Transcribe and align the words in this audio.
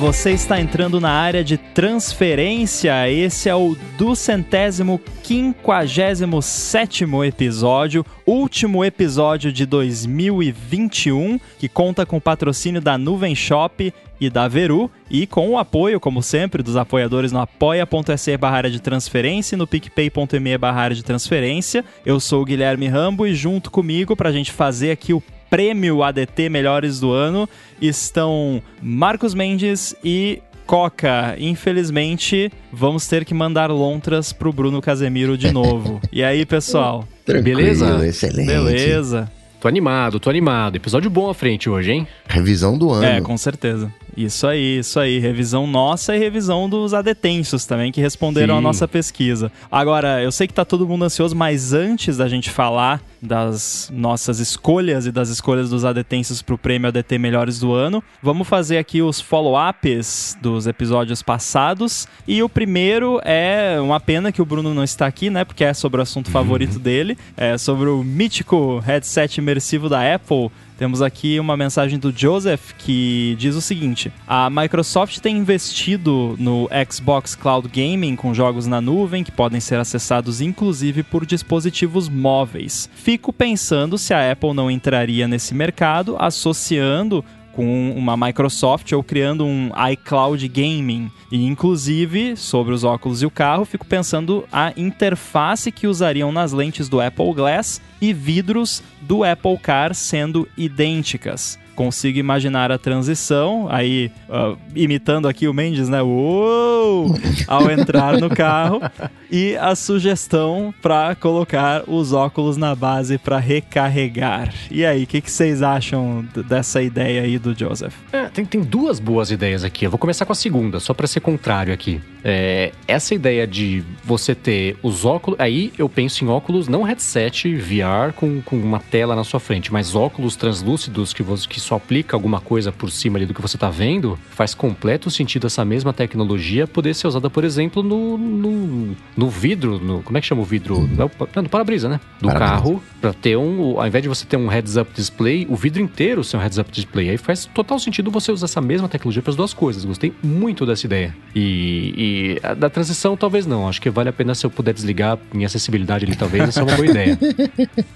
você 0.00 0.30
está 0.30 0.58
entrando 0.58 0.98
na 0.98 1.10
área 1.10 1.44
de 1.44 1.58
transferência. 1.58 3.10
Esse 3.10 3.50
é 3.50 3.54
o 3.54 3.76
duzentésimo 3.98 4.98
quinquagésimo 5.22 6.40
sétimo 6.40 7.22
episódio, 7.22 8.04
último 8.26 8.82
episódio 8.82 9.52
de 9.52 9.66
2021, 9.66 11.38
que 11.58 11.68
conta 11.68 12.06
com 12.06 12.16
o 12.16 12.20
patrocínio 12.20 12.80
da 12.80 12.96
Nuvem 12.96 13.34
Shop 13.34 13.92
e 14.18 14.30
da 14.30 14.48
Veru 14.48 14.90
e 15.10 15.26
com 15.26 15.50
o 15.50 15.58
apoio, 15.58 16.00
como 16.00 16.22
sempre, 16.22 16.62
dos 16.62 16.78
apoiadores 16.78 17.30
no 17.30 17.40
apoia.se 17.40 18.34
barra 18.38 18.70
de 18.70 18.80
transferência 18.80 19.54
e 19.54 19.58
no 19.58 19.66
picpay.me 19.66 20.56
barra 20.56 20.88
de 20.88 21.04
transferência. 21.04 21.84
Eu 22.06 22.18
sou 22.18 22.40
o 22.40 22.44
Guilherme 22.46 22.88
Rambo 22.88 23.26
e 23.26 23.34
junto 23.34 23.70
comigo 23.70 24.16
para 24.16 24.30
a 24.30 24.32
gente 24.32 24.50
fazer 24.50 24.92
aqui 24.92 25.12
o 25.12 25.22
prêmio 25.50 26.02
ADT 26.02 26.48
Melhores 26.48 27.00
do 27.00 27.12
Ano 27.12 27.48
estão 27.82 28.62
Marcos 28.80 29.34
Mendes 29.34 29.94
e 30.02 30.40
Coca, 30.64 31.34
infelizmente, 31.36 32.48
vamos 32.72 33.08
ter 33.08 33.24
que 33.24 33.34
mandar 33.34 33.72
lontras 33.72 34.32
pro 34.32 34.52
Bruno 34.52 34.80
Casemiro 34.80 35.36
de 35.36 35.50
novo. 35.50 36.00
e 36.12 36.22
aí, 36.22 36.46
pessoal? 36.46 37.04
Tranquilo, 37.26 37.56
Beleza? 37.56 38.06
Excelente. 38.06 38.46
Beleza. 38.46 39.28
Tô 39.60 39.66
animado, 39.66 40.20
tô 40.20 40.30
animado. 40.30 40.76
Episódio 40.76 41.10
bom 41.10 41.28
à 41.28 41.34
frente 41.34 41.68
hoje, 41.68 41.90
hein? 41.90 42.06
Revisão 42.24 42.78
do 42.78 42.92
ano. 42.92 43.04
É, 43.04 43.20
com 43.20 43.36
certeza. 43.36 43.92
Isso 44.16 44.46
aí, 44.46 44.78
isso 44.78 44.98
aí. 44.98 45.18
Revisão 45.18 45.66
nossa 45.66 46.14
e 46.14 46.18
revisão 46.18 46.68
dos 46.68 46.94
adetensos 46.94 47.64
também, 47.64 47.92
que 47.92 48.00
responderam 48.00 48.54
Sim. 48.54 48.58
a 48.58 48.62
nossa 48.62 48.88
pesquisa. 48.88 49.50
Agora, 49.70 50.22
eu 50.22 50.32
sei 50.32 50.46
que 50.46 50.54
tá 50.54 50.64
todo 50.64 50.86
mundo 50.86 51.04
ansioso, 51.04 51.34
mas 51.34 51.72
antes 51.72 52.16
da 52.16 52.28
gente 52.28 52.50
falar 52.50 53.02
das 53.22 53.90
nossas 53.92 54.40
escolhas 54.40 55.06
e 55.06 55.12
das 55.12 55.28
escolhas 55.28 55.68
dos 55.70 55.84
adetensos 55.84 56.40
pro 56.40 56.56
prêmio 56.56 56.88
ADT 56.88 57.18
Melhores 57.18 57.60
do 57.60 57.72
Ano, 57.74 58.02
vamos 58.22 58.48
fazer 58.48 58.78
aqui 58.78 59.02
os 59.02 59.20
follow-ups 59.20 60.36
dos 60.40 60.66
episódios 60.66 61.22
passados. 61.22 62.08
E 62.26 62.42
o 62.42 62.48
primeiro 62.48 63.20
é 63.24 63.78
uma 63.80 64.00
pena 64.00 64.32
que 64.32 64.40
o 64.40 64.44
Bruno 64.44 64.72
não 64.74 64.84
está 64.84 65.06
aqui, 65.06 65.28
né? 65.30 65.44
Porque 65.44 65.64
é 65.64 65.74
sobre 65.74 66.00
o 66.00 66.02
assunto 66.02 66.30
favorito 66.30 66.78
dele. 66.78 67.16
É 67.36 67.58
sobre 67.58 67.88
o 67.88 68.02
mítico 68.02 68.78
headset 68.78 69.38
imersivo 69.38 69.88
da 69.88 70.14
Apple. 70.14 70.50
Temos 70.80 71.02
aqui 71.02 71.38
uma 71.38 71.58
mensagem 71.58 71.98
do 71.98 72.10
Joseph 72.10 72.72
que 72.78 73.36
diz 73.38 73.54
o 73.54 73.60
seguinte: 73.60 74.10
a 74.26 74.48
Microsoft 74.48 75.18
tem 75.18 75.36
investido 75.36 76.34
no 76.38 76.70
Xbox 76.90 77.34
Cloud 77.34 77.68
Gaming 77.68 78.16
com 78.16 78.32
jogos 78.32 78.66
na 78.66 78.80
nuvem 78.80 79.22
que 79.22 79.30
podem 79.30 79.60
ser 79.60 79.78
acessados 79.78 80.40
inclusive 80.40 81.02
por 81.02 81.26
dispositivos 81.26 82.08
móveis. 82.08 82.88
Fico 82.94 83.30
pensando 83.30 83.98
se 83.98 84.14
a 84.14 84.32
Apple 84.32 84.54
não 84.54 84.70
entraria 84.70 85.28
nesse 85.28 85.54
mercado 85.54 86.16
associando 86.18 87.22
com 87.52 87.92
uma 87.92 88.16
Microsoft 88.16 88.90
ou 88.92 89.02
criando 89.02 89.44
um 89.44 89.70
iCloud 89.92 90.48
Gaming. 90.48 91.10
E 91.30 91.44
inclusive, 91.44 92.36
sobre 92.36 92.72
os 92.72 92.84
óculos 92.84 93.22
e 93.22 93.26
o 93.26 93.30
carro, 93.30 93.64
fico 93.64 93.86
pensando 93.86 94.44
a 94.50 94.72
interface 94.76 95.70
que 95.70 95.86
usariam 95.86 96.32
nas 96.32 96.52
lentes 96.52 96.88
do 96.88 97.00
Apple 97.00 97.32
Glass 97.34 97.80
e 98.00 98.12
vidros 98.12 98.82
do 99.02 99.22
Apple 99.22 99.58
Car 99.58 99.94
sendo 99.94 100.48
idênticas. 100.56 101.59
Consigo 101.80 102.18
imaginar 102.18 102.70
a 102.70 102.76
transição, 102.76 103.66
aí 103.70 104.12
ah, 104.28 104.54
imitando 104.76 105.26
aqui 105.26 105.48
o 105.48 105.54
Mendes, 105.54 105.88
né? 105.88 106.02
Uou! 106.02 107.18
Ao 107.46 107.70
entrar 107.70 108.20
no 108.20 108.28
carro 108.28 108.82
e 109.32 109.56
a 109.56 109.74
sugestão 109.74 110.74
para 110.82 111.14
colocar 111.14 111.84
os 111.86 112.12
óculos 112.12 112.58
na 112.58 112.74
base 112.74 113.16
para 113.16 113.38
recarregar. 113.38 114.52
E 114.70 114.84
aí, 114.84 115.04
o 115.04 115.06
que, 115.06 115.22
que 115.22 115.30
vocês 115.30 115.62
acham 115.62 116.22
dessa 116.46 116.82
ideia 116.82 117.22
aí 117.22 117.38
do 117.38 117.58
Joseph? 117.58 117.94
É, 118.12 118.26
tem, 118.26 118.44
tem 118.44 118.60
duas 118.60 119.00
boas 119.00 119.30
ideias 119.30 119.64
aqui. 119.64 119.86
Eu 119.86 119.90
vou 119.90 119.98
começar 119.98 120.26
com 120.26 120.32
a 120.32 120.36
segunda, 120.36 120.80
só 120.80 120.92
pra 120.92 121.06
ser 121.06 121.20
contrário 121.20 121.72
aqui. 121.72 121.98
É, 122.22 122.72
essa 122.86 123.14
ideia 123.14 123.46
de 123.46 123.82
você 124.04 124.34
ter 124.34 124.76
os 124.82 125.06
óculos. 125.06 125.40
Aí 125.40 125.72
eu 125.78 125.88
penso 125.88 126.24
em 126.24 126.28
óculos, 126.28 126.68
não 126.68 126.82
headset 126.82 127.54
VR 127.56 128.12
com, 128.14 128.42
com 128.42 128.56
uma 128.56 128.80
tela 128.80 129.16
na 129.16 129.24
sua 129.24 129.40
frente, 129.40 129.72
mas 129.72 129.94
óculos 129.94 130.36
translúcidos 130.36 131.14
que, 131.14 131.22
você, 131.22 131.48
que 131.48 131.58
só 131.70 131.76
aplica 131.76 132.16
alguma 132.16 132.40
coisa 132.40 132.72
por 132.72 132.90
cima 132.90 133.16
ali 133.16 133.26
do 133.26 133.32
que 133.32 133.40
você 133.40 133.56
tá 133.56 133.70
vendo. 133.70 134.18
Faz 134.30 134.54
completo 134.54 135.08
sentido 135.08 135.46
essa 135.46 135.64
mesma 135.64 135.92
tecnologia 135.92 136.66
poder 136.66 136.94
ser 136.94 137.06
usada, 137.06 137.30
por 137.30 137.44
exemplo, 137.44 137.80
no, 137.80 138.18
no, 138.18 138.96
no 139.16 139.28
vidro. 139.28 139.78
No, 139.78 140.02
como 140.02 140.18
é 140.18 140.20
que 140.20 140.26
chama 140.26 140.42
o 140.42 140.44
vidro? 140.44 140.80
Não, 140.80 141.08
no 141.36 141.48
para-brisa, 141.48 141.88
né? 141.88 142.00
Do 142.20 142.26
Para-brisa. 142.26 142.52
carro. 142.52 142.82
Pra 143.00 143.12
ter 143.12 143.36
um. 143.36 143.78
Ao 143.78 143.86
invés 143.86 144.02
de 144.02 144.08
você 144.08 144.26
ter 144.26 144.36
um 144.36 144.48
heads-up 144.48 144.90
display, 144.92 145.46
o 145.48 145.54
vidro 145.54 145.80
inteiro 145.80 146.24
ser 146.24 146.38
um 146.38 146.40
heads-up 146.40 146.72
display. 146.72 147.10
Aí 147.10 147.16
faz 147.16 147.46
total 147.46 147.78
sentido 147.78 148.10
você 148.10 148.32
usar 148.32 148.46
essa 148.46 148.60
mesma 148.60 148.88
tecnologia 148.88 149.22
para 149.22 149.30
as 149.30 149.36
duas 149.36 149.54
coisas. 149.54 149.84
Gostei 149.84 150.12
muito 150.24 150.66
dessa 150.66 150.86
ideia. 150.86 151.14
E, 151.36 151.94
e 152.42 152.46
a 152.46 152.52
da 152.52 152.68
transição, 152.68 153.16
talvez 153.16 153.46
não. 153.46 153.68
Acho 153.68 153.80
que 153.80 153.90
vale 153.90 154.08
a 154.08 154.12
pena 154.12 154.34
se 154.34 154.44
eu 154.44 154.50
puder 154.50 154.74
desligar 154.74 155.16
minha 155.32 155.46
acessibilidade 155.46 156.04
ali, 156.04 156.16
talvez. 156.16 156.48
Essa 156.48 156.60
é 156.60 156.62
uma 156.64 156.74
boa 156.74 156.86
ideia. 156.90 157.16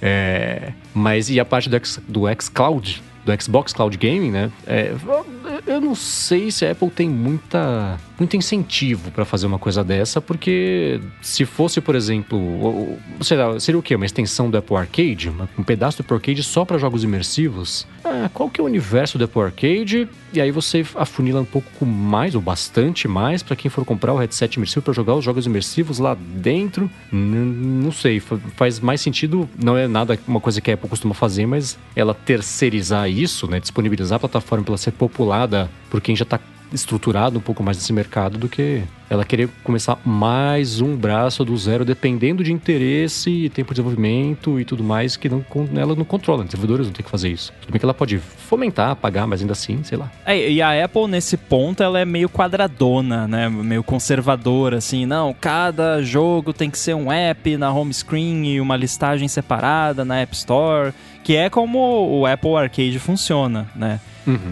É, 0.00 0.72
mas 0.94 1.28
e 1.28 1.40
a 1.40 1.44
parte 1.44 1.68
do, 1.68 1.74
X, 1.74 2.00
do 2.06 2.22
xCloud? 2.40 3.02
Do 3.24 3.42
Xbox 3.42 3.72
Cloud 3.72 3.96
Gaming, 3.96 4.30
né? 4.30 4.52
É, 4.66 4.94
eu 5.66 5.80
não 5.80 5.94
sei 5.94 6.50
se 6.50 6.66
a 6.66 6.72
Apple 6.72 6.90
tem 6.90 7.08
muita, 7.08 7.98
muito 8.18 8.36
incentivo 8.36 9.10
para 9.10 9.24
fazer 9.24 9.46
uma 9.46 9.58
coisa 9.58 9.82
dessa, 9.82 10.20
porque 10.20 11.00
se 11.22 11.44
fosse, 11.46 11.80
por 11.80 11.94
exemplo, 11.94 12.98
lá, 13.30 13.58
seria 13.58 13.78
o 13.78 13.82
quê? 13.82 13.94
Uma 13.96 14.04
extensão 14.04 14.50
do 14.50 14.58
Apple 14.58 14.76
Arcade? 14.76 15.32
Um 15.58 15.62
pedaço 15.62 15.98
do 15.98 16.00
Apple 16.02 16.16
Arcade 16.16 16.42
só 16.42 16.64
para 16.66 16.76
jogos 16.76 17.02
imersivos? 17.02 17.86
Ah, 18.04 18.28
qual 18.34 18.50
que 18.50 18.60
é 18.60 18.62
o 18.62 18.66
universo 18.66 19.16
do 19.16 19.24
Apple 19.24 19.40
Arcade? 19.40 20.06
E 20.34 20.40
aí 20.40 20.50
você 20.50 20.84
afunila 20.96 21.40
um 21.40 21.44
pouco 21.46 21.86
mais, 21.86 22.34
ou 22.34 22.40
bastante 22.42 23.08
mais, 23.08 23.42
para 23.42 23.56
quem 23.56 23.70
for 23.70 23.84
comprar 23.86 24.12
o 24.12 24.18
headset 24.18 24.56
imersivo 24.56 24.82
para 24.82 24.92
jogar 24.92 25.14
os 25.14 25.24
jogos 25.24 25.46
imersivos 25.46 25.98
lá 25.98 26.14
dentro. 26.14 26.90
Não 27.10 27.90
sei, 27.92 28.20
fa- 28.20 28.38
faz 28.56 28.80
mais 28.80 29.00
sentido, 29.00 29.48
não 29.62 29.76
é 29.78 29.88
nada 29.88 30.18
uma 30.28 30.40
coisa 30.40 30.60
que 30.60 30.70
a 30.70 30.74
Apple 30.74 30.88
costuma 30.90 31.14
fazer, 31.14 31.46
mas 31.46 31.78
ela 31.96 32.12
terceirizar 32.12 33.08
isso, 33.22 33.46
né, 33.48 33.60
disponibilizar 33.60 34.16
a 34.16 34.20
plataforma 34.20 34.64
para 34.64 34.72
ela 34.72 34.78
ser 34.78 34.92
populada 34.92 35.70
por 35.90 36.00
quem 36.00 36.14
já 36.14 36.24
está 36.24 36.38
estruturado 36.74 37.38
um 37.38 37.42
pouco 37.42 37.62
mais 37.62 37.76
nesse 37.78 37.92
mercado 37.92 38.36
do 38.36 38.48
que 38.48 38.82
ela 39.08 39.24
querer 39.24 39.48
começar 39.62 39.98
mais 40.04 40.80
um 40.80 40.96
braço 40.96 41.44
do 41.44 41.56
zero, 41.56 41.84
dependendo 41.84 42.42
de 42.42 42.52
interesse 42.52 43.30
e 43.30 43.48
tempo 43.48 43.68
de 43.68 43.76
desenvolvimento 43.76 44.58
e 44.58 44.64
tudo 44.64 44.82
mais, 44.82 45.16
que 45.16 45.28
não, 45.28 45.44
ela 45.76 45.94
não 45.94 46.04
controla. 46.04 46.44
Desenvolvedores 46.44 46.86
não 46.86 46.92
tem 46.92 47.04
que 47.04 47.10
fazer 47.10 47.28
isso. 47.28 47.52
Tudo 47.60 47.70
bem 47.70 47.78
que 47.78 47.84
ela 47.84 47.94
pode 47.94 48.18
fomentar, 48.18 48.96
pagar, 48.96 49.26
mas 49.26 49.40
ainda 49.40 49.52
assim, 49.52 49.82
sei 49.84 49.98
lá. 49.98 50.10
É, 50.24 50.50
e 50.50 50.60
a 50.60 50.84
Apple, 50.84 51.06
nesse 51.06 51.36
ponto, 51.36 51.82
ela 51.82 52.00
é 52.00 52.04
meio 52.04 52.28
quadradona, 52.28 53.28
né? 53.28 53.48
Meio 53.48 53.84
conservadora, 53.84 54.78
assim. 54.78 55.06
Não, 55.06 55.34
cada 55.38 56.02
jogo 56.02 56.52
tem 56.52 56.70
que 56.70 56.78
ser 56.78 56.94
um 56.94 57.12
app 57.12 57.56
na 57.56 57.72
home 57.72 57.92
screen 57.92 58.46
e 58.46 58.60
uma 58.60 58.76
listagem 58.76 59.28
separada 59.28 60.04
na 60.04 60.18
App 60.20 60.34
Store. 60.34 60.92
Que 61.22 61.36
é 61.36 61.48
como 61.48 61.78
o 62.20 62.26
Apple 62.26 62.54
Arcade 62.56 62.98
funciona, 62.98 63.66
né? 63.74 64.00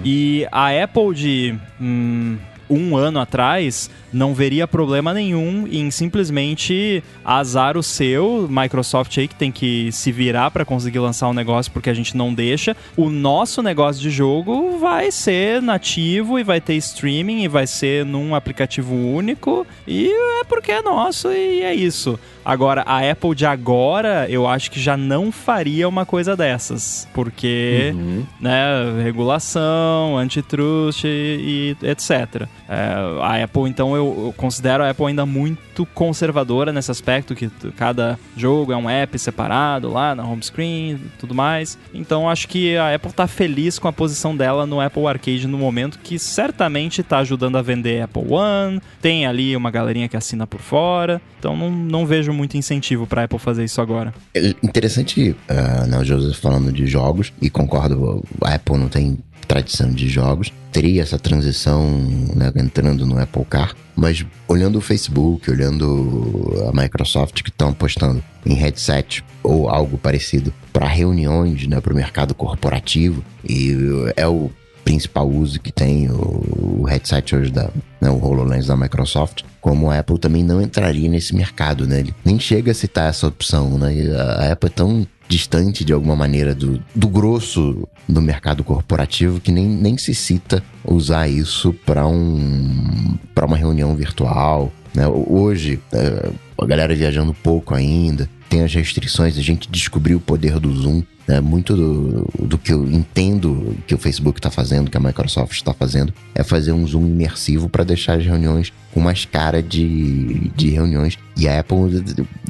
E 0.05 0.47
a 0.53 0.69
Apple 0.83 1.15
de 1.15 1.55
hum, 1.81 2.38
um 2.72 2.97
ano 2.97 3.21
atrás 3.21 3.91
não 4.12 4.34
veria 4.34 4.66
problema 4.66 5.15
nenhum 5.15 5.66
em 5.66 5.91
simplesmente 5.91 7.03
azar 7.25 7.77
o 7.77 7.83
seu, 7.83 8.47
Microsoft 8.50 9.16
aí 9.19 9.27
que 9.27 9.34
tem 9.34 9.50
que 9.50 9.91
se 9.93 10.12
virar 10.12 10.50
para 10.50 10.65
conseguir 10.65 10.99
lançar 10.99 11.28
um 11.28 11.34
negócio 11.34 11.72
porque 11.72 11.91
a 11.91 11.94
gente 11.94 12.16
não 12.16 12.32
deixa. 12.32 12.77
O 12.97 13.09
nosso 13.09 13.62
negócio 13.62 14.03
de 14.03 14.11
jogo 14.11 14.78
vai 14.78 15.11
ser 15.11 15.62
nativo 15.62 16.38
e 16.38 16.44
vai 16.44 16.61
ter 16.61 16.75
streaming 16.75 17.43
e 17.43 17.49
vai 17.49 17.66
ser 17.66 18.05
num 18.05 18.34
aplicativo 18.34 18.94
único 18.94 19.66
e 19.87 20.11
é 20.41 20.44
porque 20.44 20.72
é 20.72 20.82
nosso 20.82 21.31
e 21.32 21.62
é 21.62 21.75
isso. 21.75 22.19
Agora, 22.44 22.82
a 22.85 23.08
Apple 23.08 23.35
de 23.35 23.47
agora, 23.47 24.26
eu 24.29 24.49
acho 24.49 24.70
que 24.70 24.81
já 24.81 24.97
não 24.97 25.31
faria 25.31 25.88
uma 25.88 26.05
coisa 26.05 26.37
dessas, 26.37 27.08
porque 27.14 27.94
né, 28.41 29.02
regulação, 29.02 30.19
antitrust 30.19 31.05
e, 31.05 31.76
e 31.82 31.87
etc. 31.87 32.49
É, 32.73 33.21
a 33.21 33.45
Apple, 33.45 33.69
então, 33.69 33.95
eu, 33.95 34.25
eu 34.27 34.35
considero 34.35 34.83
a 34.83 34.89
Apple 34.89 35.05
ainda 35.05 35.27
muito 35.27 35.85
conservadora 35.85 36.73
nesse 36.73 36.91
aspecto, 36.91 37.35
que 37.35 37.51
cada 37.77 38.19
jogo 38.35 38.73
é 38.73 38.77
um 38.77 38.89
app 38.89 39.19
separado 39.19 39.91
lá 39.91 40.15
na 40.15 40.25
home 40.25 40.43
screen 40.43 40.93
e 40.93 40.99
tudo 41.19 41.35
mais. 41.35 41.77
Então, 41.93 42.31
acho 42.31 42.49
que 42.49 42.75
a 42.79 42.95
Apple 42.95 43.13
tá 43.13 43.27
feliz 43.27 43.79
com 43.79 43.89
a 43.89 43.93
posição 43.93 44.35
dela 44.35 44.65
no 44.65 44.81
Apple 44.81 45.07
Arcade 45.07 45.47
no 45.47 45.59
momento, 45.59 45.99
que 45.99 46.19
certamente 46.19 47.03
tá 47.03 47.19
ajudando 47.19 47.59
a 47.59 47.63
vender 47.63 48.01
Apple 48.01 48.33
One, 48.33 48.81
tem 49.03 49.27
ali 49.27 49.55
uma 49.55 49.71
galerinha 49.71 50.09
que 50.09 50.17
assina 50.17 50.47
por 50.47 50.61
fora, 50.61 51.21
então 51.39 51.55
não, 51.55 51.71
não 51.71 52.07
vejo 52.07 52.33
muito 52.33 52.57
incentivo 52.57 53.07
pra 53.07 53.25
Apple 53.25 53.39
fazer 53.39 53.65
isso 53.65 53.83
agora. 53.83 54.15
É 54.35 54.55
Interessante, 54.63 55.37
ah, 55.47 55.87
né, 55.87 55.99
o 55.99 56.05
Joseph 56.05 56.41
falando 56.41 56.73
de 56.73 56.87
jogos, 56.87 57.35
e 57.43 57.51
concordo, 57.51 58.25
a 58.41 58.55
Apple 58.55 58.79
não 58.79 58.89
tem 58.89 59.19
tradição 59.52 59.90
de 59.90 60.08
jogos, 60.08 60.50
teria 60.72 61.02
essa 61.02 61.19
transição 61.19 61.87
né, 62.34 62.50
entrando 62.56 63.04
no 63.04 63.20
Apple 63.20 63.44
Car, 63.44 63.76
mas 63.94 64.25
olhando 64.49 64.78
o 64.78 64.81
Facebook, 64.81 65.50
olhando 65.50 66.64
a 66.70 66.82
Microsoft 66.82 67.43
que 67.43 67.50
estão 67.50 67.69
apostando 67.69 68.25
em 68.46 68.54
headset 68.54 69.22
ou 69.43 69.69
algo 69.69 69.99
parecido 69.99 70.54
para 70.72 70.88
reuniões, 70.88 71.66
né, 71.66 71.82
para 71.82 71.93
o 71.93 71.96
mercado 71.96 72.34
corporativo, 72.34 73.22
e 73.46 73.76
é 74.16 74.26
o 74.26 74.50
principal 74.87 75.28
uso 75.28 75.60
que 75.60 75.70
tem 75.70 76.10
o, 76.10 76.84
headset 76.88 77.37
hoje 77.37 77.50
da, 77.50 77.69
né, 78.00 78.08
o 78.08 78.25
HoloLens 78.25 78.66
da 78.66 78.76
Microsoft, 78.76 79.43
como 79.60 79.90
a 79.90 79.99
Apple 79.99 80.19
também 80.19 80.43
não 80.43 80.62
entraria 80.62 81.10
nesse 81.10 81.34
mercado, 81.34 81.87
né? 81.87 82.00
Ele 82.00 82.14
nem 82.25 82.40
chega 82.40 82.72
a 82.72 82.75
citar 82.75 83.10
essa 83.10 83.28
opção, 83.28 83.78
né? 83.78 83.94
A 84.40 84.52
Apple 84.52 84.69
é 84.69 84.72
tão 84.72 85.06
distante 85.32 85.82
de 85.82 85.94
alguma 85.94 86.14
maneira 86.14 86.55
do, 86.55 86.79
do 86.94 87.08
grosso 87.08 87.88
do 88.06 88.20
mercado 88.20 88.62
corporativo 88.62 89.40
que 89.40 89.50
nem, 89.50 89.67
nem 89.67 89.96
se 89.96 90.14
cita 90.14 90.62
usar 90.84 91.26
isso 91.26 91.73
para 91.87 92.06
um, 92.06 93.17
para 93.34 93.46
uma 93.46 93.56
reunião 93.56 93.96
virtual. 93.96 94.70
Né? 94.94 95.06
Hoje, 95.08 95.81
é, 95.90 96.31
a 96.61 96.67
galera 96.67 96.94
viajando 96.94 97.32
pouco 97.32 97.75
ainda, 97.75 98.29
tem 98.50 98.62
as 98.62 98.75
restrições, 98.75 99.38
a 99.38 99.43
gente 99.43 99.70
descobriu 99.70 100.19
o 100.19 100.20
poder 100.20 100.61
do 100.61 100.70
Zoom. 100.75 101.02
Né? 101.27 101.41
Muito 101.41 101.77
do, 101.77 102.47
do 102.47 102.59
que 102.59 102.73
eu 102.73 102.85
entendo 102.91 103.77
que 103.87 103.95
o 103.95 103.99
Facebook 103.99 104.39
está 104.39 104.51
fazendo, 104.51 104.91
que 104.91 104.97
a 104.97 105.01
Microsoft 105.01 105.53
está 105.53 105.73
fazendo, 105.73 106.13
é 106.35 106.43
fazer 106.43 106.73
um 106.73 106.87
Zoom 106.87 107.07
imersivo 107.07 107.69
para 107.69 107.85
deixar 107.85 108.19
as 108.19 108.25
reuniões 108.25 108.73
com 108.93 109.01
mais 109.01 109.25
cara 109.25 109.63
de, 109.63 110.51
de 110.55 110.71
reuniões. 110.71 111.19
E 111.37 111.49
a 111.49 111.61
Apple, 111.61 111.79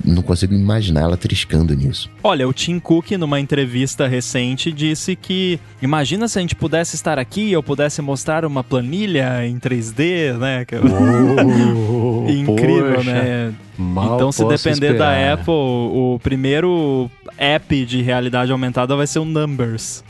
não 0.04 0.22
consigo 0.22 0.52
imaginar 0.54 1.02
ela 1.02 1.16
triscando 1.16 1.74
nisso. 1.74 2.10
Olha, 2.22 2.48
o 2.48 2.52
Tim 2.52 2.80
Cook, 2.80 3.12
numa 3.12 3.38
entrevista 3.38 4.08
recente, 4.08 4.72
disse 4.72 5.14
que 5.14 5.60
imagina 5.80 6.26
se 6.26 6.38
a 6.38 6.42
gente 6.42 6.56
pudesse 6.56 6.96
estar 6.96 7.18
aqui 7.18 7.42
e 7.42 7.52
eu 7.52 7.62
pudesse 7.62 8.02
mostrar 8.02 8.44
uma 8.44 8.64
planilha 8.64 9.46
em 9.46 9.56
3D, 9.58 10.36
né? 10.36 10.66
Oh, 10.82 12.26
Incrível, 12.28 12.96
poxa, 12.96 13.12
né? 13.12 13.54
então, 13.78 14.32
se 14.32 14.44
depender 14.44 14.92
esperar. 14.92 14.98
da 14.98 15.32
Apple, 15.34 15.52
o 15.54 16.18
primeiro 16.22 17.10
app 17.36 17.84
de 17.84 18.02
realidade 18.02 18.52
aumentada 18.52 18.96
vai 18.96 19.06
ser 19.06 19.18
o 19.18 19.24
Numbers. 19.24 20.04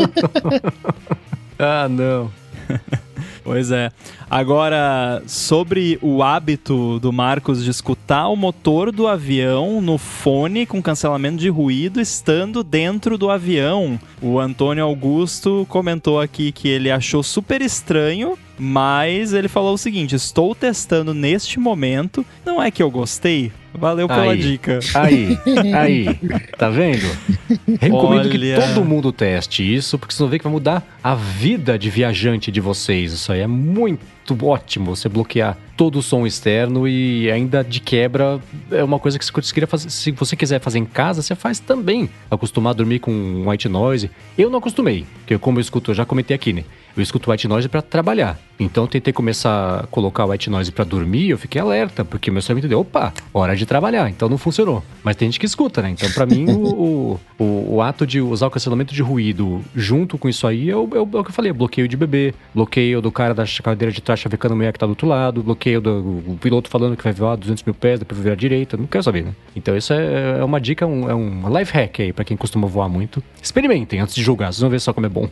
ah, 1.58 1.88
não. 1.88 2.30
Pois 3.42 3.72
é. 3.72 3.90
Agora, 4.30 5.22
sobre 5.26 5.98
o 6.00 6.22
hábito 6.22 7.00
do 7.00 7.12
Marcos 7.12 7.64
de 7.64 7.70
escutar 7.70 8.28
o 8.28 8.36
motor 8.36 8.92
do 8.92 9.08
avião 9.08 9.80
no 9.80 9.98
fone 9.98 10.66
com 10.66 10.82
cancelamento 10.82 11.38
de 11.38 11.48
ruído 11.48 12.00
estando 12.00 12.62
dentro 12.62 13.18
do 13.18 13.30
avião. 13.30 13.98
O 14.22 14.38
Antônio 14.38 14.84
Augusto 14.84 15.66
comentou 15.68 16.20
aqui 16.20 16.52
que 16.52 16.68
ele 16.68 16.90
achou 16.90 17.22
super 17.22 17.60
estranho 17.60 18.38
mas 18.60 19.32
ele 19.32 19.48
falou 19.48 19.74
o 19.74 19.78
seguinte: 19.78 20.14
estou 20.14 20.54
testando 20.54 21.14
neste 21.14 21.58
momento. 21.58 22.24
Não 22.44 22.62
é 22.62 22.70
que 22.70 22.82
eu 22.82 22.90
gostei. 22.90 23.50
Valeu 23.72 24.08
pela 24.08 24.32
aí, 24.32 24.38
dica. 24.38 24.80
Aí, 24.94 25.38
aí, 25.74 26.18
tá 26.58 26.68
vendo? 26.68 27.06
Recomendo 27.80 28.28
Olha... 28.28 28.28
que 28.28 28.54
todo 28.54 28.84
mundo 28.84 29.12
teste 29.12 29.62
isso, 29.62 29.96
porque 29.96 30.12
vocês 30.12 30.20
vão 30.20 30.28
ver 30.28 30.38
que 30.38 30.44
vai 30.44 30.52
mudar 30.52 30.84
a 31.02 31.14
vida 31.14 31.78
de 31.78 31.88
viajante 31.88 32.50
de 32.50 32.60
vocês. 32.60 33.12
Isso 33.12 33.32
aí 33.32 33.40
é 33.40 33.46
muito 33.46 34.36
ótimo, 34.44 34.96
você 34.96 35.08
bloquear 35.08 35.56
todo 35.76 36.00
o 36.00 36.02
som 36.02 36.26
externo 36.26 36.86
e 36.86 37.30
ainda 37.30 37.64
de 37.64 37.80
quebra 37.80 38.38
é 38.70 38.84
uma 38.84 38.98
coisa 38.98 39.18
que 39.18 39.52
queria 39.52 39.66
fazer, 39.66 39.88
se 39.88 40.10
você 40.10 40.36
quiser 40.36 40.60
fazer 40.60 40.78
em 40.78 40.84
casa, 40.84 41.22
você 41.22 41.34
faz 41.34 41.58
também. 41.58 42.10
Acostumar 42.30 42.72
a 42.72 42.74
dormir 42.74 42.98
com 42.98 43.48
white 43.48 43.68
noise. 43.68 44.10
Eu 44.36 44.50
não 44.50 44.58
acostumei, 44.58 45.06
porque 45.20 45.38
como 45.38 45.58
eu 45.58 45.62
escuto, 45.62 45.92
eu 45.92 45.94
já 45.94 46.04
comentei 46.04 46.34
aqui, 46.34 46.52
né? 46.52 46.64
Eu 46.96 47.02
escuto 47.02 47.30
white 47.30 47.46
noise 47.48 47.68
para 47.68 47.82
trabalhar. 47.82 48.38
Então 48.58 48.84
eu 48.84 48.88
tentei 48.88 49.12
começar 49.12 49.80
a 49.80 49.86
colocar 49.86 50.26
white 50.26 50.50
noise 50.50 50.70
para 50.70 50.84
dormir, 50.84 51.30
eu 51.30 51.38
fiquei 51.38 51.60
alerta, 51.60 52.04
porque 52.04 52.30
meu 52.30 52.42
cérebro 52.42 52.60
entendeu, 52.60 52.80
opa, 52.80 53.12
hora 53.32 53.56
de 53.56 53.64
trabalhar. 53.64 54.10
Então 54.10 54.28
não 54.28 54.36
funcionou. 54.36 54.84
Mas 55.02 55.16
tem 55.16 55.28
gente 55.28 55.40
que 55.40 55.46
escuta, 55.46 55.80
né? 55.80 55.90
Então 55.90 56.10
para 56.12 56.26
mim 56.26 56.44
o, 56.50 57.18
o, 57.38 57.74
o, 57.76 57.82
ato 57.82 58.06
de 58.06 58.20
usar 58.20 58.48
o 58.48 58.50
cancelamento 58.50 58.94
de 58.94 59.02
ruído 59.02 59.62
junto 59.74 60.18
com 60.18 60.28
isso 60.28 60.46
aí 60.46 60.68
é 60.68 60.76
o, 60.76 60.88
é 60.94 61.00
o, 61.00 61.20
é 61.20 61.22
que 61.22 61.30
eu 61.30 61.32
falei, 61.32 61.52
bloqueio 61.52 61.88
de 61.88 61.96
bebê, 61.96 62.34
bloqueio 62.54 63.00
do 63.00 63.10
cara 63.10 63.32
da 63.32 63.44
cadeira 63.62 63.90
de 63.90 64.02
trás 64.02 64.20
chavecando 64.20 64.54
mulher 64.54 64.72
que 64.72 64.78
tá 64.78 64.84
do 64.84 64.90
outro 64.90 65.08
lado, 65.08 65.42
bloqueio 65.42 65.80
do 65.80 66.38
piloto 66.40 66.68
falando 66.68 66.96
que 66.96 67.04
vai 67.04 67.12
voar 67.14 67.36
200 67.36 67.62
mil 67.64 67.74
pés, 67.74 67.98
depois 67.98 68.20
virar 68.20 68.34
direita, 68.34 68.76
não 68.76 68.86
quero 68.86 69.02
saber, 69.02 69.24
né? 69.24 69.34
Então 69.56 69.74
isso 69.74 69.92
é, 69.94 70.38
é 70.38 70.44
uma 70.44 70.60
dica, 70.60 70.86
um, 70.86 71.08
é 71.08 71.14
um 71.14 71.58
life 71.58 71.72
hack 71.72 72.00
aí 72.00 72.12
para 72.12 72.24
quem 72.24 72.36
costuma 72.36 72.68
voar 72.68 72.88
muito. 72.88 73.22
Experimentem 73.42 74.00
antes 74.00 74.14
de 74.14 74.22
julgar, 74.22 74.52
vocês 74.52 74.60
vão 74.60 74.68
ver 74.68 74.80
só 74.80 74.92
como 74.92 75.06
é 75.06 75.08
bom. 75.08 75.28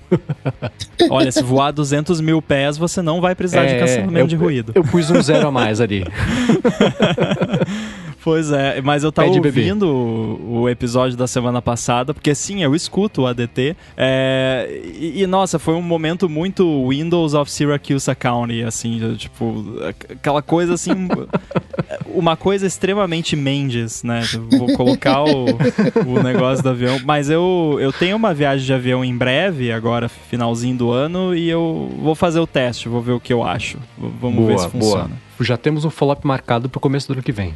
Olha, 1.11 1.31
se 1.31 1.43
voar 1.49 1.73
200 1.73 2.21
mil 2.21 2.43
pés, 2.43 2.77
você 2.77 3.01
não 3.01 3.21
vai 3.21 3.35
precisar 3.35 3.63
é, 3.63 3.75
de 3.75 3.79
cancelamento 3.79 4.19
eu, 4.19 4.27
de 4.27 4.37
ruído. 4.37 4.73
Eu, 4.75 4.85
pus 4.85 5.11
um 5.11 5.21
zero 5.23 5.49
a 5.49 5.51
mais 5.51 5.81
ali. 5.81 6.05
Pois 8.21 8.51
é, 8.51 8.83
mas 8.83 9.05
eu 9.05 9.13
tava 9.13 9.31
ouvindo 9.31 9.87
o, 9.89 10.61
o, 10.61 10.69
episódio 10.69 11.17
da 11.17 11.27
semana 11.27 11.63
passada, 11.63 12.13
porque 12.13 12.35
sim, 12.35 12.63
eu 12.63 12.75
escuto 12.75 13.23
o 13.23 13.27
ADT. 13.27 13.77
É, 13.97 14.83
e, 14.99 15.23
e, 15.23 15.27
nossa, 15.27 15.59
foi 15.59 15.75
um 15.75 15.81
momento 15.81 16.29
muito 16.29 16.89
Windows 16.89 17.33
of 17.33 17.51
Syracuse 17.51 18.15
County, 18.17 18.63
assim, 18.65 19.15
tipo, 19.17 19.65
aquela 20.11 20.43
coisa 20.43 20.75
assim. 20.75 21.09
Uma 22.19 22.37
coisa 22.37 22.67
extremamente 22.67 23.37
Mendes, 23.37 24.03
né? 24.03 24.23
Vou 24.59 24.73
colocar 24.75 25.23
o, 25.23 25.47
o 26.07 26.23
negócio 26.23 26.63
do 26.63 26.71
avião. 26.71 26.99
Mas 27.05 27.31
eu, 27.31 27.79
eu 27.81 27.93
tenho 27.93 28.17
uma 28.17 28.35
viagem 28.35 28.67
de 28.67 28.73
avião 28.73 29.05
em 29.05 29.17
breve, 29.17 29.71
agora, 29.71 30.09
finalzinho 30.09 30.77
do 30.77 30.91
ano, 30.91 31.35
e 31.35 31.49
eu 31.49 31.91
vou 32.01 32.15
fazer 32.15 32.41
o 32.41 32.47
teste, 32.47 32.89
vou 32.89 33.01
ver 33.01 33.13
o 33.13 33.21
que 33.21 33.33
eu 33.33 33.45
acho. 33.45 33.79
Vamos 33.97 34.37
boa, 34.37 34.49
ver 34.49 34.59
se 34.59 34.69
funciona. 34.69 35.05
Boa 35.05 35.28
já 35.45 35.57
temos 35.57 35.85
um 35.85 35.91
follow-up 35.91 36.27
marcado 36.27 36.69
para 36.69 36.79
o 36.79 36.81
começo 36.81 37.09
do 37.09 37.15
ano 37.15 37.23
que 37.23 37.33
vem. 37.33 37.55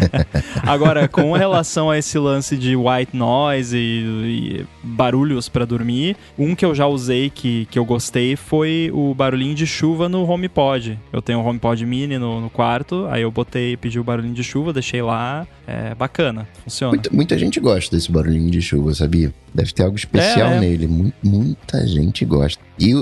Agora, 0.66 1.08
com 1.08 1.32
relação 1.32 1.90
a 1.90 1.98
esse 1.98 2.18
lance 2.18 2.56
de 2.56 2.76
white 2.76 3.16
noise 3.16 3.76
e, 3.76 4.60
e 4.62 4.66
barulhos 4.82 5.48
para 5.48 5.64
dormir, 5.64 6.16
um 6.38 6.54
que 6.54 6.64
eu 6.64 6.74
já 6.74 6.86
usei 6.86 7.30
que, 7.30 7.66
que 7.66 7.78
eu 7.78 7.84
gostei 7.84 8.36
foi 8.36 8.90
o 8.92 9.14
barulhinho 9.14 9.54
de 9.54 9.66
chuva 9.66 10.08
no 10.08 10.28
HomePod. 10.28 10.98
Eu 11.12 11.22
tenho 11.22 11.38
um 11.38 11.46
HomePod 11.46 11.84
mini 11.86 12.18
no, 12.18 12.40
no 12.40 12.50
quarto, 12.50 13.06
aí 13.10 13.22
eu 13.22 13.30
botei, 13.30 13.76
pedi 13.76 13.98
o 13.98 14.04
barulhinho 14.04 14.34
de 14.34 14.44
chuva, 14.44 14.72
deixei 14.72 15.02
lá, 15.02 15.46
é 15.66 15.94
bacana, 15.94 16.46
funciona. 16.64 16.92
Muita, 16.92 17.10
muita 17.12 17.38
gente 17.38 17.60
gosta 17.60 17.94
desse 17.94 18.10
barulhinho 18.10 18.50
de 18.50 18.60
chuva, 18.60 18.94
sabia? 18.94 19.32
Deve 19.54 19.72
ter 19.72 19.84
algo 19.84 19.96
especial 19.96 20.52
é, 20.52 20.56
é. 20.56 20.60
nele, 20.60 21.12
muita 21.22 21.86
gente 21.86 22.24
gosta. 22.24 22.60
E 22.78 22.92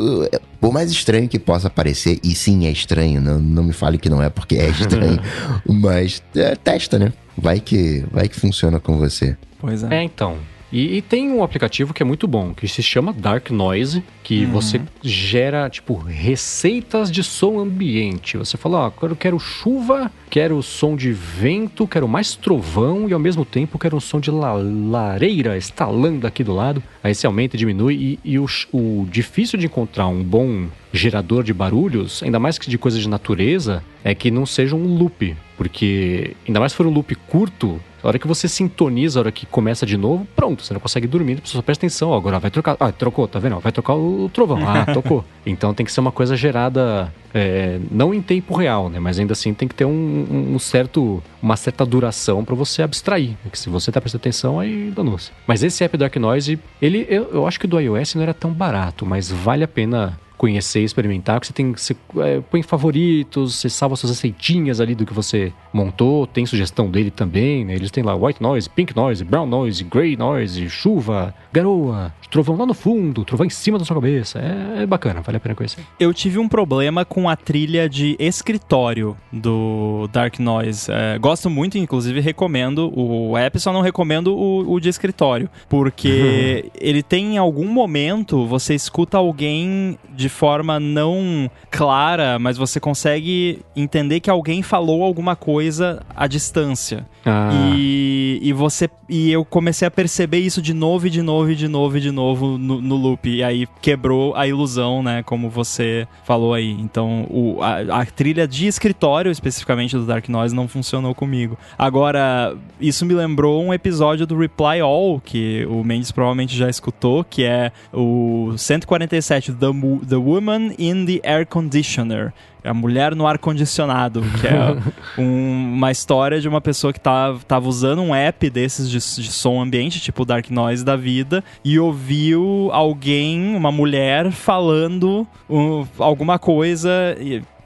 por 0.60 0.72
mais 0.72 0.90
estranho 0.90 1.28
que 1.28 1.38
possa 1.38 1.70
parecer, 1.70 2.18
e 2.22 2.34
sim 2.34 2.66
é 2.66 2.70
estranho, 2.70 3.20
não, 3.20 3.38
não 3.38 3.62
me 3.62 3.72
fale 3.72 3.98
que 3.98 4.10
não 4.10 4.22
é 4.22 4.28
porque 4.28 4.56
é 4.56 4.68
estranho, 4.68 5.20
mas 5.66 6.22
é, 6.34 6.54
testa, 6.54 6.98
né? 6.98 7.12
Vai 7.36 7.60
que, 7.60 8.04
vai 8.12 8.28
que 8.28 8.38
funciona 8.38 8.78
com 8.78 8.98
você. 8.98 9.36
Pois 9.58 9.82
é. 9.82 9.94
É, 9.94 10.02
então. 10.02 10.36
E, 10.72 10.96
e, 10.96 11.02
tem 11.02 11.32
um 11.32 11.42
aplicativo 11.42 11.92
que 11.92 12.02
é 12.02 12.06
muito 12.06 12.28
bom, 12.28 12.54
que 12.54 12.68
se 12.68 12.82
chama 12.82 13.12
Dark 13.12 13.50
Noise, 13.50 14.04
que 14.22 14.44
uhum. 14.44 14.52
você 14.52 14.80
gera, 15.02 15.68
tipo, 15.68 15.94
receitas 15.94 17.10
de 17.10 17.24
som 17.24 17.58
ambiente. 17.58 18.36
Você 18.36 18.56
fala, 18.56 18.86
ó, 18.86 19.06
eu 19.06 19.16
quero 19.16 19.38
chuva, 19.38 20.10
quero 20.28 20.62
som 20.62 20.94
de 20.94 21.12
vento, 21.12 21.86
quero 21.86 22.06
mais 22.06 22.36
trovão 22.36 23.08
e 23.08 23.12
ao 23.12 23.18
mesmo 23.18 23.44
tempo 23.44 23.78
quero 23.78 23.96
um 23.96 24.00
som 24.00 24.20
de 24.20 24.30
la 24.30 24.52
lareira 24.52 25.56
estalando 25.56 26.26
aqui 26.26 26.44
do 26.44 26.54
lado. 26.54 26.82
Aí 27.02 27.14
você 27.14 27.26
aumenta 27.26 27.56
e 27.56 27.58
diminui. 27.58 28.18
E, 28.24 28.32
e 28.32 28.38
o, 28.38 28.46
o 28.72 29.06
difícil 29.10 29.58
de 29.58 29.66
encontrar 29.66 30.06
um 30.06 30.22
bom 30.22 30.68
gerador 30.92 31.42
de 31.42 31.52
barulhos, 31.52 32.22
ainda 32.22 32.38
mais 32.38 32.58
que 32.58 32.68
de 32.68 32.78
coisas 32.78 33.00
de 33.00 33.08
natureza, 33.08 33.82
é 34.02 34.14
que 34.14 34.30
não 34.30 34.46
seja 34.46 34.74
um 34.74 34.96
loop. 34.96 35.36
Porque, 35.56 36.34
ainda 36.46 36.58
mais 36.58 36.72
se 36.72 36.76
for 36.76 36.86
um 36.86 36.90
loop 36.90 37.14
curto, 37.14 37.80
a 38.02 38.08
hora 38.08 38.18
que 38.18 38.26
você 38.26 38.48
sintoniza, 38.48 39.18
a 39.18 39.20
hora 39.20 39.32
que 39.32 39.44
começa 39.44 39.84
de 39.84 39.96
novo, 39.96 40.26
pronto, 40.34 40.62
você 40.62 40.72
não 40.72 40.80
consegue 40.80 41.06
dormir, 41.06 41.38
você 41.44 41.52
só 41.52 41.62
presta 41.62 41.84
atenção. 41.84 42.14
Agora 42.14 42.38
vai 42.38 42.50
trocar. 42.50 42.76
Ah, 42.80 42.90
trocou, 42.90 43.28
tá 43.28 43.38
vendo? 43.38 43.58
Vai 43.60 43.70
trocar 43.70 43.94
o 43.94 44.30
trovão. 44.32 44.58
Ah, 44.66 44.86
tocou. 44.92 45.24
Então 45.44 45.74
tem 45.74 45.84
que 45.84 45.92
ser 45.92 46.00
uma 46.00 46.10
coisa 46.10 46.34
gerada 46.34 47.12
é, 47.34 47.78
não 47.90 48.14
em 48.14 48.22
tempo 48.22 48.54
real, 48.54 48.88
né? 48.88 48.98
Mas 48.98 49.18
ainda 49.18 49.32
assim 49.32 49.52
tem 49.52 49.68
que 49.68 49.74
ter 49.74 49.84
um, 49.84 50.54
um 50.54 50.58
certo, 50.58 51.22
uma 51.42 51.56
certa 51.56 51.84
duração 51.84 52.42
para 52.42 52.54
você 52.54 52.82
abstrair. 52.82 53.36
Porque 53.42 53.58
se 53.58 53.68
você 53.68 53.92
tá 53.92 54.00
prestando 54.00 54.22
atenção, 54.22 54.58
aí 54.58 54.90
danou-se. 54.90 55.30
Mas 55.46 55.62
esse 55.62 55.84
app 55.84 55.96
Dark 55.98 56.16
Noise, 56.16 56.58
ele, 56.80 57.06
eu, 57.08 57.28
eu 57.32 57.46
acho 57.46 57.60
que 57.60 57.66
do 57.66 57.78
iOS 57.78 58.14
não 58.14 58.22
era 58.22 58.32
tão 58.32 58.50
barato, 58.50 59.04
mas 59.04 59.30
vale 59.30 59.62
a 59.62 59.68
pena 59.68 60.18
conhecer 60.40 60.80
e 60.80 60.84
experimentar, 60.84 61.38
que 61.38 61.46
você 61.46 61.52
tem 61.52 61.72
você 61.72 61.94
é, 62.16 62.40
põe 62.40 62.62
favoritos, 62.62 63.56
você 63.56 63.68
salva 63.68 63.94
suas 63.94 64.12
receitinhas 64.12 64.80
ali 64.80 64.94
do 64.94 65.04
que 65.04 65.12
você 65.12 65.52
montou, 65.70 66.26
tem 66.26 66.46
sugestão 66.46 66.90
dele 66.90 67.10
também, 67.10 67.62
né? 67.62 67.74
Eles 67.74 67.90
têm 67.90 68.02
lá 68.02 68.14
white 68.14 68.40
noise, 68.40 68.66
pink 68.70 68.96
noise, 68.96 69.22
brown 69.22 69.44
noise, 69.44 69.84
gray 69.84 70.16
noise, 70.16 70.66
chuva, 70.70 71.34
garoa, 71.52 72.14
trovão 72.30 72.56
lá 72.56 72.64
no 72.64 72.72
fundo, 72.72 73.22
trovão 73.22 73.46
em 73.46 73.50
cima 73.50 73.78
da 73.78 73.84
sua 73.84 73.96
cabeça. 73.96 74.38
É, 74.38 74.84
é 74.84 74.86
bacana, 74.86 75.20
vale 75.20 75.36
a 75.36 75.40
pena 75.40 75.54
conhecer. 75.54 75.84
Eu 75.98 76.14
tive 76.14 76.38
um 76.38 76.48
problema 76.48 77.04
com 77.04 77.28
a 77.28 77.36
trilha 77.36 77.86
de 77.86 78.16
escritório 78.18 79.14
do 79.30 80.08
Dark 80.10 80.38
Noise. 80.38 80.90
É, 80.90 81.18
gosto 81.18 81.50
muito, 81.50 81.76
inclusive 81.76 82.18
recomendo 82.18 82.90
o 82.98 83.36
app, 83.36 83.60
só 83.60 83.74
não 83.74 83.82
recomendo 83.82 84.34
o, 84.34 84.72
o 84.72 84.80
de 84.80 84.88
escritório, 84.88 85.50
porque 85.68 86.70
ele 86.80 87.02
tem 87.02 87.34
em 87.34 87.38
algum 87.38 87.66
momento 87.66 88.46
você 88.46 88.74
escuta 88.74 89.18
alguém 89.18 89.98
de 90.16 90.29
forma 90.30 90.80
não 90.80 91.50
clara, 91.70 92.38
mas 92.38 92.56
você 92.56 92.80
consegue 92.80 93.60
entender 93.76 94.20
que 94.20 94.30
alguém 94.30 94.62
falou 94.62 95.02
alguma 95.04 95.36
coisa 95.36 96.02
à 96.16 96.26
distância. 96.26 97.06
Ah. 97.26 97.50
E, 97.52 98.38
e 98.42 98.52
você 98.52 98.88
e 99.08 99.30
eu 99.30 99.44
comecei 99.44 99.86
a 99.86 99.90
perceber 99.90 100.38
isso 100.38 100.62
de 100.62 100.72
novo 100.72 101.06
e 101.06 101.10
de 101.10 101.20
novo 101.20 101.50
e 101.50 101.56
de 101.56 101.66
novo 101.68 101.98
e 101.98 102.00
de 102.00 102.10
novo 102.10 102.56
no, 102.56 102.80
no 102.80 102.96
loop. 102.96 103.28
E 103.28 103.42
aí 103.42 103.66
quebrou 103.82 104.34
a 104.36 104.46
ilusão, 104.46 105.02
né? 105.02 105.22
Como 105.24 105.50
você 105.50 106.06
falou 106.24 106.54
aí. 106.54 106.70
Então, 106.70 107.26
o, 107.28 107.58
a, 107.60 108.00
a 108.00 108.06
trilha 108.06 108.46
de 108.46 108.66
escritório, 108.66 109.30
especificamente 109.30 109.96
do 109.96 110.06
Dark 110.06 110.28
Noise, 110.28 110.54
não 110.54 110.68
funcionou 110.68 111.14
comigo. 111.14 111.58
Agora, 111.76 112.56
isso 112.80 113.04
me 113.04 113.12
lembrou 113.12 113.62
um 113.62 113.74
episódio 113.74 114.26
do 114.26 114.38
Reply 114.38 114.80
All, 114.80 115.20
que 115.20 115.66
o 115.68 115.82
Mendes 115.82 116.12
provavelmente 116.12 116.56
já 116.56 116.70
escutou, 116.70 117.24
que 117.24 117.42
é 117.42 117.72
o 117.92 118.54
147, 118.56 119.52
The, 119.52 119.68
Mo- 119.68 120.00
the 120.08 120.16
Woman 120.20 120.72
in 120.78 121.06
the 121.06 121.20
Air 121.22 121.46
Conditioner. 121.46 122.32
A 122.62 122.74
mulher 122.74 123.16
no 123.16 123.26
ar-condicionado, 123.26 124.20
que 124.38 124.46
é 124.46 124.76
um- 125.18 125.72
uma 125.76 125.90
história 125.90 126.38
de 126.40 126.46
uma 126.46 126.60
pessoa 126.60 126.92
que 126.92 127.00
tava, 127.00 127.40
tava 127.48 127.66
usando 127.66 128.02
um 128.02 128.14
app 128.14 128.50
desses 128.50 128.90
de, 128.90 128.98
de 128.98 129.32
som 129.32 129.62
ambiente, 129.62 129.98
tipo 129.98 130.26
Dark 130.26 130.50
Noise 130.50 130.84
da 130.84 130.94
vida, 130.94 131.42
e 131.64 131.78
ouviu 131.78 132.68
alguém, 132.72 133.56
uma 133.56 133.72
mulher, 133.72 134.30
falando 134.30 135.26
um, 135.48 135.86
alguma 135.98 136.38
coisa. 136.38 136.90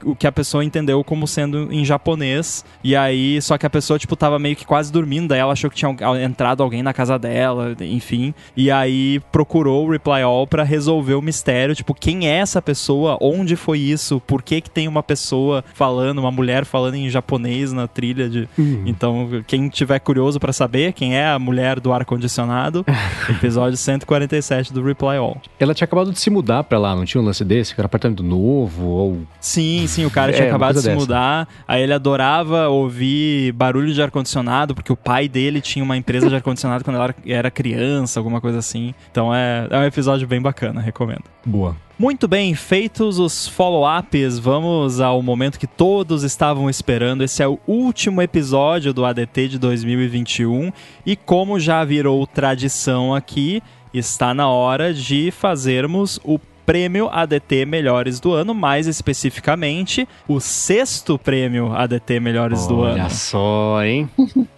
O 0.05 0.15
que 0.15 0.27
a 0.27 0.31
pessoa 0.31 0.63
entendeu 0.63 1.03
como 1.03 1.27
sendo 1.27 1.73
em 1.73 1.83
japonês. 1.83 2.63
E 2.83 2.95
aí, 2.95 3.41
só 3.41 3.57
que 3.57 3.65
a 3.65 3.69
pessoa, 3.69 3.97
tipo, 3.97 4.15
tava 4.15 4.37
meio 4.39 4.55
que 4.55 4.65
quase 4.65 4.91
dormindo. 4.91 5.29
Daí 5.29 5.39
ela 5.39 5.53
achou 5.53 5.69
que 5.69 5.75
tinha 5.75 5.95
entrado 6.23 6.61
alguém 6.61 6.83
na 6.83 6.93
casa 6.93 7.17
dela, 7.17 7.75
enfim. 7.81 8.33
E 8.55 8.69
aí 8.69 9.19
procurou 9.31 9.85
o 9.85 9.91
Reply 9.91 10.21
All 10.21 10.45
pra 10.45 10.63
resolver 10.63 11.15
o 11.15 11.21
mistério. 11.21 11.75
Tipo, 11.75 11.93
quem 11.93 12.27
é 12.27 12.37
essa 12.37 12.61
pessoa? 12.61 13.17
Onde 13.19 13.55
foi 13.55 13.79
isso? 13.79 14.21
Por 14.21 14.41
que 14.41 14.61
que 14.61 14.69
tem 14.69 14.87
uma 14.87 15.01
pessoa 15.01 15.63
falando, 15.73 16.19
uma 16.19 16.31
mulher 16.31 16.65
falando 16.65 16.95
em 16.95 17.09
japonês 17.09 17.73
na 17.73 17.87
trilha 17.87 18.29
de... 18.29 18.47
Então, 18.85 19.43
quem 19.47 19.67
tiver 19.69 19.99
curioso 19.99 20.39
pra 20.39 20.53
saber 20.53 20.93
quem 20.93 21.17
é 21.17 21.27
a 21.27 21.39
mulher 21.39 21.79
do 21.79 21.91
ar-condicionado, 21.91 22.85
episódio 23.29 23.77
147 23.77 24.71
do 24.71 24.83
Reply 24.83 25.17
All. 25.17 25.41
Ela 25.59 25.73
tinha 25.73 25.85
acabado 25.85 26.11
de 26.11 26.19
se 26.19 26.29
mudar 26.29 26.63
pra 26.63 26.77
lá, 26.77 26.95
não 26.95 27.05
tinha 27.05 27.21
um 27.21 27.25
lance 27.25 27.43
desse? 27.43 27.73
Que 27.73 27.81
era 27.81 27.85
apartamento 27.85 28.23
novo, 28.23 28.85
ou... 28.85 29.21
Sim, 29.39 29.87
sim, 29.95 30.05
o 30.05 30.11
cara 30.11 30.31
É, 30.31 30.33
tinha 30.35 30.45
uma 30.45 30.49
acabado 30.51 30.75
de 30.75 30.81
se 30.81 30.87
dessa. 30.87 30.99
mudar, 30.99 31.47
aí 31.67 31.81
ele 31.81 31.93
adorava 31.93 32.67
ouvir 32.67 33.51
barulho 33.53 33.93
de 33.93 34.01
ar-condicionado, 34.01 34.75
porque 34.75 34.91
o 34.91 34.95
pai 34.95 35.27
dele 35.27 35.61
tinha 35.61 35.83
uma 35.83 35.97
empresa 35.97 36.29
de 36.29 36.35
ar-condicionado 36.35 36.83
quando 36.83 36.95
ela 36.97 37.05
era- 37.05 37.15
era 37.25 37.51
criança, 37.51 38.19
alguma 38.19 38.39
coisa 38.41 38.59
assim. 38.59 38.93
Então 39.11 39.33
é, 39.33 39.67
é 39.69 39.77
um 39.79 39.83
episódio 39.83 40.27
bem 40.27 40.41
bacana, 40.41 40.79
recomendo. 40.81 41.23
Boa. 41.45 41.75
Muito 41.97 42.27
bem, 42.27 42.53
feitos 42.53 43.19
os 43.19 43.47
follow-ups, 43.47 44.37
vamos 44.37 44.99
ao 44.99 45.21
momento 45.21 45.57
que 45.57 45.65
todos 45.67 46.23
estavam 46.23 46.69
esperando. 46.69 47.23
Esse 47.23 47.41
é 47.41 47.47
o 47.47 47.57
último 47.65 48.21
episódio 48.21 48.93
do 48.93 49.05
ADT 49.05 49.47
de 49.47 49.57
2021 49.57 50.73
e 51.05 51.15
como 51.15 51.57
já 51.57 51.85
virou 51.85 52.27
tradição 52.27 53.15
aqui, 53.15 53.63
está 53.93 54.33
na 54.33 54.49
hora 54.49 54.93
de 54.93 55.31
fazermos 55.31 56.19
o 56.25 56.37
Prêmio 56.65 57.07
ADT 57.11 57.65
Melhores 57.65 58.19
do 58.19 58.33
Ano, 58.33 58.53
mais 58.53 58.87
especificamente 58.87 60.07
o 60.27 60.39
sexto 60.39 61.17
Prêmio 61.19 61.73
ADT 61.73 62.19
Melhores 62.19 62.65
do 62.67 62.79
Olha 62.79 63.03
Ano. 63.03 63.09
só, 63.11 63.83
hein? 63.83 64.09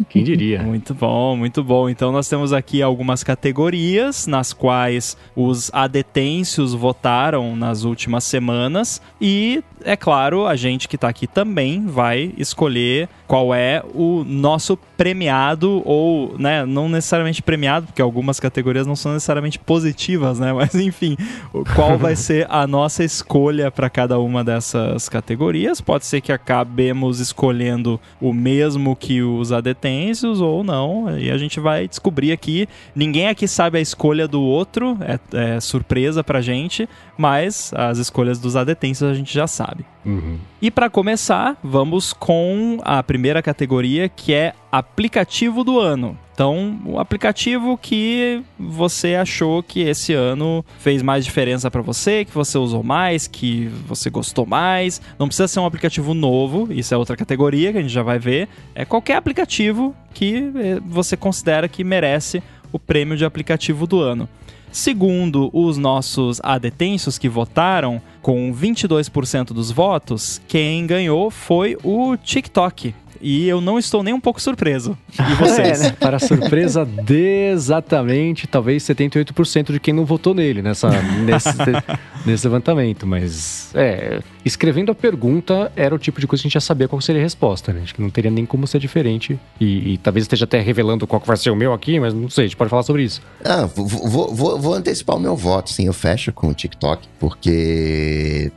Quem 0.10 0.24
diria? 0.24 0.62
Muito 0.68 0.94
bom, 0.94 1.36
muito 1.36 1.64
bom. 1.64 1.90
Então 1.90 2.12
nós 2.12 2.28
temos 2.30 2.54
aqui 2.54 2.82
algumas 2.82 3.24
categorias 3.24 4.28
nas 4.28 4.54
quais 4.54 5.18
os 5.36 5.70
adetêncios 5.74 6.74
votaram 6.74 7.56
nas 7.56 7.84
últimas 7.84 8.24
semanas 8.24 9.02
e 9.20 9.64
é 9.84 9.96
claro, 9.96 10.46
a 10.48 10.56
gente 10.56 10.88
que 10.88 10.96
está 10.96 11.08
aqui 11.08 11.28
também 11.28 11.86
vai 11.86 12.34
escolher 12.38 13.08
qual 13.28 13.54
é 13.54 13.84
o 13.94 14.24
nosso 14.26 14.76
premiado 14.98 15.82
ou, 15.86 16.36
né, 16.38 16.66
não 16.66 16.90
necessariamente 16.90 17.42
premiado, 17.44 17.86
porque 17.88 18.02
algumas 18.02 18.40
categorias 18.40 18.88
não 18.88 18.96
são 18.96 19.14
necessariamente 19.14 19.60
positivas, 19.60 20.40
né? 20.40 20.52
Mas 20.54 20.74
enfim, 20.76 21.16
o- 21.54 21.64
qual 21.98 22.00
vai 22.00 22.16
ser 22.16 22.46
a 22.50 22.68
nossa 22.68 23.04
escolha 23.04 23.72
para 23.72 23.90
cada 23.90 24.20
uma 24.20 24.44
dessas 24.44 25.10
categorias? 25.10 25.82
Pode 25.82 26.06
ser 26.06 26.22
que 26.22 26.32
acabemos 26.32 27.20
escolhendo 27.20 28.00
o 28.22 28.32
mesmo 28.32 28.96
que 28.96 29.22
os 29.22 29.52
adetêncios 29.52 30.40
ou 30.40 30.64
não, 30.64 31.18
e 31.18 31.32
a 31.32 31.38
gente 31.38 31.60
vai 31.60 31.88
descobrir 31.88 32.32
aqui. 32.32 32.70
Ninguém 32.96 33.28
aqui 33.28 33.48
sabe 33.48 33.80
a 33.80 33.82
escolha 33.82 34.28
do 34.28 34.42
outro, 34.42 34.98
é, 35.02 35.56
é 35.56 35.60
surpresa 35.60 36.24
pra 36.24 36.40
gente, 36.40 36.88
mas 37.18 37.72
as 37.76 37.98
escolhas 37.98 38.40
dos 38.40 38.56
adetêncios 38.56 39.10
a 39.10 39.14
gente 39.14 39.34
já 39.34 39.48
sabe. 39.48 39.84
Uhum. 40.06 40.38
E 40.62 40.70
para 40.70 40.90
começar, 40.90 41.58
vamos 41.64 42.14
com 42.14 42.80
a 42.84 43.02
primeira 43.02 43.42
categoria 43.42 44.08
que 44.08 44.34
é 44.34 44.54
aplicativo 44.72 45.64
do 45.64 45.80
ano. 45.80 46.18
Então, 46.38 46.80
o 46.86 47.00
aplicativo 47.00 47.76
que 47.80 48.44
você 48.60 49.16
achou 49.16 49.64
que 49.64 49.80
esse 49.80 50.14
ano 50.14 50.64
fez 50.78 51.02
mais 51.02 51.26
diferença 51.26 51.72
para 51.72 51.82
você, 51.82 52.24
que 52.26 52.32
você 52.32 52.60
usou 52.60 52.84
mais, 52.84 53.26
que 53.26 53.66
você 53.88 54.08
gostou 54.12 54.46
mais. 54.46 55.02
Não 55.18 55.26
precisa 55.26 55.48
ser 55.48 55.60
um 55.60 55.66
aplicativo 55.66 56.14
novo, 56.14 56.72
isso 56.72 56.94
é 56.94 56.98
outra 56.98 57.18
categoria 57.18 57.72
que 57.72 57.80
a 57.80 57.82
gente 57.82 57.92
já 57.92 58.04
vai 58.04 58.20
ver. 58.20 58.48
É 58.76 58.86
qualquer 58.86 59.16
aplicativo 59.16 59.96
que 60.14 60.52
eh, 60.56 60.80
você 60.86 61.18
considera 61.18 61.68
que 61.68 61.84
merece 61.84 62.44
o 62.72 62.78
prêmio 62.78 63.18
de 63.18 63.26
aplicativo 63.26 63.88
do 63.88 64.00
ano. 64.00 64.30
Segundo 64.72 65.50
os 65.52 65.76
nossos 65.76 66.40
adetensos 66.44 67.18
que 67.18 67.28
votaram, 67.28 68.00
com 68.22 68.54
22% 68.54 69.54
dos 69.54 69.72
votos, 69.72 70.40
quem 70.48 70.86
ganhou 70.86 71.32
foi 71.32 71.76
o 71.84 72.16
TikTok. 72.16 72.94
E 73.22 73.48
eu 73.48 73.62
não 73.62 73.78
estou 73.78 74.04
nem 74.04 74.14
um 74.14 74.20
pouco 74.20 74.42
surpreso. 74.42 74.98
E 75.20 75.34
vocês? 75.36 75.82
É, 75.82 75.84
né? 75.86 75.96
Para 76.00 76.20
surpresa 76.20 76.86
de 76.86 77.52
exatamente, 77.52 78.48
talvez 78.48 78.84
78% 78.84 79.72
de 79.72 79.80
quem 79.80 79.94
não 79.94 80.06
votou 80.06 80.34
nele 80.34 80.62
nessa, 80.62 80.90
nesse, 81.24 81.50
nesse 82.26 82.48
levantamento. 82.48 83.06
Mas, 83.06 83.72
é, 83.74 84.22
escrevendo 84.46 84.92
a 84.92 84.96
pergunta 84.96 85.72
era 85.76 85.94
o 85.94 85.98
tipo 85.98 86.20
de 86.20 86.28
coisa 86.28 86.42
que 86.42 86.48
a 86.48 86.50
gente 86.50 86.54
já 86.54 86.62
sabia 86.62 86.88
qual 86.88 87.02
seria 87.02 87.22
a 87.22 87.24
resposta, 87.24 87.74
né? 87.74 87.82
Acho 87.84 87.96
que 87.96 88.02
não 88.02 88.10
teria 88.10 88.32
nem 88.32 88.46
como 88.46 88.68
ser 88.68 88.80
diferente. 88.80 89.40
E, 89.60 89.94
e 89.94 89.98
talvez 89.98 90.24
esteja 90.24 90.46
até 90.46 90.60
revelando 90.60 91.08
qual 91.08 91.22
vai 91.26 91.38
ser 91.38 91.50
o 91.50 91.56
meu 91.56 91.74
aqui, 91.74 92.00
mas 92.00 92.14
não 92.14 92.30
sei, 92.30 92.46
a 92.46 92.48
gente 92.48 92.58
pode 92.58 92.70
falar 92.70 92.84
sobre 92.84 93.04
isso. 93.04 93.22
Ah, 93.44 93.66
vou, 93.66 93.88
vou, 93.88 94.34
vou, 94.34 94.60
vou 94.60 94.74
antecipar 94.74 95.16
o 95.16 95.20
meu 95.20 95.36
voto, 95.36 95.72
sim. 95.72 95.88
Eu 95.88 95.94
fecho 95.94 96.32
com 96.32 96.50
o 96.50 96.54
TikTok, 96.54 97.08
porque. 97.20 98.52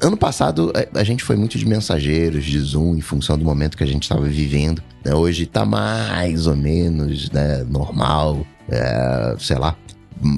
É, 0.00 0.06
Ano 0.06 0.16
passado 0.16 0.72
a- 0.74 1.00
a 1.00 1.04
gente 1.04 1.22
foi 1.24 1.36
muito 1.36 1.58
de 1.58 1.66
mensageiros, 1.66 2.44
de 2.44 2.58
Zoom, 2.60 2.96
em 2.96 3.00
função 3.00 3.38
do 3.38 3.44
momento 3.44 3.76
que 3.76 3.84
a 3.84 3.86
gente 3.86 4.02
estava 4.04 4.24
vivendo. 4.26 4.82
né? 5.04 5.14
Hoje 5.14 5.44
tá 5.46 5.64
mais 5.66 6.46
ou 6.46 6.56
menos 6.56 7.30
né, 7.30 7.64
normal, 7.68 8.46
é, 8.68 9.34
sei 9.38 9.56
lá. 9.58 9.76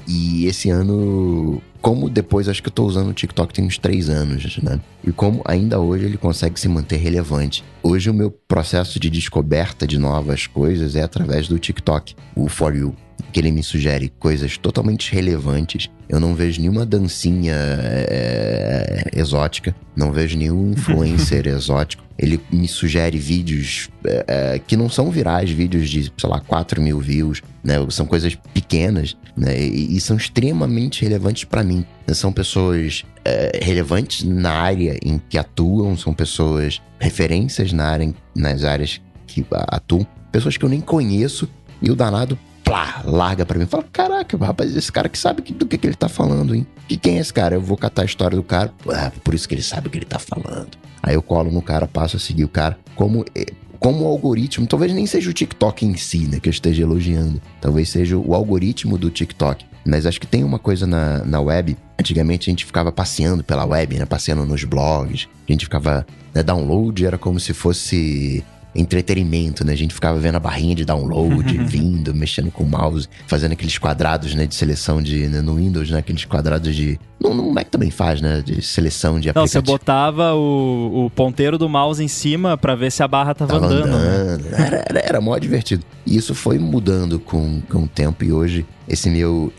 E 0.08 0.46
esse 0.46 0.70
ano, 0.70 1.62
como 1.80 2.08
depois 2.10 2.48
acho 2.48 2.60
que 2.62 2.68
eu 2.68 2.72
tô 2.72 2.84
usando 2.84 3.10
o 3.10 3.12
TikTok 3.12 3.52
tem 3.54 3.64
uns 3.64 3.78
três 3.78 4.08
anos, 4.08 4.56
né? 4.62 4.80
E 5.04 5.12
como 5.12 5.42
ainda 5.44 5.78
hoje 5.78 6.06
ele 6.06 6.16
consegue 6.16 6.58
se 6.58 6.66
manter 6.68 6.96
relevante. 6.96 7.62
Hoje 7.82 8.10
o 8.10 8.14
meu 8.14 8.30
processo 8.30 8.98
de 8.98 9.08
descoberta 9.10 9.86
de 9.86 9.98
novas 9.98 10.46
coisas 10.48 10.96
é 10.96 11.02
através 11.02 11.46
do 11.46 11.58
TikTok, 11.58 12.16
o 12.34 12.48
For 12.48 12.74
You 12.74 12.96
que 13.32 13.40
ele 13.40 13.50
me 13.50 13.62
sugere 13.62 14.12
coisas 14.18 14.56
totalmente 14.56 15.12
relevantes. 15.12 15.90
Eu 16.08 16.20
não 16.20 16.34
vejo 16.34 16.60
nenhuma 16.60 16.86
dancinha 16.86 17.54
é, 17.54 19.10
exótica, 19.14 19.74
não 19.94 20.12
vejo 20.12 20.38
nenhum 20.38 20.72
influencer 20.76 21.46
exótico. 21.46 22.04
Ele 22.18 22.40
me 22.50 22.66
sugere 22.66 23.18
vídeos 23.18 23.90
é, 24.04 24.58
que 24.66 24.76
não 24.76 24.88
são 24.88 25.10
virais, 25.10 25.50
vídeos 25.50 25.88
de, 25.90 26.10
sei 26.16 26.30
lá, 26.30 26.40
4 26.40 26.80
mil 26.80 26.98
views, 26.98 27.42
né? 27.62 27.74
São 27.90 28.06
coisas 28.06 28.34
pequenas, 28.54 29.16
né? 29.36 29.58
E, 29.58 29.96
e 29.96 30.00
são 30.00 30.16
extremamente 30.16 31.02
relevantes 31.02 31.44
para 31.44 31.62
mim. 31.62 31.84
São 32.14 32.32
pessoas 32.32 33.04
é, 33.24 33.60
relevantes 33.62 34.22
na 34.22 34.52
área 34.52 34.98
em 35.04 35.20
que 35.28 35.36
atuam, 35.36 35.94
são 35.96 36.14
pessoas 36.14 36.80
referências 36.98 37.72
na 37.72 37.84
área, 37.84 38.14
nas 38.34 38.64
áreas 38.64 39.00
que 39.26 39.44
atuam, 39.50 40.06
pessoas 40.32 40.56
que 40.56 40.64
eu 40.64 40.68
nem 40.70 40.80
conheço 40.80 41.46
e 41.82 41.90
o 41.90 41.96
danado 41.96 42.38
plá, 42.66 43.00
larga 43.04 43.46
pra 43.46 43.56
mim. 43.58 43.64
Fala, 43.64 43.84
caraca, 43.92 44.36
rapaz, 44.36 44.74
esse 44.76 44.90
cara 44.90 45.08
que 45.08 45.16
sabe 45.16 45.40
que- 45.40 45.52
do 45.54 45.64
que, 45.66 45.78
que 45.78 45.86
ele 45.86 45.94
tá 45.94 46.08
falando, 46.08 46.52
hein? 46.52 46.66
E 46.90 46.96
quem 46.96 47.16
é 47.16 47.20
esse 47.20 47.32
cara? 47.32 47.54
Eu 47.54 47.60
vou 47.60 47.76
catar 47.76 48.02
a 48.02 48.04
história 48.04 48.36
do 48.36 48.42
cara. 48.42 48.74
Ah, 48.88 49.12
por 49.22 49.32
isso 49.34 49.48
que 49.48 49.54
ele 49.54 49.62
sabe 49.62 49.86
o 49.86 49.90
que 49.90 49.98
ele 49.98 50.04
tá 50.04 50.18
falando. 50.18 50.70
Aí 51.00 51.14
eu 51.14 51.22
colo 51.22 51.50
no 51.52 51.62
cara, 51.62 51.86
passo 51.86 52.16
a 52.16 52.20
seguir 52.20 52.42
o 52.42 52.48
cara. 52.48 52.76
Como, 52.96 53.24
eh, 53.36 53.46
como 53.78 54.02
o 54.04 54.08
algoritmo, 54.08 54.66
talvez 54.66 54.92
nem 54.92 55.06
seja 55.06 55.30
o 55.30 55.32
TikTok 55.32 55.86
em 55.86 55.96
si, 55.96 56.26
né, 56.26 56.40
que 56.40 56.48
eu 56.48 56.50
esteja 56.50 56.82
elogiando. 56.82 57.40
Talvez 57.60 57.88
seja 57.88 58.16
o 58.18 58.34
algoritmo 58.34 58.98
do 58.98 59.10
TikTok. 59.10 59.64
Mas 59.86 60.04
acho 60.04 60.20
que 60.20 60.26
tem 60.26 60.42
uma 60.42 60.58
coisa 60.58 60.84
na, 60.88 61.24
na 61.24 61.40
web. 61.40 61.76
Antigamente 62.00 62.50
a 62.50 62.52
gente 62.52 62.64
ficava 62.64 62.90
passeando 62.90 63.44
pela 63.44 63.64
web, 63.64 63.96
né? 63.96 64.04
Passeando 64.04 64.44
nos 64.44 64.64
blogs. 64.64 65.28
A 65.48 65.52
gente 65.52 65.64
ficava. 65.66 66.04
Né, 66.34 66.42
download 66.42 67.06
era 67.06 67.16
como 67.16 67.38
se 67.38 67.54
fosse 67.54 68.44
entretenimento, 68.76 69.64
né? 69.64 69.72
A 69.72 69.76
gente 69.76 69.94
ficava 69.94 70.18
vendo 70.18 70.36
a 70.36 70.40
barrinha 70.40 70.74
de 70.74 70.84
download, 70.84 71.56
vindo, 71.64 72.14
mexendo 72.14 72.50
com 72.50 72.64
o 72.64 72.68
mouse, 72.68 73.08
fazendo 73.26 73.52
aqueles 73.52 73.78
quadrados, 73.78 74.34
né, 74.34 74.46
de 74.46 74.54
seleção 74.54 75.02
de 75.02 75.26
né, 75.28 75.40
no 75.40 75.56
Windows, 75.56 75.90
né, 75.90 75.98
aqueles 75.98 76.24
quadrados 76.24 76.74
de 76.74 76.98
no, 77.18 77.32
no 77.34 77.50
Mac 77.50 77.68
também 77.68 77.90
faz, 77.90 78.20
né, 78.20 78.42
de 78.44 78.60
seleção 78.62 79.18
de 79.18 79.32
Não, 79.34 79.46
você 79.46 79.60
botava 79.60 80.34
o, 80.34 81.06
o 81.06 81.10
ponteiro 81.10 81.56
do 81.58 81.68
mouse 81.68 82.02
em 82.02 82.08
cima 82.08 82.56
para 82.56 82.74
ver 82.74 82.92
se 82.92 83.02
a 83.02 83.08
barra 83.08 83.34
tava, 83.34 83.54
Tava 83.54 83.66
andando. 83.66 83.86
né? 83.86 83.94
andando. 83.94 84.54
Era, 84.54 84.84
era, 84.88 85.00
era 85.00 85.20
mó 85.20 85.36
divertido. 85.38 85.84
E 86.04 86.16
isso 86.16 86.34
foi 86.34 86.58
mudando 86.58 87.18
com, 87.18 87.60
com 87.62 87.84
o 87.84 87.88
tempo 87.88 88.24
e 88.24 88.32
hoje 88.32 88.66
esse 88.88 89.08
meu. 89.10 89.52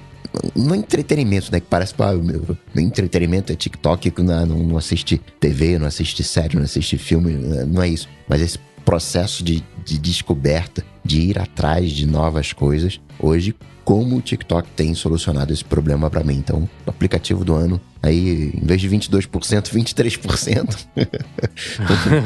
Não 0.56 0.76
é 0.76 0.78
entretenimento, 0.78 1.52
né? 1.52 1.60
Que 1.60 1.66
parece 1.68 1.96
que 1.96 2.04
ah, 2.04 2.14
meu, 2.14 2.56
meu 2.76 2.86
entretenimento 2.86 3.52
é 3.52 3.56
TikTok, 3.56 4.12
que 4.12 4.22
não, 4.22 4.46
não, 4.46 4.58
não 4.60 4.78
assiste 4.78 5.20
TV, 5.40 5.80
não 5.80 5.88
assiste 5.88 6.24
série, 6.24 6.56
não 6.56 6.64
assiste 6.64 6.98
filme, 6.98 7.34
não 7.66 7.82
é 7.82 7.88
isso. 7.88 8.08
Mas 8.28 8.42
esse 8.42 8.60
processo 8.88 9.44
de, 9.44 9.62
de 9.84 9.98
descoberta, 9.98 10.82
de 11.04 11.20
ir 11.20 11.38
atrás 11.38 11.92
de 11.92 12.08
novas 12.08 12.54
coisas, 12.54 13.02
hoje, 13.20 13.54
como 13.84 14.16
o 14.16 14.22
TikTok 14.22 14.70
tem 14.78 14.94
solucionado 14.94 15.52
esse 15.52 15.66
problema 15.66 16.10
pra 16.10 16.24
mim. 16.24 16.36
Então, 16.36 16.70
o 16.86 16.90
aplicativo 16.90 17.44
do 17.44 17.54
ano, 17.54 17.82
aí, 18.02 18.54
em 18.56 18.66
vez 18.66 18.80
de 18.80 18.90
22%, 18.90 19.28
23%, 19.74 20.88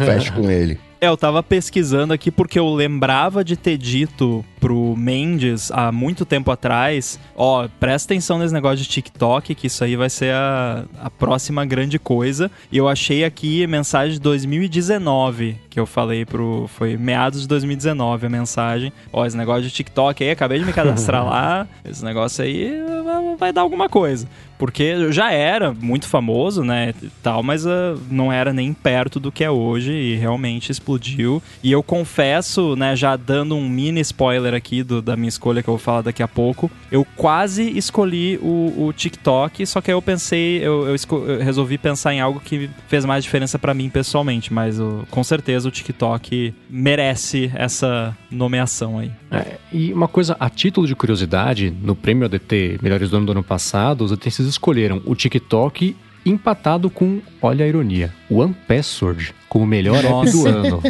fecha 0.05 0.31
com 0.33 0.51
ele. 0.51 0.79
É, 1.03 1.07
eu 1.07 1.17
tava 1.17 1.41
pesquisando 1.41 2.13
aqui 2.13 2.29
porque 2.29 2.59
eu 2.59 2.71
lembrava 2.71 3.43
de 3.43 3.57
ter 3.57 3.75
dito 3.75 4.45
pro 4.59 4.95
Mendes 4.95 5.71
há 5.71 5.91
muito 5.91 6.23
tempo 6.23 6.51
atrás, 6.51 7.19
ó, 7.35 7.67
presta 7.79 8.13
atenção 8.13 8.37
nesse 8.37 8.53
negócio 8.53 8.77
de 8.77 8.85
TikTok, 8.87 9.55
que 9.55 9.65
isso 9.65 9.83
aí 9.83 9.95
vai 9.95 10.11
ser 10.11 10.31
a, 10.31 10.85
a 11.01 11.09
próxima 11.09 11.65
grande 11.65 11.97
coisa. 11.97 12.51
E 12.71 12.77
eu 12.77 12.87
achei 12.87 13.23
aqui 13.23 13.65
mensagem 13.65 14.13
de 14.13 14.19
2019, 14.19 15.57
que 15.71 15.79
eu 15.79 15.87
falei 15.87 16.23
pro... 16.23 16.69
foi 16.77 16.95
meados 16.97 17.41
de 17.41 17.47
2019 17.47 18.27
a 18.27 18.29
mensagem. 18.29 18.93
Ó, 19.11 19.25
esse 19.25 19.35
negócio 19.35 19.63
de 19.63 19.71
TikTok 19.71 20.23
aí, 20.23 20.29
acabei 20.29 20.59
de 20.59 20.65
me 20.65 20.71
cadastrar 20.73 21.25
lá, 21.25 21.67
esse 21.83 22.05
negócio 22.05 22.43
aí 22.43 22.71
vai- 23.03 23.35
vai 23.37 23.51
dar 23.51 23.61
alguma 23.61 23.89
coisa. 23.89 24.27
Porque 24.61 25.11
já 25.11 25.31
era 25.31 25.73
muito 25.73 26.07
famoso, 26.07 26.63
né, 26.63 26.93
tal, 27.23 27.41
mas 27.41 27.65
ah, 27.65 27.95
não 28.11 28.31
era 28.31 28.53
nem 28.53 28.73
perto 28.73 29.19
do 29.19 29.31
que 29.31 29.43
é 29.43 29.49
hoje 29.49 29.91
e 29.91 30.15
realmente 30.17 30.71
explodiu. 30.71 31.41
E 31.63 31.71
eu 31.71 31.81
confesso, 31.81 32.75
né, 32.75 32.95
já 32.95 33.15
dando 33.15 33.55
um 33.55 33.67
mini 33.67 34.01
spoiler 34.01 34.53
aqui 34.53 34.83
do- 34.83 35.01
da 35.01 35.17
minha 35.17 35.29
escolha 35.29 35.63
que 35.63 35.67
eu 35.67 35.73
vou 35.73 35.79
falar 35.83 36.03
daqui 36.03 36.21
a 36.21 36.27
pouco, 36.27 36.69
eu 36.91 37.03
quase 37.15 37.75
escolhi 37.75 38.37
o, 38.39 38.85
o 38.85 38.93
TikTok, 38.93 39.65
só 39.65 39.81
que 39.81 39.89
aí 39.89 39.95
eu 39.95 40.01
pensei, 40.01 40.59
eu, 40.63 40.87
eu 40.87 40.95
eu 41.27 41.43
resolvi 41.43 41.79
pensar 41.79 42.13
em 42.13 42.19
algo 42.21 42.39
que 42.39 42.69
fez 42.87 43.03
mais 43.03 43.23
diferença 43.23 43.57
pra 43.57 43.73
mim 43.73 43.89
pessoalmente, 43.89 44.53
mas 44.53 44.77
com 45.09 45.23
certeza 45.23 45.67
o 45.67 45.71
TikTok 45.71 46.53
merece 46.69 47.51
essa 47.55 48.15
nomeação 48.31 48.97
aí. 48.97 49.11
É, 49.29 49.57
e 49.71 49.93
uma 49.93 50.07
coisa, 50.07 50.35
a 50.39 50.49
título 50.49 50.87
de 50.87 50.95
curiosidade, 50.95 51.73
no 51.81 51.95
prêmio 51.95 52.25
ADT 52.25 52.79
Melhores 52.81 53.09
do 53.09 53.17
Ano 53.17 53.25
do 53.25 53.31
ano 53.33 53.43
passado, 53.43 54.03
os 54.03 54.11
ADTs 54.11 54.39
escolheram 54.39 55.01
o 55.05 55.15
TikTok 55.15 55.95
empatado 56.25 56.89
com, 56.89 57.21
olha 57.41 57.65
a 57.65 57.67
ironia, 57.67 58.13
One 58.29 58.55
Password 58.67 59.33
como 59.51 59.65
melhor 59.65 59.97
app 59.97 60.09
Nossa. 60.09 60.31
do 60.31 60.47
ano. 60.47 60.81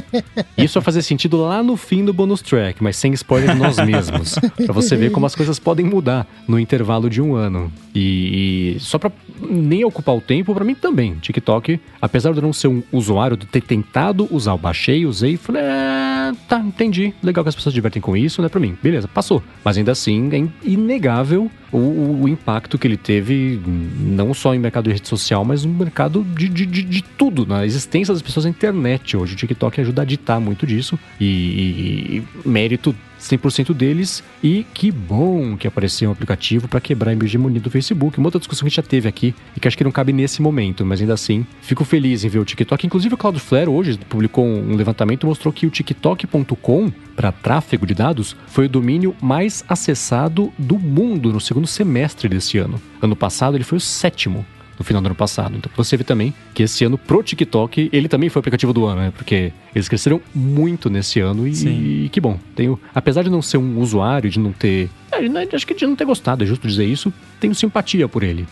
Isso 0.56 0.76
vai 0.76 0.84
fazer 0.84 1.02
sentido 1.02 1.36
lá 1.42 1.64
no 1.64 1.76
fim 1.76 2.06
do 2.06 2.14
bonus 2.14 2.44
track, 2.44 2.84
mas 2.84 2.96
sem 2.96 3.12
spoiler 3.14 3.54
de 3.56 3.60
nós 3.60 3.76
mesmos. 3.84 4.36
Pra 4.64 4.72
você 4.72 4.96
ver 4.96 5.10
como 5.12 5.26
as 5.26 5.34
coisas 5.34 5.58
podem 5.58 5.84
mudar 5.84 6.28
no 6.48 6.60
intervalo 6.60 7.10
de 7.10 7.20
um 7.20 7.34
ano. 7.34 7.72
E, 7.96 8.76
e 8.76 8.80
só 8.80 9.00
pra 9.00 9.12
nem 9.50 9.84
ocupar 9.84 10.16
o 10.16 10.22
tempo, 10.22 10.54
pra 10.54 10.64
mim 10.64 10.76
também. 10.76 11.16
TikTok, 11.16 11.80
apesar 12.00 12.32
de 12.34 12.38
eu 12.38 12.44
não 12.44 12.54
ser 12.54 12.68
um 12.68 12.84
usuário, 12.92 13.36
de 13.36 13.48
ter 13.48 13.62
tentado 13.62 14.28
usar, 14.30 14.52
eu 14.52 14.60
baixei, 14.60 15.08
usei 15.08 15.34
e 15.34 15.38
falei, 15.38 15.64
é, 15.64 16.32
tá, 16.48 16.60
entendi. 16.60 17.16
Legal 17.24 17.44
que 17.44 17.50
as 17.50 17.56
pessoas 17.56 17.74
se 17.74 17.76
divertem 17.76 18.00
com 18.00 18.16
isso, 18.16 18.44
né? 18.44 18.48
Pra 18.48 18.60
mim, 18.60 18.78
beleza, 18.82 19.08
passou. 19.08 19.42
Mas 19.66 19.76
ainda 19.76 19.92
assim, 19.92 20.30
é 20.32 20.38
in- 20.38 20.52
inegável 20.64 21.50
o, 21.72 21.78
o- 21.78 22.22
o 22.24 22.30
impacto 22.30 22.78
que 22.78 22.86
ele 22.88 22.98
teve, 22.98 23.60
não 24.00 24.34
só 24.36 24.54
em 24.54 24.60
mercado 24.60 24.86
de 24.86 24.92
rede 24.94 25.08
social, 25.08 25.44
mas 25.44 25.66
no 25.66 25.74
mercado 25.74 26.24
de, 26.38 26.48
de, 26.48 26.66
de, 26.66 26.84
de 26.84 27.02
tudo, 27.02 27.46
na 27.48 27.66
existência 27.66 28.14
das 28.14 28.22
pessoas 28.22 28.46
internet. 28.52 29.18
Hoje 29.18 29.34
o 29.34 29.38
TikTok 29.38 29.82
ajuda 29.82 30.02
a 30.04 30.06
ditar 30.06 30.40
muito 30.40 30.68
disso 30.68 30.98
e, 31.20 31.26
e- 31.26 32.18
e 32.46 32.48
mérito 32.48 32.96
100% 33.20 33.74
deles. 33.74 34.24
E 34.44 34.66
que 34.74 34.92
bom 34.92 35.56
que 35.58 35.68
apareceu 35.68 36.10
um 36.10 36.12
aplicativo 36.14 36.68
para 36.68 36.80
quebrar 36.82 37.12
a 37.12 37.14
hegemonia 37.26 37.62
do 37.62 37.70
Facebook. 37.70 38.18
Uma 38.18 38.28
outra 38.28 38.40
discussão 38.40 38.62
que 38.64 38.68
a 38.68 38.70
gente 38.70 38.76
já 38.78 38.84
teve 38.84 39.08
aqui 39.08 39.34
e 39.56 39.60
que 39.60 39.68
acho 39.68 39.78
que 39.78 39.84
não 39.84 39.92
cabe 39.92 40.12
nesse 40.12 40.42
momento, 40.42 40.86
mas 40.86 41.00
ainda 41.02 41.14
assim, 41.14 41.46
fico 41.62 41.84
feliz 41.86 42.24
em 42.24 42.30
ver 42.30 42.40
o 42.40 42.46
TikTok. 42.46 42.86
Inclusive, 42.88 43.14
o 43.14 43.18
Cloudflare 43.18 43.70
hoje 43.70 43.98
publicou 44.10 44.46
um 44.46 44.76
levantamento 44.76 45.24
e 45.24 45.28
mostrou 45.28 45.54
que 45.54 45.66
o 45.68 45.70
TikTok.com, 45.70 46.92
para 47.16 47.32
tráfego 47.32 47.86
de 47.86 47.94
dados, 47.94 48.36
foi 48.48 48.66
o 48.66 48.70
domínio 48.70 49.16
mais 49.22 49.64
acessado 49.68 50.52
do 50.58 50.78
mundo 50.80 51.32
no 51.32 51.40
segundo 51.40 51.68
semestre 51.68 52.28
desse 52.28 52.58
ano. 52.58 52.82
Ano 53.02 53.16
passado, 53.16 53.56
ele 53.56 53.64
foi 53.64 53.78
o 53.78 53.82
sétimo 53.82 54.46
no 54.82 54.84
final 54.84 55.02
do 55.02 55.06
ano 55.06 55.16
passado. 55.16 55.56
Então 55.56 55.72
você 55.78 55.96
vê 55.96 56.04
também 56.04 56.34
que 56.54 56.64
esse 56.64 56.84
ano 56.84 56.98
pro 56.98 57.22
TikTok, 57.22 57.90
ele 57.94 58.08
também 58.08 58.30
foi 58.30 58.40
o 58.40 58.42
aplicativo 58.42 58.74
do 58.74 58.86
ano, 58.86 59.02
né? 59.02 59.14
Porque 59.16 59.54
eles 59.74 59.88
cresceram 59.88 60.20
muito 60.34 60.90
nesse 60.90 61.20
ano 61.20 61.48
e, 61.48 62.06
e 62.06 62.10
que 62.10 62.20
bom. 62.20 62.38
Tenho, 62.56 62.80
apesar 62.94 63.24
de 63.24 63.30
não 63.30 63.42
ser 63.42 63.58
um 63.58 63.80
usuário, 63.80 64.30
de 64.30 64.40
não 64.40 64.52
ter. 64.52 64.90
é, 65.12 65.56
acho 65.56 65.68
que 65.68 65.74
de 65.74 65.86
não 65.86 65.96
ter 65.96 66.06
gostado, 66.06 66.44
é 66.44 66.48
justo 66.48 66.68
dizer 66.68 66.86
isso, 66.86 67.14
tenho 67.40 67.54
simpatia 67.54 68.08
por 68.08 68.24
ele. 68.24 68.48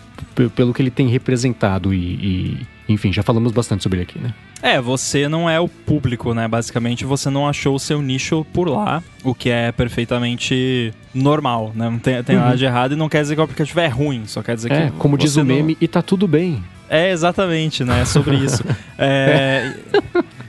Pelo 0.56 0.74
que 0.74 0.82
ele 0.82 0.92
tem 0.92 1.08
representado 1.08 1.94
e, 1.94 1.98
e, 1.98 2.68
enfim, 2.90 3.14
já 3.14 3.24
falamos 3.24 3.52
bastante 3.52 3.84
sobre 3.84 4.00
ele 4.00 4.04
aqui, 4.04 4.20
né? 4.20 4.34
É, 4.62 4.82
você 4.82 5.30
não 5.30 5.50
é 5.50 5.60
o 5.60 5.68
público, 5.70 6.34
né? 6.34 6.48
Basicamente, 6.48 7.06
você 7.06 7.30
não 7.30 7.48
achou 7.48 7.76
o 7.76 7.80
seu 7.80 8.02
nicho 8.02 8.46
por 8.52 8.68
lá, 8.68 9.02
o 9.24 9.34
que 9.34 9.50
é 9.50 9.72
perfeitamente 9.72 10.94
normal, 11.14 11.72
né? 11.76 11.90
Não 11.90 12.00
tem, 12.00 12.22
tem 12.24 12.36
nada 12.36 12.58
de 12.58 12.66
errado 12.66 12.94
e 12.94 12.96
não 12.96 13.08
quer 13.08 13.22
dizer 13.22 13.36
que 13.36 13.42
o 13.42 13.44
aplicativo 13.44 13.80
é 13.80 13.88
ruim, 13.88 14.24
só 14.26 14.42
quer 14.42 14.56
dizer 14.56 14.72
É, 14.72 14.86
que. 14.88 14.98
como 14.98 15.18
diz 15.18 15.36
o 15.36 15.40
não- 15.40 15.46
meme, 15.46 15.78
e 15.80 15.88
tá 15.88 16.02
tudo 16.02 16.28
bem. 16.28 16.64
É, 16.90 17.12
exatamente, 17.12 17.84
né? 17.84 18.02
É 18.02 18.06
sobre 18.06 18.36
isso. 18.38 18.64
É, 18.98 19.74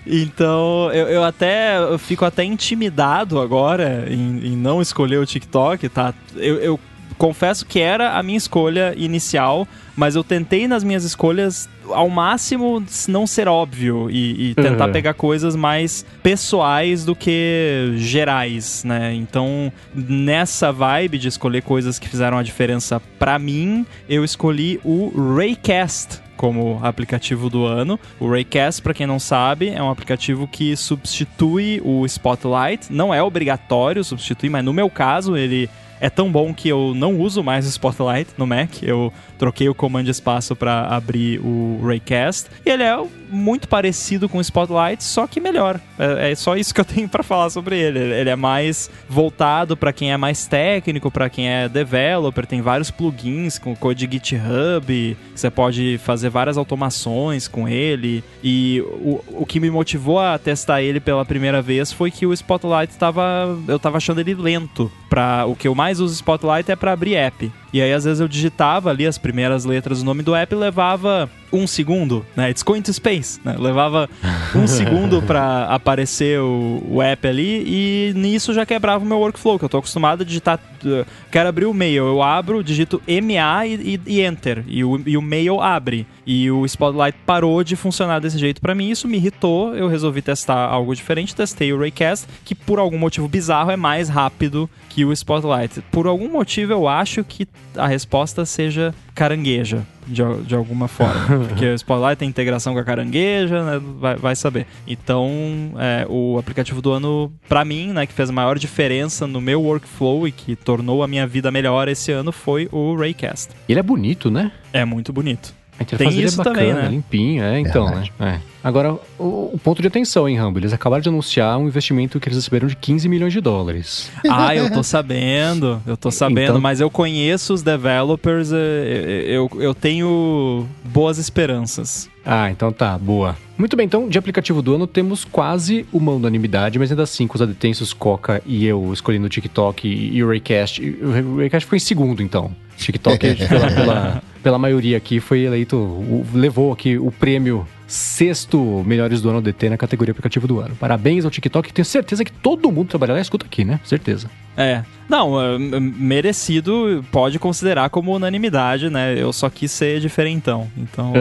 Então, 0.07 0.91
eu, 0.93 1.07
eu 1.09 1.23
até 1.25 1.79
eu 1.79 1.99
fico 1.99 2.25
até 2.25 2.43
intimidado 2.43 3.39
agora 3.41 4.07
em, 4.11 4.47
em 4.53 4.57
não 4.57 4.81
escolher 4.83 5.19
o 5.19 5.27
TikTok, 5.27 5.89
tá? 5.89 6.13
Eu, 6.35 6.57
eu 6.57 6.81
confesso 7.17 7.65
que 7.67 7.79
era 7.79 8.19
a 8.19 8.23
minha 8.23 8.39
escolha 8.39 8.95
inicial, 8.97 9.69
mas 10.01 10.17
eu 10.17 10.25
tentei 10.25 10.67
nas 10.67 10.83
minhas 10.83 11.05
escolhas 11.05 11.69
ao 11.91 12.09
máximo 12.09 12.83
não 13.07 13.27
ser 13.27 13.47
óbvio 13.49 14.09
e, 14.11 14.51
e 14.51 14.55
tentar 14.55 14.87
Uhum. 14.87 14.93
pegar 14.93 15.13
coisas 15.13 15.55
mais 15.55 16.07
pessoais 16.23 17.05
do 17.05 17.15
que 17.15 17.93
gerais, 17.97 18.83
né? 18.83 19.13
Então, 19.15 19.71
nessa 19.95 20.73
vibe 20.73 21.19
de 21.19 21.29
escolher 21.29 21.61
coisas 21.63 21.99
que 21.99 22.09
fizeram 22.09 22.39
a 22.39 22.43
diferença 22.43 22.99
pra 23.19 23.39
mim, 23.39 23.85
eu 24.09 24.25
escolhi 24.25 24.81
o 24.83 25.13
Raycast 25.37 26.21
como 26.35 26.81
aplicativo 26.83 27.51
do 27.51 27.67
ano. 27.67 28.01
O 28.19 28.27
Raycast, 28.31 28.81
para 28.81 28.95
quem 28.95 29.07
não 29.07 29.19
sabe, 29.19 29.69
é 29.69 29.83
um 29.83 29.91
aplicativo 29.91 30.49
que 30.49 30.75
substitui 30.77 31.83
o 31.85 32.07
Spotlight. 32.07 32.91
Não 32.91 33.13
é 33.13 33.23
obrigatório 33.23 34.03
substituir, 34.03 34.49
mas 34.49 34.65
no 34.65 34.73
meu 34.73 34.89
caso 34.89 35.37
ele 35.37 35.69
é 36.01 36.09
tão 36.09 36.33
bom 36.33 36.55
que 36.55 36.67
eu 36.67 36.95
não 36.97 37.21
uso 37.21 37.43
mais 37.45 37.67
o 37.67 37.69
Spotlight 37.69 38.31
no 38.39 38.47
Mac. 38.47 38.83
Eu 38.83 39.13
troquei 39.41 39.71
o 39.71 39.75
comando 39.75 40.11
espaço 40.11 40.55
para 40.55 40.83
abrir 40.83 41.41
o 41.41 41.81
Raycast. 41.83 42.51
E 42.65 42.69
ele 42.69 42.83
é 42.83 42.95
muito 43.31 43.67
parecido 43.67 44.29
com 44.29 44.37
o 44.37 44.41
Spotlight, 44.43 45.03
só 45.03 45.27
que 45.27 45.41
melhor. 45.41 45.81
É, 45.99 46.33
é 46.33 46.35
só 46.35 46.57
isso 46.57 46.75
que 46.75 46.81
eu 46.81 46.85
tenho 46.87 47.09
para 47.09 47.23
falar 47.23 47.49
sobre 47.49 47.79
ele. 47.79 47.99
Ele 47.99 48.29
é 48.29 48.37
mais 48.37 48.91
voltado 49.09 49.79
para 49.79 49.95
quem 49.95 50.13
é 50.13 50.17
mais 50.19 50.47
técnico, 50.47 51.11
para 51.11 51.31
quem 51.31 51.49
é 51.49 51.71
developer. 51.71 52.45
Tem 52.45 52.61
vários 52.61 52.91
plugins 52.91 53.59
com 53.59 53.75
code 53.75 54.07
GitHub. 54.13 55.17
Você 55.35 55.51
pode 55.51 55.99
fazer 56.05 56.29
várias 56.29 56.59
automações 56.59 57.49
com 57.49 57.67
ele. 57.67 58.23
E 58.45 58.83
o, 58.87 59.25
o 59.29 59.47
que 59.47 59.59
me 59.59 59.71
motivou 59.71 60.19
a 60.19 60.39
testar 60.39 60.83
ele 60.83 61.01
pela 61.01 61.25
primeira 61.25 61.63
vez 61.63 61.91
foi 61.91 62.11
que 62.11 62.27
o 62.27 62.35
Spotlight 62.35 62.93
estava. 62.93 63.59
Eu 63.67 63.79
tava 63.79 63.97
achando 63.97 64.21
ele 64.21 64.35
lento. 64.35 64.93
Pra, 65.09 65.47
o 65.47 65.57
que 65.57 65.67
eu 65.67 65.75
mais 65.75 65.99
uso 65.99 66.15
Spotlight 66.15 66.71
é 66.71 66.77
para 66.77 66.93
abrir 66.93 67.15
app. 67.15 67.51
E 67.73 67.81
aí, 67.81 67.93
às 67.93 68.05
vezes, 68.05 68.21
eu 68.21 68.29
digitava 68.29 68.91
ali 68.91 69.07
as 69.07 69.19
primeiras 69.19 69.65
letras 69.65 70.01
do 70.01 70.05
nome 70.05 70.23
do 70.23 70.35
app 70.35 70.53
e 70.53 70.59
levava 70.59 71.31
um 71.53 71.67
segundo, 71.67 72.25
né? 72.37 72.51
It's 72.51 72.63
going 72.63 72.83
to 72.83 72.93
space, 72.93 73.41
né? 73.45 73.57
Levava 73.59 74.09
um 74.55 74.67
segundo 74.69 75.21
pra 75.23 75.65
aparecer 75.67 76.39
o, 76.41 76.83
o 76.89 77.03
app 77.03 77.27
ali 77.27 77.65
e 77.67 78.13
nisso 78.17 78.53
já 78.55 78.65
quebrava 78.65 79.05
o 79.05 79.07
meu 79.07 79.19
workflow, 79.19 79.59
que 79.59 79.65
eu 79.65 79.69
tô 79.69 79.79
acostumado 79.79 80.23
a 80.23 80.25
digitar. 80.25 80.59
uh, 80.85 81.05
quero 81.31 81.49
abrir 81.49 81.67
o 81.67 81.75
mail, 81.75 82.05
eu 82.07 82.23
abro, 82.23 82.63
digito 82.63 83.03
MA 83.07 83.67
e, 83.67 83.75
e- 83.97 84.01
e 84.07 84.21
enter. 84.23 84.65
E 84.69 84.85
o, 84.85 85.01
e 85.07 85.17
o 85.17 85.23
mail 85.23 85.61
abre. 85.61 86.07
E 86.27 86.51
o 86.51 86.65
Spotlight 86.65 87.19
parou 87.27 87.65
de 87.65 87.75
funcionar 87.75 88.21
desse 88.21 88.39
jeito 88.39 88.61
pra 88.61 88.75
mim. 88.75 88.89
Isso 88.91 89.09
me 89.09 89.17
irritou. 89.17 89.75
Eu 89.75 89.89
resolvi 89.89 90.23
testar 90.23 90.67
algo 90.69 90.95
diferente. 90.95 91.35
Testei 91.35 91.73
o 91.73 91.79
Raycast, 91.79 92.27
que 92.45 92.55
por 92.55 92.79
algum 92.79 92.99
motivo 92.99 93.27
bizarro 93.27 93.71
é 93.71 93.77
mais 93.77 94.09
rápido 94.09 94.71
que 94.89 95.05
o 95.05 95.13
Spotlight. 95.13 95.81
Por 95.91 96.07
algum 96.07 96.29
motivo 96.31 96.73
eu 96.73 96.87
acho 96.87 97.25
que 97.25 97.49
a 97.77 97.87
resposta 97.89 98.45
seja 98.45 98.95
carangueja, 99.15 99.85
de, 100.11 100.23
de 100.45 100.55
alguma 100.55 100.89
forma. 100.89 101.47
Porque 101.49 101.67
o 101.67 101.75
Spotlight 101.75 102.19
tem 102.19 102.29
integração 102.29 102.75
com 102.75 102.81
a 102.81 102.85
carangueja, 102.85 103.63
né? 103.65 103.81
vai, 103.99 104.17
vai 104.17 104.37
saber. 104.37 104.67
Então, 104.87 105.73
é, 105.79 106.07
o 106.09 106.39
aplicativo 106.39 106.83
do 106.83 106.93
ano, 106.93 107.33
para 107.49 107.65
mim, 107.65 107.93
né, 107.93 108.07
que 108.07 108.13
fez 108.13 108.31
a 108.31 108.33
maior 108.33 108.59
diferença 108.59 109.27
no 109.27 109.41
meu 109.41 109.63
workflow 109.63 110.27
e 110.27 110.33
que 110.33 110.57
tornou 110.57 111.03
a 111.03 111.09
minha 111.09 111.27
vida 111.27 111.51
melhor 111.51 111.89
esse 111.89 112.13
ano 112.13 112.33
foi 112.33 112.69
o 112.73 112.97
Raycast. 112.97 113.51
Ele 113.69 113.79
é 113.79 113.83
bonito, 113.83 114.31
né? 114.31 114.53
É 114.73 114.85
muito 114.85 115.13
bonito. 115.13 115.60
Tem 115.85 116.11
dele 116.11 116.25
isso 116.25 116.41
é 116.41 116.45
bacana, 116.45 116.57
também, 116.67 116.75
né? 116.75 116.89
limpinho, 116.89 117.43
é, 117.43 117.59
então, 117.61 117.87
Verdade. 117.87 118.13
né? 118.19 118.41
É. 118.45 118.51
Agora, 118.63 118.93
o, 119.19 119.51
o 119.55 119.61
ponto 119.63 119.81
de 119.81 119.89
atenção, 119.89 120.29
hein, 120.29 120.37
Rambo? 120.37 120.59
Eles 120.59 120.73
acabaram 120.73 121.01
de 121.01 121.09
anunciar 121.09 121.57
um 121.59 121.67
investimento 121.67 122.21
que 122.21 122.29
eles 122.29 122.37
receberam 122.37 122.69
de 122.69 122.77
15 122.77 123.09
milhões 123.09 123.33
de 123.33 123.41
dólares. 123.41 124.11
Ah, 124.29 124.55
eu 124.55 124.71
tô 124.71 124.83
sabendo, 124.83 125.81
eu 125.87 125.97
tô 125.97 126.11
sabendo, 126.11 126.51
Então- 126.51 126.61
mas 126.61 126.81
eu 126.81 126.91
conheço 126.91 127.53
os 127.55 127.63
developers, 127.63 128.51
eh, 128.53 129.25
eu, 129.27 129.51
eu 129.59 129.75
tenho 129.75 130.67
boas 130.85 131.19
esperanças. 131.19 132.09
Ah, 132.25 132.51
então 132.51 132.71
tá, 132.71 132.97
boa. 132.99 133.37
Muito 133.57 133.77
bem, 133.77 133.87
então, 133.87 134.09
de 134.09 134.19
aplicativo 134.19 134.61
do 134.63 134.75
ano 134.75 134.87
temos 134.87 135.25
quase 135.25 135.87
uma 135.93 136.13
unanimidade, 136.13 136.79
mas 136.79 136.91
ainda 136.91 137.03
assim, 137.03 137.27
com 137.27 137.35
os 137.35 137.43
adetensos 137.43 137.93
Coca 137.93 138.43
e 138.47 138.67
eu 138.67 138.93
escolhendo 138.93 139.27
o 139.27 139.29
TikTok 139.29 139.89
e 139.89 140.23
o 140.23 140.29
Raycast. 140.29 140.83
O 141.03 141.37
Raycast 141.39 141.67
foi 141.69 141.77
em 141.77 141.81
segundo, 141.81 142.23
então. 142.23 142.55
TikTok, 142.87 143.19
pela, 143.49 143.71
pela, 143.71 144.23
pela 144.43 144.59
maioria 144.59 144.97
aqui, 144.97 145.21
foi 145.21 145.41
eleito, 145.41 145.77
o- 145.77 146.27
levou 146.35 146.73
aqui 146.73 146.99
o 146.99 147.11
prêmio 147.11 147.67
sexto 147.87 148.85
melhores 148.87 149.21
do 149.21 149.29
ano 149.31 149.41
DT 149.43 149.69
na 149.69 149.77
categoria 149.77 150.13
aplicativo 150.13 150.47
do 150.47 150.61
ano. 150.61 150.77
Parabéns 150.77 151.25
ao 151.25 151.31
TikTok, 151.31 151.73
tenho 151.73 151.85
certeza 151.85 152.25
que 152.25 152.31
todo 152.33 152.71
mundo 152.71 152.89
trabalha 152.89 153.15
lá 153.15 153.21
escuta 153.21 153.45
aqui, 153.47 153.65
né? 153.65 153.81
Certeza. 153.85 154.31
É. 154.61 154.85
Não, 155.09 155.41
é, 155.41 155.59
merecido 155.59 157.05
pode 157.11 157.39
considerar 157.39 157.91
como 157.91 158.15
unanimidade, 158.15 158.89
né? 158.89 159.15
Eu 159.21 159.33
só 159.33 159.51
quis 159.51 159.73
ser 159.73 159.99
diferentão. 160.01 160.71
Então. 160.77 161.13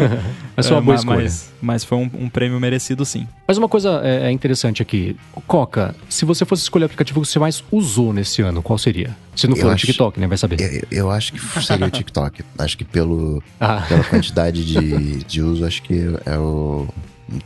Mas 0.56 0.66
foi 0.66 0.76
uma 0.76 0.82
é, 0.82 0.84
boa 0.84 0.94
escolha. 0.96 1.22
Mas, 1.22 1.52
mas 1.60 1.84
foi 1.84 1.98
um, 1.98 2.08
um 2.20 2.28
prêmio 2.28 2.58
merecido, 2.60 3.04
sim. 3.04 3.26
Mas 3.46 3.58
uma 3.58 3.68
coisa 3.68 4.00
é, 4.04 4.28
é 4.28 4.30
interessante 4.30 4.80
aqui. 4.80 5.16
Coca, 5.48 5.94
se 6.08 6.24
você 6.24 6.44
fosse 6.44 6.62
escolher 6.62 6.84
o 6.84 6.86
aplicativo 6.86 7.20
que 7.20 7.26
você 7.26 7.38
mais 7.40 7.62
usou 7.72 8.12
nesse 8.12 8.40
ano, 8.40 8.62
qual 8.62 8.78
seria? 8.78 9.16
Se 9.34 9.48
não 9.48 9.56
Eu 9.56 9.62
for 9.62 9.68
o 9.68 9.72
acho- 9.72 9.86
TikTok, 9.86 10.20
né? 10.20 10.26
Vai 10.28 10.38
saber. 10.38 10.60
Eu, 10.60 10.98
eu 10.98 11.10
acho 11.10 11.32
que 11.32 11.40
seria 11.62 11.86
o 11.86 11.90
TikTok. 11.90 12.44
acho 12.56 12.78
que 12.78 12.84
pelo, 12.84 13.42
Ah, 13.58 13.84
pela 13.88 14.04
quantidade 14.04 14.64
de, 14.64 15.24
de 15.24 15.42
uso, 15.42 15.66
acho 15.66 15.82
que 15.82 16.14
é 16.24 16.38
o. 16.38 16.86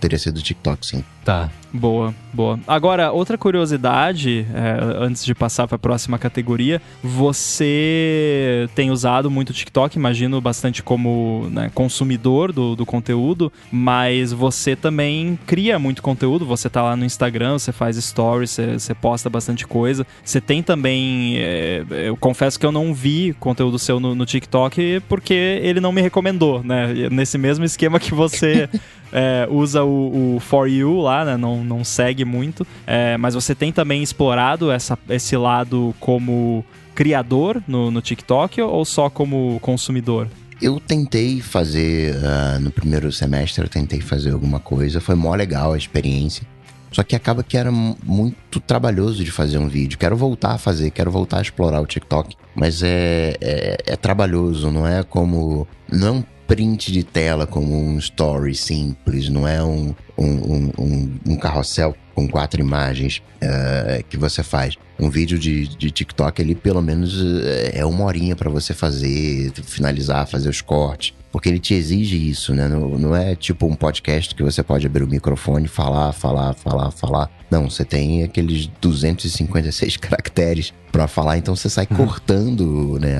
Teria 0.01 0.19
sido 0.19 0.38
o 0.38 0.43
TikTok, 0.43 0.87
sim. 0.87 1.05
tá. 1.25 1.51
Boa, 1.73 2.14
boa. 2.33 2.59
Agora, 2.67 3.12
outra 3.12 3.37
curiosidade, 3.37 4.47
é, 4.55 5.03
antes 5.05 5.25
de 5.25 5.35
passar 5.35 5.69
para 5.69 5.77
a 5.77 5.79
próxima 5.79 6.19
categoria, 6.19 6.81
você 7.03 8.69
tem 8.75 8.91
usado 8.91 9.31
muito 9.31 9.51
o 9.51 9.53
TikTok, 9.53 9.99
imagino 9.99 10.41
bastante 10.41 10.83
como 10.83 11.47
né, 11.51 11.71
consumidor 11.75 12.53
do, 12.53 12.75
do 12.75 12.87
conteúdo, 12.87 13.53
mas 13.71 14.33
você 14.33 14.75
também 14.75 15.38
cria 15.47 15.79
muito 15.79 16.03
conteúdo, 16.03 16.47
você 16.47 16.71
tá 16.71 16.83
lá 16.83 16.97
no 16.97 17.05
Instagram, 17.05 17.59
você 17.59 17.71
faz 17.71 17.97
stories, 18.03 18.51
você, 18.51 18.73
você 18.79 18.95
posta 18.95 19.29
bastante 19.29 19.67
coisa. 19.67 20.07
Você 20.25 20.41
tem 20.41 20.62
também, 20.62 21.37
é, 21.37 21.85
eu 21.91 22.17
confesso 22.17 22.59
que 22.59 22.64
eu 22.64 22.73
não 22.73 22.95
vi 22.95 23.37
conteúdo 23.38 23.79
seu 23.79 24.01
no, 24.01 24.14
no 24.14 24.25
TikTok 24.25 25.03
porque 25.09 25.61
ele 25.62 25.81
não 25.81 25.93
me 25.93 26.01
recomendou, 26.01 26.64
né? 26.64 27.09
Nesse 27.11 27.37
mesmo 27.37 27.64
esquema 27.64 28.01
que 28.01 28.14
você 28.14 28.69
é, 29.12 29.47
usa 29.51 29.83
o, 29.85 30.37
o 30.37 30.40
For 30.40 30.68
You 30.68 30.99
lá, 31.01 31.25
né? 31.25 31.37
Não, 31.37 31.62
não 31.64 31.85
segue 31.85 32.25
muito. 32.25 32.66
É, 32.87 33.16
mas 33.16 33.35
você 33.35 33.55
tem 33.55 33.73
também 33.73 34.03
explorado 34.03 34.71
essa, 34.71 34.99
esse 35.09 35.37
lado 35.37 35.94
como 36.01 36.64
criador 36.94 37.62
no, 37.68 37.90
no 37.90 38.01
TikTok 38.01 38.61
ou 38.61 38.85
só 38.85 39.09
como 39.09 39.59
consumidor? 39.61 40.29
Eu 40.61 40.81
tentei 40.81 41.40
fazer, 41.40 42.16
ah, 42.25 42.59
no 42.61 42.71
primeiro 42.73 43.12
semestre, 43.12 43.62
eu 43.62 43.68
tentei 43.68 44.01
fazer 44.01 44.33
alguma 44.33 44.59
coisa. 44.59 45.01
Foi 45.01 45.14
mó 45.14 45.33
legal 45.35 45.73
a 45.75 45.79
experiência. 45.79 46.44
Só 46.90 47.03
que 47.05 47.14
acaba 47.14 47.44
que 47.44 47.57
era 47.57 47.71
mu- 47.71 47.97
muito 48.03 48.59
trabalhoso 48.59 49.23
de 49.23 49.31
fazer 49.31 49.59
um 49.59 49.68
vídeo. 49.68 49.99
Quero 49.99 50.16
voltar 50.16 50.55
a 50.55 50.59
fazer, 50.59 50.90
quero 50.90 51.11
voltar 51.11 51.38
a 51.38 51.42
explorar 51.42 51.81
o 51.81 51.87
TikTok. 51.87 52.35
Mas 52.57 52.83
é, 52.83 53.37
é, 53.40 53.77
é 53.87 53.97
trabalhoso, 53.97 54.71
não 54.73 54.85
é 54.87 55.03
como. 55.05 55.68
Não 55.92 56.09
é 56.09 56.11
um 56.11 56.25
print 56.49 56.91
de 56.91 57.05
tela 57.05 57.47
como 57.47 57.79
um 57.79 57.99
story 57.99 58.55
simples, 58.55 59.29
não 59.29 59.47
é 59.47 59.63
um, 59.63 59.95
um, 60.17 60.73
um, 60.79 61.19
um, 61.27 61.37
carrossel 61.37 61.95
com 62.15 62.27
quatro 62.27 62.59
imagens 62.59 63.23
eh, 63.39 64.03
que 64.09 64.17
você 64.17 64.43
faz. 64.43 64.77
Um 64.99 65.11
vídeo 65.11 65.39
de, 65.39 65.69
de 65.69 65.91
TikTok 65.91 66.41
ali, 66.41 66.55
pelo 66.55 66.81
menos, 66.81 67.15
eh, 67.45 67.73
é 67.75 67.85
uma 67.85 68.05
horinha 68.05 68.35
pra 68.35 68.49
você 68.49 68.73
fazer, 68.73 69.53
finalizar, 69.63 70.27
fazer 70.27 70.49
os 70.49 70.63
cortes. 70.63 71.15
Porque 71.31 71.49
ele 71.49 71.59
te 71.59 71.75
exige 71.75 72.17
isso, 72.31 72.55
né? 72.55 72.67
Não, 72.67 72.99
não 72.99 73.14
é 73.14 73.35
tipo 73.37 73.67
um 73.67 73.75
podcast 73.75 74.35
que 74.35 74.43
você 74.43 74.62
pode 74.62 74.87
abrir 74.87 75.03
o 75.05 75.09
microfone, 75.09 75.69
falar, 75.69 76.12
falar, 76.12 76.55
falar, 76.55 76.91
falar. 76.91 77.31
Não, 77.51 77.69
você 77.69 77.85
tem 77.85 78.23
aqueles 78.23 78.67
256 78.81 79.97
caracteres 79.99 80.73
pra 80.91 81.07
falar, 81.07 81.37
então 81.37 81.55
você 81.55 81.69
sai 81.69 81.87
cortando, 81.87 82.99
né? 82.99 83.19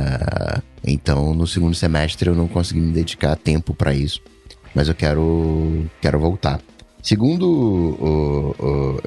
Então, 0.87 1.35
no 1.35 1.47
segundo 1.47 1.75
semestre 1.75 2.29
eu 2.31 2.35
não 2.35 2.49
consegui 2.49 2.81
me 2.81 2.93
dedicar 2.93 3.37
tempo 3.37 3.75
pra 3.75 3.93
isso, 3.93 4.23
mas 4.75 4.89
eu 4.89 4.95
quero 4.95 5.85
quero 6.01 6.19
voltar. 6.19 6.61
Segundo 7.03 7.47
o, 7.47 8.55
o- 8.59 9.03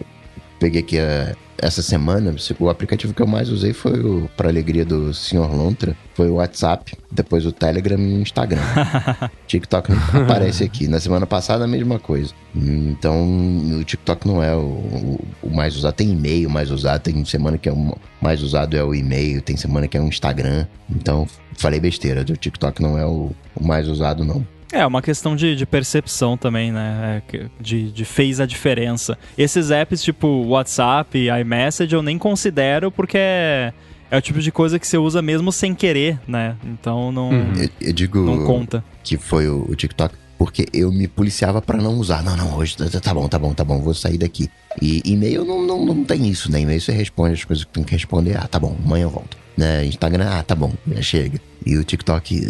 peguei 0.60 0.82
aqui 0.82 1.00
a- 1.00 1.36
essa 1.62 1.82
semana, 1.82 2.36
o 2.60 2.70
aplicativo 2.70 3.14
que 3.14 3.22
eu 3.22 3.28
mais 3.28 3.50
usei 3.50 3.72
foi 3.74 4.00
o 4.00 4.30
para 4.36 4.50
alegria 4.50 4.84
do 4.84 5.14
Sr. 5.14 5.54
Lontra, 5.56 5.96
foi 6.16 6.30
o 6.30 6.36
WhatsApp, 6.36 6.94
depois 7.12 7.46
o 7.46 7.52
Telegram 7.52 8.00
e 8.00 8.16
o 8.18 8.22
Instagram. 8.22 8.62
TikTok 9.48 9.92
não 9.92 10.22
aparece 10.24 10.64
aqui. 10.64 10.88
Na 10.88 11.00
semana 11.00 11.26
passada 11.28 11.64
a 11.64 11.68
mesma 11.68 12.00
coisa. 12.00 12.34
Então, 12.56 13.78
o 13.80 13.84
TikTok 13.84 14.28
não 14.28 14.42
é 14.44 14.56
o, 14.56 14.60
o- 14.60 15.26
o 15.44 15.50
mais 15.50 15.76
usado. 15.76 15.94
Tem 15.94 16.12
e-mail 16.12 16.50
mais 16.50 16.72
usado, 16.72 17.02
tem 17.02 17.24
semana 17.26 17.58
que 17.58 17.70
é 17.70 17.72
o 17.72 17.96
mais 18.22 18.42
usado 18.42 18.76
é 18.76 18.84
o 18.84 18.94
e-mail, 18.94 19.42
tem 19.42 19.56
semana 19.56 19.88
que 19.88 19.98
é 19.98 20.02
o 20.02 20.08
Instagram. 20.08 20.66
Então, 20.90 21.28
falei 21.58 21.80
besteira, 21.80 22.22
o 22.22 22.26
TikTok 22.38 22.82
não 22.82 22.98
é 22.98 23.06
o, 23.06 23.32
o 23.56 23.66
mais 23.66 23.88
usado, 23.88 24.24
não. 24.26 24.46
É, 24.72 24.86
uma 24.86 25.02
questão 25.02 25.36
de, 25.36 25.56
de 25.56 25.66
percepção 25.66 26.38
também, 26.38 26.72
né? 26.72 27.22
É, 27.34 27.46
de, 27.60 27.92
de 27.92 28.06
fez 28.06 28.40
a 28.40 28.46
diferença. 28.46 29.18
Esses 29.38 29.70
apps 29.70 30.02
tipo 30.02 30.28
WhatsApp 30.48 31.18
iMessage 31.42 31.94
eu 31.94 32.02
nem 32.02 32.18
considero 32.18 32.90
porque 32.92 33.18
é, 33.18 33.74
é 34.10 34.18
o 34.18 34.22
tipo 34.22 34.40
de 34.40 34.52
coisa 34.52 34.80
que 34.80 34.88
você 34.88 34.98
usa 34.98 35.22
mesmo 35.22 35.52
sem 35.52 35.76
querer, 35.76 36.20
né? 36.28 36.56
Então 36.64 37.12
não, 37.12 37.30
Uhum. 37.32 37.54
Eu, 37.58 37.70
eu 37.90 37.94
digo 37.94 38.20
não 38.20 38.46
conta. 38.46 38.84
que 39.04 39.18
foi 39.18 39.48
o, 39.50 39.66
o 39.70 39.76
TikTok 39.76 40.16
porque 40.38 40.66
eu 40.74 40.92
me 40.92 41.08
policiava 41.08 41.62
pra 41.62 41.78
não 41.78 41.96
usar. 42.00 42.24
Não, 42.24 42.36
não, 42.36 42.58
hoje 42.58 42.76
tá, 42.76 43.00
tá 43.00 43.14
bom, 43.14 43.28
tá 43.28 43.38
bom, 43.38 43.54
tá 43.54 43.64
bom, 43.64 43.80
vou 43.80 43.94
sair 43.94 44.18
daqui. 44.18 44.50
E 44.82 45.02
e-mail 45.06 45.46
não, 45.46 45.62
não, 45.62 45.86
não 45.86 46.04
tem 46.04 46.28
isso, 46.30 46.50
né? 46.52 46.62
E-mail 46.62 46.80
você 46.82 46.92
responde 46.94 47.34
as 47.34 47.44
coisas 47.44 47.64
que 47.66 47.72
tem 47.72 47.84
que 47.84 47.92
responder. 47.92 48.38
Ah, 48.38 48.48
tá 48.48 48.58
bom, 48.58 48.76
amanhã 48.84 49.04
eu 49.04 49.10
volto. 49.10 49.38
Né? 49.56 49.86
Instagram, 49.86 50.28
ah, 50.32 50.42
tá 50.42 50.56
bom, 50.56 50.72
já 50.96 51.02
chega. 51.02 51.40
E 51.66 51.78
o 51.78 51.84
TikTok, 51.84 52.42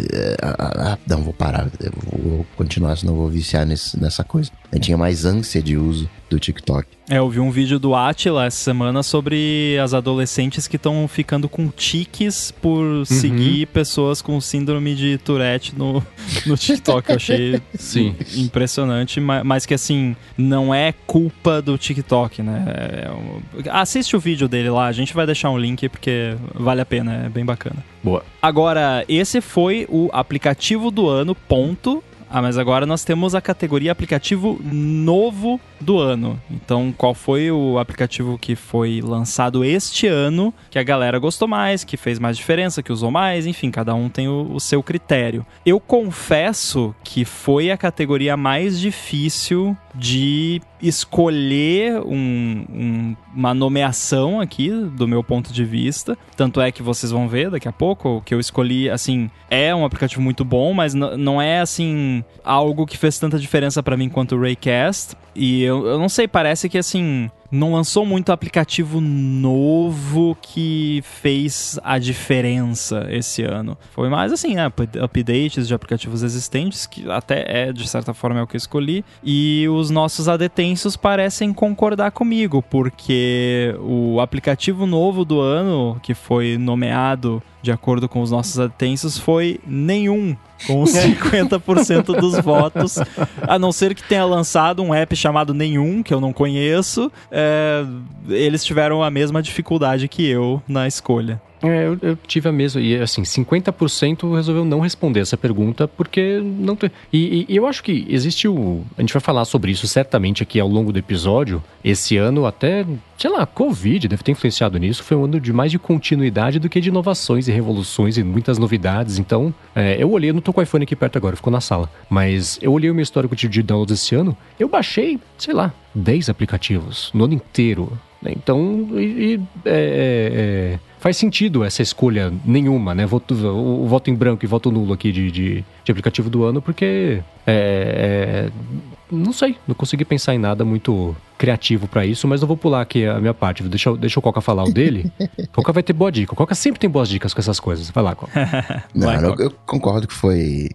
ah, 0.42 0.92
ah, 0.94 0.98
não, 1.06 1.22
vou 1.22 1.34
parar, 1.34 1.68
eu 1.80 1.92
vou 2.18 2.46
continuar, 2.56 2.96
senão 2.96 3.12
eu 3.12 3.18
vou 3.18 3.28
viciar 3.28 3.66
nesse, 3.66 4.00
nessa 4.00 4.24
coisa. 4.24 4.50
Eu 4.72 4.80
tinha 4.80 4.96
mais 4.96 5.26
ânsia 5.26 5.60
de 5.62 5.76
uso 5.76 6.08
do 6.30 6.38
TikTok. 6.40 6.86
É, 7.10 7.18
eu 7.18 7.28
vi 7.28 7.38
um 7.38 7.50
vídeo 7.50 7.78
do 7.78 7.94
Atila 7.94 8.46
essa 8.46 8.56
semana 8.56 9.02
sobre 9.02 9.76
as 9.82 9.92
adolescentes 9.92 10.66
que 10.66 10.76
estão 10.76 11.06
ficando 11.06 11.46
com 11.46 11.68
tiques 11.68 12.50
por 12.50 13.04
seguir 13.04 13.66
pessoas 13.66 14.22
com 14.22 14.40
síndrome 14.40 14.94
de 14.94 15.18
Tourette 15.18 15.76
no, 15.76 16.02
no 16.46 16.56
TikTok. 16.56 17.10
Eu 17.10 17.16
achei 17.16 17.60
Sim. 17.78 18.16
impressionante, 18.34 19.20
ma- 19.20 19.44
mas 19.44 19.66
que 19.66 19.74
assim, 19.74 20.16
não 20.38 20.74
é 20.74 20.94
culpa 21.06 21.60
do 21.60 21.76
TikTok, 21.76 22.42
né? 22.42 22.64
É 23.06 23.10
um- 23.10 23.42
Assiste 23.70 24.16
o 24.16 24.20
vídeo 24.20 24.48
dele 24.48 24.70
lá, 24.70 24.86
a 24.86 24.92
gente 24.92 25.12
vai 25.12 25.26
deixar 25.26 25.50
um 25.50 25.58
link 25.58 25.86
porque 25.90 26.34
vale 26.54 26.80
a 26.80 26.86
pena, 26.86 27.24
é 27.26 27.28
bem 27.28 27.44
bacana. 27.44 27.84
Boa. 28.02 28.24
Agora, 28.40 29.04
esse 29.08 29.40
foi 29.40 29.86
o 29.88 30.08
aplicativo 30.12 30.90
do 30.90 31.08
ano, 31.08 31.34
ponto. 31.34 32.02
Ah, 32.28 32.40
mas 32.40 32.56
agora 32.56 32.86
nós 32.86 33.04
temos 33.04 33.34
a 33.34 33.40
categoria 33.40 33.92
aplicativo 33.92 34.58
novo 34.62 35.60
do 35.82 35.98
ano. 35.98 36.40
Então, 36.50 36.94
qual 36.96 37.12
foi 37.14 37.50
o 37.50 37.78
aplicativo 37.78 38.38
que 38.38 38.54
foi 38.56 39.00
lançado 39.02 39.64
este 39.64 40.06
ano, 40.06 40.52
que 40.70 40.78
a 40.78 40.82
galera 40.82 41.18
gostou 41.18 41.46
mais, 41.48 41.84
que 41.84 41.96
fez 41.96 42.18
mais 42.18 42.36
diferença, 42.36 42.82
que 42.82 42.92
usou 42.92 43.10
mais, 43.10 43.46
enfim, 43.46 43.70
cada 43.70 43.94
um 43.94 44.08
tem 44.08 44.28
o, 44.28 44.52
o 44.54 44.60
seu 44.60 44.82
critério. 44.82 45.44
Eu 45.66 45.78
confesso 45.78 46.94
que 47.04 47.24
foi 47.24 47.70
a 47.70 47.76
categoria 47.76 48.36
mais 48.36 48.78
difícil 48.80 49.76
de 49.94 50.60
escolher 50.80 52.00
um- 52.00 52.64
um- 52.72 53.16
uma 53.34 53.52
nomeação 53.54 54.40
aqui, 54.40 54.70
do 54.70 55.06
meu 55.06 55.22
ponto 55.22 55.52
de 55.52 55.64
vista. 55.64 56.16
Tanto 56.36 56.60
é 56.60 56.70
que 56.72 56.82
vocês 56.82 57.12
vão 57.12 57.28
ver 57.28 57.50
daqui 57.50 57.68
a 57.68 57.72
pouco, 57.72 58.16
o 58.16 58.20
que 58.22 58.34
eu 58.34 58.40
escolhi, 58.40 58.88
assim, 58.88 59.30
é 59.50 59.74
um 59.74 59.84
aplicativo 59.84 60.22
muito 60.22 60.44
bom, 60.44 60.72
mas 60.72 60.94
não 60.94 61.40
é, 61.40 61.60
assim, 61.60 62.24
algo 62.44 62.86
que 62.86 62.96
fez 62.96 63.18
tanta 63.18 63.38
diferença 63.38 63.82
pra 63.82 63.96
mim 63.96 64.08
quanto 64.08 64.34
o 64.36 64.40
Raycast. 64.40 65.14
E 65.34 65.62
eu, 65.62 65.86
eu 65.86 65.98
não 65.98 66.08
sei, 66.08 66.28
parece 66.28 66.68
que, 66.68 66.78
assim, 66.78 67.30
não 67.52 67.74
lançou 67.74 68.06
muito 68.06 68.32
aplicativo 68.32 68.98
novo 68.98 70.34
que 70.40 71.04
fez 71.04 71.78
a 71.84 71.98
diferença 71.98 73.06
esse 73.10 73.42
ano. 73.42 73.76
Foi 73.90 74.08
mais 74.08 74.32
assim, 74.32 74.54
né? 74.54 74.72
Updates 75.02 75.68
de 75.68 75.74
aplicativos 75.74 76.22
existentes, 76.22 76.86
que 76.86 77.08
até 77.10 77.44
é, 77.46 77.72
de 77.72 77.86
certa 77.86 78.14
forma, 78.14 78.40
é 78.40 78.42
o 78.42 78.46
que 78.46 78.56
eu 78.56 78.58
escolhi. 78.58 79.04
E 79.22 79.68
os 79.68 79.90
nossos 79.90 80.30
adetensos 80.30 80.96
parecem 80.96 81.52
concordar 81.52 82.10
comigo, 82.12 82.62
porque 82.62 83.76
o 83.80 84.18
aplicativo 84.20 84.86
novo 84.86 85.22
do 85.22 85.38
ano, 85.38 86.00
que 86.02 86.14
foi 86.14 86.56
nomeado 86.56 87.42
de 87.60 87.70
acordo 87.70 88.08
com 88.08 88.20
os 88.20 88.30
nossos 88.30 88.58
atensos, 88.58 89.16
foi 89.16 89.60
nenhum, 89.64 90.36
com 90.66 90.82
50% 90.82 92.06
dos 92.18 92.38
votos. 92.40 92.98
A 93.42 93.58
não 93.58 93.70
ser 93.70 93.94
que 93.94 94.02
tenha 94.02 94.24
lançado 94.24 94.82
um 94.82 94.92
app 94.92 95.14
chamado 95.14 95.54
Nenhum, 95.54 96.02
que 96.02 96.12
eu 96.12 96.20
não 96.20 96.32
conheço, 96.32 97.10
é, 97.42 97.84
eles 98.28 98.64
tiveram 98.64 99.02
a 99.02 99.10
mesma 99.10 99.42
dificuldade 99.42 100.08
que 100.08 100.28
eu 100.28 100.62
na 100.68 100.86
escolha. 100.86 101.40
É, 101.62 101.86
eu, 101.86 101.98
eu, 102.02 102.18
tive 102.26 102.48
a 102.48 102.52
mesma. 102.52 102.80
E 102.80 102.96
assim, 102.96 103.22
50% 103.22 104.34
resolveu 104.34 104.64
não 104.64 104.80
responder 104.80 105.20
essa 105.20 105.36
pergunta 105.36 105.86
porque 105.86 106.40
não 106.40 106.74
tem. 106.74 106.90
E, 107.12 107.46
e, 107.48 107.56
eu 107.56 107.66
acho 107.66 107.82
que 107.82 108.04
existe 108.08 108.48
o. 108.48 108.84
A 108.98 109.00
gente 109.00 109.12
vai 109.12 109.20
falar 109.20 109.44
sobre 109.44 109.70
isso 109.70 109.86
certamente 109.86 110.42
aqui 110.42 110.58
ao 110.58 110.68
longo 110.68 110.92
do 110.92 110.98
episódio. 110.98 111.62
Esse 111.84 112.16
ano, 112.16 112.46
até, 112.46 112.84
sei 113.16 113.30
lá, 113.30 113.46
Covid 113.46 114.08
deve 114.08 114.22
ter 114.22 114.32
influenciado 114.32 114.78
nisso. 114.78 115.04
Foi 115.04 115.16
um 115.16 115.24
ano 115.24 115.40
de 115.40 115.52
mais 115.52 115.70
de 115.70 115.78
continuidade 115.78 116.58
do 116.58 116.68
que 116.68 116.80
de 116.80 116.88
inovações 116.88 117.46
e 117.46 117.52
revoluções 117.52 118.18
e 118.18 118.24
muitas 118.24 118.58
novidades. 118.58 119.18
Então, 119.18 119.54
é, 119.74 119.96
eu 120.02 120.10
olhei, 120.10 120.30
eu 120.30 120.34
não 120.34 120.40
tô 120.40 120.52
com 120.52 120.60
o 120.60 120.62
iPhone 120.62 120.82
aqui 120.82 120.96
perto 120.96 121.16
agora, 121.16 121.36
ficou 121.36 121.52
na 121.52 121.60
sala. 121.60 121.88
Mas 122.10 122.58
eu 122.60 122.72
olhei 122.72 122.90
o 122.90 122.94
meu 122.94 123.02
histórico 123.02 123.36
de 123.36 123.62
downloads 123.62 124.00
esse 124.00 124.14
ano, 124.14 124.36
eu 124.58 124.68
baixei, 124.68 125.18
sei 125.38 125.54
lá, 125.54 125.72
10 125.94 126.28
aplicativos 126.28 127.10
no 127.14 127.24
ano 127.24 127.34
inteiro. 127.34 127.92
Então, 128.30 128.88
e, 128.92 129.34
e 129.34 129.40
é, 129.64 130.74
é, 130.74 130.78
faz 131.00 131.16
sentido 131.16 131.64
essa 131.64 131.82
escolha 131.82 132.32
nenhuma, 132.44 132.94
né? 132.94 133.04
Voto, 133.06 133.34
o, 133.34 133.84
o, 133.84 133.88
voto 133.88 134.10
em 134.10 134.14
branco 134.14 134.44
e 134.44 134.48
voto 134.48 134.70
nulo 134.70 134.92
aqui 134.92 135.10
de, 135.10 135.30
de, 135.30 135.64
de 135.84 135.92
aplicativo 135.92 136.30
do 136.30 136.44
ano, 136.44 136.62
porque 136.62 137.22
é, 137.46 138.48
é 138.48 138.92
não 139.12 139.32
sei, 139.32 139.56
não 139.68 139.74
consegui 139.74 140.04
pensar 140.04 140.34
em 140.34 140.38
nada 140.38 140.64
muito 140.64 141.14
criativo 141.36 141.86
para 141.86 142.06
isso, 142.06 142.26
mas 142.26 142.40
eu 142.40 142.48
vou 142.48 142.56
pular 142.56 142.80
aqui 142.80 143.04
a 143.04 143.20
minha 143.20 143.34
parte. 143.34 143.62
Deixa, 143.64 143.94
deixa 143.96 144.18
o 144.18 144.22
Coca 144.22 144.40
falar 144.40 144.64
o 144.64 144.72
dele. 144.72 145.12
Coca 145.52 145.72
vai 145.72 145.82
ter 145.82 145.92
boa 145.92 146.10
dica. 146.10 146.32
O 146.32 146.36
Coca 146.36 146.54
sempre 146.54 146.80
tem 146.80 146.88
boas 146.88 147.08
dicas 147.08 147.34
com 147.34 147.40
essas 147.40 147.60
coisas. 147.60 147.90
Vai 147.90 148.02
lá, 148.02 148.14
Coca. 148.14 148.32
não, 148.94 149.06
vai, 149.06 149.22
eu, 149.22 149.34
eu, 149.38 149.50
concordo 149.66 150.08
que 150.08 150.14
foi, 150.14 150.70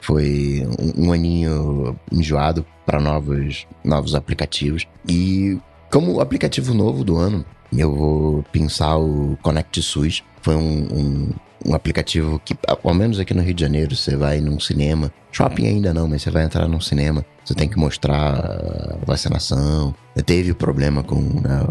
foi 0.00 0.66
um, 0.78 1.06
um 1.06 1.12
aninho 1.12 1.98
enjoado 2.12 2.64
para 2.84 3.00
novos, 3.00 3.66
novos 3.82 4.14
aplicativos. 4.14 4.86
E 5.08 5.58
como 5.90 6.20
aplicativo 6.20 6.74
novo 6.74 7.04
do 7.04 7.16
ano, 7.16 7.44
eu 7.76 7.94
vou 7.94 8.44
pensar 8.52 8.96
o 8.96 9.36
Connect 9.42 9.82
SUS. 9.82 10.22
Foi 10.40 10.54
um, 10.54 10.88
um, 10.90 11.30
um, 11.66 11.74
aplicativo 11.74 12.40
que, 12.44 12.56
ao 12.66 12.94
menos 12.94 13.18
aqui 13.18 13.34
no 13.34 13.42
Rio 13.42 13.54
de 13.54 13.60
Janeiro, 13.60 13.94
você 13.94 14.16
vai 14.16 14.40
num 14.40 14.58
cinema. 14.58 15.12
Shopping 15.30 15.66
ainda 15.66 15.92
não, 15.92 16.08
mas 16.08 16.22
você 16.22 16.30
vai 16.30 16.44
entrar 16.44 16.66
num 16.66 16.80
cinema. 16.80 17.24
Você 17.44 17.54
tem 17.54 17.68
que 17.68 17.78
mostrar 17.78 18.96
vacinação. 19.06 19.94
Teve 20.26 20.52
problema 20.52 21.02
com 21.02 21.16
né, 21.16 21.64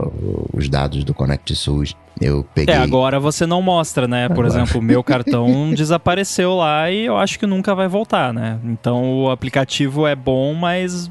os 0.53 0.69
dados 0.69 1.03
do 1.03 1.13
Connect 1.13 1.56
SUS. 1.56 1.95
Eu 2.19 2.45
peguei. 2.56 2.73
É, 2.73 2.77
agora 2.77 3.19
você 3.19 3.45
não 3.45 3.62
mostra, 3.62 4.08
né? 4.08 4.27
Por 4.27 4.45
agora. 4.45 4.47
exemplo, 4.47 4.80
o 4.80 4.84
meu 4.84 5.03
cartão 5.06 5.73
desapareceu 5.73 6.56
lá 6.56 6.89
e 6.89 7.06
eu 7.06 7.17
acho 7.17 7.38
que 7.38 7.45
nunca 7.45 7.75
vai 7.75 7.88
voltar, 7.88 8.34
né? 8.34 8.60
Então 8.63 9.23
o 9.23 9.30
aplicativo 9.30 10.08
é 10.08 10.15
bom, 10.15 10.53
mas 10.53 11.10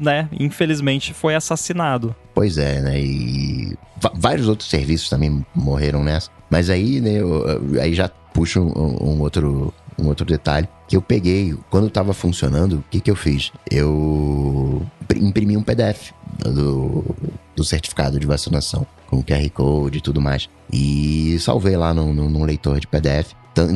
né, 0.00 0.28
infelizmente 0.38 1.12
foi 1.14 1.34
assassinado. 1.34 2.14
Pois 2.34 2.58
é, 2.58 2.80
né? 2.80 3.00
E 3.00 3.76
vários 4.14 4.48
outros 4.48 4.68
serviços 4.68 5.08
também 5.08 5.44
morreram 5.54 6.02
nessa. 6.02 6.30
Mas 6.50 6.68
aí, 6.70 7.00
né, 7.00 7.20
eu, 7.20 7.44
aí 7.80 7.94
já 7.94 8.08
puxo 8.08 8.60
um, 8.60 9.12
um, 9.12 9.20
outro 9.20 9.72
um 9.98 10.08
outro 10.08 10.26
detalhe 10.26 10.68
que 10.88 10.96
eu 10.96 11.02
peguei 11.02 11.56
quando 11.70 11.86
estava 11.86 12.12
funcionando, 12.12 12.78
o 12.78 12.84
que 12.90 13.00
que 13.00 13.10
eu 13.10 13.16
fiz? 13.16 13.52
Eu 13.70 14.84
imprimi 15.14 15.56
um 15.56 15.62
PDF 15.62 16.10
do, 16.38 17.04
do 17.54 17.64
certificado 17.64 18.18
de 18.18 18.26
vacinação 18.26 18.86
com 19.08 19.22
QR 19.22 19.48
Code 19.50 19.98
e 19.98 20.00
tudo 20.00 20.20
mais 20.20 20.48
e 20.72 21.38
salvei 21.38 21.76
lá 21.76 21.94
num, 21.94 22.12
num 22.12 22.44
leitor 22.44 22.80
de 22.80 22.86
PDF 22.86 23.32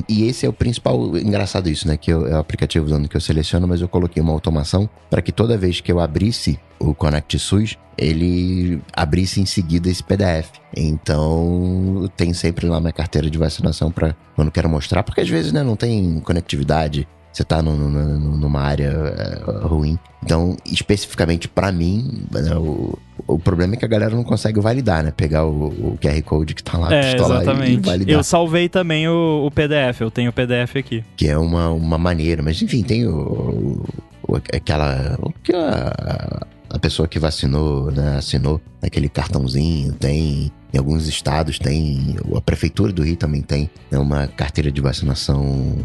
e 0.08 0.24
esse 0.24 0.46
é 0.46 0.48
o 0.48 0.52
principal, 0.52 1.16
engraçado 1.16 1.68
isso, 1.68 1.86
né? 1.86 1.96
Que 1.96 2.12
eu, 2.12 2.26
é 2.26 2.34
o 2.34 2.38
aplicativo 2.38 2.86
usando 2.86 3.08
que 3.08 3.16
eu 3.16 3.20
seleciono, 3.20 3.66
mas 3.66 3.80
eu 3.80 3.88
coloquei 3.88 4.22
uma 4.22 4.32
automação 4.32 4.88
para 5.10 5.22
que 5.22 5.32
toda 5.32 5.56
vez 5.56 5.80
que 5.80 5.90
eu 5.90 6.00
abrisse 6.00 6.58
o 6.78 6.94
Connect 6.94 7.38
SUS, 7.38 7.76
ele 7.96 8.80
abrisse 8.92 9.40
em 9.40 9.46
seguida 9.46 9.88
esse 9.88 10.02
PDF. 10.02 10.50
Então, 10.76 12.08
tem 12.16 12.32
sempre 12.32 12.66
lá 12.66 12.80
minha 12.80 12.92
carteira 12.92 13.28
de 13.28 13.36
vacinação 13.36 13.90
para 13.90 14.14
quando 14.36 14.50
quero 14.50 14.68
mostrar, 14.68 15.02
porque 15.02 15.20
às 15.20 15.28
vezes 15.28 15.52
né, 15.52 15.62
não 15.62 15.74
tem 15.74 16.20
conectividade 16.20 17.08
você 17.32 17.44
tá 17.44 17.62
no, 17.62 17.76
no, 17.76 18.36
numa 18.36 18.60
área 18.60 18.88
é, 18.88 19.66
ruim. 19.66 19.98
Então, 20.22 20.56
especificamente 20.66 21.48
para 21.48 21.70
mim, 21.70 22.24
né, 22.30 22.54
o, 22.56 22.98
o 23.26 23.38
problema 23.38 23.74
é 23.74 23.76
que 23.76 23.84
a 23.84 23.88
galera 23.88 24.14
não 24.14 24.24
consegue 24.24 24.60
validar, 24.60 25.04
né? 25.04 25.12
Pegar 25.16 25.44
o, 25.44 25.68
o 25.68 25.98
QR 26.00 26.20
Code 26.22 26.54
que 26.54 26.62
tá 26.62 26.76
lá, 26.76 26.92
é, 26.92 27.14
exatamente. 27.14 27.72
e 27.72 27.76
validar. 27.76 28.14
Eu 28.14 28.24
salvei 28.24 28.68
também 28.68 29.08
o, 29.08 29.46
o, 29.46 29.50
PDF, 29.50 30.00
eu 30.00 30.10
tenho 30.10 30.30
o 30.30 30.32
PDF 30.32 30.76
aqui. 30.76 31.04
Que 31.16 31.28
é 31.28 31.38
uma, 31.38 31.70
uma 31.70 31.98
maneira, 31.98 32.42
mas 32.42 32.60
enfim, 32.60 32.82
tem 32.82 33.06
o, 33.06 33.82
o 34.26 34.36
aquela... 34.36 35.18
aquela 35.40 36.46
a 36.70 36.78
pessoa 36.78 37.08
que 37.08 37.18
vacinou, 37.18 37.90
né, 37.90 38.18
assinou 38.18 38.60
aquele 38.82 39.08
cartãozinho, 39.08 39.94
tem 39.94 40.52
em 40.72 40.78
alguns 40.78 41.08
estados 41.08 41.58
tem, 41.58 42.16
a 42.36 42.40
prefeitura 42.40 42.92
do 42.92 43.02
Rio 43.02 43.16
também 43.16 43.40
tem 43.40 43.70
né, 43.90 43.98
uma 43.98 44.26
carteira 44.26 44.70
de 44.70 44.80
vacinação 44.80 45.76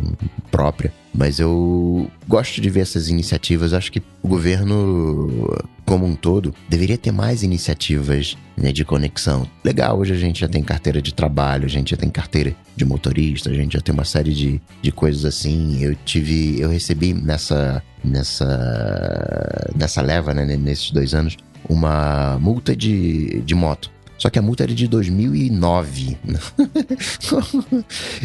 própria. 0.51 0.93
Mas 1.13 1.39
eu 1.39 2.10
gosto 2.28 2.60
de 2.60 2.69
ver 2.69 2.82
essas 2.82 3.08
iniciativas. 3.08 3.73
Acho 3.73 3.91
que 3.91 4.02
o 4.21 4.28
governo, 4.28 5.56
como 5.86 6.06
um 6.06 6.15
todo, 6.15 6.54
deveria 6.67 6.97
ter 6.97 7.12
mais 7.12 7.43
iniciativas 7.43 8.36
né, 8.58 8.71
de 8.71 8.84
conexão. 8.84 9.47
Legal, 9.63 9.99
hoje 9.99 10.13
a 10.13 10.17
gente 10.17 10.39
já 10.39 10.47
tem 10.47 10.63
carteira 10.63 11.02
de 11.02 11.13
trabalho, 11.13 11.65
a 11.65 11.69
gente 11.69 11.91
já 11.91 11.97
tem 11.97 12.10
carteira 12.10 12.56
de 12.76 12.84
motorista, 12.84 13.49
a 13.49 13.54
gente 13.54 13.73
já 13.73 13.82
tem 13.82 13.93
uma 13.93 14.06
série 14.06 14.34
de, 14.34 14.62
de 14.82 14.91
coisas 14.91 15.23
assim. 15.23 15.84
Eu 15.84 15.95
tive, 16.04 16.60
eu 16.60 16.69
recebi 16.69 17.13
nessa 17.13 17.84
nessa 18.04 19.71
nessa 19.76 20.02
leva, 20.02 20.34
né, 20.34 20.45
nesses 20.58 20.91
dois 20.91 21.13
anos, 21.13 21.38
uma 21.69 22.38
multa 22.39 22.76
de, 22.76 23.41
de 23.41 23.56
moto. 23.56 23.92
Só 24.23 24.29
que 24.29 24.39
a 24.39 24.41
multa 24.41 24.63
era 24.63 24.73
de 24.73 24.88
2009. 24.88 26.17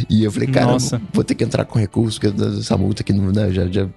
e 0.09 0.23
eu 0.23 0.31
falei, 0.31 0.47
cara, 0.47 0.77
vou 1.13 1.25
ter 1.25 1.35
que 1.35 1.43
entrar 1.43 1.65
com 1.65 1.77
recurso, 1.77 2.21
porque 2.21 2.41
essa 2.61 2.77
multa 2.77 3.03
aqui 3.03 3.13
não, 3.13 3.33
né, 3.33 3.51
já, 3.51 3.67
já 3.67 3.89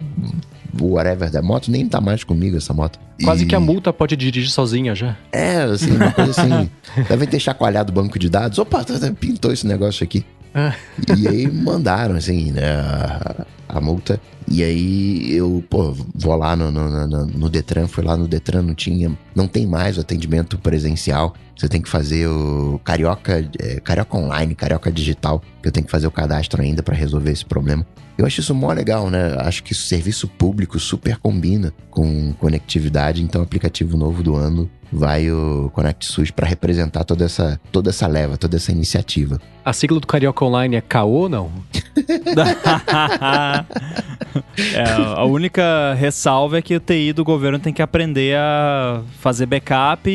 whatever 0.82 1.30
da 1.30 1.44
moto, 1.44 1.70
nem 1.70 1.88
tá 1.88 2.02
mais 2.02 2.24
comigo 2.24 2.58
essa 2.58 2.74
moto. 2.74 3.00
Quase 3.24 3.44
e... 3.44 3.46
que 3.46 3.54
a 3.54 3.60
multa 3.60 3.94
pode 3.94 4.16
dirigir 4.16 4.50
sozinha 4.50 4.96
já. 4.96 5.16
É, 5.32 5.62
assim, 5.62 5.92
uma 5.92 6.12
coisa 6.12 6.32
assim. 6.32 6.72
devem 7.08 7.28
ter 7.28 7.40
chacoalhado 7.40 7.92
o 7.92 7.94
banco 7.94 8.18
de 8.18 8.30
dados. 8.30 8.58
Opa, 8.58 8.84
tá, 8.84 8.98
tá, 8.98 9.12
pintou 9.12 9.54
esse 9.54 9.68
negócio 9.68 10.04
aqui. 10.04 10.26
Ah. 10.56 10.74
e 11.16 11.28
aí 11.28 11.52
mandaram, 11.52 12.16
assim, 12.16 12.52
né, 12.52 12.78
a, 12.78 13.46
a 13.70 13.80
multa. 13.80 14.20
E 14.54 14.62
aí 14.62 15.34
eu, 15.34 15.64
pô, 15.70 15.96
vou 16.14 16.36
lá 16.36 16.58
no, 16.58 16.70
no, 16.70 17.08
no, 17.08 17.26
no, 17.26 17.50
Detran, 17.50 17.88
fui 17.88 18.04
lá 18.04 18.18
no 18.18 18.28
Detran, 18.28 18.62
não 18.62 18.76
tinha, 18.76 19.18
não 19.34 19.48
tem 19.48 19.66
mais 19.66 19.98
o 19.98 20.02
atendimento 20.02 20.58
presencial. 20.58 21.34
Você 21.56 21.70
tem 21.70 21.82
que 21.82 21.88
fazer 21.88 22.28
o 22.28 22.78
Carioca, 22.84 23.50
é, 23.58 23.80
Carioca 23.80 24.18
Online, 24.18 24.54
Carioca 24.54 24.92
Digital, 24.92 25.42
que 25.62 25.70
eu 25.70 25.72
tenho 25.72 25.86
que 25.86 25.92
fazer 25.92 26.06
o 26.06 26.12
cadastro 26.12 26.62
ainda 26.62 26.84
para 26.84 26.94
resolver 26.94 27.32
esse 27.32 27.46
problema. 27.46 27.88
Eu 28.18 28.26
acho 28.26 28.42
isso 28.42 28.54
mó 28.54 28.74
legal, 28.74 29.10
né? 29.10 29.38
Acho 29.40 29.64
que 29.64 29.74
serviço 29.74 30.28
público 30.28 30.78
super 30.80 31.18
combina 31.18 31.74
com 31.90 32.34
conectividade, 32.34 33.24
então 33.24 33.40
o 33.40 33.46
aplicativo 33.46 33.96
novo 33.96 34.22
do 34.22 34.36
ano 34.36 34.70
vai 34.92 35.32
o 35.32 35.72
Connect 35.74 36.06
SUS 36.06 36.30
para 36.30 36.46
representar 36.46 37.06
toda 37.06 37.24
essa, 37.24 37.58
toda 37.72 37.90
essa 37.90 38.06
leva, 38.06 38.38
toda 38.38 38.58
essa 38.58 38.74
iniciativa. 38.74 39.40
A 39.64 39.72
sigla 39.72 39.98
do 40.00 40.06
Carioca 40.06 40.44
Online 40.44 40.76
é 40.76 40.82
CAO 40.82 41.30
não? 41.30 41.50
é, 44.58 44.84
a 45.16 45.24
única 45.24 45.94
ressalva 45.94 46.58
é 46.58 46.62
que 46.62 46.76
o 46.76 46.80
TI 46.80 47.14
do 47.14 47.24
governo 47.24 47.60
tem 47.60 47.74
que 47.74 47.82
aprender 47.82 48.38
a 48.38 49.02
fazer 49.20 49.46
backup 49.46 50.10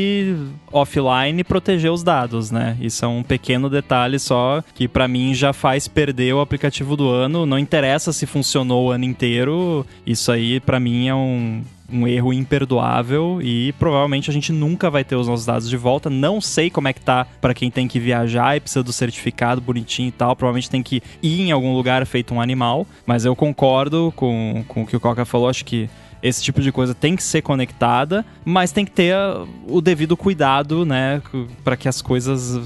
offline 0.73 1.41
e 1.41 1.45
proteger 1.45 1.91
os 1.91 2.03
dados, 2.03 2.51
né? 2.51 2.77
Isso 2.81 3.05
é 3.05 3.09
um 3.09 3.23
pequeno 3.23 3.71
detalhe 3.71 4.19
só 4.19 4.63
que 4.75 4.87
para 4.89 5.09
mim 5.09 5.35
já 5.35 5.53
faz 5.53 5.89
perder 5.89 6.35
o 6.35 6.41
aplicativo 6.41 6.97
do 6.97 7.09
ano. 7.09 7.47
Não 7.47 7.59
interessa 7.59 8.13
se 8.13 8.27
funcionou 8.27 8.87
o 8.87 8.91
ano 8.91 9.05
inteiro. 9.05 9.87
Isso 10.07 10.31
aí 10.31 10.61
para 10.61 10.79
mim 10.79 11.09
é 11.09 11.15
um 11.15 11.63
um 11.91 12.07
erro 12.07 12.33
imperdoável 12.33 13.41
e 13.43 13.73
provavelmente 13.73 14.31
a 14.31 14.33
gente 14.33 14.53
nunca 14.53 14.91
vai 14.91 15.05
ter 15.05 15.17
os 15.17 15.29
nossos 15.29 15.47
dados 15.47 15.69
de 15.69 15.77
volta. 15.77 16.11
Não 16.11 16.41
sei 16.41 16.71
como 16.71 16.89
é 16.89 16.93
que 16.93 17.01
tá 17.01 17.27
para 17.41 17.55
quem 17.55 17.71
tem 17.71 17.87
que 17.89 17.99
viajar 17.99 18.57
e 18.57 18.61
precisa 18.61 18.83
do 18.83 18.93
certificado 18.93 19.61
bonitinho 19.61 20.09
e 20.09 20.13
tal. 20.13 20.35
Provavelmente 20.37 20.71
tem 20.71 20.83
que 20.83 21.03
ir 21.23 21.41
em 21.43 21.53
algum 21.53 21.75
lugar 21.75 22.05
feito 22.07 22.35
um 22.35 22.41
animal, 22.41 22.87
mas 23.07 23.25
eu 23.25 23.35
concordo 23.37 24.13
com, 24.17 24.65
com 24.69 24.83
o 24.83 24.87
que 24.87 24.97
o 24.97 25.01
Coca 25.01 25.25
falou. 25.25 25.49
Acho 25.49 25.65
que 25.65 25.89
esse 26.27 26.43
tipo 26.43 26.61
de 26.61 26.73
coisa 26.73 26.95
tem 26.95 27.17
que 27.17 27.23
ser 27.23 27.43
conectada, 27.43 28.25
mas 28.45 28.73
tem 28.73 28.85
que 28.85 28.91
ter 28.91 29.15
uh, 29.15 29.49
o 29.69 29.81
devido 29.81 30.17
cuidado, 30.17 30.85
né, 30.85 31.23
para 31.65 31.77
que 31.77 31.89
as 31.89 32.03
coisas 32.03 32.61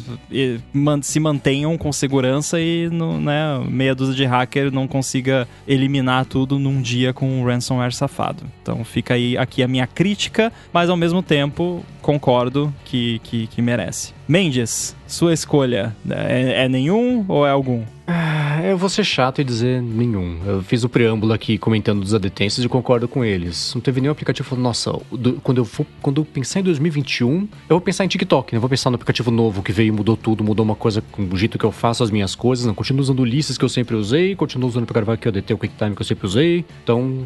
se 1.02 1.20
mantenham 1.20 1.76
com 1.76 1.92
segurança 1.92 2.60
e 2.60 2.88
no, 2.90 3.20
né, 3.20 3.58
meia 3.68 3.94
dúzia 3.94 4.14
de 4.14 4.24
hacker 4.24 4.72
não 4.72 4.86
consiga 4.86 5.46
eliminar 5.66 6.24
tudo 6.24 6.58
num 6.58 6.80
dia 6.80 7.12
com 7.12 7.40
um 7.40 7.44
ransomware 7.44 7.94
safado. 7.94 8.44
Então 8.62 8.84
fica 8.84 9.14
aí 9.14 9.36
aqui 9.36 9.62
a 9.62 9.68
minha 9.68 9.86
crítica, 9.86 10.52
mas 10.72 10.88
ao 10.88 10.96
mesmo 10.96 11.22
tempo 11.22 11.84
concordo 12.00 12.72
que, 12.84 13.20
que, 13.24 13.46
que 13.46 13.62
merece. 13.62 14.19
Mendes, 14.30 14.94
sua 15.08 15.32
escolha 15.32 15.92
é, 16.08 16.62
é 16.62 16.68
nenhum 16.68 17.24
ou 17.26 17.44
é 17.44 17.50
algum? 17.50 17.82
Ah, 18.06 18.60
eu 18.62 18.78
vou 18.78 18.88
ser 18.88 19.02
chato 19.02 19.40
e 19.40 19.44
dizer 19.44 19.82
nenhum. 19.82 20.38
Eu 20.46 20.62
fiz 20.62 20.84
o 20.84 20.88
preâmbulo 20.88 21.32
aqui 21.32 21.58
comentando 21.58 22.00
dos 22.00 22.14
adetêncios 22.14 22.64
e 22.64 22.68
concordo 22.68 23.08
com 23.08 23.24
eles. 23.24 23.72
Não 23.74 23.82
teve 23.82 24.00
nenhum 24.00 24.12
aplicativo 24.12 24.48
falando, 24.48 24.62
nossa, 24.62 24.92
do, 25.10 25.40
quando, 25.42 25.58
eu 25.58 25.64
for, 25.64 25.84
quando 26.00 26.20
eu 26.20 26.24
pensar 26.24 26.60
em 26.60 26.62
2021, 26.62 27.40
eu 27.40 27.48
vou 27.70 27.80
pensar 27.80 28.04
em 28.04 28.08
TikTok, 28.08 28.52
né? 28.52 28.58
Eu 28.58 28.60
vou 28.60 28.70
pensar 28.70 28.88
no 28.90 28.94
aplicativo 28.94 29.32
novo 29.32 29.64
que 29.64 29.72
veio 29.72 29.88
e 29.88 29.90
mudou 29.90 30.16
tudo, 30.16 30.44
mudou 30.44 30.62
uma 30.62 30.76
coisa 30.76 31.02
com 31.10 31.24
o 31.24 31.36
jeito 31.36 31.58
que 31.58 31.64
eu 31.64 31.72
faço 31.72 32.04
as 32.04 32.10
minhas 32.12 32.36
coisas. 32.36 32.64
Não, 32.64 32.72
continuo 32.72 33.02
usando 33.02 33.18
Ulisses 33.22 33.58
que 33.58 33.64
eu 33.64 33.68
sempre 33.68 33.96
usei, 33.96 34.36
continuo 34.36 34.68
usando 34.68 34.86
para 34.86 34.94
gravar 34.94 35.14
aqui 35.14 35.26
o 35.26 35.30
ADT, 35.30 35.54
o 35.54 35.58
QuickTime 35.58 35.96
que 35.96 36.02
eu 36.02 36.06
sempre 36.06 36.24
usei. 36.24 36.64
Então, 36.84 37.24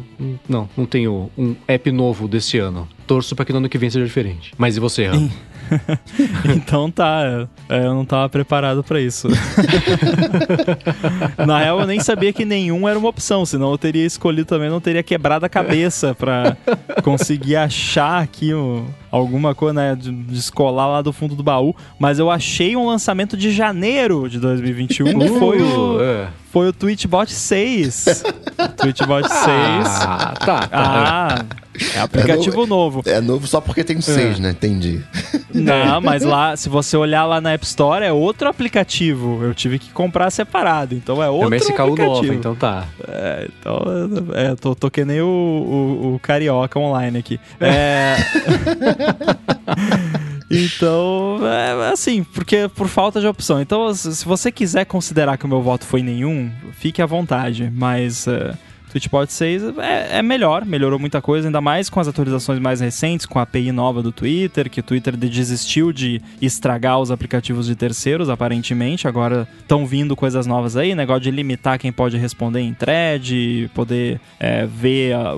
não, 0.49 0.67
não 0.75 0.87
tenho 0.87 1.29
um 1.37 1.55
app 1.67 1.91
novo 1.91 2.27
desse 2.27 2.57
ano. 2.57 2.87
Torço 3.05 3.35
para 3.35 3.45
que 3.45 3.51
no 3.51 3.59
ano 3.59 3.69
que 3.69 3.77
vem 3.77 3.91
seja 3.91 4.07
diferente. 4.07 4.53
Mas 4.57 4.75
e 4.75 4.79
você, 4.79 5.05
Ram? 5.05 5.29
então 6.55 6.89
tá, 6.89 7.47
é, 7.69 7.85
eu 7.85 7.93
não 7.93 8.05
tava 8.05 8.29
preparado 8.29 8.83
para 8.83 8.99
isso. 8.99 9.27
Na 11.45 11.59
real, 11.59 11.79
eu 11.79 11.87
nem 11.87 11.99
sabia 11.99 12.31
que 12.31 12.45
nenhum 12.45 12.87
era 12.87 12.97
uma 12.97 13.09
opção, 13.09 13.45
senão 13.45 13.71
eu 13.71 13.77
teria 13.77 14.05
escolhido 14.05 14.45
também, 14.45 14.69
não 14.69 14.81
teria 14.81 15.03
quebrado 15.03 15.45
a 15.45 15.49
cabeça 15.49 16.15
para 16.15 16.57
conseguir 17.03 17.55
achar 17.55 18.21
aqui 18.21 18.53
o, 18.53 18.85
alguma 19.17 19.55
coisa, 19.55 19.73
né, 19.73 19.95
de 19.95 20.11
descolar 20.11 20.87
lá 20.87 21.01
do 21.01 21.13
fundo 21.13 21.35
do 21.35 21.43
baú. 21.43 21.75
Mas 21.99 22.19
eu 22.19 22.29
achei 22.29 22.75
um 22.75 22.87
lançamento 22.87 23.37
de 23.37 23.51
janeiro 23.51 24.29
de 24.29 24.39
2021, 24.39 25.07
uh, 25.17 25.39
foi 25.39 25.61
o, 25.61 26.01
é. 26.01 26.27
foi 26.51 26.67
o 26.69 26.73
Twitchbot 26.73 27.31
6. 27.31 28.23
Twitchbot 28.77 29.27
6. 29.27 29.45
Ah, 29.47 30.33
tá. 30.39 30.67
tá. 30.67 30.69
Ah, 30.71 31.45
é 31.93 31.99
aplicativo 31.99 32.63
é 32.63 32.67
novo, 32.67 32.97
novo. 32.97 33.03
É 33.05 33.21
novo 33.21 33.47
só 33.47 33.59
porque 33.59 33.83
tem 33.83 33.97
um 33.97 34.01
6, 34.01 34.37
é. 34.37 34.41
né? 34.41 34.49
Entendi. 34.51 35.03
Não, 35.53 35.99
mas 36.01 36.23
lá, 36.23 36.55
se 36.55 36.69
você 36.69 36.95
olhar 36.95 37.25
lá 37.25 37.41
na 37.41 37.51
App 37.53 37.65
Store, 37.65 38.03
é 38.03 38.11
outro 38.11 38.47
aplicativo. 38.47 39.43
Eu 39.43 39.53
tive 39.53 39.79
que 39.79 39.91
comprar 39.91 40.29
separado, 40.31 40.95
então 40.95 41.21
é 41.21 41.29
outro 41.29 41.53
é 41.53 41.57
aplicativo. 41.57 41.95
Nova, 41.95 42.33
então 42.33 42.55
tá. 42.55 42.85
É, 43.07 43.47
então, 43.59 43.83
é, 44.33 44.55
tô, 44.55 44.75
tô 44.75 44.89
que 44.89 45.03
nem 45.03 45.21
o, 45.21 45.25
o, 45.27 46.15
o 46.15 46.19
Carioca 46.19 46.79
online 46.79 47.17
aqui. 47.17 47.39
É... 47.59 48.15
Então, 50.49 51.39
é 51.43 51.91
assim, 51.91 52.23
porque 52.23 52.69
por 52.75 52.87
falta 52.87 53.19
de 53.19 53.27
opção. 53.27 53.59
Então, 53.59 53.93
se 53.93 54.23
você 54.23 54.51
quiser 54.51 54.85
considerar 54.85 55.37
que 55.37 55.45
o 55.45 55.47
meu 55.47 55.61
voto 55.61 55.85
foi 55.85 56.03
nenhum, 56.03 56.51
fique 56.73 57.01
à 57.01 57.05
vontade. 57.05 57.71
Mas 57.73 58.27
uh, 58.27 58.55
Twitchbot 58.95 59.29
6 59.29 59.77
é, 59.77 60.19
é, 60.19 60.21
melhor, 60.21 60.63
melhorou 60.63 60.97
muita 60.97 61.21
coisa, 61.21 61.49
ainda 61.49 61.59
mais 61.59 61.89
com 61.89 61.99
as 61.99 62.07
atualizações 62.07 62.59
mais 62.59 62.79
recentes, 62.79 63.25
com 63.25 63.37
a 63.37 63.41
API 63.41 63.73
nova 63.73 64.01
do 64.01 64.09
Twitter, 64.09 64.69
que 64.69 64.79
o 64.79 64.83
Twitter 64.83 65.17
desistiu 65.17 65.91
de 65.91 66.21
estragar 66.41 67.01
os 67.01 67.11
aplicativos 67.11 67.65
de 67.65 67.75
terceiros, 67.75 68.29
aparentemente. 68.29 69.05
Agora 69.05 69.45
estão 69.59 69.85
vindo 69.85 70.15
coisas 70.15 70.47
novas 70.47 70.77
aí, 70.77 70.95
negócio 70.95 71.23
de 71.23 71.31
limitar 71.31 71.77
quem 71.77 71.91
pode 71.91 72.15
responder 72.15 72.61
em 72.61 72.73
thread, 72.73 73.69
poder 73.73 74.21
é, 74.39 74.65
ver 74.65 75.13
a, 75.13 75.33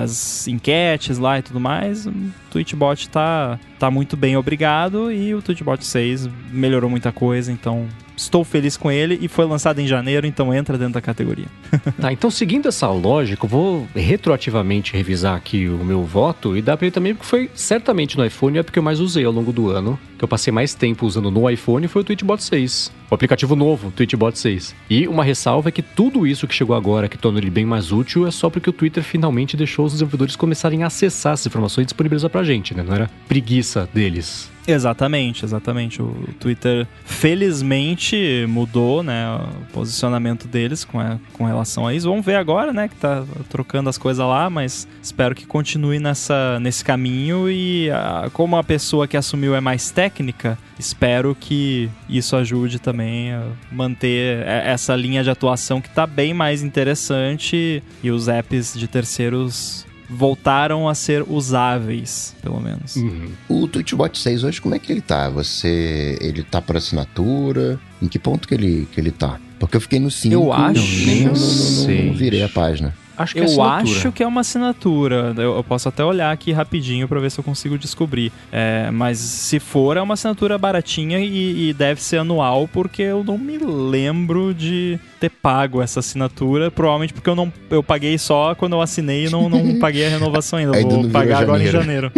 as 0.00 0.48
enquetes 0.48 1.18
lá 1.18 1.38
e 1.38 1.42
tudo 1.42 1.60
mais. 1.60 2.04
O 2.04 2.12
Twitchbot 2.50 3.08
tá, 3.10 3.60
tá 3.78 3.92
muito 3.92 4.16
bem, 4.16 4.36
obrigado, 4.36 5.12
e 5.12 5.32
o 5.36 5.40
Twitchbot 5.40 5.86
6 5.86 6.28
melhorou 6.50 6.90
muita 6.90 7.12
coisa, 7.12 7.52
então 7.52 7.86
estou 8.18 8.44
feliz 8.44 8.76
com 8.76 8.90
ele 8.90 9.18
e 9.20 9.28
foi 9.28 9.46
lançado 9.46 9.78
em 9.78 9.86
janeiro, 9.86 10.26
então 10.26 10.52
entra 10.52 10.76
dentro 10.76 10.94
da 10.94 11.00
categoria. 11.00 11.46
tá, 12.00 12.12
então 12.12 12.30
seguindo 12.30 12.68
essa 12.68 12.88
lógica, 12.88 13.44
eu 13.44 13.48
vou 13.48 13.88
retroativamente 13.94 14.92
revisar 14.92 15.36
aqui 15.36 15.68
o 15.68 15.84
meu 15.84 16.02
voto 16.04 16.56
e 16.56 16.62
dá 16.62 16.76
pra 16.76 16.86
ele 16.86 16.92
também 16.92 17.14
porque 17.14 17.28
foi 17.28 17.50
certamente 17.54 18.16
no 18.16 18.24
iPhone 18.24 18.58
é 18.58 18.62
porque 18.62 18.78
eu 18.78 18.82
mais 18.82 19.00
usei 19.00 19.24
ao 19.24 19.32
longo 19.32 19.52
do 19.52 19.70
ano, 19.70 19.98
que 20.18 20.24
eu 20.24 20.28
passei 20.28 20.52
mais 20.52 20.74
tempo 20.74 21.06
usando 21.06 21.30
no 21.30 21.48
iPhone 21.48 21.86
foi 21.88 22.02
o 22.02 22.04
Twitchbot 22.04 22.42
6. 22.42 22.97
O 23.10 23.14
aplicativo 23.14 23.56
novo, 23.56 23.90
Twitchbot 23.90 24.38
6. 24.38 24.74
E 24.90 25.08
uma 25.08 25.24
ressalva 25.24 25.70
é 25.70 25.72
que 25.72 25.80
tudo 25.80 26.26
isso 26.26 26.46
que 26.46 26.54
chegou 26.54 26.76
agora, 26.76 27.08
que 27.08 27.16
torna 27.16 27.38
ele 27.38 27.50
bem 27.50 27.64
mais 27.64 27.90
útil, 27.90 28.26
é 28.26 28.30
só 28.30 28.50
porque 28.50 28.68
o 28.68 28.72
Twitter 28.72 29.02
finalmente 29.02 29.56
deixou 29.56 29.86
os 29.86 29.92
desenvolvedores 29.92 30.36
começarem 30.36 30.82
a 30.82 30.88
acessar 30.88 31.32
essas 31.32 31.46
informações 31.46 31.84
e 31.84 31.86
disponibilizar 31.86 32.28
pra 32.28 32.44
gente, 32.44 32.74
né? 32.74 32.82
Não 32.82 32.94
era 32.94 33.10
preguiça 33.26 33.88
deles. 33.94 34.50
Exatamente, 34.68 35.46
exatamente. 35.46 36.02
O 36.02 36.14
Twitter, 36.38 36.86
felizmente, 37.02 38.44
mudou 38.46 39.02
né, 39.02 39.24
o 39.34 39.72
posicionamento 39.72 40.46
deles 40.46 40.84
com, 40.84 41.00
a, 41.00 41.18
com 41.32 41.46
relação 41.46 41.86
a 41.86 41.94
isso. 41.94 42.06
Vamos 42.06 42.26
ver 42.26 42.34
agora, 42.34 42.70
né, 42.70 42.86
que 42.86 42.96
tá 42.96 43.24
trocando 43.48 43.88
as 43.88 43.96
coisas 43.96 44.24
lá, 44.24 44.50
mas 44.50 44.86
espero 45.02 45.34
que 45.34 45.46
continue 45.46 45.98
nessa, 45.98 46.60
nesse 46.60 46.84
caminho. 46.84 47.48
E 47.48 47.90
a, 47.90 48.28
como 48.30 48.56
a 48.56 48.62
pessoa 48.62 49.08
que 49.08 49.16
assumiu 49.16 49.54
é 49.54 49.60
mais 49.60 49.90
técnica, 49.90 50.58
espero 50.78 51.34
que 51.34 51.88
isso 52.06 52.36
ajude 52.36 52.78
também 52.78 52.97
a 53.00 53.74
manter 53.74 54.46
essa 54.46 54.94
linha 54.96 55.22
de 55.22 55.30
atuação 55.30 55.80
que 55.80 55.88
está 55.88 56.06
bem 56.06 56.34
mais 56.34 56.62
interessante 56.62 57.82
e 58.02 58.10
os 58.10 58.28
apps 58.28 58.74
de 58.74 58.86
terceiros 58.86 59.86
voltaram 60.08 60.88
a 60.88 60.94
ser 60.94 61.22
usáveis, 61.28 62.34
pelo 62.42 62.60
menos. 62.60 62.96
Uhum. 62.96 63.30
O 63.48 63.68
Twitchbot 63.68 64.18
6 64.18 64.44
hoje, 64.44 64.60
como 64.60 64.74
é 64.74 64.78
que 64.78 64.90
ele 64.90 65.02
tá? 65.02 65.28
Você. 65.28 66.16
Ele 66.20 66.42
tá 66.42 66.62
por 66.62 66.76
assinatura? 66.76 67.78
Em 68.00 68.08
que 68.08 68.18
ponto 68.18 68.48
que 68.48 68.54
ele, 68.54 68.88
que 68.92 69.00
ele 69.00 69.10
tá? 69.10 69.38
Porque 69.58 69.76
eu 69.76 69.80
fiquei 69.80 69.98
no 69.98 70.10
5. 70.10 70.32
Eu 70.32 70.52
acho. 70.52 70.80
Nem, 71.06 71.24
não, 71.24 71.32
não, 71.34 71.40
não, 71.40 72.04
não 72.04 72.14
virei 72.14 72.42
a 72.42 72.48
página. 72.48 72.94
Acho 73.18 73.34
que 73.34 73.40
eu 73.40 73.44
é 73.44 73.68
acho 73.68 74.12
que 74.12 74.22
é 74.22 74.26
uma 74.26 74.42
assinatura. 74.42 75.34
Eu, 75.36 75.56
eu, 75.56 75.64
posso 75.64 75.88
até 75.88 76.04
olhar 76.04 76.30
aqui 76.30 76.52
rapidinho 76.52 77.08
para 77.08 77.18
ver 77.18 77.30
se 77.30 77.40
eu 77.40 77.44
consigo 77.44 77.76
descobrir. 77.76 78.30
É, 78.52 78.90
mas 78.92 79.18
se 79.18 79.58
for, 79.58 79.96
é 79.96 80.00
uma 80.00 80.14
assinatura 80.14 80.56
baratinha 80.56 81.18
e, 81.18 81.68
e, 81.68 81.72
deve 81.72 82.00
ser 82.00 82.18
anual, 82.18 82.68
porque 82.68 83.02
eu 83.02 83.24
não 83.24 83.36
me 83.36 83.58
lembro 83.58 84.54
de 84.54 85.00
ter 85.18 85.30
pago 85.30 85.82
essa 85.82 86.00
assinatura. 86.00 86.70
Provavelmente 86.70 87.12
porque 87.12 87.28
eu 87.28 87.34
não 87.34 87.52
eu 87.70 87.82
paguei 87.82 88.16
só 88.18 88.54
quando 88.54 88.74
eu 88.74 88.80
assinei 88.80 89.26
e 89.26 89.30
não, 89.30 89.48
não 89.48 89.76
paguei 89.80 90.06
a 90.06 90.10
renovação 90.10 90.58
ainda. 90.58 90.80
Vou 90.80 91.08
pagar 91.10 91.42
agora 91.42 91.62
em 91.62 91.70
janeiro. 91.70 92.12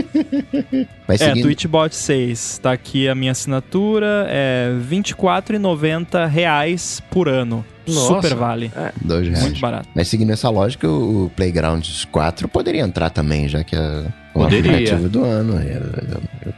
é, 1.09 1.17
seguindo... 1.17 1.45
Twitchbot 1.45 1.95
6. 1.95 2.61
Tá 2.63 2.73
aqui 2.73 3.09
a 3.09 3.15
minha 3.15 3.33
assinatura. 3.33 4.27
É 4.29 4.73
R$24,90 4.89 7.03
por 7.11 7.29
ano. 7.29 7.65
Nossa. 7.87 8.15
Super 8.15 8.35
vale. 8.35 8.71
É. 8.77 8.93
Dois 9.01 9.27
reais. 9.27 9.43
Muito 9.43 9.61
barato. 9.61 9.89
Mas 9.95 10.09
seguindo 10.09 10.31
essa 10.31 10.49
lógica, 10.49 10.89
o 10.89 11.31
Playgrounds 11.35 12.05
4 12.07 12.49
poderia 12.49 12.83
entrar 12.83 13.11
também, 13.11 13.49
já 13.49 13.65
que 13.65 13.77
o 14.30 14.30
Poderia. 14.33 14.73
aplicativo 14.73 15.09
do 15.09 15.25
ano. 15.25 15.55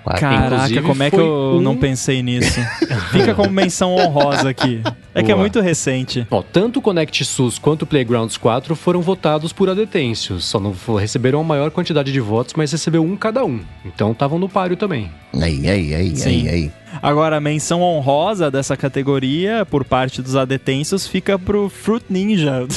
Caraca, 0.04 0.54
Inclusive, 0.54 0.82
como 0.82 1.02
é 1.02 1.10
que 1.10 1.16
eu 1.16 1.56
um... 1.56 1.60
não 1.60 1.76
pensei 1.76 2.22
nisso? 2.22 2.60
Fica 3.10 3.34
como 3.34 3.50
menção 3.50 3.94
honrosa 3.94 4.50
aqui. 4.50 4.80
É 5.14 5.20
Boa. 5.20 5.24
que 5.24 5.32
é 5.32 5.34
muito 5.34 5.60
recente. 5.60 6.26
Ó, 6.30 6.42
tanto 6.42 6.78
o 6.78 6.82
Connect 6.82 7.24
SUS 7.24 7.58
quanto 7.58 7.82
o 7.82 7.86
Playgrounds 7.86 8.36
4 8.36 8.74
foram 8.76 9.00
votados 9.00 9.52
por 9.52 9.68
adetêncios. 9.70 10.44
Só 10.44 10.60
não 10.60 10.74
receberam 10.98 11.40
a 11.40 11.44
maior 11.44 11.70
quantidade 11.70 12.12
de 12.12 12.20
votos, 12.20 12.54
mas 12.56 12.72
recebeu 12.72 13.02
um 13.02 13.16
cada 13.16 13.44
um. 13.44 13.60
Então 13.84 14.12
estavam 14.12 14.38
no 14.38 14.48
páreo 14.48 14.76
também. 14.76 15.10
Aí, 15.34 15.68
aí, 15.68 15.94
aí, 15.94 16.16
Sim. 16.16 16.48
aí, 16.48 16.48
aí. 16.48 16.72
Agora, 17.02 17.36
a 17.36 17.40
menção 17.40 17.80
honrosa 17.80 18.50
dessa 18.50 18.76
categoria, 18.76 19.64
por 19.64 19.84
parte 19.84 20.20
dos 20.20 20.36
adetêncios, 20.36 21.06
fica 21.06 21.38
pro 21.38 21.70
Fruit 21.70 22.04
Ninja. 22.10 22.62
Uhum. 22.62 22.68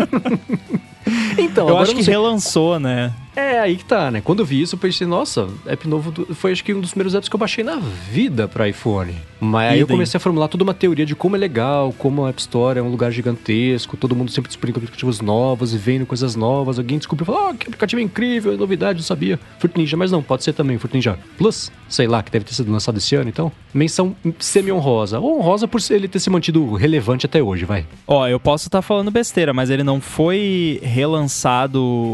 então, 1.38 1.68
eu 1.68 1.78
acho 1.78 1.94
que 1.94 2.02
relançou, 2.02 2.78
né? 2.78 3.12
É 3.34 3.58
aí 3.60 3.76
que 3.76 3.84
tá, 3.84 4.10
né? 4.10 4.20
Quando 4.20 4.40
eu 4.40 4.44
vi 4.44 4.60
isso, 4.60 4.74
eu 4.74 4.78
pensei, 4.78 5.06
nossa, 5.06 5.48
app 5.66 5.86
novo 5.86 6.10
do... 6.10 6.34
foi 6.34 6.52
acho 6.52 6.64
que 6.64 6.74
um 6.74 6.80
dos 6.80 6.90
primeiros 6.90 7.14
apps 7.14 7.28
que 7.28 7.34
eu 7.34 7.38
baixei 7.38 7.62
na 7.62 7.76
vida 7.76 8.48
para 8.48 8.68
iPhone. 8.68 9.14
Mas 9.40 9.72
aí 9.72 9.80
eu 9.80 9.86
comecei 9.86 10.18
a 10.18 10.20
formular 10.20 10.48
toda 10.48 10.62
uma 10.62 10.74
teoria 10.74 11.06
de 11.06 11.14
como 11.14 11.34
é 11.34 11.38
legal, 11.38 11.94
como 11.96 12.26
a 12.26 12.28
App 12.28 12.40
Store 12.40 12.78
é 12.78 12.82
um 12.82 12.90
lugar 12.90 13.10
gigantesco, 13.10 13.96
todo 13.96 14.14
mundo 14.14 14.30
sempre 14.30 14.48
disponibiliza 14.48 14.84
aplicativos 14.84 15.20
novos 15.20 15.72
e 15.72 15.78
vendo 15.78 16.04
coisas 16.04 16.36
novas. 16.36 16.78
Alguém 16.78 16.98
descobriu 16.98 17.24
e 17.24 17.26
falou, 17.26 17.48
ah, 17.48 17.54
que 17.54 17.66
aplicativo 17.66 18.00
incrível, 18.02 18.52
é 18.52 18.56
novidade, 18.56 18.98
não 18.98 19.04
sabia. 19.04 19.40
Fruit 19.58 19.78
Ninja, 19.78 19.96
mas 19.96 20.12
não, 20.12 20.22
pode 20.22 20.44
ser 20.44 20.52
também 20.52 20.76
Fruit 20.76 20.94
Ninja 20.94 21.18
Plus, 21.38 21.72
sei 21.88 22.06
lá, 22.06 22.22
que 22.22 22.30
deve 22.30 22.44
ter 22.44 22.54
sido 22.54 22.70
lançado 22.70 22.98
esse 22.98 23.14
ano, 23.14 23.30
então. 23.30 23.50
Menção 23.72 24.14
semi-honrosa. 24.38 25.18
Ou 25.18 25.38
honrosa 25.38 25.66
por 25.66 25.80
ele 25.90 26.08
ter 26.08 26.18
se 26.18 26.28
mantido 26.28 26.74
relevante 26.74 27.24
até 27.24 27.42
hoje, 27.42 27.64
vai. 27.64 27.86
Ó, 28.06 28.28
eu 28.28 28.38
posso 28.38 28.68
estar 28.68 28.78
tá 28.78 28.82
falando 28.82 29.10
besteira, 29.10 29.54
mas 29.54 29.70
ele 29.70 29.82
não 29.82 30.00
foi 30.00 30.80
relançado, 30.82 31.29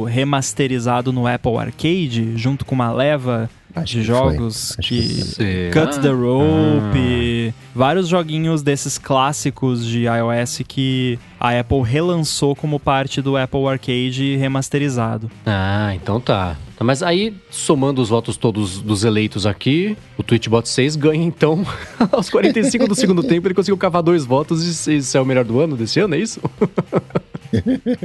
remasterizado 0.09 1.13
no 1.13 1.27
Apple 1.27 1.57
Arcade, 1.57 2.37
junto 2.37 2.65
com 2.65 2.75
uma 2.75 2.93
leva 2.93 3.51
Acho 3.77 3.93
de 3.93 3.99
que 3.99 4.05
jogos 4.05 4.77
que. 4.81 5.03
que? 5.37 5.71
Cut 5.71 6.01
the 6.01 6.09
Rope, 6.09 7.55
vários 7.75 8.09
joguinhos 8.09 8.63
desses 8.63 8.97
clássicos 8.97 9.85
de 9.85 10.05
iOS 10.05 10.63
que 10.67 11.19
a 11.39 11.61
Apple 11.61 11.83
relançou 11.83 12.57
como 12.57 12.81
parte 12.81 13.21
do 13.21 13.37
Apple 13.37 13.67
Arcade 13.67 14.37
remasterizado. 14.37 15.31
Ah, 15.45 15.93
então 15.95 16.19
tá. 16.19 16.57
Tá, 16.75 16.85
Mas 16.85 17.03
aí, 17.03 17.35
somando 17.51 18.01
os 18.01 18.09
votos 18.09 18.39
todos 18.39 18.81
dos 18.81 19.05
eleitos 19.05 19.45
aqui, 19.47 19.97
o 20.17 20.23
Twitchbot 20.23 20.67
6 20.67 20.97
ganha, 20.97 21.25
então, 21.25 21.65
aos 22.13 22.31
45 22.31 22.87
do 22.87 22.95
segundo 22.95 23.23
tempo, 23.23 23.47
ele 23.47 23.55
conseguiu 23.55 23.77
cavar 23.77 24.03
dois 24.03 24.25
votos 24.25 24.87
e 24.87 24.97
isso 24.97 25.17
é 25.17 25.21
o 25.21 25.25
melhor 25.25 25.45
do 25.45 25.61
ano 25.61 25.77
desse 25.77 26.01
ano, 26.01 26.15
é 26.15 26.19
isso? 26.19 26.41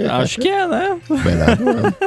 Acho 0.09 0.39
que 0.39 0.47
é, 0.47 0.67
né? 0.67 0.99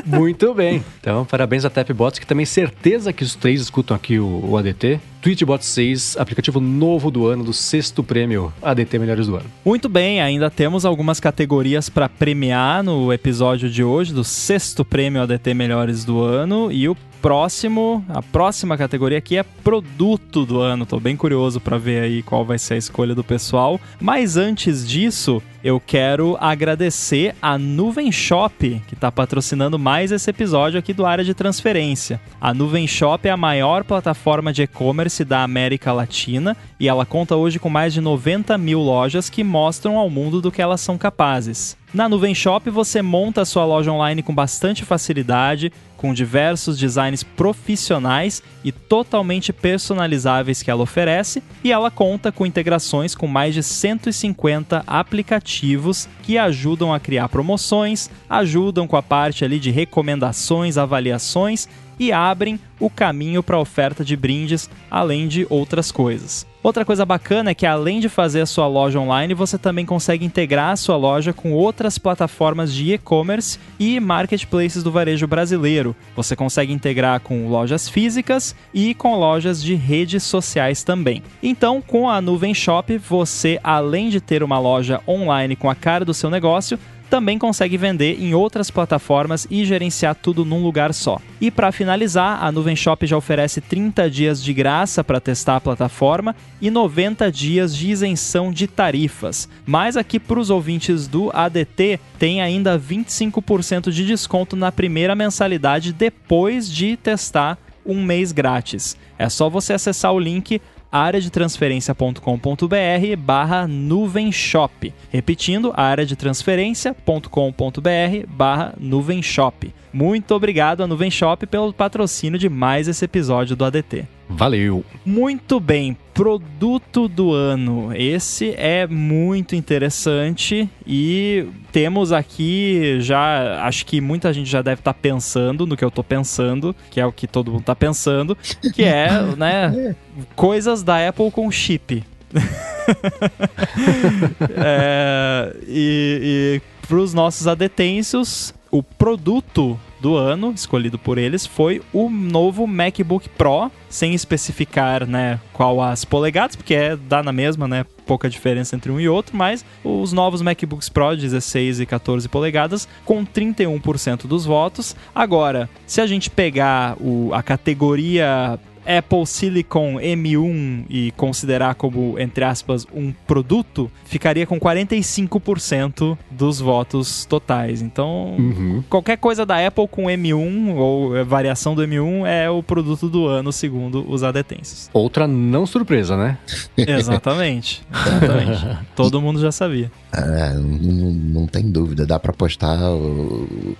Muito 0.05 0.55
bem. 0.55 0.84
Então, 1.01 1.24
parabéns 1.24 1.64
a 1.64 1.70
Tapbots, 1.70 2.18
que 2.18 2.26
também 2.26 2.47
certeza 2.47 3.12
que 3.12 3.22
os 3.22 3.34
três 3.34 3.61
escutam 3.61 3.97
aqui 3.97 4.18
o, 4.18 4.51
o 4.51 4.57
ADT. 4.57 5.01
Twitchbot 5.24 5.64
6, 5.64 6.18
aplicativo 6.18 6.61
novo 6.61 7.11
do 7.11 7.26
ano, 7.26 7.42
do 7.42 7.53
sexto 7.55 8.03
prêmio 8.03 8.53
ADT 8.61 8.99
Melhores 8.99 9.26
do 9.26 9.36
Ano. 9.36 9.47
Muito 9.64 9.88
bem, 9.88 10.20
ainda 10.20 10.51
temos 10.51 10.84
algumas 10.84 11.18
categorias 11.18 11.88
para 11.88 12.11
premiar 12.11 12.82
no 12.82 13.11
episódio 13.11 13.70
de 13.70 13.82
hoje, 13.82 14.12
do 14.12 14.22
sexto 14.22 14.84
prêmio 14.84 15.22
ADT 15.22 15.55
Melhores 15.55 16.05
do 16.05 16.20
Ano. 16.20 16.70
E 16.70 16.86
o 16.90 16.97
próximo, 17.25 18.05
a 18.11 18.20
próxima 18.20 18.77
categoria 18.77 19.16
aqui 19.16 19.39
é 19.39 19.43
produto 19.43 20.45
do 20.45 20.61
ano. 20.61 20.85
Tô 20.85 21.01
bem 21.01 21.16
curioso 21.16 21.59
para 21.59 21.79
ver 21.79 22.03
aí 22.03 22.22
qual 22.22 22.45
vai 22.45 22.59
ser 22.59 22.75
a 22.75 22.77
escolha 22.77 23.14
do 23.14 23.25
pessoal. 23.25 23.81
Mas 23.99 24.37
antes 24.37 24.87
disso, 24.87 25.43
eu 25.64 25.81
quero 25.81 26.37
agradecer 26.39 27.35
a 27.41 27.57
Nuvem 27.57 28.12
Shop, 28.12 28.83
que 28.87 28.93
está 28.93 29.11
patrocinando 29.11 29.79
mais 29.79 30.12
esse 30.12 30.29
episódio 30.29 30.79
aqui 30.79 30.93
do 30.93 31.07
Área 31.07 31.25
de 31.25 31.33
Transferência. 31.33 32.20
A 32.39 32.53
Nuvem 32.53 32.87
Shop 32.87 33.27
é 33.27 33.31
a 33.31 33.39
maior 33.39 33.85
plataforma 33.85 34.53
de 34.53 34.64
e-commerce 34.64 35.25
da 35.25 35.43
América 35.43 35.95
Latina 35.95 36.55
e 36.79 36.89
ela 36.89 37.07
conta 37.07 37.37
hoje 37.37 37.59
com 37.59 37.70
mais 37.70 37.95
de 37.95 38.03
90 38.03 38.59
mil 38.59 38.81
lojas 38.81 39.31
que 39.31 39.43
mostram 39.43 39.97
ao 39.97 40.11
mundo 40.11 40.43
do 40.43 40.53
que 40.53 40.61
elas 40.61 40.83
são 40.83 40.99
capazes. 40.99 41.75
Na 41.95 42.09
Nuvem 42.09 42.34
Shop 42.34 42.68
você 42.70 43.01
monta 43.01 43.42
a 43.42 43.45
sua 43.45 43.64
loja 43.64 43.92
online 43.92 44.20
com 44.20 44.34
bastante 44.34 44.84
facilidade, 44.84 45.72
com 45.97 46.12
diversos 46.12 46.76
designs 46.76 47.22
profissionais 47.22 48.42
e 48.64 48.72
totalmente 48.72 49.53
personalizáveis 49.53 50.61
que 50.61 50.72
ela 50.72 50.82
oferece, 50.82 51.40
e 51.62 51.70
ela 51.70 51.92
conta 51.92 52.32
com 52.32 52.45
integrações 52.45 53.14
com 53.14 53.28
mais 53.28 53.55
de 53.55 53.62
150 53.62 54.82
aplicativos 54.84 56.09
que 56.24 56.36
ajudam 56.36 56.92
a 56.92 56.99
criar 56.99 57.28
promoções, 57.28 58.11
ajudam 58.28 58.88
com 58.88 58.97
a 58.97 59.03
parte 59.03 59.45
ali 59.45 59.61
de 59.61 59.70
recomendações, 59.70 60.76
avaliações 60.76 61.68
e 61.99 62.12
abrem 62.12 62.59
o 62.78 62.90
caminho 62.90 63.42
para 63.42 63.57
a 63.57 63.61
oferta 63.61 64.05
de 64.05 64.16
brindes, 64.16 64.68
além 64.90 65.28
de 65.28 65.47
outras 65.49 65.90
coisas. 65.90 66.47
Outra 66.64 66.82
coisa 66.82 67.05
bacana 67.05 67.51
é 67.51 67.55
que 67.55 67.66
além 67.66 68.01
de 68.01 68.09
fazer 68.09 68.40
a 68.40 68.47
sua 68.47 68.66
loja 68.66 68.99
online, 68.99 69.34
você 69.34 69.59
também 69.59 69.84
consegue 69.84 70.24
integrar 70.24 70.70
a 70.70 70.76
sua 70.76 70.97
loja 70.97 71.30
com 71.30 71.53
outras 71.53 71.99
plataformas 71.99 72.72
de 72.72 72.95
e-commerce 72.95 73.59
e 73.78 74.01
marketplaces 74.01 74.82
do 74.82 74.90
varejo 74.90 75.26
brasileiro. 75.26 75.95
Você 76.16 76.34
consegue 76.34 76.72
integrar 76.72 77.20
com 77.20 77.49
lojas 77.49 77.86
físicas 77.86 78.57
e 78.72 78.95
com 78.95 79.14
lojas 79.14 79.62
de 79.62 79.74
redes 79.74 80.22
sociais 80.22 80.82
também. 80.82 81.22
Então, 81.42 81.82
com 81.82 82.09
a 82.09 82.18
Nuvem 82.22 82.55
Shop, 82.55 82.97
você 82.97 83.61
além 83.62 84.09
de 84.09 84.18
ter 84.18 84.42
uma 84.42 84.59
loja 84.59 85.03
online 85.07 85.57
com 85.57 85.68
a 85.68 85.74
cara 85.74 86.03
do 86.03 86.14
seu 86.14 86.30
negócio, 86.30 86.78
também 87.11 87.38
consegue 87.38 87.76
vender 87.76 88.20
em 88.20 88.34
outras 88.34 88.70
plataformas 88.70 89.46
e 89.50 89.64
gerenciar 89.64 90.14
tudo 90.14 90.44
num 90.44 90.62
lugar 90.62 90.92
só. 90.92 91.20
E 91.40 91.50
para 91.50 91.72
finalizar, 91.72 92.42
a 92.42 92.50
Nuvem 92.50 92.74
Shop 92.74 93.07
já 93.07 93.16
oferece 93.16 93.61
30 93.61 94.11
dias 94.11 94.42
de 94.42 94.52
graça 94.52 95.05
para 95.05 95.20
testar 95.20 95.57
a 95.57 95.61
plataforma 95.61 96.34
e 96.61 96.70
90 96.70 97.30
dias 97.30 97.76
de 97.76 97.90
isenção 97.90 98.52
de 98.52 98.66
tarifas. 98.66 99.48
Mas 99.66 99.96
aqui 99.96 100.18
para 100.18 100.40
os 100.40 100.50
ouvintes 100.50 101.07
do 101.07 101.30
ADT 101.34 102.00
tem 102.18 102.40
ainda 102.40 102.78
25% 102.78 103.90
de 103.90 104.07
desconto 104.07 104.57
na 104.57 104.72
primeira 104.72 105.14
mensalidade 105.14 105.92
depois 105.92 106.70
de 106.70 106.96
testar 106.96 107.59
um 107.84 108.02
mês 108.02 108.32
grátis. 108.32 108.96
É 109.18 109.28
só 109.28 109.48
você 109.48 109.74
acessar 109.74 110.12
o 110.12 110.18
link 110.18 110.61
areadetransferência.com.br 110.95 113.16
barra 113.18 113.66
nuvem 113.66 114.30
shop. 114.30 114.95
Repetindo, 115.11 115.72
areadetransferência.com.br 115.76 118.26
barra 118.28 118.72
nuvem 118.78 119.20
shop. 119.20 119.74
Muito 119.92 120.32
obrigado 120.34 120.82
a 120.82 120.86
Nuvem 120.88 121.09
Shop 121.09 121.47
pelo 121.47 121.72
patrocínio 121.72 122.36
de 122.36 122.49
mais 122.49 122.88
esse 122.88 123.05
episódio 123.05 123.55
do 123.55 123.64
ADT. 123.64 124.05
Valeu! 124.28 124.84
Muito 125.07 125.61
bem, 125.61 125.97
produto 126.15 127.09
do 127.09 127.33
ano. 127.33 127.93
Esse 127.95 128.55
é 128.57 128.87
muito 128.87 129.57
interessante 129.57 130.71
e 130.87 131.45
temos 131.73 132.12
aqui 132.12 132.99
já, 133.01 133.67
acho 133.67 133.85
que 133.85 134.01
muita 134.01 134.33
gente 134.33 134.49
já 134.49 134.62
deve 134.62 134.81
estar 134.81 134.95
pensando 134.95 135.67
no 135.67 135.77
que 135.77 135.85
eu 135.85 135.89
estou 135.89 136.05
pensando, 136.05 136.75
que 136.89 137.01
é 137.01 137.07
o 137.07 137.11
que 137.11 137.27
todo 137.27 137.51
mundo 137.51 137.62
está 137.62 137.75
pensando, 137.75 138.39
que 138.73 138.85
é, 138.85 139.11
né, 139.37 139.97
coisas 140.37 140.85
da 140.85 141.09
Apple 141.09 141.33
com 141.33 141.51
chip. 141.51 142.05
é, 144.57 145.57
e, 145.67 146.61
e 146.61 146.87
para 146.87 146.97
os 146.97 147.12
nossos 147.12 147.49
adetêncios, 147.49 148.55
o 148.71 148.83
produto 148.83 149.79
do 150.05 150.18
ano, 150.18 150.52
escolhido 150.55 150.98
por 150.98 151.16
eles, 151.16 151.46
foi 151.46 151.80
o 151.90 152.11
novo 152.11 152.66
MacBook 152.66 153.26
Pro, 153.30 153.72
sem 153.88 154.12
especificar, 154.12 155.07
né, 155.07 155.40
qual 155.50 155.80
as 155.80 156.05
polegadas, 156.05 156.55
porque 156.55 156.74
é, 156.74 156.94
dá 156.94 157.22
na 157.22 157.32
mesma, 157.32 157.66
né, 157.66 157.86
pouca 158.05 158.28
diferença 158.28 158.76
entre 158.76 158.92
um 158.92 159.00
e 159.00 159.09
outro, 159.09 159.34
mas 159.34 159.64
os 159.82 160.12
novos 160.12 160.42
MacBooks 160.42 160.90
Pro 160.90 161.16
16 161.16 161.80
e 161.80 161.86
14 161.86 162.28
polegadas 162.28 162.86
com 163.02 163.24
31% 163.24 164.26
dos 164.26 164.44
votos. 164.44 164.94
Agora, 165.14 165.70
se 165.86 166.02
a 166.02 166.07
gente 166.07 166.28
pegar 166.28 166.98
o, 167.00 167.32
a 167.32 167.42
categoria 167.42 168.61
Apple 168.87 169.26
Silicon 169.26 169.95
M1 170.01 170.85
e 170.89 171.11
considerar 171.16 171.74
como, 171.74 172.18
entre 172.18 172.45
aspas, 172.45 172.87
um 172.95 173.12
produto, 173.26 173.91
ficaria 174.05 174.47
com 174.47 174.59
45% 174.61 176.16
dos 176.30 176.61
votos 176.61 177.24
totais. 177.24 177.80
Então, 177.82 178.35
Uhum. 178.39 178.82
qualquer 178.89 179.16
coisa 179.16 179.45
da 179.47 179.64
Apple 179.66 179.89
com 179.89 180.05
M1 180.05 180.74
ou 180.76 181.16
é, 181.16 181.24
variação 181.24 181.74
do 181.74 181.82
M1 181.82 182.26
é 182.26 182.49
o 182.51 182.62
produto 182.62 183.09
do 183.09 183.26
ano, 183.26 183.53
segundo 183.53 184.05
os 184.09 184.22
adetêncios. 184.22 184.91
Outra 184.93 185.26
não 185.26 185.66
surpresa, 185.66 186.16
né? 186.16 186.39
Exatamente. 186.76 187.82
Exatamente. 187.91 188.78
Todo 188.97 189.20
mundo 189.20 189.41
já 189.41 189.51
sabia. 189.53 189.91
É, 190.12 190.53
não, 190.55 190.62
não- 190.62 191.12
não 191.12 191.47
tem 191.47 191.70
dúvida, 191.70 192.07
dá 192.07 192.18
pra 192.18 192.32
postar. 192.32 192.78
o- 192.91 193.76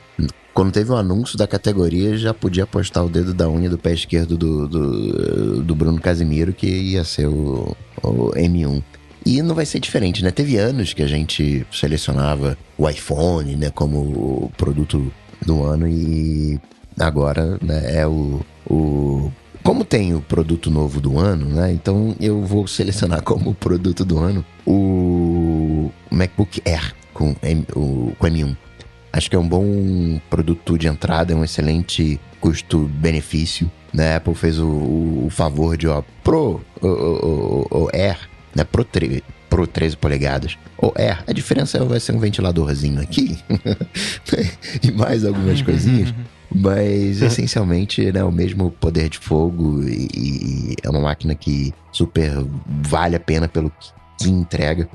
Quando 0.55 0.71
teve 0.71 0.93
o 0.93 0.97
anúncio 0.97 1.37
da 1.37 1.49
categoria, 1.49 2.17
já 2.17 2.33
podia 2.33 2.65
postar 2.65 3.03
o 3.03 3.09
dedo 3.09 3.35
da 3.35 3.51
unha 3.51 3.69
do 3.69 3.77
pé 3.77 3.93
esquerdo 3.93 4.39
do, 4.39 4.69
do, 4.69 5.63
do 5.65 5.75
Bruno 5.75 6.01
Casimiro, 6.01 6.53
que 6.53 6.69
ia 6.69 7.03
ser 7.03 7.27
o, 7.27 7.77
o 8.01 8.31
M1. 8.37 8.81
E 9.27 9.43
não 9.43 9.53
vai 9.53 9.67
ser 9.67 9.81
diferente, 9.81 10.23
né? 10.23 10.31
Teve 10.31 10.57
anos 10.57 10.93
que 10.93 11.03
a 11.03 11.09
gente 11.09 11.67
selecionava 11.73 12.57
o 12.79 12.89
iPhone, 12.89 13.57
né, 13.57 13.71
como 13.71 14.53
produto 14.57 15.13
do 15.45 15.65
ano 15.65 15.89
e 15.89 16.61
agora, 17.01 17.59
né, 17.61 18.01
é 18.01 18.07
o, 18.07 18.41
o 18.71 19.33
como 19.63 19.85
tem 19.85 20.15
o 20.15 20.21
produto 20.21 20.71
novo 20.71 21.01
do 21.01 21.19
ano, 21.19 21.47
né? 21.47 21.73
Então 21.73 22.15
eu 22.21 22.43
vou 22.43 22.67
selecionar 22.69 23.23
como 23.25 23.55
produto 23.55 24.05
do 24.05 24.19
ano 24.19 24.45
o 24.67 25.91
MacBook 26.11 26.63
Air 26.65 26.95
com, 27.13 27.35
M, 27.43 27.67
o, 27.75 28.13
com 28.19 28.27
M1. 28.27 28.57
Acho 29.17 29.31
que 29.31 29.37
é 29.37 29.39
um 29.39 29.49
bom 29.49 30.21
produto 30.29 30.77
de 30.77 30.89
entrada, 30.89 31.33
é 31.33 31.37
um 31.37 31.45
excelente 31.45 32.21
custo-benefício. 32.41 33.71
Né? 33.93 34.15
A 34.15 34.17
Apple 34.17 34.35
fez 34.35 34.59
o, 34.59 34.67
o- 34.67 35.27
o 35.27 35.31
favor 35.31 35.77
de, 35.77 35.87
ó, 35.87 36.03
Pro 36.25 36.61
o, 36.83 36.87
o- 36.87 37.67
o- 37.71 37.85
o 37.85 37.89
Air, 37.95 38.19
né? 38.57 38.65
Pro, 38.65 38.85
tre- 38.85 39.23
Pro 39.49 39.69
13 39.69 39.97
polegadas. 39.97 40.59
O 40.77 40.93
Air, 40.97 41.23
a 41.29 41.33
diferença 41.33 41.85
vai 41.85 42.01
ser 42.01 42.11
um 42.13 42.19
ventiladorzinho 42.19 43.01
aqui 43.01 43.39
e 44.83 44.91
mais 44.91 45.25
algumas 45.25 45.63
coisinhas. 45.63 46.13
Mas 46.53 47.23
essencialmente 47.23 48.11
né, 48.13 48.25
o 48.25 48.33
mesmo 48.33 48.71
poder 48.73 49.09
de 49.09 49.19
fogo 49.19 49.81
e, 49.85 50.09
e 50.17 50.75
é 50.83 50.91
uma 50.91 51.01
máquina 51.01 51.35
que 51.37 51.73
super 51.93 52.31
vale 52.83 53.15
a 53.17 53.21
pena 53.21 53.47
pelo 53.49 53.71
que, 53.71 54.25
que 54.25 54.31
entrega. 54.31 54.89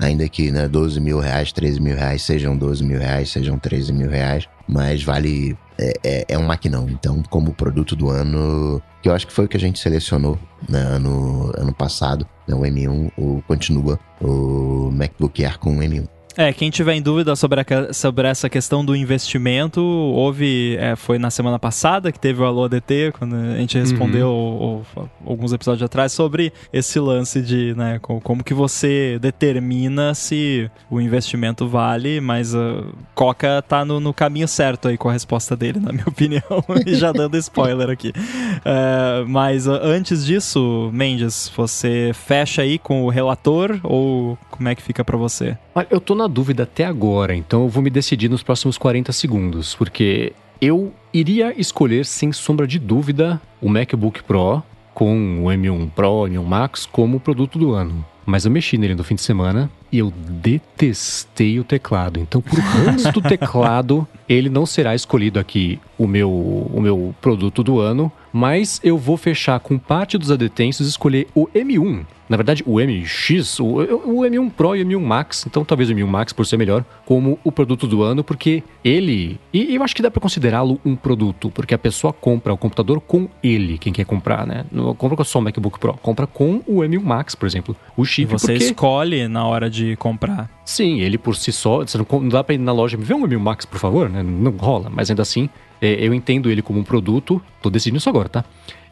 Ainda 0.00 0.26
que 0.28 0.50
né, 0.50 0.66
12 0.66 0.98
mil 0.98 1.18
reais, 1.18 1.52
13 1.52 1.78
mil 1.80 1.94
reais, 1.94 2.22
sejam 2.22 2.56
12 2.56 2.82
mil 2.82 2.98
reais, 2.98 3.30
sejam 3.30 3.58
13 3.58 3.92
mil 3.92 4.08
reais, 4.08 4.48
mas 4.66 5.02
vale. 5.04 5.56
É, 5.78 5.92
é, 6.02 6.24
é 6.28 6.38
um 6.38 6.46
maquinão. 6.46 6.86
Então, 6.90 7.22
como 7.30 7.54
produto 7.54 7.96
do 7.96 8.10
ano, 8.10 8.82
que 9.02 9.08
eu 9.08 9.14
acho 9.14 9.26
que 9.26 9.32
foi 9.32 9.46
o 9.46 9.48
que 9.48 9.56
a 9.56 9.60
gente 9.60 9.78
selecionou 9.78 10.38
né, 10.68 10.78
ano, 10.78 11.50
ano 11.56 11.72
passado, 11.72 12.26
né, 12.46 12.54
o 12.54 12.60
M1, 12.60 13.10
o, 13.16 13.42
continua 13.46 13.98
o 14.20 14.90
MacBook 14.92 15.42
Air 15.44 15.58
com 15.58 15.76
o 15.76 15.80
M1. 15.80 16.06
É, 16.36 16.52
quem 16.52 16.70
tiver 16.70 16.94
em 16.94 17.02
dúvida 17.02 17.34
sobre, 17.34 17.60
a, 17.60 17.92
sobre 17.92 18.28
essa 18.28 18.48
questão 18.48 18.84
do 18.84 18.94
investimento, 18.94 19.80
houve. 19.80 20.76
É, 20.78 20.94
foi 20.94 21.18
na 21.18 21.30
semana 21.30 21.58
passada 21.58 22.12
que 22.12 22.18
teve 22.18 22.40
o 22.40 22.44
Alô 22.44 22.64
ADT, 22.64 23.12
quando 23.18 23.34
a 23.34 23.56
gente 23.56 23.78
respondeu 23.78 24.28
uhum. 24.28 24.82
o, 24.96 25.00
o, 25.00 25.10
alguns 25.26 25.52
episódios 25.52 25.82
atrás 25.82 26.12
sobre 26.12 26.52
esse 26.72 26.98
lance 27.00 27.40
de 27.40 27.74
né, 27.74 27.98
como, 28.00 28.20
como 28.20 28.44
que 28.44 28.54
você 28.54 29.18
determina 29.20 30.14
se 30.14 30.70
o 30.88 31.00
investimento 31.00 31.66
vale, 31.66 32.20
mas 32.20 32.54
uh, 32.54 32.86
Coca 33.14 33.62
tá 33.66 33.84
no, 33.84 33.98
no, 33.98 34.14
caminho 34.14 34.46
certo 34.46 34.88
aí 34.88 34.96
com 34.96 35.08
a 35.08 35.12
resposta 35.12 35.56
dele, 35.56 35.80
na 35.80 35.92
minha 35.92 36.06
opinião, 36.08 36.42
e 36.86 36.94
já 36.94 37.12
dando 37.12 37.36
spoiler 37.38 37.90
aqui. 37.90 38.10
Uh, 38.10 39.28
mas 39.28 39.66
uh, 39.66 39.72
antes 39.82 40.24
disso, 40.24 40.90
Mendes, 40.92 41.50
você 41.56 42.12
fecha 42.14 42.62
aí 42.62 42.78
com 42.78 43.04
o 43.04 43.08
relator 43.08 43.80
ou 43.82 44.38
como 44.50 44.68
é 44.68 44.74
que 44.74 44.82
fica 44.82 45.04
para 45.04 45.16
você? 45.16 45.56
Olha, 45.80 45.88
eu 45.90 45.98
tô 45.98 46.14
na 46.14 46.26
dúvida 46.26 46.64
até 46.64 46.84
agora, 46.84 47.34
então 47.34 47.62
eu 47.62 47.68
vou 47.70 47.82
me 47.82 47.88
decidir 47.88 48.28
nos 48.28 48.42
próximos 48.42 48.76
40 48.76 49.12
segundos, 49.12 49.74
porque 49.74 50.34
eu 50.60 50.92
iria 51.10 51.58
escolher 51.58 52.04
sem 52.04 52.34
sombra 52.34 52.66
de 52.66 52.78
dúvida 52.78 53.40
o 53.62 53.68
MacBook 53.70 54.22
Pro 54.24 54.62
com 54.92 55.42
o 55.42 55.46
M1 55.46 55.88
Pro, 55.92 56.26
M1 56.28 56.44
Max 56.44 56.84
como 56.84 57.18
produto 57.18 57.58
do 57.58 57.72
ano. 57.72 58.04
Mas 58.26 58.44
eu 58.44 58.50
mexi 58.50 58.76
nele 58.76 58.94
no 58.94 59.02
fim 59.02 59.14
de 59.14 59.22
semana 59.22 59.70
e 59.90 59.98
eu 59.98 60.12
detestei 60.12 61.58
o 61.58 61.64
teclado. 61.64 62.20
Então, 62.20 62.42
por 62.42 62.58
ranço 62.58 63.10
do 63.12 63.22
teclado, 63.22 64.06
ele 64.28 64.50
não 64.50 64.66
será 64.66 64.94
escolhido 64.94 65.40
aqui 65.40 65.80
o 65.96 66.06
meu, 66.06 66.30
o 66.30 66.78
meu 66.78 67.14
produto 67.22 67.64
do 67.64 67.80
ano, 67.80 68.12
mas 68.30 68.82
eu 68.84 68.98
vou 68.98 69.16
fechar 69.16 69.58
com 69.60 69.78
parte 69.78 70.18
dos 70.18 70.30
adetensos 70.30 70.86
e 70.86 70.90
escolher 70.90 71.26
o 71.34 71.46
M1 71.54 72.04
na 72.30 72.36
verdade, 72.36 72.62
o 72.64 72.78
MX, 72.78 73.58
o, 73.58 73.64
o 73.66 74.20
M1 74.20 74.50
Pro 74.52 74.76
e 74.76 74.84
o 74.84 74.86
M1 74.86 75.00
Max, 75.00 75.44
então 75.48 75.64
talvez 75.64 75.90
o 75.90 75.92
M1 75.92 76.06
Max 76.06 76.32
por 76.32 76.46
ser 76.46 76.56
melhor, 76.56 76.84
como 77.04 77.36
o 77.42 77.50
produto 77.50 77.88
do 77.88 78.04
ano, 78.04 78.22
porque 78.22 78.62
ele. 78.84 79.36
E 79.52 79.74
eu 79.74 79.82
acho 79.82 79.96
que 79.96 80.00
dá 80.00 80.12
para 80.12 80.20
considerá-lo 80.20 80.80
um 80.84 80.94
produto, 80.94 81.50
porque 81.50 81.74
a 81.74 81.78
pessoa 81.78 82.12
compra 82.12 82.52
o 82.52 82.56
computador 82.56 83.00
com 83.00 83.28
ele, 83.42 83.76
quem 83.78 83.92
quer 83.92 84.04
comprar, 84.04 84.46
né? 84.46 84.64
Não 84.70 84.94
compra 84.94 85.24
só 85.24 85.40
o 85.40 85.42
MacBook 85.42 85.80
Pro, 85.80 85.94
compra 85.94 86.24
com 86.24 86.62
o 86.68 86.76
M1 86.82 87.02
Max, 87.02 87.34
por 87.34 87.46
exemplo, 87.46 87.74
o 87.96 88.04
chip. 88.04 88.22
E 88.22 88.38
você 88.38 88.52
porque... 88.52 88.64
escolhe 88.66 89.26
na 89.26 89.44
hora 89.44 89.68
de 89.68 89.96
comprar. 89.96 90.48
Sim, 90.64 91.00
ele 91.00 91.18
por 91.18 91.34
si 91.34 91.50
só, 91.50 91.78
você 91.78 91.98
não, 91.98 92.06
não 92.20 92.28
dá 92.28 92.44
para 92.44 92.54
ir 92.54 92.58
na 92.58 92.72
loja, 92.72 92.96
me 92.96 93.02
vê 93.02 93.12
um 93.12 93.26
M1 93.26 93.40
Max, 93.40 93.64
por 93.64 93.80
favor, 93.80 94.08
né? 94.08 94.22
Não 94.22 94.52
rola, 94.52 94.88
mas 94.88 95.10
ainda 95.10 95.22
assim, 95.22 95.50
é, 95.82 95.94
eu 95.94 96.14
entendo 96.14 96.48
ele 96.48 96.62
como 96.62 96.78
um 96.78 96.84
produto, 96.84 97.42
tô 97.60 97.68
decidindo 97.70 97.98
isso 97.98 98.08
agora, 98.08 98.28
tá? 98.28 98.44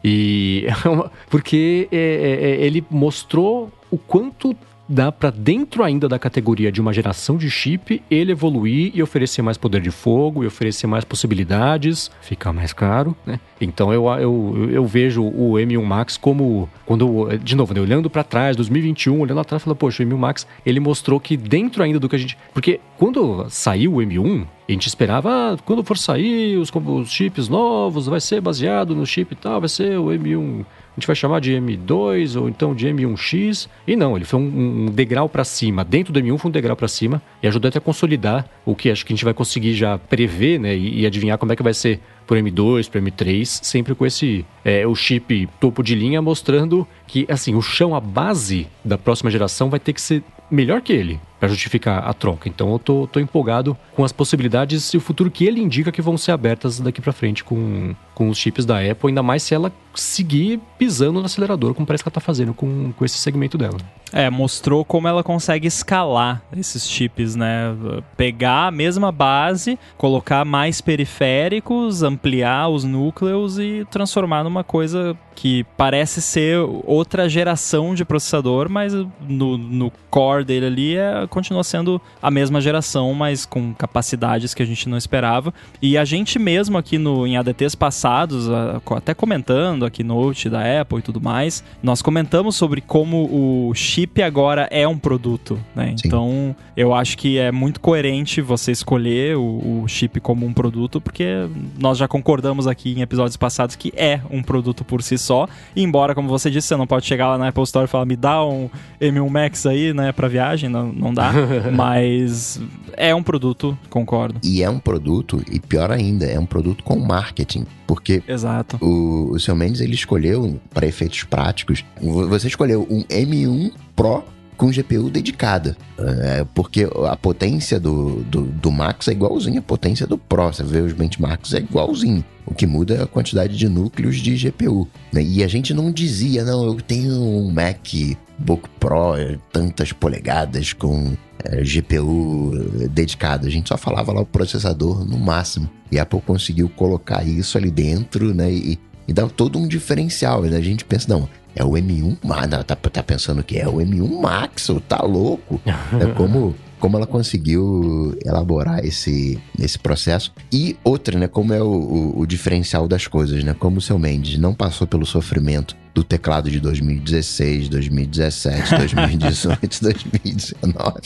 E 0.03 0.65
porque 1.29 1.87
é, 1.91 1.97
é, 1.97 2.49
é, 2.51 2.65
ele 2.65 2.83
mostrou 2.89 3.71
o 3.91 3.97
quanto 3.97 4.55
dá 4.89 5.11
para 5.11 5.29
dentro 5.29 5.83
ainda 5.83 6.09
da 6.09 6.17
categoria 6.17 6.71
de 6.71 6.81
uma 6.81 6.91
geração 6.91 7.37
de 7.37 7.49
chip 7.49 8.01
ele 8.09 8.31
evoluir 8.31 8.91
e 8.95 9.03
oferecer 9.03 9.43
mais 9.43 9.55
poder 9.55 9.81
de 9.81 9.91
fogo 9.91 10.43
e 10.43 10.47
oferecer 10.47 10.87
mais 10.87 11.05
possibilidades, 11.05 12.09
ficar 12.21 12.51
mais 12.51 12.73
caro, 12.73 13.15
né? 13.23 13.39
Então 13.61 13.93
eu, 13.93 14.07
eu, 14.19 14.69
eu 14.71 14.85
vejo 14.87 15.23
o 15.23 15.53
M1 15.53 15.83
Max 15.83 16.17
como 16.17 16.67
quando 16.85 17.37
de 17.37 17.55
novo, 17.55 17.73
né, 17.73 17.81
olhando 17.81 18.09
para 18.09 18.23
trás, 18.23 18.55
2021, 18.55 19.19
olhando 19.19 19.39
atrás, 19.39 19.61
falando, 19.61 19.77
poxa, 19.77 20.01
o 20.01 20.05
M1 20.05 20.17
Max, 20.17 20.47
ele 20.65 20.79
mostrou 20.79 21.19
que 21.19 21.37
dentro 21.37 21.83
ainda 21.83 21.99
do 21.99 22.09
que 22.09 22.15
a 22.15 22.19
gente, 22.19 22.37
porque 22.53 22.79
quando 22.97 23.45
saiu 23.49 23.95
o 23.95 23.97
M1, 23.97 24.47
a 24.67 24.71
gente 24.71 24.87
esperava, 24.87 25.29
ah, 25.53 25.57
quando 25.65 25.83
for 25.83 25.97
sair 25.97 26.57
os, 26.57 26.71
os 26.73 27.11
chips 27.11 27.47
novos, 27.47 28.07
vai 28.07 28.19
ser 28.19 28.41
baseado 28.41 28.95
no 28.95 29.05
chip 29.05 29.33
e 29.33 29.35
tal, 29.35 29.59
vai 29.59 29.69
ser 29.69 29.99
o 29.99 30.05
M1 30.05 30.65
a 30.91 30.99
gente 30.99 31.07
vai 31.07 31.15
chamar 31.15 31.39
de 31.39 31.53
M2 31.53 32.39
ou 32.39 32.49
então 32.49 32.75
de 32.75 32.87
M1X. 32.87 33.67
E 33.87 33.95
não, 33.95 34.15
ele 34.15 34.25
foi 34.25 34.39
um, 34.39 34.43
um 34.43 34.85
degrau 34.87 35.29
para 35.29 35.43
cima. 35.43 35.83
Dentro 35.83 36.11
do 36.11 36.19
M1 36.19 36.37
foi 36.37 36.49
um 36.49 36.51
degrau 36.51 36.75
para 36.75 36.87
cima 36.87 37.21
e 37.41 37.47
ajudou 37.47 37.69
até 37.69 37.77
a 37.77 37.81
consolidar 37.81 38.47
o 38.65 38.75
que 38.75 38.89
acho 38.89 39.05
que 39.05 39.13
a 39.13 39.15
gente 39.15 39.25
vai 39.25 39.33
conseguir 39.33 39.73
já 39.73 39.97
prever 39.97 40.59
né, 40.59 40.75
e, 40.75 41.01
e 41.01 41.05
adivinhar 41.05 41.37
como 41.37 41.53
é 41.53 41.55
que 41.55 41.63
vai 41.63 41.73
ser 41.73 41.99
para 42.27 42.39
M2, 42.39 42.89
para 42.89 43.01
M3, 43.01 43.45
sempre 43.45 43.95
com 43.95 44.05
esse 44.05 44.45
é, 44.63 44.85
o 44.85 44.93
chip 44.93 45.49
topo 45.59 45.81
de 45.81 45.95
linha 45.95 46.21
mostrando 46.21 46.87
que 47.07 47.25
assim 47.27 47.55
o 47.55 47.61
chão, 47.61 47.95
a 47.95 47.99
base 47.99 48.67
da 48.85 48.97
próxima 48.97 49.31
geração 49.31 49.69
vai 49.69 49.79
ter 49.79 49.93
que 49.93 50.01
ser 50.01 50.23
melhor 50.51 50.81
que 50.81 50.93
ele 50.93 51.19
para 51.39 51.49
justificar 51.49 52.07
a 52.07 52.13
troca. 52.13 52.49
Então 52.49 52.71
eu 52.73 52.79
tô, 52.79 53.07
tô 53.07 53.19
empolgado 53.19 53.77
com 53.95 54.03
as 54.03 54.11
possibilidades 54.11 54.93
e 54.93 54.97
o 54.97 55.01
futuro 55.01 55.31
que 55.31 55.45
ele 55.45 55.61
indica 55.61 55.91
que 55.91 56.01
vão 56.01 56.17
ser 56.17 56.31
abertas 56.31 56.79
daqui 56.79 57.01
para 57.01 57.13
frente 57.13 57.43
com, 57.43 57.95
com 58.13 58.29
os 58.29 58.37
chips 58.37 58.65
da 58.65 58.79
Apple, 58.79 59.09
ainda 59.09 59.23
mais 59.23 59.43
se 59.43 59.53
ela 59.55 59.71
seguir 59.95 60.59
pisando 60.77 61.19
no 61.19 61.25
acelerador, 61.25 61.73
como 61.73 61.85
parece 61.85 62.03
que 62.03 62.09
ela 62.09 62.13
tá 62.13 62.19
fazendo 62.19 62.53
com, 62.53 62.91
com 62.93 63.05
esse 63.05 63.17
segmento 63.17 63.57
dela. 63.57 63.77
É, 64.11 64.29
mostrou 64.29 64.83
como 64.83 65.07
ela 65.07 65.23
consegue 65.23 65.67
escalar 65.67 66.41
esses 66.55 66.89
chips, 66.89 67.35
né? 67.35 67.75
Pegar 68.17 68.67
a 68.67 68.71
mesma 68.71 69.11
base, 69.11 69.77
colocar 69.97 70.43
mais 70.43 70.81
periféricos, 70.81 72.01
ampliar 72.01 72.69
os 72.69 72.83
núcleos 72.83 73.59
e 73.59 73.85
transformar 73.91 74.43
numa 74.43 74.63
coisa 74.63 75.15
que 75.35 75.63
parece 75.77 76.21
ser 76.21 76.57
outra 76.83 77.29
geração 77.29 77.95
de 77.95 78.03
processador, 78.03 78.69
mas 78.69 78.93
no, 79.21 79.57
no 79.57 79.91
core 80.09 80.43
dele 80.43 80.65
ali 80.65 80.97
é, 80.97 81.27
continua 81.29 81.63
sendo 81.63 82.01
a 82.21 82.29
mesma 82.29 82.59
geração, 82.59 83.13
mas 83.13 83.45
com 83.45 83.73
capacidades 83.73 84.53
que 84.53 84.63
a 84.63 84.65
gente 84.65 84.89
não 84.89 84.97
esperava. 84.97 85.53
E 85.81 85.97
a 85.97 86.05
gente 86.05 86.37
mesmo 86.37 86.77
aqui 86.77 86.97
no, 86.97 87.25
em 87.25 87.37
ADTs 87.37 87.75
passados, 87.75 88.47
até 88.95 89.13
comentando 89.13 89.85
aqui 89.85 90.03
Note 90.03 90.49
da 90.49 90.81
Apple 90.81 90.99
e 90.99 91.01
tudo 91.01 91.21
mais, 91.21 91.63
nós 91.81 92.01
comentamos 92.01 92.55
sobre 92.55 92.81
como 92.81 93.25
o 93.31 93.73
chip 93.73 94.21
agora 94.21 94.67
é 94.71 94.87
um 94.87 94.97
produto, 94.97 95.59
né? 95.75 95.93
Então 96.03 96.55
eu 96.75 96.93
acho 96.93 97.17
que 97.17 97.37
é 97.37 97.51
muito 97.51 97.79
coerente 97.79 98.41
você 98.41 98.71
escolher 98.71 99.37
o, 99.37 99.83
o 99.83 99.87
chip 99.87 100.19
como 100.19 100.45
um 100.45 100.53
produto, 100.53 100.99
porque 100.99 101.47
nós 101.77 101.97
já 101.97 102.07
concordamos 102.07 102.67
aqui 102.67 102.93
em 102.93 103.01
episódios 103.01 103.37
passados 103.37 103.75
que 103.75 103.93
é 103.95 104.21
um 104.29 104.41
produto 104.41 104.83
por 104.83 105.01
si 105.01 105.17
só 105.17 105.47
embora, 105.75 106.15
como 106.15 106.27
você 106.27 106.49
disse, 106.49 106.67
você 106.67 106.75
não 106.75 106.87
pode 106.87 107.05
chegar 107.05 107.27
lá 107.27 107.37
na 107.37 107.49
Apple 107.49 107.63
Store 107.63 107.85
e 107.85 107.87
falar, 107.87 108.05
me 108.05 108.15
dá 108.15 108.43
um 108.43 108.69
M1 108.99 109.29
Max 109.29 109.65
aí, 109.65 109.93
né, 109.93 110.11
pra 110.11 110.27
viagem, 110.27 110.69
não, 110.69 110.91
não 110.91 111.13
dá. 111.13 111.18
Mas 111.75 112.59
é 112.93 113.13
um 113.13 113.23
produto, 113.23 113.77
concordo. 113.89 114.39
E 114.43 114.61
é 114.63 114.69
um 114.69 114.79
produto, 114.79 115.43
e 115.51 115.59
pior 115.59 115.91
ainda, 115.91 116.25
é 116.25 116.39
um 116.39 116.45
produto 116.45 116.83
com 116.83 116.97
marketing. 116.99 117.65
Porque 117.87 118.21
Exato. 118.27 118.77
O, 118.81 119.31
o 119.31 119.39
seu 119.39 119.55
Mendes 119.55 119.81
ele 119.81 119.95
escolheu, 119.95 120.59
para 120.73 120.85
efeitos 120.85 121.23
práticos, 121.23 121.83
você 121.99 122.47
escolheu 122.47 122.87
um 122.89 123.03
M1 123.03 123.71
Pro 123.95 124.23
com 124.59 124.69
GPU 124.69 125.09
dedicada. 125.09 125.75
É, 125.97 126.45
porque 126.53 126.85
a 127.07 127.15
potência 127.15 127.79
do, 127.79 128.21
do, 128.23 128.41
do, 128.41 128.71
Max 128.71 129.07
é 129.07 129.13
igualzinha 129.13 129.59
à 129.59 129.63
potência 129.63 130.05
do 130.05 130.17
Pro. 130.17 130.47
Você 130.47 130.63
vê 130.63 130.81
os 130.81 130.91
benchmarks, 130.91 131.53
é 131.53 131.59
igualzinho. 131.59 132.23
O 132.45 132.53
que 132.53 132.67
muda 132.67 132.95
é 132.95 133.01
a 133.01 133.07
quantidade 133.07 133.57
de 133.57 133.69
núcleos 133.69 134.17
de 134.17 134.35
GPU. 134.35 134.85
Né? 135.13 135.23
E 135.23 135.43
a 135.43 135.47
gente 135.47 135.73
não 135.73 135.89
dizia, 135.91 136.43
não, 136.43 136.65
eu 136.65 136.75
tenho 136.75 137.13
um 137.13 137.49
MacBook 137.49 138.67
Pro, 138.77 139.15
é, 139.15 139.37
tantas 139.49 139.93
polegadas 139.93 140.73
com 140.73 141.13
é, 141.45 141.63
GPU 141.63 142.51
dedicado. 142.91 143.47
A 143.47 143.49
gente 143.49 143.69
só 143.69 143.77
falava 143.77 144.11
lá 144.11 144.19
o 144.19 144.25
processador 144.25 145.05
no 145.05 145.17
máximo. 145.17 145.69
E 145.89 145.97
a 145.97 146.03
Apple 146.03 146.21
conseguiu 146.21 146.67
colocar 146.67 147.25
isso 147.25 147.57
ali 147.57 147.71
dentro, 147.71 148.33
né? 148.33 148.51
E, 148.51 148.77
e 149.07 149.13
dá 149.13 149.25
todo 149.27 149.57
um 149.57 149.69
diferencial. 149.69 150.41
Né? 150.41 150.57
A 150.57 150.61
gente 150.61 150.83
pensa, 150.83 151.07
não, 151.07 151.29
é 151.61 151.63
o 151.63 151.71
M1 151.71 152.17
Max. 152.23 152.47
Tá, 152.65 152.75
tá 152.75 153.03
pensando 153.03 153.43
que 153.43 153.57
é 153.57 153.67
o 153.67 153.75
M1 153.75 154.21
Max, 154.21 154.69
tá 154.87 155.01
louco? 155.01 155.61
É 155.65 156.05
como 156.15 156.55
como 156.79 156.95
ela 156.95 157.05
conseguiu 157.05 158.17
elaborar 158.25 158.83
esse, 158.83 159.37
esse 159.59 159.77
processo. 159.77 160.31
E 160.51 160.77
outra, 160.83 161.19
né? 161.19 161.27
Como 161.27 161.53
é 161.53 161.61
o, 161.61 161.67
o, 161.67 162.19
o, 162.21 162.25
diferencial 162.25 162.87
das 162.87 163.05
coisas, 163.05 163.43
né? 163.43 163.53
Como 163.53 163.77
o 163.77 163.81
seu 163.81 163.99
Mendes 163.99 164.39
não 164.39 164.53
passou 164.53 164.87
pelo 164.87 165.05
sofrimento 165.05 165.75
do 165.93 166.03
teclado 166.03 166.49
de 166.49 166.59
2016, 166.59 167.67
2017, 167.67 168.77
2018, 168.77 169.81
2019. 169.81 171.01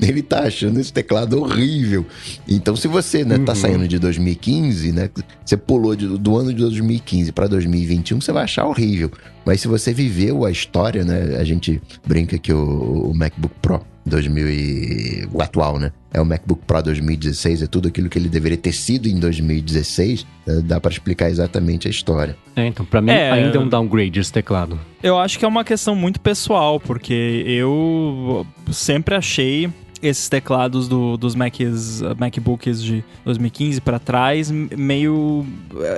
Ele 0.00 0.22
tá 0.22 0.40
achando 0.40 0.80
esse 0.80 0.92
teclado 0.92 1.40
horrível. 1.40 2.04
Então, 2.48 2.74
se 2.74 2.88
você, 2.88 3.24
né, 3.24 3.38
tá 3.38 3.52
uhum. 3.52 3.56
saindo 3.56 3.88
de 3.88 3.98
2015, 3.98 4.92
né? 4.92 5.10
Você 5.44 5.56
pulou 5.56 5.94
de, 5.94 6.08
do 6.18 6.36
ano 6.36 6.52
de 6.52 6.60
2015 6.60 7.30
para 7.30 7.46
2021, 7.46 8.20
você 8.20 8.32
vai 8.32 8.44
achar 8.44 8.66
horrível. 8.66 9.12
Mas 9.46 9.60
se 9.60 9.68
você 9.68 9.94
viveu 9.94 10.44
a 10.44 10.50
história, 10.50 11.04
né? 11.04 11.36
A 11.38 11.44
gente 11.44 11.80
brinca 12.04 12.36
que 12.36 12.52
o, 12.52 13.10
o 13.10 13.14
MacBook 13.14 13.54
Pro 13.62 13.80
2000 14.04 14.50
e... 14.50 15.28
o 15.32 15.40
atual, 15.40 15.78
né? 15.78 15.92
É 16.12 16.20
o 16.20 16.26
MacBook 16.26 16.62
Pro 16.66 16.82
2016, 16.82 17.62
é 17.62 17.66
tudo 17.68 17.86
aquilo 17.86 18.08
que 18.08 18.18
ele 18.18 18.28
deveria 18.28 18.58
ter 18.58 18.72
sido 18.72 19.08
em 19.08 19.20
2016. 19.20 20.26
Né? 20.44 20.62
Dá 20.64 20.80
para 20.80 20.90
explicar 20.90 21.30
exatamente 21.30 21.86
a 21.86 21.90
história. 21.90 22.36
É, 22.56 22.66
então, 22.66 22.84
para 22.84 23.00
mim 23.00 23.12
é... 23.12 23.30
ainda 23.30 23.56
é 23.56 23.60
um 23.60 23.68
downgrade 23.68 24.18
esse 24.18 24.32
teclado. 24.32 24.80
Eu 25.00 25.16
acho 25.16 25.38
que 25.38 25.44
é 25.44 25.48
uma 25.48 25.62
questão 25.62 25.94
muito 25.94 26.20
pessoal, 26.20 26.80
porque 26.80 27.44
eu 27.46 28.44
sempre 28.72 29.14
achei 29.14 29.70
esses 30.02 30.28
teclados 30.28 30.88
do, 30.88 31.16
dos 31.16 31.34
Macs, 31.34 32.02
MacBooks 32.18 32.82
de 32.82 33.04
2015 33.24 33.80
para 33.80 33.98
trás, 33.98 34.50
meio. 34.50 35.46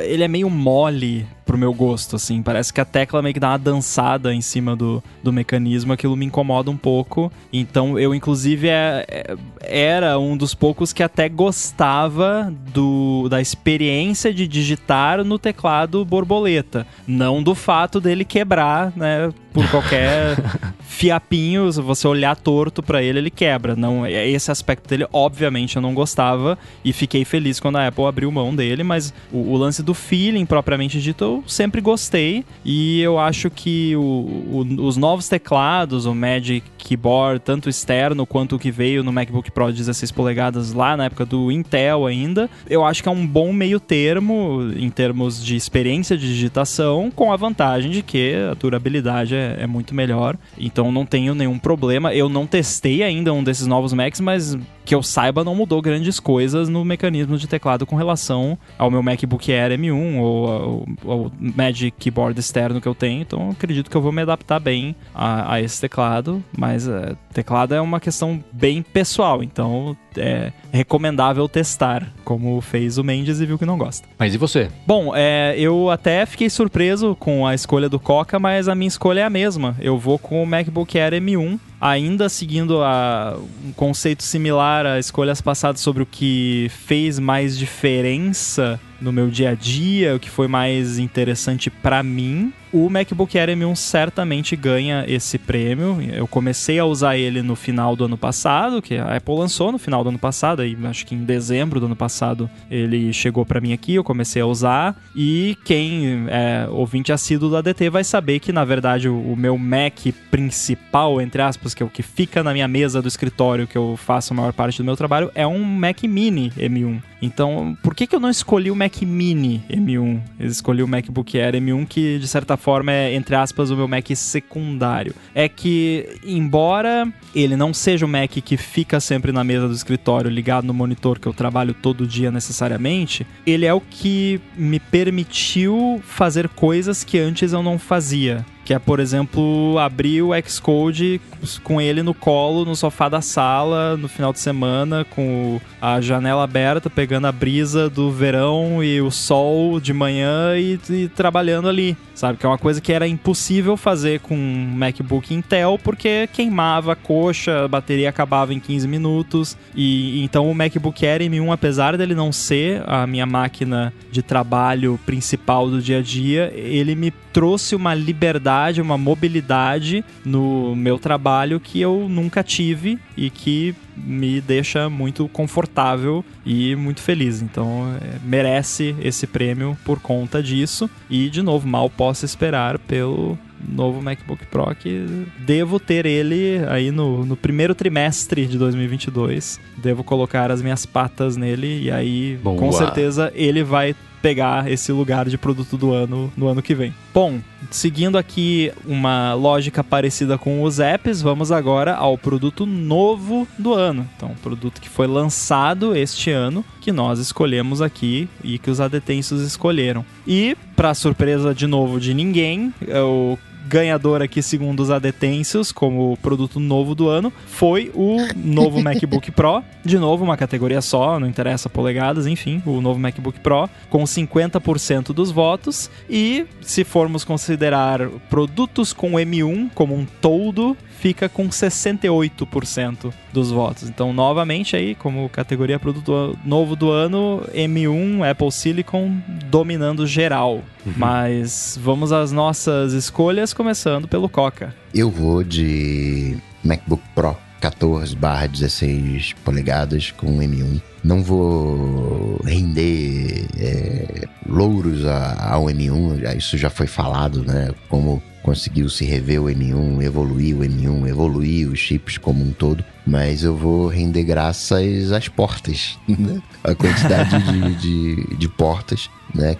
Ele 0.03 0.24
é 0.24 0.28
meio 0.28 0.49
mole 0.51 1.26
pro 1.49 1.57
meu 1.57 1.72
gosto, 1.72 2.14
assim. 2.14 2.42
Parece 2.42 2.70
que 2.70 2.78
a 2.78 2.84
tecla 2.84 3.22
meio 3.22 3.32
que 3.32 3.40
dá 3.40 3.49
uma 3.49 3.59
dançada 3.59 4.34
em 4.34 4.42
cima 4.42 4.76
do, 4.76 5.03
do 5.22 5.32
mecanismo, 5.32 5.94
aquilo 5.94 6.14
me 6.14 6.26
incomoda 6.26 6.70
um 6.70 6.76
pouco. 6.76 7.32
Então 7.51 7.99
eu, 7.99 8.14
inclusive, 8.14 8.68
é, 8.68 9.07
é, 9.09 9.36
era 9.62 10.18
um 10.18 10.36
dos 10.36 10.55
poucos 10.55 10.92
que 10.92 11.03
até 11.03 11.26
gostava 11.26 12.53
do, 12.74 13.28
da 13.30 13.40
experiência 13.40 14.32
de 14.32 14.46
digitar 14.46 15.24
no 15.24 15.38
teclado 15.38 16.05
borboleta. 16.05 16.86
Não 17.07 17.42
do 17.42 17.55
fato 17.55 17.99
dele 17.99 18.26
quebrar, 18.26 18.92
né? 18.94 19.32
Por 19.51 19.66
qualquer 19.70 20.36
fiapinho, 20.99 21.70
se 21.70 21.80
você 21.80 22.09
olhar 22.09 22.34
torto 22.34 22.82
para 22.82 23.01
ele, 23.01 23.20
ele 23.20 23.30
quebra. 23.30 23.76
Não, 23.76 24.05
é, 24.05 24.28
esse 24.28 24.51
aspecto 24.51 24.88
dele, 24.88 25.07
obviamente, 25.12 25.76
eu 25.76 25.82
não 25.82 25.94
gostava 25.94 26.59
e 26.84 26.92
fiquei 26.92 27.24
feliz 27.24 27.61
quando 27.61 27.76
a 27.76 27.86
Apple 27.86 28.05
abriu 28.05 28.32
mão 28.32 28.53
dele, 28.53 28.82
mas 28.82 29.14
o, 29.32 29.53
o 29.53 29.57
lance 29.57 29.80
do 29.80 29.94
feeling 29.94 30.44
propriamente 30.44 31.01
dito 31.01 31.22
eu 31.22 31.44
sempre 31.46 31.80
gostei 31.80 32.44
e 32.64 33.01
eu 33.01 33.16
acho 33.16 33.49
que 33.49 33.94
o, 33.94 34.01
o, 34.01 34.86
os 34.86 34.96
novos 34.96 35.28
teclados, 35.28 36.05
o 36.05 36.12
Magic 36.12 36.66
Keyboard, 36.76 37.42
tanto 37.44 37.68
externo 37.68 38.26
quanto 38.26 38.57
o 38.57 38.59
que 38.59 38.72
veio 38.72 39.05
no 39.05 39.12
MacBook 39.12 39.53
Pro 39.53 39.72
16 39.72 40.11
polegadas 40.11 40.72
lá 40.72 40.96
na 40.96 41.05
época 41.05 41.24
do 41.24 41.53
Intel 41.53 42.07
ainda, 42.07 42.51
eu 42.68 42.84
acho 42.84 43.05
que 43.05 43.09
é 43.09 43.12
um 43.12 43.24
bom 43.24 43.53
meio 43.53 43.78
termo 43.78 44.68
em 44.76 44.90
termos 44.90 45.44
de 45.44 45.55
experiência 45.55 46.16
de 46.16 46.26
digitação, 46.26 47.09
com 47.14 47.32
a 47.32 47.36
vantagem 47.36 47.92
de 47.92 48.03
que 48.03 48.34
a 48.34 48.55
durabilidade 48.55 49.36
é, 49.36 49.59
é 49.61 49.66
muito 49.66 49.94
melhor. 49.94 50.36
Então 50.59 50.88
não 50.93 51.07
tenho 51.07 51.34
nenhum 51.34 51.59
problema. 51.59 52.14
Eu 52.14 52.28
não 52.28 52.47
testei 52.47 53.03
ainda 53.03 53.32
um 53.32 53.43
desses 53.43 53.66
novos 53.66 53.93
Macs, 53.93 54.20
mas 54.20 54.57
que 54.84 54.95
eu 54.95 55.03
saiba, 55.03 55.45
não 55.45 55.55
mudou 55.55 55.82
grandes 55.82 56.18
coisas 56.18 56.68
no 56.68 56.82
mecanismo 56.84 57.36
de 57.36 57.47
teclado 57.47 57.84
com 57.84 57.95
relação 57.95 58.59
ao 58.78 58.91
meu 58.91 59.03
MacBook 59.03 59.53
Air 59.53 59.78
M1 59.78 60.18
ou 60.18 60.86
ao 61.05 61.32
Magic 61.39 61.91
Keyboard 61.99 62.41
externo 62.41 62.80
que 62.80 62.89
eu 62.89 62.95
tenho. 62.95 63.20
Então, 63.20 63.51
acredito 63.51 63.91
que 63.91 63.97
eu 63.97 64.01
vou 64.01 64.12
me 64.12 64.22
adaptar 64.22 64.59
bem 64.59 64.97
a, 65.14 65.55
a 65.55 65.61
esse 65.61 65.78
teclado. 65.80 66.43
Mas 66.57 66.89
é, 66.89 67.14
teclado 67.34 67.74
é 67.74 67.80
uma 67.80 68.01
questão 68.01 68.43
bem 68.51 68.80
pessoal, 68.82 69.43
então 69.43 69.97
é 70.18 70.52
recomendável 70.72 71.48
testar, 71.48 72.12
como 72.24 72.60
fez 72.60 72.98
o 72.98 73.04
Mendes 73.04 73.40
e 73.40 73.46
viu 73.46 73.58
que 73.58 73.66
não 73.66 73.78
gosta. 73.78 74.08
Mas 74.18 74.34
e 74.34 74.38
você? 74.38 74.68
Bom, 74.86 75.12
é, 75.14 75.54
eu 75.58 75.90
até 75.90 76.26
fiquei 76.26 76.50
surpreso 76.50 77.16
com 77.16 77.46
a 77.46 77.54
escolha 77.54 77.88
do 77.88 77.98
Coca, 77.98 78.38
mas 78.38 78.68
a 78.68 78.74
minha 78.74 78.88
escolha 78.88 79.20
é 79.20 79.24
a 79.24 79.30
mesma. 79.30 79.76
Eu 79.80 79.98
vou 79.98 80.18
com 80.18 80.42
o 80.42 80.46
MacBook 80.46 80.98
Air 80.98 81.14
M1 81.14 81.58
ainda 81.80 82.28
seguindo 82.28 82.82
a, 82.82 83.38
um 83.64 83.72
conceito 83.72 84.22
similar 84.22 84.84
a 84.84 84.98
escolhas 84.98 85.40
passadas 85.40 85.80
sobre 85.80 86.02
o 86.02 86.06
que 86.06 86.70
fez 86.70 87.18
mais 87.18 87.56
diferença 87.56 88.80
no 89.00 89.12
meu 89.12 89.28
dia 89.28 89.50
a 89.50 89.54
dia, 89.54 90.16
o 90.16 90.18
que 90.18 90.28
foi 90.28 90.48
mais 90.48 90.98
interessante 90.98 91.70
para 91.70 92.02
mim 92.02 92.52
o 92.72 92.88
MacBook 92.88 93.38
Air 93.38 93.50
M1 93.50 93.74
certamente 93.76 94.56
ganha 94.56 95.04
esse 95.06 95.38
prêmio. 95.38 95.98
Eu 96.12 96.26
comecei 96.26 96.78
a 96.78 96.84
usar 96.84 97.16
ele 97.16 97.42
no 97.42 97.56
final 97.56 97.96
do 97.96 98.04
ano 98.04 98.18
passado, 98.18 98.82
que 98.82 98.96
a 98.96 99.16
Apple 99.16 99.34
lançou 99.34 99.72
no 99.72 99.78
final 99.78 100.02
do 100.02 100.10
ano 100.10 100.18
passado, 100.18 100.62
aí 100.62 100.76
acho 100.84 101.06
que 101.06 101.14
em 101.14 101.24
dezembro 101.24 101.80
do 101.80 101.86
ano 101.86 101.96
passado 101.96 102.48
ele 102.70 103.12
chegou 103.12 103.44
para 103.44 103.60
mim 103.60 103.72
aqui, 103.72 103.94
eu 103.94 104.04
comecei 104.04 104.42
a 104.42 104.46
usar. 104.46 104.96
E 105.14 105.56
quem 105.64 106.26
é 106.28 106.66
ouvinte 106.70 107.12
assíduo 107.12 107.48
do 107.48 107.56
ADT 107.56 107.90
vai 107.90 108.04
saber 108.04 108.40
que, 108.40 108.52
na 108.52 108.64
verdade, 108.64 109.08
o, 109.08 109.36
meu 109.36 109.56
Mac 109.56 109.98
principal, 110.30 111.20
entre 111.20 111.42
aspas, 111.42 111.74
que 111.74 111.82
é 111.82 111.86
o 111.86 111.90
que 111.90 112.02
fica 112.02 112.42
na 112.42 112.52
minha 112.52 112.68
mesa 112.68 113.00
do 113.00 113.08
escritório, 113.08 113.66
que 113.66 113.76
eu 113.76 113.96
faço 113.96 114.32
a 114.32 114.36
maior 114.36 114.52
parte 114.52 114.78
do 114.78 114.84
meu 114.84 114.96
trabalho, 114.96 115.30
é 115.34 115.46
um 115.46 115.62
Mac 115.62 116.02
Mini 116.04 116.50
M1. 116.50 117.00
Então, 117.20 117.76
por 117.82 117.94
que, 117.94 118.06
que 118.06 118.14
eu 118.14 118.20
não 118.20 118.30
escolhi 118.30 118.70
o 118.70 118.76
Mac 118.76 119.02
Mini 119.02 119.62
M1? 119.68 120.20
Eu 120.38 120.46
escolhi 120.46 120.82
o 120.82 120.88
MacBook 120.88 121.38
Air 121.38 121.54
M1, 121.54 121.86
que 121.86 122.18
de 122.18 122.28
certa 122.28 122.56
forma 122.59 122.92
é, 122.92 123.14
entre 123.14 123.34
aspas, 123.34 123.70
o 123.70 123.76
meu 123.76 123.88
Mac 123.88 124.06
secundário. 124.14 125.14
É 125.34 125.48
que, 125.48 126.18
embora 126.24 127.11
ele 127.34 127.56
não 127.56 127.72
seja 127.72 128.04
o 128.04 128.09
Mac 128.09 128.30
que 128.30 128.56
fica 128.56 129.00
sempre 129.00 129.32
na 129.32 129.42
mesa 129.44 129.68
do 129.68 129.74
escritório 129.74 130.30
ligado 130.30 130.66
no 130.66 130.74
monitor 130.74 131.18
que 131.18 131.26
eu 131.26 131.32
trabalho 131.32 131.74
todo 131.74 132.06
dia 132.06 132.30
necessariamente, 132.30 133.26
ele 133.46 133.64
é 133.64 133.72
o 133.72 133.80
que 133.80 134.40
me 134.56 134.78
permitiu 134.78 136.00
fazer 136.04 136.48
coisas 136.48 137.04
que 137.04 137.18
antes 137.18 137.52
eu 137.52 137.62
não 137.62 137.78
fazia 137.78 138.44
que 138.68 138.74
é, 138.74 138.78
por 138.78 139.00
exemplo, 139.00 139.78
abrir 139.78 140.20
o 140.20 140.32
Xcode 140.46 141.18
com 141.64 141.80
ele 141.80 142.02
no 142.02 142.12
colo, 142.12 142.66
no 142.66 142.76
sofá 142.76 143.09
da 143.09 143.22
sala, 143.22 143.96
no 143.96 144.09
final 144.09 144.30
de 144.30 144.40
semana, 144.40 145.06
com 145.06 145.59
a 145.80 146.02
janela 146.02 146.44
aberta, 146.44 146.90
pegando 146.90 147.26
a 147.26 147.32
brisa 147.32 147.88
do 147.88 148.11
verão 148.11 148.84
e 148.84 149.00
o 149.00 149.11
sol 149.11 149.80
de 149.80 149.94
manhã 149.94 150.54
e, 150.59 150.78
e 150.90 151.09
trabalhando 151.09 151.66
ali, 151.66 151.96
sabe? 152.18 152.36
Que 152.36 152.44
é 152.44 152.48
uma 152.48 152.58
coisa 152.58 152.80
que 152.80 152.92
era 152.92 153.06
impossível 153.06 153.76
fazer 153.76 154.20
com 154.20 154.34
um 154.34 154.72
MacBook 154.74 155.32
Intel, 155.32 155.78
porque 155.82 156.28
queimava 156.32 156.92
a 156.92 156.96
coxa, 156.96 157.64
a 157.64 157.68
bateria 157.68 158.08
acabava 158.08 158.52
em 158.52 158.58
15 158.58 158.88
minutos, 158.88 159.56
e 159.74 160.22
então 160.24 160.50
o 160.50 160.54
MacBook 160.54 161.06
Air 161.06 161.20
M1, 161.22 161.52
apesar 161.52 161.96
dele 161.96 162.14
não 162.14 162.32
ser 162.32 162.82
a 162.86 163.06
minha 163.06 163.24
máquina 163.24 163.92
de 164.10 164.20
trabalho 164.20 164.98
principal 165.06 165.70
do 165.70 165.80
dia 165.80 165.98
a 165.98 166.02
dia, 166.02 166.52
ele 166.54 166.96
me 166.96 167.12
trouxe 167.32 167.76
uma 167.76 167.94
liberdade, 167.94 168.82
uma 168.82 168.98
mobilidade 168.98 170.04
no 170.24 170.74
meu 170.74 170.98
trabalho 170.98 171.60
que 171.60 171.80
eu 171.80 172.08
nunca 172.08 172.42
tive 172.42 172.98
e 173.16 173.30
que 173.30 173.76
me 174.05 174.40
deixa 174.40 174.88
muito 174.88 175.28
confortável 175.28 176.24
e 176.44 176.74
muito 176.76 177.01
feliz. 177.01 177.42
Então, 177.42 177.96
é, 178.01 178.18
merece 178.24 178.94
esse 179.01 179.26
prêmio 179.26 179.76
por 179.84 180.01
conta 180.01 180.42
disso. 180.42 180.88
E, 181.09 181.28
de 181.28 181.42
novo, 181.42 181.66
mal 181.66 181.90
posso 181.90 182.24
esperar 182.24 182.78
pelo 182.78 183.38
novo 183.66 184.01
MacBook 184.01 184.46
Pro 184.46 184.74
que 184.74 185.26
devo 185.40 185.80
ter 185.80 186.07
ele 186.07 186.61
aí 186.68 186.90
no, 186.90 187.24
no 187.24 187.36
primeiro 187.36 187.74
trimestre 187.74 188.46
de 188.46 188.57
2022. 188.57 189.61
Devo 189.76 190.05
colocar 190.05 190.51
as 190.51 190.62
minhas 190.62 190.86
patas 190.86 191.36
nele 191.36 191.82
e 191.82 191.90
aí, 191.90 192.38
Boa. 192.42 192.57
com 192.57 192.70
certeza, 192.72 193.32
ele 193.34 193.62
vai 193.62 193.94
pegar 194.20 194.70
esse 194.70 194.92
lugar 194.92 195.28
de 195.28 195.38
produto 195.38 195.76
do 195.76 195.92
ano 195.92 196.32
no 196.36 196.48
ano 196.48 196.62
que 196.62 196.74
vem. 196.74 196.94
Bom, 197.12 197.40
seguindo 197.70 198.18
aqui 198.18 198.72
uma 198.84 199.34
lógica 199.34 199.82
parecida 199.82 200.38
com 200.38 200.62
os 200.62 200.78
apps, 200.78 201.20
vamos 201.22 201.50
agora 201.50 201.94
ao 201.94 202.16
produto 202.16 202.66
novo 202.66 203.46
do 203.58 203.74
ano. 203.74 204.08
Então, 204.16 204.34
produto 204.42 204.80
que 204.80 204.88
foi 204.88 205.06
lançado 205.06 205.96
este 205.96 206.30
ano, 206.30 206.64
que 206.80 206.92
nós 206.92 207.18
escolhemos 207.18 207.82
aqui 207.82 208.28
e 208.42 208.58
que 208.58 208.70
os 208.70 208.80
adetensos 208.80 209.42
escolheram. 209.42 210.04
E, 210.26 210.56
para 210.76 210.94
surpresa 210.94 211.54
de 211.54 211.66
novo 211.66 212.00
de 212.00 212.14
ninguém, 212.14 212.72
o 213.04 213.38
ganhador 213.68 214.22
aqui, 214.22 214.42
segundo 214.42 214.80
os 214.80 214.90
adetensos, 214.90 215.70
como 215.70 216.16
produto 216.22 216.58
novo 216.58 216.94
do 216.94 217.08
ano, 217.08 217.32
foi 217.46 217.92
o 217.94 218.16
novo 218.34 218.80
MacBook 218.82 219.30
Pro. 219.30 219.62
De 219.84 219.98
novo, 219.98 220.24
uma 220.24 220.36
categoria 220.36 220.80
só, 220.80 221.20
não 221.20 221.28
interessa 221.28 221.68
polegadas, 221.68 222.26
enfim, 222.26 222.62
o 222.64 222.80
novo 222.80 222.98
MacBook 222.98 223.38
Pro, 223.40 223.68
com 223.90 224.02
50% 224.02 225.12
dos 225.12 225.30
votos. 225.30 225.90
E 226.08 226.46
se 226.60 226.82
formos 226.84 227.24
considerar 227.24 228.08
produtos 228.30 228.92
com 228.92 229.12
M1 229.12 229.70
como 229.74 229.94
um 229.94 230.06
todo, 230.20 230.76
fica 231.01 231.28
com 231.28 231.49
68% 231.49 233.12
dos 233.32 233.51
votos. 233.51 233.88
Então, 233.88 234.12
novamente 234.12 234.76
aí, 234.76 234.94
como 234.94 235.28
categoria 235.28 235.78
produto 235.78 236.36
novo 236.44 236.74
do 236.74 236.90
ano, 236.90 237.42
M1, 237.55 238.28
Apple 238.28 238.51
Silicon 238.51 239.16
dominando 239.46 240.07
geral. 240.07 240.62
Uhum. 240.84 240.92
Mas 240.96 241.78
vamos 241.80 242.12
às 242.12 242.32
nossas 242.32 242.92
escolhas, 242.92 243.53
começando 243.53 244.09
pelo 244.09 244.28
Coca. 244.28 244.74
Eu 244.92 245.11
vou 245.11 245.44
de 245.44 246.36
MacBook 246.64 247.03
Pro 247.14 247.36
14 247.61 248.14
barra 248.16 248.46
16 248.46 249.34
polegadas 249.44 250.11
com 250.11 250.38
M1. 250.38 250.80
Não 251.03 251.22
vou 251.22 252.40
render 252.44 253.46
é, 253.59 254.28
louros 254.49 255.05
ao 255.07 255.64
M1, 255.66 256.36
isso 256.36 256.57
já 256.57 256.70
foi 256.70 256.86
falado, 256.86 257.44
né? 257.44 257.70
Como 257.88 258.22
conseguiu 258.43 258.89
se 258.89 259.05
rever 259.05 259.43
o 259.43 259.47
M1, 259.47 260.03
evoluir 260.03 260.57
o 260.57 260.61
M1, 260.61 261.09
evoluir 261.09 261.68
os 261.68 261.78
chips 261.78 262.18
como 262.18 262.45
um 262.45 262.53
todo, 262.53 262.84
mas 263.07 263.43
eu 263.43 263.57
vou 263.57 263.89
render 263.89 264.24
graças 264.24 265.12
às 265.12 265.28
portas, 265.28 265.99
né? 266.09 266.41
A 266.64 266.74
quantidade 266.74 267.39
de, 267.43 267.74
de, 267.76 268.36
de, 268.36 268.49
portas, 268.49 269.11
né? 269.34 269.57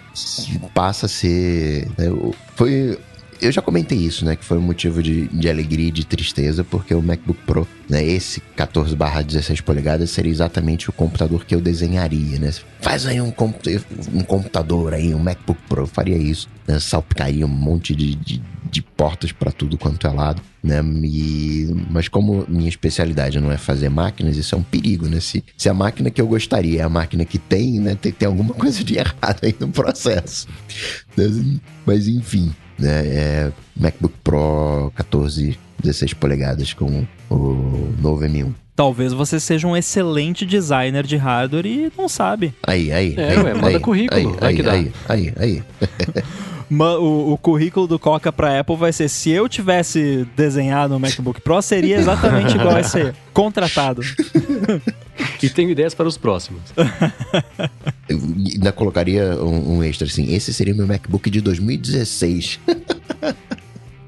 Passa 0.73 1.05
a 1.05 1.09
ser. 1.09 1.87
Né? 1.97 2.07
Foi 2.55 2.97
eu 3.41 3.51
já 3.51 3.61
comentei 3.61 3.97
isso, 3.97 4.25
né? 4.25 4.35
Que 4.35 4.43
foi 4.43 4.57
um 4.57 4.61
motivo 4.61 5.01
de, 5.01 5.27
de 5.27 5.49
alegria 5.49 5.87
e 5.87 5.91
de 5.91 6.05
tristeza, 6.05 6.63
porque 6.63 6.93
o 6.93 7.01
MacBook 7.01 7.39
Pro, 7.45 7.67
né? 7.87 8.03
Esse 8.03 8.41
14 8.55 8.95
barra 8.95 9.21
16 9.21 9.61
polegadas 9.61 10.09
seria 10.11 10.31
exatamente 10.31 10.89
o 10.89 10.93
computador 10.93 11.45
que 11.45 11.55
eu 11.55 11.61
desenharia, 11.61 12.37
né? 12.37 12.53
Faz 12.81 13.05
aí 13.05 13.21
um, 13.21 13.33
um 14.13 14.23
computador 14.23 14.93
aí, 14.93 15.13
um 15.13 15.19
MacBook 15.19 15.59
Pro, 15.69 15.83
eu 15.83 15.87
faria 15.87 16.17
isso. 16.17 16.49
Né? 16.67 16.79
Salpicaria 16.79 17.45
um 17.45 17.49
monte 17.49 17.95
de, 17.95 18.13
de 18.15 18.41
de 18.69 18.81
portas 18.81 19.31
para 19.31 19.51
tudo 19.51 19.77
quanto 19.77 20.05
é 20.07 20.09
lado, 20.11 20.41
né? 20.63 20.81
E, 21.03 21.73
mas 21.89 22.07
como 22.07 22.45
minha 22.47 22.69
especialidade 22.69 23.39
não 23.39 23.51
é 23.51 23.57
fazer 23.57 23.89
máquinas, 23.89 24.37
isso 24.37 24.55
é 24.55 24.57
um 24.57 24.63
perigo, 24.63 25.07
né? 25.07 25.19
Se, 25.19 25.43
se 25.57 25.69
a 25.69 25.73
máquina 25.73 26.09
que 26.09 26.21
eu 26.21 26.27
gostaria 26.27 26.81
é 26.81 26.83
a 26.83 26.89
máquina 26.89 27.25
que 27.25 27.37
tem, 27.37 27.79
né? 27.79 27.97
Tem, 27.99 28.11
tem 28.11 28.27
alguma 28.27 28.53
coisa 28.53 28.83
de 28.83 28.97
errado 28.97 29.39
aí 29.41 29.55
no 29.59 29.69
processo. 29.69 30.47
Mas 31.85 32.07
enfim, 32.07 32.53
né? 32.77 33.05
É 33.07 33.51
MacBook 33.75 34.15
Pro 34.23 34.91
14, 34.95 35.57
16 35.81 36.13
polegadas 36.13 36.73
com 36.73 37.05
o 37.29 37.93
novo 38.01 38.23
M1. 38.23 38.53
Talvez 38.75 39.11
você 39.11 39.41
seja 39.41 39.67
um 39.67 39.75
excelente 39.75 40.45
designer 40.45 41.05
de 41.05 41.17
hardware 41.17 41.65
e 41.65 41.91
não 41.97 42.07
sabe. 42.07 42.53
Aí, 42.65 42.89
aí. 42.93 43.13
É, 43.17 43.31
aí, 43.31 43.37
ué, 43.37 43.53
manda 43.53 43.67
aí, 43.67 43.79
currículo, 43.79 44.29
Aí, 44.31 44.39
vai 44.39 44.49
aí, 44.49 44.55
que 44.55 44.63
dá. 44.63 44.71
aí, 44.71 44.91
aí, 45.09 45.33
aí. 45.37 45.63
O, 46.71 47.33
o 47.33 47.37
currículo 47.37 47.87
do 47.87 47.97
Coca 47.97 48.31
pra 48.31 48.59
Apple 48.59 48.75
vai 48.75 48.93
ser: 48.93 49.09
se 49.09 49.29
eu 49.29 49.49
tivesse 49.49 50.27
desenhado 50.35 50.95
um 50.95 50.99
MacBook 50.99 51.41
Pro, 51.41 51.61
seria 51.61 51.97
exatamente 51.97 52.55
igual 52.55 52.75
a 52.75 52.79
esse. 52.79 53.13
Contratado. 53.33 54.01
E 55.41 55.49
tenho 55.49 55.69
ideias 55.69 55.93
para 55.93 56.07
os 56.07 56.17
próximos. 56.17 56.61
Eu 58.07 58.17
ainda 58.17 58.71
colocaria 58.71 59.35
um, 59.41 59.77
um 59.77 59.83
extra 59.83 60.07
assim. 60.07 60.33
Esse 60.33 60.53
seria 60.53 60.73
meu 60.73 60.85
MacBook 60.85 61.29
de 61.29 61.41
2016. 61.41 62.59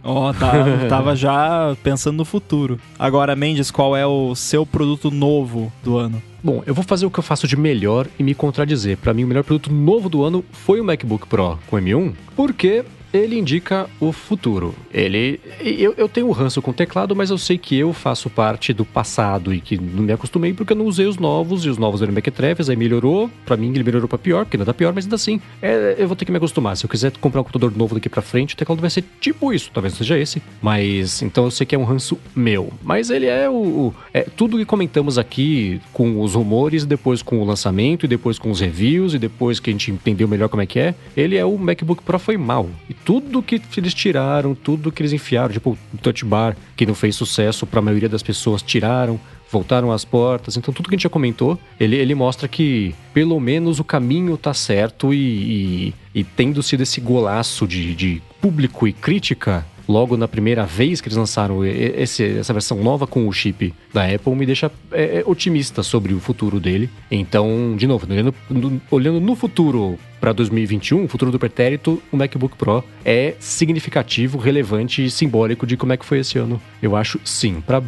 Ó, 0.03 0.33
tá, 0.33 0.51
tava 0.89 1.15
já 1.15 1.75
pensando 1.83 2.17
no 2.17 2.25
futuro. 2.25 2.79
Agora, 2.97 3.35
Mendes, 3.35 3.71
qual 3.71 3.95
é 3.95 4.05
o 4.05 4.35
seu 4.35 4.65
produto 4.65 5.11
novo 5.11 5.71
do 5.83 5.97
ano? 5.97 6.21
Bom, 6.43 6.63
eu 6.65 6.73
vou 6.73 6.83
fazer 6.83 7.05
o 7.05 7.11
que 7.11 7.19
eu 7.19 7.23
faço 7.23 7.47
de 7.47 7.55
melhor 7.55 8.07
e 8.17 8.23
me 8.23 8.33
contradizer. 8.33 8.97
Pra 8.97 9.13
mim, 9.13 9.23
o 9.23 9.27
melhor 9.27 9.43
produto 9.43 9.71
novo 9.71 10.09
do 10.09 10.23
ano 10.23 10.43
foi 10.51 10.81
o 10.81 10.83
MacBook 10.83 11.27
Pro 11.27 11.59
com 11.67 11.77
M1, 11.77 12.13
porque 12.35 12.83
ele 13.13 13.37
indica 13.37 13.89
o 13.99 14.11
futuro. 14.11 14.73
Ele. 14.93 15.39
Eu, 15.59 15.93
eu 15.97 16.07
tenho 16.09 16.27
um 16.27 16.31
ranço 16.31 16.61
com 16.61 16.71
teclado, 16.73 17.15
mas 17.15 17.29
eu 17.29 17.37
sei 17.37 17.57
que 17.57 17.75
eu 17.77 17.93
faço 17.93 18.29
parte 18.29 18.73
do 18.73 18.85
passado 18.85 19.53
e 19.53 19.59
que 19.61 19.77
não 19.77 20.03
me 20.03 20.11
acostumei 20.13 20.53
porque 20.53 20.73
eu 20.73 20.77
não 20.77 20.85
usei 20.85 21.05
os 21.05 21.17
novos 21.17 21.65
e 21.65 21.69
os 21.69 21.77
novos 21.77 22.01
eram 22.01 22.13
mequetrefes, 22.13 22.69
aí 22.69 22.75
melhorou. 22.75 23.29
Pra 23.45 23.57
mim, 23.57 23.69
ele 23.69 23.83
melhorou 23.83 24.07
pra 24.07 24.17
pior, 24.17 24.45
porque 24.45 24.57
não 24.57 24.65
tá 24.65 24.73
pior, 24.73 24.93
mas 24.93 25.05
ainda 25.05 25.15
assim, 25.15 25.39
é, 25.61 25.95
eu 25.97 26.07
vou 26.07 26.15
ter 26.15 26.25
que 26.25 26.31
me 26.31 26.37
acostumar. 26.37 26.75
Se 26.77 26.85
eu 26.85 26.89
quiser 26.89 27.11
comprar 27.17 27.41
um 27.41 27.43
computador 27.43 27.75
novo 27.75 27.95
daqui 27.95 28.09
pra 28.09 28.21
frente, 28.21 28.53
o 28.53 28.57
teclado 28.57 28.79
vai 28.81 28.89
ser 28.89 29.03
tipo 29.19 29.53
isso, 29.53 29.69
talvez 29.73 29.93
seja 29.95 30.17
esse. 30.17 30.41
Mas 30.61 31.21
então 31.21 31.45
eu 31.45 31.51
sei 31.51 31.65
que 31.65 31.75
é 31.75 31.77
um 31.77 31.83
ranço 31.83 32.17
meu. 32.35 32.71
Mas 32.83 33.09
ele 33.09 33.25
é 33.25 33.49
o. 33.49 33.53
o- 33.53 33.93
é 34.13 34.21
tudo 34.21 34.57
que 34.57 34.65
comentamos 34.65 35.17
aqui 35.17 35.79
com 35.93 36.21
os 36.21 36.33
rumores, 36.35 36.85
depois 36.85 37.21
com 37.21 37.39
o 37.41 37.45
lançamento, 37.45 38.05
e 38.05 38.07
depois 38.07 38.37
com 38.39 38.49
os 38.51 38.59
reviews, 38.59 39.13
e 39.13 39.19
depois 39.19 39.59
que 39.59 39.69
a 39.69 39.73
gente 39.73 39.91
entendeu 39.91 40.27
melhor 40.27 40.49
como 40.49 40.61
é 40.61 40.65
que 40.65 40.79
é. 40.79 40.95
Ele 41.15 41.35
é 41.37 41.45
o 41.45 41.57
MacBook 41.57 42.01
Pro 42.03 42.17
foi 42.19 42.37
mal. 42.37 42.69
E 42.89 42.93
tudo 43.03 43.41
que 43.41 43.61
eles 43.77 43.93
tiraram, 43.93 44.53
tudo 44.55 44.91
que 44.91 45.01
eles 45.01 45.13
enfiaram, 45.13 45.53
tipo 45.53 45.77
o 45.93 45.97
Touch 45.97 46.23
Bar, 46.25 46.55
que 46.75 46.85
não 46.85 46.95
fez 46.95 47.15
sucesso 47.15 47.65
pra 47.65 47.81
maioria 47.81 48.09
das 48.09 48.23
pessoas, 48.23 48.61
tiraram. 48.61 49.19
Voltaram 49.51 49.91
às 49.91 50.05
portas, 50.05 50.55
então 50.55 50.73
tudo 50.73 50.87
que 50.87 50.95
a 50.95 50.97
gente 50.97 51.03
já 51.03 51.09
comentou, 51.09 51.59
ele, 51.77 51.97
ele 51.97 52.15
mostra 52.15 52.47
que 52.47 52.95
pelo 53.13 53.37
menos 53.37 53.81
o 53.81 53.83
caminho 53.83 54.37
tá 54.37 54.53
certo 54.53 55.13
e, 55.13 55.17
e, 55.17 55.93
e 56.15 56.23
tendo 56.23 56.63
sido 56.63 56.83
esse 56.83 57.01
golaço 57.01 57.67
de, 57.67 57.93
de 57.93 58.21
público 58.39 58.87
e 58.87 58.93
crítica, 58.93 59.65
logo 59.91 60.15
na 60.17 60.27
primeira 60.27 60.65
vez 60.65 61.01
que 61.01 61.07
eles 61.07 61.17
lançaram 61.17 61.65
esse- 61.65 62.37
essa 62.39 62.53
versão 62.53 62.81
nova 62.83 63.05
com 63.05 63.27
o 63.27 63.33
chip 63.33 63.73
da 63.93 64.05
Apple, 64.05 64.33
me 64.35 64.45
deixa 64.45 64.71
é, 64.91 65.19
é, 65.19 65.23
otimista 65.25 65.83
sobre 65.83 66.13
o 66.13 66.19
futuro 66.19 66.59
dele. 66.59 66.89
Então, 67.11 67.75
de 67.77 67.85
novo, 67.85 68.07
olhando 68.09 68.33
no, 68.49 68.81
olhando 68.89 69.19
no 69.19 69.35
futuro 69.35 69.99
para 70.19 70.31
2021, 70.33 71.03
o 71.03 71.07
futuro 71.07 71.31
do 71.31 71.39
pretérito, 71.39 72.01
o 72.11 72.17
MacBook 72.17 72.55
Pro 72.55 72.83
é 73.03 73.33
significativo, 73.39 74.37
relevante 74.37 75.03
e 75.03 75.09
simbólico 75.09 75.65
de 75.65 75.75
como 75.75 75.93
é 75.93 75.97
que 75.97 76.05
foi 76.05 76.19
esse 76.19 76.37
ano. 76.37 76.61
Eu 76.81 76.95
acho 76.95 77.19
sim. 77.25 77.61
Pra 77.61 77.81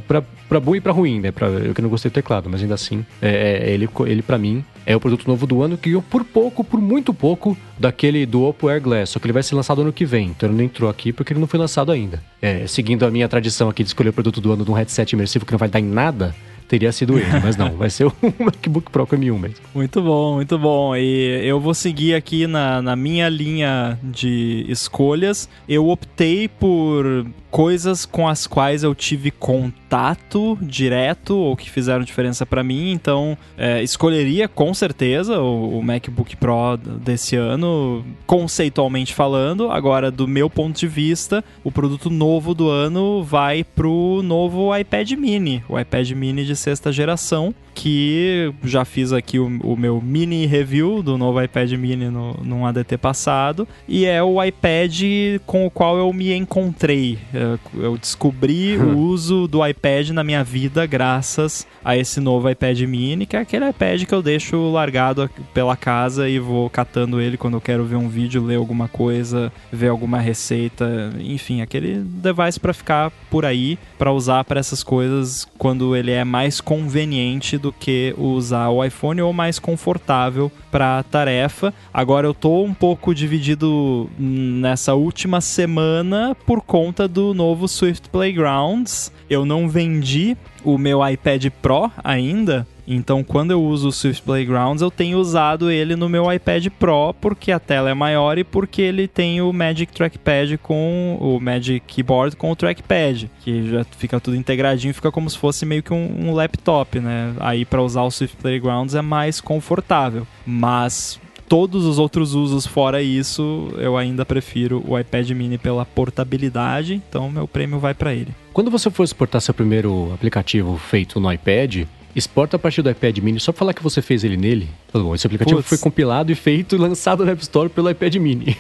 bom 0.60 0.76
e 0.76 0.82
pra 0.82 0.92
ruim, 0.92 1.20
né? 1.20 1.32
Pra, 1.32 1.48
eu 1.48 1.74
que 1.74 1.82
não 1.82 1.90
gostei 1.90 2.10
do 2.10 2.14
teclado, 2.14 2.50
mas 2.50 2.62
ainda 2.62 2.74
assim, 2.76 3.06
é, 3.22 3.64
é- 3.68 3.74
ele, 3.74 3.88
ele 4.08 4.22
para 4.22 4.38
mim 4.38 4.64
é 4.86 4.96
o 4.96 5.00
produto 5.00 5.28
novo 5.28 5.46
do 5.48 5.62
ano 5.62 5.78
que 5.78 5.90
ganhou 5.90 6.02
por 6.02 6.24
pouco, 6.24 6.64
por 6.64 6.80
muito 6.80 7.14
pouco, 7.14 7.58
daquele 7.78 8.26
do 8.26 8.44
Oppo 8.44 8.68
Air 8.68 8.82
Glass. 8.82 9.12
Só 9.12 9.20
que 9.20 9.26
ele 9.26 9.34
vai 9.34 9.44
ser 9.44 9.56
lançado 9.56 9.82
ano 9.82 9.94
que 9.94 10.06
vem. 10.06 10.28
Então 10.28 10.50
ele 10.50 10.58
não 10.58 10.64
entrou 10.64 10.90
aqui 10.90 11.12
porque 11.12 11.34
ele 11.34 11.40
não 11.40 11.48
foi 11.48 11.60
lançado 11.60 11.92
ainda. 11.92 12.22
É, 12.42 12.66
seguindo 12.68 13.06
a 13.06 13.12
minha 13.12 13.28
tradição 13.28 13.70
aqui 13.70 13.84
de 13.84 13.90
escolher 13.90 14.10
o 14.10 14.14
produto 14.14 14.42
do 14.42 14.52
ano 14.52 14.66
de 14.66 14.72
um 14.72 14.74
headset 14.74 15.14
imersivo 15.14 15.46
que 15.46 15.52
não 15.52 15.60
vai 15.60 15.70
dar 15.70 15.80
em 15.80 15.86
nada, 15.86 16.36
teria 16.68 16.92
sido 16.92 17.18
ele. 17.18 17.28
Mas 17.42 17.56
não, 17.56 17.72
vai 17.76 17.90
ser 17.90 18.06
o 18.06 18.14
MacBook 18.40 18.90
Pro 18.92 19.06
com 19.06 19.16
M1 19.16 19.40
mesmo. 19.40 19.58
Muito 19.74 20.02
bom, 20.02 20.36
muito 20.36 20.58
bom. 20.58 20.96
E 20.96 21.46
eu 21.46 21.60
vou 21.60 21.74
seguir 21.74 22.16
aqui 22.16 22.48
na, 22.48 22.82
na 22.82 22.96
minha 22.96 23.30
linha 23.30 23.98
de 24.04 24.66
escolhas. 24.68 25.48
Eu 25.68 25.88
optei 25.88 26.48
por 26.48 27.26
coisas 27.54 28.04
com 28.04 28.28
as 28.28 28.48
quais 28.48 28.82
eu 28.82 28.96
tive 28.96 29.30
contato 29.30 30.58
direto 30.60 31.38
ou 31.38 31.56
que 31.56 31.70
fizeram 31.70 32.04
diferença 32.04 32.48
pra 32.48 32.64
mim. 32.64 32.92
Então, 32.92 33.38
é, 33.56 33.84
escolheria 33.84 34.48
com 34.48 34.74
certeza 34.74 35.40
o, 35.40 35.78
o 35.78 35.84
MacBook 35.84 36.36
Pro 36.36 36.76
desse 36.78 37.36
ano, 37.36 38.04
conceitualmente 38.26 39.14
falando. 39.14 39.70
Agora, 39.70 40.10
do 40.10 40.28
meu 40.28 40.50
ponto 40.50 40.80
de 40.80 40.88
vista, 40.88 41.44
o 41.64 41.72
produto 41.72 42.10
novo 42.10 42.56
do 42.56 42.70
ano 42.70 43.24
vai 43.24 43.64
pro 43.64 44.22
novo 44.24 44.76
iPad 44.76 45.12
Mini, 45.12 45.64
o 45.70 45.80
iPad 45.80 46.10
Mini 46.10 46.46
de 46.46 46.56
sexta 46.56 46.92
geração, 46.92 47.54
que 47.76 48.52
já 48.64 48.84
fiz 48.84 49.14
aqui 49.14 49.38
o, 49.38 49.46
o 49.46 49.76
meu 49.76 50.02
mini 50.02 50.46
review 50.46 51.04
do 51.04 51.18
novo 51.18 51.42
iPad 51.42 51.72
Mini 51.74 52.10
no, 52.10 52.34
num 52.44 52.66
ADT 52.66 52.98
passado, 52.98 53.68
e 53.88 54.06
é 54.06 54.24
o 54.24 54.44
iPad 54.44 55.02
com 55.46 55.68
o 55.68 55.72
qual 55.72 55.98
eu 55.98 56.12
me 56.12 56.34
encontrei. 56.34 57.20
É, 57.34 57.43
Eu 57.76 57.98
descobri 57.98 58.78
o 58.78 58.98
uso 58.98 59.48
do 59.48 59.66
iPad 59.66 60.10
na 60.10 60.24
minha 60.24 60.44
vida 60.44 60.86
graças 60.86 61.68
a 61.84 61.98
esse 61.98 62.20
novo 62.20 62.50
iPad 62.50 62.80
Mini, 62.82 63.26
que 63.26 63.36
é 63.36 63.40
aquele 63.40 63.70
iPad 63.70 64.04
que 64.04 64.14
eu 64.14 64.22
deixo 64.22 64.72
largado 64.72 65.30
pela 65.54 65.76
casa 65.76 66.30
e 66.30 66.40
vou 66.40 66.70
catando 66.70 67.20
ele 67.20 67.38
quando 67.38 67.56
eu 67.56 67.62
quero 67.62 67.84
ver 67.84 67.96
um 67.96 68.08
vídeo, 68.08 68.44
ler 68.44 68.56
alguma 68.56 68.88
coisa, 68.88 69.52
ver 69.72 69.90
alguma 69.90 70.20
receita, 70.20 71.14
enfim, 71.20 71.62
aquele 71.62 72.00
device 72.00 72.60
para 72.60 72.74
ficar 72.74 73.12
por 73.30 73.46
aí, 73.46 73.78
para 73.98 74.12
usar 74.12 74.44
para 74.44 74.60
essas 74.60 74.84
coisas 74.84 75.48
quando 75.58 75.96
ele 75.96 76.12
é 76.12 76.24
mais 76.24 76.62
conveniente 76.62 77.58
do 77.58 77.72
que 77.72 78.14
usar 78.18 78.70
o 78.70 78.84
iPhone 78.84 79.22
ou 79.22 79.34
mais 79.34 79.60
confortável 79.60 80.52
para 80.72 81.00
a 81.00 81.04
tarefa. 81.04 81.74
Agora 81.94 82.28
eu 82.28 82.34
tô 82.34 82.64
um 82.64 82.74
pouco 82.74 83.14
dividido 83.14 84.10
nessa 84.18 84.94
última 84.94 85.42
semana 85.42 86.36
por 86.46 86.62
conta 86.62 87.08
do 87.08 87.33
novo 87.34 87.68
Swift 87.68 88.10
Playgrounds. 88.10 89.12
Eu 89.30 89.46
não 89.46 89.68
vendi 89.68 90.38
o 90.64 90.78
meu 90.78 91.08
iPad 91.08 91.48
Pro 91.62 91.92
ainda. 92.04 92.68
Então, 92.86 93.24
quando 93.24 93.52
eu 93.52 93.64
uso 93.64 93.88
o 93.88 93.92
Swift 93.92 94.22
Playgrounds, 94.24 94.82
eu 94.82 94.92
tenho 94.92 95.18
usado 95.18 95.72
ele 95.72 95.96
no 95.96 96.10
meu 96.10 96.32
iPad 96.32 96.68
Pro 96.78 97.14
porque 97.20 97.52
a 97.52 97.60
tela 97.60 97.90
é 97.90 97.94
maior 97.94 98.38
e 98.38 98.44
porque 98.44 98.82
ele 98.82 99.08
tem 99.08 99.42
o 99.42 99.54
Magic 99.54 99.94
Trackpad 99.94 100.58
com 100.58 101.18
o 101.20 101.40
Magic 101.40 101.82
Keyboard 101.88 102.36
com 102.36 102.52
o 102.52 102.56
trackpad, 102.56 103.32
que 103.40 103.70
já 103.70 103.86
fica 103.98 104.20
tudo 104.20 104.36
integradinho, 104.36 104.94
fica 104.94 105.12
como 105.12 105.30
se 105.30 105.38
fosse 105.38 105.66
meio 105.66 105.82
que 105.82 105.94
um, 105.94 106.28
um 106.28 106.34
laptop, 106.34 107.00
né? 107.00 107.34
Aí 107.40 107.64
para 107.64 107.82
usar 107.82 108.04
o 108.04 108.12
Swift 108.12 108.36
Playgrounds 108.38 108.96
é 108.96 109.02
mais 109.02 109.40
confortável, 109.40 110.28
mas 110.46 111.20
todos 111.54 111.86
os 111.86 112.00
outros 112.00 112.34
usos 112.34 112.66
fora 112.66 113.00
isso, 113.04 113.72
eu 113.78 113.96
ainda 113.96 114.26
prefiro 114.26 114.84
o 114.88 114.98
iPad 114.98 115.30
Mini 115.30 115.60
pela 115.60 115.86
portabilidade, 115.86 116.96
então 117.08 117.30
meu 117.30 117.48
prêmio 117.48 117.78
vai 117.78 117.94
para 117.94 118.12
ele. 118.12 118.34
Quando 118.52 118.72
você 118.72 118.90
for 118.90 119.04
exportar 119.04 119.40
seu 119.40 119.54
primeiro 119.54 120.12
aplicativo 120.16 120.76
feito 120.80 121.20
no 121.20 121.32
iPad, 121.32 121.86
exporta 122.16 122.56
a 122.56 122.60
partir 122.60 122.82
do 122.82 122.90
iPad 122.90 123.18
Mini 123.20 123.40
só 123.40 123.52
pra 123.52 123.60
falar 123.60 123.74
que 123.74 123.82
você 123.84 124.02
fez 124.02 124.24
ele 124.24 124.38
nele. 124.38 124.70
Tá 124.92 125.00
bom, 125.00 125.16
esse 125.16 125.26
aplicativo 125.26 125.62
foi 125.64 125.78
compilado 125.78 126.32
e 126.32 126.36
feito 126.36 126.76
e 126.76 126.78
lançado 126.80 127.26
na 127.26 127.32
App 127.32 127.42
Store 127.42 127.70
pelo 127.70 127.90
iPad 127.90 128.16
Mini. 128.16 128.56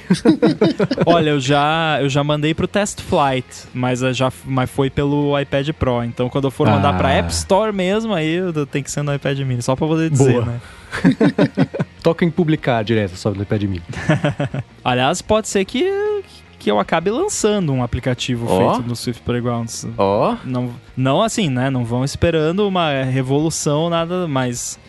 Olha, 1.05 1.31
eu 1.31 1.39
já, 1.39 1.99
eu 2.01 2.09
já 2.09 2.23
mandei 2.23 2.53
pro 2.53 2.67
Test 2.67 3.01
Flight, 3.01 3.45
mas, 3.73 4.01
eu 4.01 4.13
já, 4.13 4.31
mas 4.45 4.69
foi 4.69 4.89
pelo 4.89 5.39
iPad 5.39 5.69
Pro. 5.71 6.03
Então, 6.03 6.29
quando 6.29 6.45
eu 6.45 6.51
for 6.51 6.67
mandar 6.67 6.89
Ah. 6.89 6.97
pra 6.97 7.11
App 7.11 7.31
Store 7.31 7.71
mesmo, 7.73 8.13
aí 8.13 8.37
tem 8.71 8.81
que 8.83 8.89
ser 8.91 9.03
no 9.03 9.13
iPad 9.13 9.39
Mini, 9.39 9.61
só 9.61 9.75
pra 9.75 9.87
poder 9.87 10.09
dizer, 10.09 10.33
Boa. 10.33 10.45
né? 10.45 10.61
Toca 12.03 12.25
em 12.25 12.29
publicar 12.29 12.83
direto 12.83 13.15
só 13.15 13.31
no 13.31 13.41
iPad 13.43 13.63
Mini. 13.63 13.81
Aliás, 14.83 15.21
pode 15.21 15.47
ser 15.47 15.63
que, 15.65 15.83
que 16.63 16.71
eu 16.71 16.79
acabe 16.79 17.09
lançando 17.11 17.73
um 17.73 17.83
aplicativo 17.83 18.45
Ó. 18.49 18.73
feito 18.75 18.87
no 18.87 18.95
Swift 18.95 19.21
Playgrounds. 19.23 19.85
Ó. 19.97 20.37
Não, 20.45 20.69
não 20.95 21.21
assim, 21.21 21.49
né? 21.49 21.69
Não 21.69 21.83
vão 21.83 22.05
esperando 22.05 22.65
uma 22.67 23.03
revolução, 23.03 23.89
nada, 23.89 24.27
mas 24.29 24.79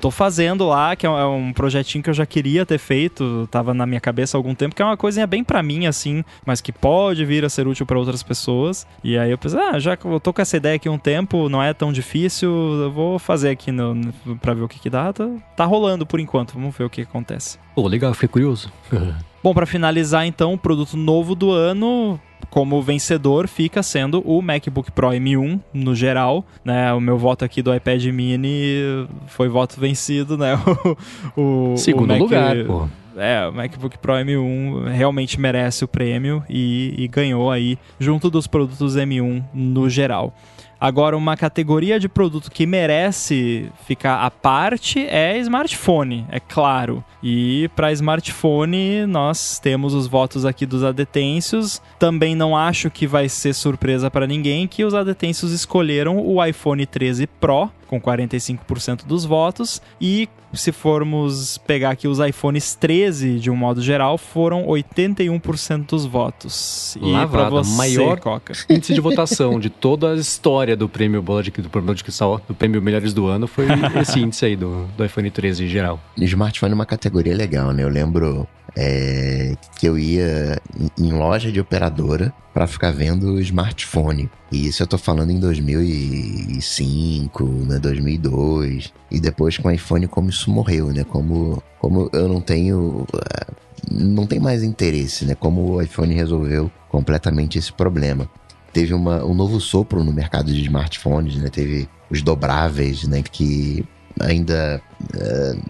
tô 0.00 0.10
fazendo 0.10 0.66
lá, 0.66 0.96
que 0.96 1.06
é 1.06 1.10
um- 1.10 1.18
é 1.18 1.26
um 1.26 1.52
projetinho 1.52 2.02
que 2.02 2.10
eu 2.10 2.14
já 2.14 2.26
queria 2.26 2.66
ter 2.66 2.78
feito, 2.78 3.46
tava 3.50 3.72
na 3.72 3.86
minha 3.86 4.00
cabeça 4.00 4.36
há 4.36 4.38
algum 4.38 4.54
tempo, 4.54 4.74
que 4.74 4.82
é 4.82 4.84
uma 4.84 4.96
coisinha 4.96 5.26
bem 5.26 5.44
pra 5.44 5.62
mim, 5.62 5.86
assim, 5.86 6.24
mas 6.44 6.60
que 6.60 6.72
pode 6.72 7.24
vir 7.24 7.44
a 7.44 7.48
ser 7.48 7.68
útil 7.68 7.86
pra 7.86 7.98
outras 7.98 8.22
pessoas. 8.22 8.86
E 9.04 9.16
aí 9.16 9.30
eu 9.30 9.38
pensei, 9.38 9.60
ah, 9.60 9.78
já 9.78 9.96
que 9.96 10.04
eu 10.06 10.18
tô 10.18 10.32
com 10.32 10.42
essa 10.42 10.56
ideia 10.56 10.74
aqui 10.76 10.88
há 10.88 10.92
um 10.92 10.98
tempo, 10.98 11.48
não 11.48 11.62
é 11.62 11.72
tão 11.72 11.92
difícil, 11.92 12.50
eu 12.50 12.90
vou 12.90 13.18
fazer 13.20 13.50
aqui 13.50 13.70
no, 13.70 13.94
no, 13.94 14.12
pra 14.40 14.52
ver 14.54 14.62
o 14.62 14.68
que 14.68 14.80
que 14.80 14.90
dá. 14.90 15.12
Tá, 15.12 15.28
tá 15.56 15.64
rolando 15.64 16.04
por 16.04 16.18
enquanto, 16.18 16.54
vamos 16.54 16.74
ver 16.76 16.84
o 16.84 16.90
que 16.90 17.02
acontece. 17.02 17.58
Pô, 17.74 17.86
legal, 17.86 18.12
fiquei 18.14 18.28
curioso. 18.28 18.72
Bom, 19.42 19.54
pra 19.54 19.64
finalizar 19.66 20.26
então, 20.26 20.52
o 20.52 20.58
produto 20.58 20.96
novo 20.96 21.34
do 21.34 21.50
ano, 21.50 22.20
como 22.50 22.82
vencedor 22.82 23.48
fica 23.48 23.82
sendo 23.82 24.20
o 24.26 24.42
MacBook 24.42 24.90
Pro 24.92 25.08
M1 25.08 25.60
no 25.72 25.94
geral, 25.94 26.44
né? 26.64 26.92
O 26.92 27.00
meu 27.00 27.16
voto 27.16 27.44
aqui 27.44 27.62
do 27.62 27.74
iPad 27.74 28.04
Mini 28.06 29.06
foi 29.28 29.48
voto 29.48 29.80
vencido, 29.80 30.36
né? 30.36 30.58
o, 31.36 31.72
o 31.72 31.76
segundo 31.78 32.10
o 32.10 32.12
Mac, 32.12 32.20
lugar, 32.20 32.64
pô. 32.66 32.88
É, 33.16 33.46
o 33.48 33.52
MacBook 33.52 33.98
Pro 33.98 34.12
M1 34.14 34.88
realmente 34.88 35.40
merece 35.40 35.84
o 35.84 35.88
prêmio 35.88 36.44
e, 36.48 36.94
e 36.98 37.08
ganhou 37.08 37.50
aí 37.50 37.78
junto 37.98 38.30
dos 38.30 38.46
produtos 38.46 38.96
M1 38.96 39.42
no 39.54 39.88
geral. 39.88 40.34
Agora, 40.80 41.16
uma 41.16 41.36
categoria 41.36 42.00
de 42.00 42.08
produto 42.08 42.50
que 42.50 42.64
merece 42.64 43.70
ficar 43.86 44.24
à 44.24 44.30
parte 44.30 45.06
é 45.06 45.36
smartphone, 45.38 46.24
é 46.30 46.40
claro. 46.40 47.04
E 47.22 47.68
para 47.76 47.92
smartphone, 47.92 49.04
nós 49.04 49.58
temos 49.58 49.92
os 49.92 50.06
votos 50.06 50.46
aqui 50.46 50.64
dos 50.64 50.82
adetêncios. 50.82 51.82
Também 51.98 52.34
não 52.34 52.56
acho 52.56 52.90
que 52.90 53.06
vai 53.06 53.28
ser 53.28 53.52
surpresa 53.52 54.10
para 54.10 54.26
ninguém 54.26 54.66
que 54.66 54.82
os 54.82 54.94
adetêncios 54.94 55.52
escolheram 55.52 56.18
o 56.18 56.42
iPhone 56.42 56.86
13 56.86 57.26
Pro 57.26 57.70
com 57.90 58.00
45% 58.00 59.04
dos 59.04 59.24
votos 59.24 59.82
e 60.00 60.28
se 60.52 60.70
formos 60.70 61.58
pegar 61.58 61.90
aqui 61.90 62.06
os 62.06 62.20
iPhones 62.20 62.76
13 62.76 63.40
de 63.40 63.50
um 63.50 63.56
modo 63.56 63.82
geral, 63.82 64.16
foram 64.16 64.64
81% 64.66 65.86
dos 65.86 66.06
votos. 66.06 66.96
E 67.00 67.10
Lavada, 67.10 67.50
você, 67.50 67.76
maior 67.76 68.20
Coca. 68.20 68.52
índice 68.70 68.94
de 68.94 69.00
votação 69.00 69.58
de 69.58 69.68
toda 69.68 70.12
a 70.12 70.16
história 70.16 70.76
do 70.76 70.88
prêmio 70.88 71.20
Bola 71.20 71.42
de, 71.42 71.50
do 71.50 71.68
prêmio 71.68 71.94
de 71.94 72.04
Cristal, 72.04 72.40
do 72.46 72.54
prêmio 72.54 72.80
Melhores 72.80 73.12
do 73.12 73.26
Ano, 73.26 73.48
foi 73.48 73.66
esse 74.00 74.20
índice 74.20 74.44
aí 74.44 74.56
do, 74.56 74.86
do 74.96 75.04
iPhone 75.04 75.28
13 75.28 75.64
em 75.64 75.68
geral. 75.68 76.00
O 76.16 76.22
smartphone 76.22 76.72
é 76.72 76.74
uma 76.76 76.86
categoria 76.86 77.34
legal, 77.34 77.72
né? 77.72 77.82
Eu 77.82 77.88
lembro 77.88 78.46
é, 78.76 79.54
que 79.78 79.86
eu 79.86 79.98
ia 79.98 80.60
em 80.98 81.12
loja 81.12 81.50
de 81.50 81.60
operadora 81.60 82.32
para 82.52 82.66
ficar 82.66 82.92
vendo 82.92 83.40
smartphone. 83.40 84.30
E 84.50 84.66
isso 84.66 84.82
eu 84.82 84.86
tô 84.86 84.98
falando 84.98 85.30
em 85.30 85.38
2005, 85.38 87.44
né, 87.44 87.78
2002. 87.78 88.92
E 89.10 89.20
depois 89.20 89.58
com 89.58 89.68
o 89.68 89.70
iPhone 89.70 90.06
como 90.06 90.30
isso 90.30 90.50
morreu, 90.50 90.92
né? 90.92 91.04
Como, 91.04 91.62
como 91.78 92.08
eu 92.12 92.28
não 92.28 92.40
tenho 92.40 93.06
é, 93.14 93.46
não 93.90 94.26
tem 94.26 94.38
mais 94.38 94.62
interesse, 94.62 95.24
né? 95.24 95.34
Como 95.34 95.72
o 95.72 95.82
iPhone 95.82 96.14
resolveu 96.14 96.70
completamente 96.88 97.58
esse 97.58 97.72
problema. 97.72 98.28
Teve 98.72 98.94
uma, 98.94 99.24
um 99.24 99.34
novo 99.34 99.60
sopro 99.60 100.04
no 100.04 100.12
mercado 100.12 100.52
de 100.52 100.62
smartphones, 100.62 101.36
né? 101.36 101.48
Teve 101.48 101.88
os 102.10 102.22
dobráveis, 102.22 103.04
né? 103.04 103.22
Que 103.22 103.84
ainda 104.20 104.80
uh, 105.14 105.60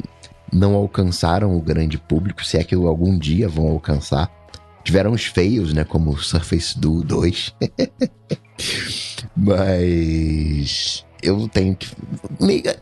não 0.53 0.75
alcançaram 0.75 1.57
o 1.57 1.61
grande 1.61 1.99
público, 1.99 2.45
se 2.45 2.57
é 2.57 2.65
que 2.65 2.75
algum 2.75 3.19
dia 3.19 3.49
vão 3.49 3.69
alcançar. 3.69 4.31
Tiveram 4.83 5.13
os 5.13 5.25
feios, 5.25 5.73
né? 5.73 5.85
Como 5.85 6.11
o 6.11 6.19
Surface 6.19 6.79
Duo 6.79 7.05
2. 7.05 7.55
Mas 9.37 11.05
eu 11.23 11.49
tenho 11.49 11.77
que. 11.77 11.89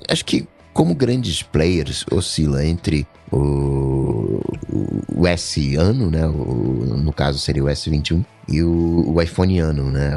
Acho 0.08 0.24
que 0.24 0.46
como 0.72 0.94
grandes 0.94 1.42
players 1.42 2.04
oscila 2.10 2.64
entre 2.64 3.04
o, 3.32 4.40
o, 5.12 5.26
S 5.26 5.74
ano, 5.74 6.08
né? 6.08 6.24
O, 6.26 6.96
no 6.96 7.12
caso 7.12 7.38
seria 7.38 7.64
o 7.64 7.66
S21 7.66 8.24
e 8.48 8.62
o, 8.62 9.12
o 9.12 9.20
iPhone 9.20 9.58
ano, 9.58 9.90
né? 9.90 10.10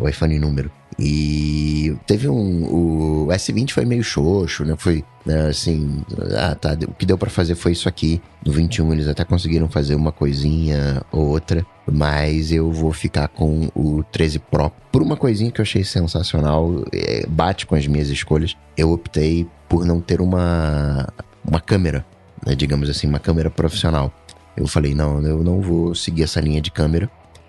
O 0.00 0.08
iPhone 0.08 0.38
número. 0.38 0.72
E 0.98 1.96
teve 2.06 2.28
um. 2.28 2.64
O 2.64 3.26
S20 3.28 3.70
foi 3.70 3.84
meio 3.84 4.02
xoxo, 4.02 4.64
né? 4.64 4.74
Foi 4.76 5.04
né, 5.24 5.46
assim. 5.46 6.02
Ah, 6.36 6.56
tá. 6.56 6.76
O 6.88 6.94
que 6.94 7.06
deu 7.06 7.16
para 7.16 7.30
fazer 7.30 7.54
foi 7.54 7.72
isso 7.72 7.88
aqui. 7.88 8.20
No 8.44 8.50
21 8.50 8.92
eles 8.92 9.06
até 9.06 9.24
conseguiram 9.24 9.68
fazer 9.68 9.94
uma 9.94 10.10
coisinha 10.10 11.02
ou 11.12 11.28
outra. 11.28 11.64
Mas 11.86 12.50
eu 12.50 12.72
vou 12.72 12.92
ficar 12.92 13.28
com 13.28 13.68
o 13.76 14.02
13 14.10 14.40
Pro. 14.40 14.72
Por 14.90 15.00
uma 15.00 15.16
coisinha 15.16 15.52
que 15.52 15.60
eu 15.60 15.62
achei 15.62 15.84
sensacional. 15.84 16.84
É, 16.92 17.24
bate 17.28 17.64
com 17.64 17.76
as 17.76 17.86
minhas 17.86 18.08
escolhas. 18.08 18.56
Eu 18.76 18.90
optei 18.90 19.46
por 19.68 19.84
não 19.84 20.00
ter 20.00 20.20
uma. 20.20 21.06
Uma 21.46 21.60
câmera, 21.60 22.04
né, 22.44 22.54
digamos 22.54 22.90
assim, 22.90 23.06
uma 23.06 23.18
câmera 23.20 23.48
profissional. 23.48 24.12
Eu 24.54 24.66
falei, 24.66 24.94
não, 24.94 25.22
eu 25.22 25.42
não 25.42 25.62
vou 25.62 25.94
seguir 25.94 26.24
essa 26.24 26.40
linha 26.40 26.60
de 26.60 26.70
câmera. 26.70 27.08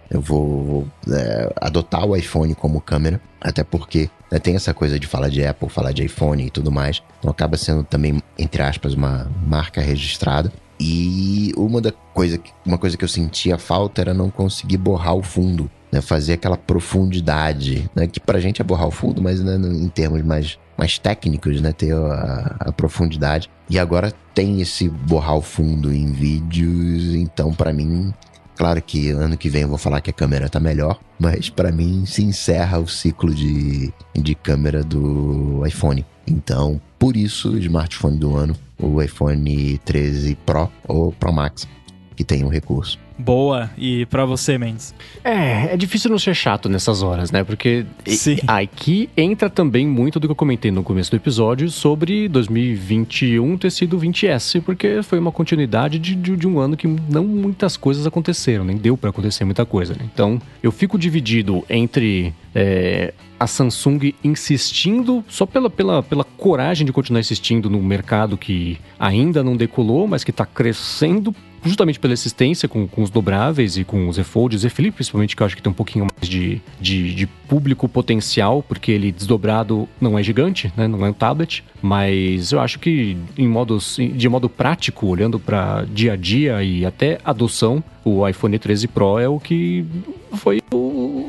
Eu 0.09 0.21
vou, 0.21 0.87
é, 1.11 1.53
adotar 1.61 2.05
o 2.05 2.15
iPhone 2.15 2.55
como 2.55 2.81
câmera, 2.81 3.21
até 3.39 3.63
porque 3.63 4.09
né, 4.31 4.39
tem 4.39 4.55
essa 4.55 4.73
coisa 4.73 4.99
de 4.99 5.07
falar 5.07 5.29
de 5.29 5.45
Apple, 5.45 5.69
falar 5.69 5.91
de 5.91 6.03
iPhone 6.03 6.45
e 6.45 6.49
tudo 6.49 6.71
mais. 6.71 7.01
Então 7.19 7.29
acaba 7.29 7.57
sendo 7.57 7.83
também, 7.83 8.21
entre 8.37 8.61
aspas, 8.61 8.93
uma 8.93 9.29
marca 9.45 9.81
registrada. 9.81 10.51
E 10.79 11.51
uma, 11.57 11.81
da 11.81 11.91
coisa, 11.91 12.39
uma 12.65 12.77
coisa 12.77 12.95
que 12.95 13.03
eu 13.03 13.07
sentia 13.07 13.57
falta 13.57 13.99
era 13.99 14.13
não 14.13 14.29
conseguir 14.29 14.77
borrar 14.77 15.13
o 15.13 15.21
fundo, 15.21 15.69
né? 15.91 15.99
Fazer 15.99 16.33
aquela 16.33 16.55
profundidade, 16.55 17.89
né? 17.93 18.07
Que 18.07 18.19
pra 18.19 18.39
gente 18.39 18.61
é 18.61 18.63
borrar 18.63 18.87
o 18.87 18.91
fundo, 18.91 19.21
mas 19.21 19.41
né, 19.41 19.55
em 19.55 19.89
termos 19.89 20.23
mais, 20.23 20.57
mais 20.77 20.97
técnicos, 20.97 21.59
né? 21.59 21.73
Ter 21.73 21.93
a, 21.93 22.55
a 22.59 22.71
profundidade. 22.71 23.49
E 23.69 23.77
agora 23.77 24.13
tem 24.33 24.61
esse 24.61 24.87
borrar 24.87 25.35
o 25.35 25.41
fundo 25.41 25.93
em 25.93 26.13
vídeos, 26.13 27.13
então 27.13 27.53
para 27.53 27.73
mim 27.73 28.13
Claro 28.59 28.81
que 28.81 29.11
ano 29.11 29.37
que 29.37 29.49
vem 29.49 29.61
eu 29.61 29.69
vou 29.69 29.77
falar 29.77 30.01
que 30.01 30.09
a 30.09 30.13
câmera 30.13 30.49
tá 30.49 30.59
melhor, 30.59 30.99
mas 31.17 31.49
para 31.49 31.71
mim 31.71 32.05
se 32.05 32.21
encerra 32.21 32.77
o 32.77 32.89
ciclo 32.89 33.33
de, 33.33 33.89
de 34.13 34.35
câmera 34.35 34.83
do 34.83 35.65
iPhone. 35.65 36.05
Então, 36.27 36.79
por 36.99 37.15
isso, 37.15 37.51
o 37.51 37.57
smartphone 37.57 38.17
do 38.17 38.35
ano, 38.35 38.53
o 38.77 39.01
iPhone 39.01 39.79
13 39.85 40.35
Pro 40.45 40.69
ou 40.85 41.13
Pro 41.13 41.31
Max, 41.31 41.69
que 42.17 42.23
tem 42.25 42.43
o 42.43 42.47
um 42.47 42.49
recurso. 42.49 42.99
Boa. 43.19 43.69
E 43.77 44.05
para 44.05 44.23
você, 44.23 44.57
Mendes? 44.57 44.95
É, 45.25 45.73
é 45.73 45.77
difícil 45.77 46.09
não 46.09 46.17
ser 46.17 46.33
chato 46.33 46.69
nessas 46.69 47.03
horas, 47.03 47.31
né? 47.31 47.43
Porque 47.43 47.85
Sim. 48.05 48.37
aqui 48.47 49.09
entra 49.17 49.49
também 49.49 49.85
muito 49.85 50.21
do 50.21 50.27
que 50.27 50.31
eu 50.31 50.35
comentei 50.35 50.71
no 50.71 50.81
começo 50.81 51.11
do 51.11 51.17
episódio 51.17 51.69
sobre 51.69 52.29
2021 52.29 53.57
ter 53.57 53.71
sido 53.71 53.99
20S, 53.99 54.61
porque 54.61 55.03
foi 55.03 55.19
uma 55.19 55.33
continuidade 55.33 55.99
de, 55.99 56.15
de, 56.15 56.37
de 56.37 56.47
um 56.47 56.59
ano 56.59 56.77
que 56.77 56.87
não 56.87 57.25
muitas 57.25 57.75
coisas 57.75 58.07
aconteceram, 58.07 58.63
nem 58.63 58.77
deu 58.77 58.95
para 58.95 59.09
acontecer 59.09 59.43
muita 59.43 59.65
coisa. 59.65 59.93
Né? 59.93 60.09
Então, 60.13 60.41
eu 60.63 60.71
fico 60.71 60.97
dividido 60.97 61.65
entre 61.69 62.33
é, 62.55 63.13
a 63.37 63.47
Samsung 63.47 64.13
insistindo, 64.23 65.23
só 65.27 65.45
pela, 65.45 65.69
pela, 65.69 66.01
pela 66.01 66.23
coragem 66.23 66.85
de 66.85 66.93
continuar 66.93 67.19
insistindo 67.19 67.69
no 67.69 67.81
mercado 67.81 68.37
que 68.37 68.77
ainda 68.97 69.43
não 69.43 69.57
decolou, 69.57 70.07
mas 70.07 70.23
que 70.23 70.31
está 70.31 70.45
crescendo 70.45 71.35
justamente 71.63 71.99
pela 71.99 72.13
existência 72.13 72.67
com, 72.67 72.87
com 72.87 73.01
os 73.01 73.09
dobráveis 73.09 73.77
e 73.77 73.83
com 73.83 74.07
os 74.07 74.15
Z 74.15 74.23
Fold, 74.23 74.55
o 74.55 74.59
Z 74.59 74.69
Flip 74.69 74.91
principalmente, 74.91 75.35
que 75.35 75.41
eu 75.41 75.45
acho 75.45 75.55
que 75.55 75.61
tem 75.61 75.71
um 75.71 75.75
pouquinho 75.75 76.05
mais 76.05 76.29
de, 76.29 76.61
de, 76.79 77.13
de, 77.13 77.27
público 77.27 77.89
potencial, 77.89 78.61
porque 78.61 78.91
ele 78.91 79.11
desdobrado 79.11 79.89
não 79.99 80.17
é 80.19 80.21
gigante, 80.21 80.71
né? 80.77 80.87
não 80.87 81.03
é 81.05 81.09
um 81.09 81.13
tablet, 81.13 81.63
mas 81.81 82.51
eu 82.51 82.59
acho 82.59 82.77
que 82.79 83.17
em 83.37 83.47
modos, 83.47 83.97
de 83.97 84.29
modo 84.29 84.47
prático, 84.47 85.07
olhando 85.07 85.39
para 85.39 85.83
dia 85.91 86.13
a 86.13 86.15
dia 86.15 86.63
e 86.63 86.85
até 86.85 87.17
adoção, 87.25 87.83
o 88.05 88.27
iPhone 88.27 88.57
13 88.57 88.87
Pro 88.87 89.17
é 89.17 89.27
o 89.27 89.39
que 89.39 89.85
foi 90.33 90.61
o, 90.71 90.77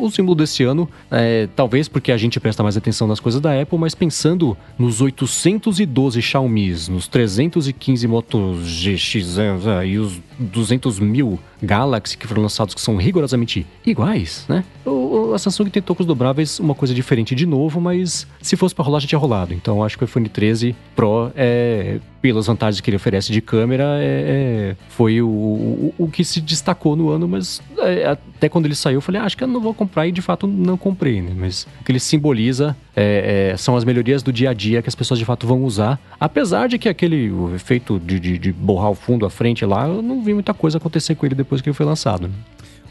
o 0.07 0.11
símbolo 0.11 0.34
desse 0.34 0.62
ano. 0.62 0.88
É, 1.11 1.48
talvez 1.55 1.88
porque 1.88 2.12
a 2.12 2.16
gente 2.16 2.38
presta 2.40 2.62
mais 2.62 2.76
atenção 2.76 3.07
nas 3.07 3.20
coisas 3.20 3.40
da 3.40 3.61
Apple, 3.61 3.78
mas 3.78 3.94
pensando 3.94 4.57
nos 4.78 5.01
812 5.01 6.20
Xiaomi, 6.20 6.74
nos 6.88 7.09
315 7.09 8.07
Moto 8.07 8.55
GX 8.62 9.36
e 9.86 9.98
os 9.98 10.20
200 10.38 10.98
mil 10.98 11.38
Galaxy 11.62 12.16
que 12.16 12.26
foram 12.26 12.42
lançados 12.42 12.74
que 12.74 12.80
são 12.80 12.96
rigorosamente 12.96 13.66
iguais, 13.84 14.44
né? 14.48 14.64
O, 14.84 15.32
a 15.34 15.38
Samsung 15.38 15.70
tentou 15.70 15.94
com 15.94 16.02
os 16.02 16.06
dobráveis 16.06 16.58
uma 16.58 16.74
coisa 16.74 16.94
diferente 16.94 17.34
de 17.34 17.46
novo, 17.46 17.80
mas 17.80 18.26
se 18.40 18.56
fosse 18.56 18.74
para 18.74 18.84
rolar 18.84 19.00
já 19.00 19.06
tinha 19.06 19.18
rolado. 19.18 19.54
Então 19.54 19.82
acho 19.82 19.96
que 19.96 20.04
o 20.04 20.06
iPhone 20.06 20.28
13 20.28 20.74
Pro 20.94 21.30
é 21.34 21.98
pelas 22.20 22.46
vantagens 22.46 22.80
que 22.80 22.90
ele 22.90 22.96
oferece 22.96 23.32
de 23.32 23.40
câmera, 23.40 23.98
é, 23.98 24.74
é, 24.74 24.76
foi 24.88 25.22
o, 25.22 25.28
o, 25.28 25.94
o, 25.98 26.08
que 26.08 26.22
se 26.22 26.40
destacou 26.40 26.94
no 26.94 27.08
ano, 27.08 27.26
mas 27.26 27.62
é, 27.78 28.06
até 28.06 28.48
quando 28.48 28.66
ele 28.66 28.74
saiu, 28.74 28.96
eu 28.96 29.00
falei, 29.00 29.20
ah, 29.20 29.24
acho 29.24 29.36
que 29.36 29.44
eu 29.44 29.48
não 29.48 29.61
vou 29.61 29.72
comprar 29.72 30.06
e 30.06 30.12
de 30.12 30.20
fato 30.20 30.46
não 30.46 30.76
comprei, 30.76 31.22
né? 31.22 31.32
Mas 31.34 31.66
o 31.80 31.84
que 31.84 31.92
ele 31.92 32.00
simboliza 32.00 32.76
é, 32.97 33.51
é, 33.53 33.57
são 33.57 33.76
as 33.76 33.84
melhorias 33.84 34.22
do 34.22 34.32
dia 34.32 34.51
a 34.51 34.55
dia 34.55 34.82
que 34.82 34.88
as 34.88 34.95
pessoas 34.95 35.18
de 35.18 35.24
fato 35.24 35.47
vão 35.47 35.62
usar, 35.62 36.01
apesar 36.18 36.68
de 36.68 36.78
que 36.78 36.88
aquele 36.88 37.30
efeito 37.55 37.99
de, 37.99 38.18
de, 38.18 38.38
de 38.38 38.53
borrar 38.53 38.91
o 38.91 38.95
fundo 38.95 39.26
à 39.26 39.30
frente 39.30 39.64
lá, 39.64 39.86
eu 39.86 40.01
não 40.03 40.22
vi 40.22 40.34
muita 40.34 40.55
coisa 40.55 40.78
acontecer 40.78 41.14
com 41.14 41.26
ele 41.26 41.34
depois 41.34 41.51
depois 41.51 41.61
que 41.61 41.68
ele 41.68 41.74
foi 41.74 41.86
lançado. 41.86 42.28
Né? 42.28 42.34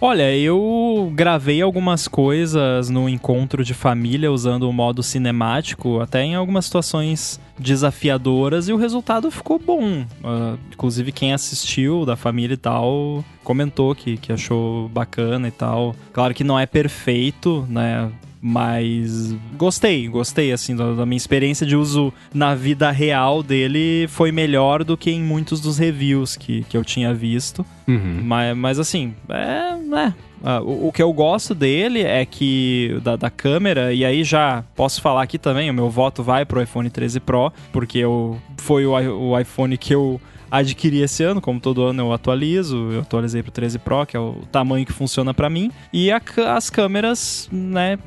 Olha, 0.01 0.33
eu 0.35 1.11
gravei 1.13 1.61
algumas 1.61 2.07
coisas 2.07 2.89
no 2.89 3.09
encontro 3.09 3.65
de 3.65 3.73
família 3.73 4.31
usando 4.31 4.63
o 4.69 4.71
modo 4.71 5.03
cinemático, 5.03 5.99
até 5.99 6.23
em 6.23 6.35
algumas 6.35 6.65
situações 6.65 7.39
desafiadoras, 7.57 8.69
e 8.69 8.73
o 8.73 8.77
resultado 8.77 9.29
ficou 9.29 9.59
bom. 9.59 10.01
Uh, 10.23 10.57
inclusive, 10.71 11.11
quem 11.11 11.33
assistiu 11.33 12.05
da 12.05 12.15
família 12.15 12.53
e 12.53 12.57
tal 12.57 13.25
comentou 13.43 13.93
que, 13.93 14.15
que 14.15 14.31
achou 14.31 14.87
bacana 14.87 15.49
e 15.49 15.51
tal. 15.51 15.93
Claro 16.13 16.33
que 16.33 16.45
não 16.45 16.57
é 16.57 16.65
perfeito, 16.65 17.67
né? 17.69 18.09
Mas 18.41 19.35
gostei, 19.57 20.07
gostei, 20.07 20.53
assim, 20.53 20.75
da, 20.75 20.93
da, 20.93 21.05
minha 21.05 21.17
experiência 21.17 21.65
de 21.65 21.75
uso 21.75 22.13
na 22.33 22.55
vida 22.55 22.89
real 22.89 23.43
dele 23.43 24.07
foi 24.07 24.31
melhor 24.31 24.83
do 24.83 24.95
que 24.95 25.11
em 25.11 25.21
muitos 25.21 25.59
dos 25.59 25.77
reviews 25.77 26.37
que, 26.37 26.63
que 26.63 26.77
eu 26.77 26.85
tinha 26.85 27.13
visto. 27.13 27.65
Uhum. 27.85 28.21
Mas, 28.23 28.57
mas, 28.57 28.79
assim, 28.79 29.13
é, 29.27 30.13
é, 30.43 30.59
o, 30.61 30.87
o, 30.87 30.91
que 30.91 31.03
eu 31.03 31.11
gosto 31.11 31.53
dele 31.53 32.01
é 32.01 32.25
que 32.25 32.97
da, 33.03 33.17
da, 33.17 33.29
câmera, 33.29 33.93
e 33.93 34.05
aí 34.05 34.23
já 34.23 34.63
posso 34.73 35.01
falar 35.01 35.23
aqui 35.23 35.37
também, 35.37 35.69
o 35.69 35.73
meu 35.73 35.89
voto 35.89 36.23
vai 36.23 36.45
pro 36.45 36.61
iPhone 36.61 36.89
13 36.89 37.19
Pro, 37.19 37.51
porque 37.73 37.97
eu, 37.97 38.39
foi 38.57 38.85
o, 38.85 38.93
o 38.93 39.37
iPhone 39.37 39.77
que 39.77 39.93
eu 39.93 40.21
adquiri 40.51 41.01
esse 41.01 41.23
ano, 41.23 41.41
como 41.41 41.59
todo 41.59 41.83
ano 41.83 42.03
eu 42.03 42.13
atualizo, 42.13 42.91
eu 42.91 43.01
atualizei 43.01 43.41
pro 43.43 43.51
13 43.51 43.79
Pro, 43.79 44.05
que 44.05 44.15
é 44.15 44.19
o 44.19 44.37
tamanho 44.51 44.85
que 44.85 44.93
funciona 44.93 45.33
para 45.33 45.49
mim. 45.49 45.71
E 45.91 46.11
a, 46.11 46.21
as 46.55 46.69
câmeras, 46.69 47.49
né, 47.51 47.97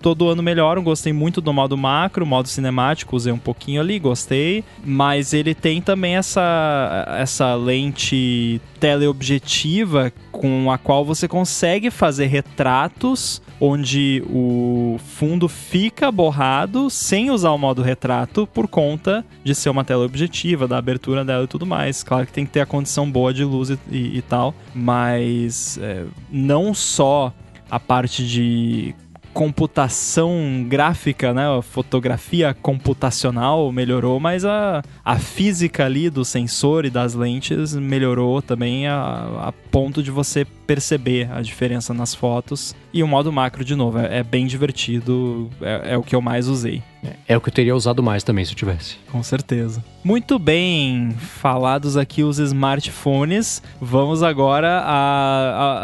todo 0.00 0.28
ano 0.28 0.42
melhoram. 0.42 0.82
Gostei 0.82 1.12
muito 1.12 1.40
do 1.40 1.52
modo 1.52 1.76
macro, 1.76 2.26
modo 2.26 2.48
cinemático, 2.48 3.16
usei 3.16 3.32
um 3.32 3.38
pouquinho 3.38 3.80
ali, 3.80 3.98
gostei. 3.98 4.64
Mas 4.84 5.32
ele 5.32 5.54
tem 5.54 5.80
também 5.80 6.16
essa, 6.16 7.06
essa 7.18 7.54
lente 7.54 8.60
teleobjetiva 8.78 10.12
com 10.32 10.70
a 10.72 10.78
qual 10.78 11.04
você 11.04 11.28
consegue 11.28 11.90
fazer 11.90 12.26
retratos 12.26 13.42
onde 13.60 14.22
o 14.26 14.98
fundo 14.98 15.46
fica 15.48 16.10
borrado 16.10 16.88
sem 16.88 17.30
usar 17.30 17.50
o 17.50 17.58
modo 17.58 17.82
retrato 17.82 18.46
por 18.46 18.66
conta 18.66 19.24
de 19.44 19.54
ser 19.54 19.68
uma 19.68 19.84
tela 19.84 20.04
objetiva, 20.04 20.66
da 20.66 20.78
abertura 20.78 21.24
dela 21.24 21.44
e 21.44 21.46
tudo 21.46 21.66
mais. 21.66 22.02
Claro 22.02 22.26
que 22.26 22.32
tem 22.32 22.46
que 22.46 22.52
ter 22.52 22.60
a 22.60 22.66
condição 22.66 23.10
boa 23.10 23.34
de 23.34 23.44
luz 23.44 23.70
e, 23.70 23.78
e, 23.90 24.18
e 24.18 24.22
tal, 24.22 24.54
mas 24.74 25.78
é, 25.82 26.04
não 26.30 26.72
só 26.72 27.32
a 27.70 27.78
parte 27.78 28.26
de 28.26 28.94
computação 29.32 30.64
gráfica, 30.68 31.32
né? 31.32 31.46
A 31.46 31.62
fotografia 31.62 32.54
computacional 32.54 33.70
melhorou, 33.72 34.18
mas 34.18 34.44
a, 34.44 34.82
a 35.04 35.18
física 35.18 35.84
ali 35.84 36.10
do 36.10 36.24
sensor 36.24 36.84
e 36.84 36.90
das 36.90 37.14
lentes 37.14 37.74
melhorou 37.74 38.42
também 38.42 38.86
a, 38.86 39.48
a 39.48 39.52
ponto 39.52 40.02
de 40.02 40.10
você 40.10 40.44
perceber 40.44 41.30
a 41.32 41.40
diferença 41.42 41.94
nas 41.94 42.14
fotos. 42.14 42.74
E 42.92 43.02
o 43.02 43.08
modo 43.08 43.32
macro, 43.32 43.64
de 43.64 43.74
novo, 43.74 43.98
é, 43.98 44.18
é 44.18 44.22
bem 44.22 44.46
divertido, 44.46 45.48
é, 45.60 45.92
é, 45.92 45.98
o 45.98 46.02
que 46.02 46.14
eu 46.14 46.20
mais 46.20 46.48
usei. 46.48 46.82
É, 47.02 47.34
é, 47.34 47.36
o 47.36 47.40
que 47.40 47.48
eu 47.48 47.52
teria 47.52 47.74
usado 47.74 48.02
mais 48.02 48.22
também 48.22 48.44
se 48.44 48.52
eu 48.52 48.56
tivesse. 48.56 48.96
Com 49.10 49.22
certeza. 49.22 49.82
Muito 50.02 50.38
bem, 50.38 51.10
falados 51.18 51.94
aqui 51.94 52.22
os 52.22 52.38
smartphones, 52.38 53.62
vamos 53.78 54.22
agora 54.22 54.82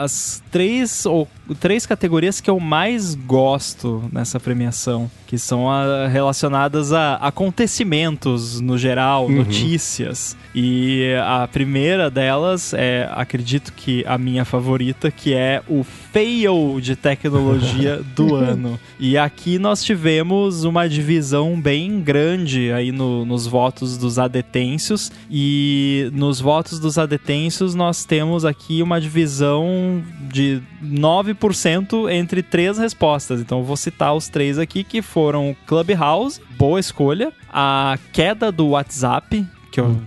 às 0.00 0.42
três 0.50 1.04
ou 1.04 1.28
três 1.54 1.86
categorias 1.86 2.40
que 2.40 2.50
eu 2.50 2.58
mais 2.58 3.14
gosto 3.14 4.04
nessa 4.12 4.40
premiação, 4.40 5.10
que 5.26 5.38
são 5.38 5.70
a, 5.70 6.08
relacionadas 6.08 6.92
a 6.92 7.16
acontecimentos 7.16 8.60
no 8.60 8.76
geral, 8.76 9.26
uhum. 9.26 9.36
notícias. 9.36 10.36
E 10.54 11.14
a 11.22 11.46
primeira 11.46 12.10
delas 12.10 12.72
é, 12.74 13.08
acredito 13.12 13.72
que 13.72 14.04
a 14.06 14.18
minha 14.18 14.44
favorita, 14.44 15.10
que 15.10 15.34
é 15.34 15.62
o 15.68 15.84
fail 15.84 16.80
de 16.80 16.96
tecnologia 16.96 18.00
do 18.16 18.34
ano. 18.34 18.80
E 18.98 19.16
aqui 19.16 19.58
nós 19.58 19.84
tivemos 19.84 20.64
uma 20.64 20.88
divisão 20.88 21.60
bem 21.60 22.00
grande 22.00 22.72
aí 22.72 22.90
no, 22.90 23.24
nos 23.24 23.46
votos 23.46 23.98
dos 24.06 24.18
adetêncios. 24.20 25.10
E 25.28 26.08
nos 26.12 26.40
votos 26.40 26.78
dos 26.78 26.96
adetêncios 26.96 27.74
nós 27.74 28.04
temos 28.04 28.44
aqui 28.44 28.82
uma 28.82 29.00
divisão 29.00 30.02
de 30.30 30.62
9% 30.82 32.10
entre 32.10 32.42
três 32.42 32.78
respostas. 32.78 33.40
Então 33.40 33.64
vou 33.64 33.76
citar 33.76 34.14
os 34.14 34.28
três 34.28 34.58
aqui 34.58 34.84
que 34.84 35.02
foram 35.02 35.56
Clubhouse, 35.66 36.40
boa 36.56 36.78
escolha, 36.78 37.32
a 37.52 37.98
queda 38.12 38.52
do 38.52 38.68
WhatsApp, 38.68 39.44
que 39.72 39.80
eu 39.80 40.00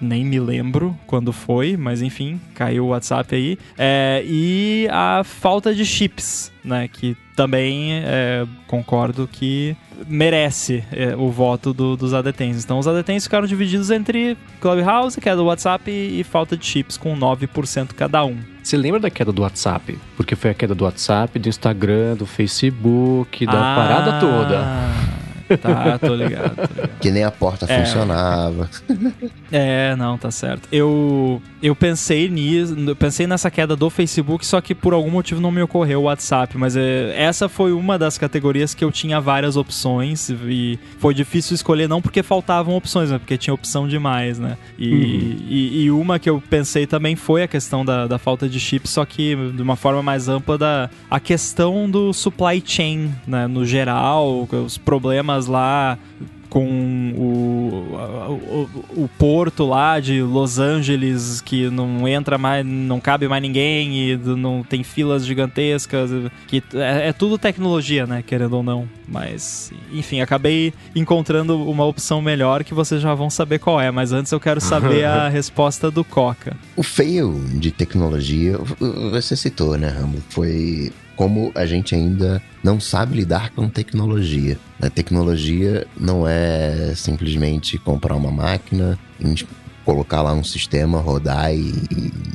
nem 0.00 0.24
me 0.24 0.40
lembro 0.40 0.98
quando 1.06 1.32
foi, 1.32 1.76
mas 1.76 2.00
enfim, 2.00 2.40
caiu 2.54 2.86
o 2.86 2.88
WhatsApp 2.88 3.34
aí. 3.34 3.58
É, 3.76 4.24
e 4.26 4.88
a 4.90 5.22
falta 5.22 5.74
de 5.74 5.84
chips, 5.84 6.50
né? 6.64 6.88
Que 6.88 7.16
também 7.34 7.92
é, 7.92 8.46
concordo 8.66 9.28
que 9.30 9.76
merece 10.06 10.84
é, 10.92 11.14
o 11.16 11.30
voto 11.30 11.72
do, 11.72 11.96
dos 11.96 12.14
adetens. 12.14 12.64
Então 12.64 12.78
os 12.78 12.86
adetens 12.86 13.24
ficaram 13.24 13.46
divididos 13.46 13.90
entre 13.90 14.36
Clubhouse, 14.60 15.20
queda 15.20 15.36
do 15.36 15.44
WhatsApp, 15.44 15.90
e, 15.90 16.20
e 16.20 16.24
falta 16.24 16.56
de 16.56 16.64
chips, 16.64 16.96
com 16.96 17.16
9% 17.16 17.92
cada 17.94 18.24
um. 18.24 18.38
Você 18.62 18.76
lembra 18.76 18.98
da 18.98 19.10
queda 19.10 19.32
do 19.32 19.42
WhatsApp? 19.42 19.98
Porque 20.16 20.34
foi 20.34 20.50
a 20.50 20.54
queda 20.54 20.74
do 20.74 20.84
WhatsApp, 20.84 21.38
do 21.38 21.48
Instagram, 21.48 22.16
do 22.16 22.26
Facebook, 22.26 23.44
da 23.44 23.52
ah. 23.52 23.76
parada 23.76 24.20
toda. 24.20 25.23
Tá, 25.60 25.98
tô 25.98 26.14
ligado, 26.14 26.56
tô 26.56 26.74
ligado. 26.74 26.90
Que 27.00 27.10
nem 27.10 27.24
a 27.24 27.30
porta 27.30 27.66
é. 27.68 27.84
funcionava. 27.84 28.68
É, 29.52 29.94
não, 29.94 30.18
tá 30.18 30.32
certo. 30.32 30.68
Eu, 30.72 31.40
eu 31.62 31.76
pensei 31.76 32.28
nisso, 32.28 32.74
pensei 32.96 33.24
nessa 33.24 33.48
queda 33.52 33.76
do 33.76 33.88
Facebook, 33.88 34.44
só 34.44 34.60
que 34.60 34.74
por 34.74 34.92
algum 34.92 35.10
motivo 35.10 35.40
não 35.40 35.52
me 35.52 35.62
ocorreu 35.62 36.00
o 36.00 36.02
WhatsApp, 36.04 36.58
mas 36.58 36.76
é, 36.76 37.14
essa 37.16 37.48
foi 37.48 37.72
uma 37.72 37.96
das 37.96 38.18
categorias 38.18 38.74
que 38.74 38.84
eu 38.84 38.90
tinha 38.90 39.20
várias 39.20 39.56
opções 39.56 40.28
e 40.28 40.78
foi 40.98 41.14
difícil 41.14 41.54
escolher, 41.54 41.88
não 41.88 42.02
porque 42.02 42.20
faltavam 42.22 42.74
opções, 42.74 43.10
mas 43.10 43.20
porque 43.20 43.38
tinha 43.38 43.54
opção 43.54 43.86
demais, 43.86 44.40
né? 44.40 44.56
E, 44.76 44.92
uhum. 44.92 45.36
e, 45.48 45.82
e, 45.84 45.90
uma 45.90 46.18
que 46.18 46.28
eu 46.28 46.42
pensei 46.50 46.86
também 46.86 47.14
foi 47.14 47.44
a 47.44 47.48
questão 47.48 47.84
da, 47.84 48.08
da 48.08 48.18
falta 48.18 48.48
de 48.48 48.58
chips, 48.58 48.90
só 48.90 49.04
que 49.04 49.36
de 49.52 49.62
uma 49.62 49.76
forma 49.76 50.02
mais 50.02 50.28
ampla 50.28 50.58
da 50.58 50.90
a 51.08 51.20
questão 51.20 51.88
do 51.88 52.12
supply 52.12 52.62
chain, 52.64 53.12
né, 53.26 53.46
no 53.46 53.64
geral, 53.64 54.48
os 54.50 54.76
problemas 54.76 55.33
problemas 55.34 55.46
lá 55.46 55.98
com 56.50 57.12
o, 57.16 58.30
o, 58.30 59.02
o, 59.02 59.08
porto 59.18 59.66
lá 59.66 59.98
de 59.98 60.22
Los 60.22 60.60
Angeles 60.60 61.40
que 61.40 61.68
não 61.68 62.06
entra 62.06 62.38
mais, 62.38 62.64
não 62.64 63.00
cabe 63.00 63.26
mais 63.26 63.42
ninguém 63.42 64.12
e 64.12 64.16
não 64.16 64.62
tem 64.62 64.84
filas 64.84 65.26
gigantescas, 65.26 66.10
que 66.46 66.62
é, 66.74 67.08
é, 67.08 67.12
tudo 67.12 67.36
tecnologia, 67.38 68.06
né, 68.06 68.22
querendo 68.24 68.52
ou 68.52 68.62
não. 68.62 68.88
Mas, 69.08 69.72
enfim, 69.92 70.20
acabei 70.20 70.72
encontrando 70.94 71.60
uma 71.68 71.84
opção 71.84 72.22
melhor 72.22 72.62
que 72.62 72.72
vocês 72.72 73.02
já 73.02 73.14
vão 73.14 73.28
saber 73.28 73.58
qual 73.58 73.80
é, 73.80 73.90
mas 73.90 74.12
antes 74.12 74.30
eu 74.30 74.38
quero 74.38 74.60
saber 74.60 75.02
a 75.06 75.28
resposta 75.28 75.90
do 75.90 76.04
Coca. 76.04 76.56
O 76.76 76.84
fail 76.84 77.34
de 77.54 77.72
tecnologia, 77.72 78.56
você 79.10 79.34
citou, 79.34 79.76
né, 79.76 79.88
Rambo? 79.88 80.22
Foi 80.28 80.92
como 81.16 81.52
a 81.54 81.66
gente 81.66 81.94
ainda 81.94 82.40
não 82.62 82.80
sabe 82.80 83.16
lidar 83.16 83.50
com 83.50 83.68
tecnologia. 83.68 84.58
A 84.84 84.90
tecnologia 84.90 85.86
não 85.98 86.28
é 86.28 86.92
simplesmente 86.94 87.78
comprar 87.78 88.14
uma 88.16 88.30
máquina, 88.30 88.98
colocar 89.84 90.22
lá 90.22 90.32
um 90.32 90.44
sistema, 90.44 91.00
rodar 91.00 91.54
e, 91.54 91.72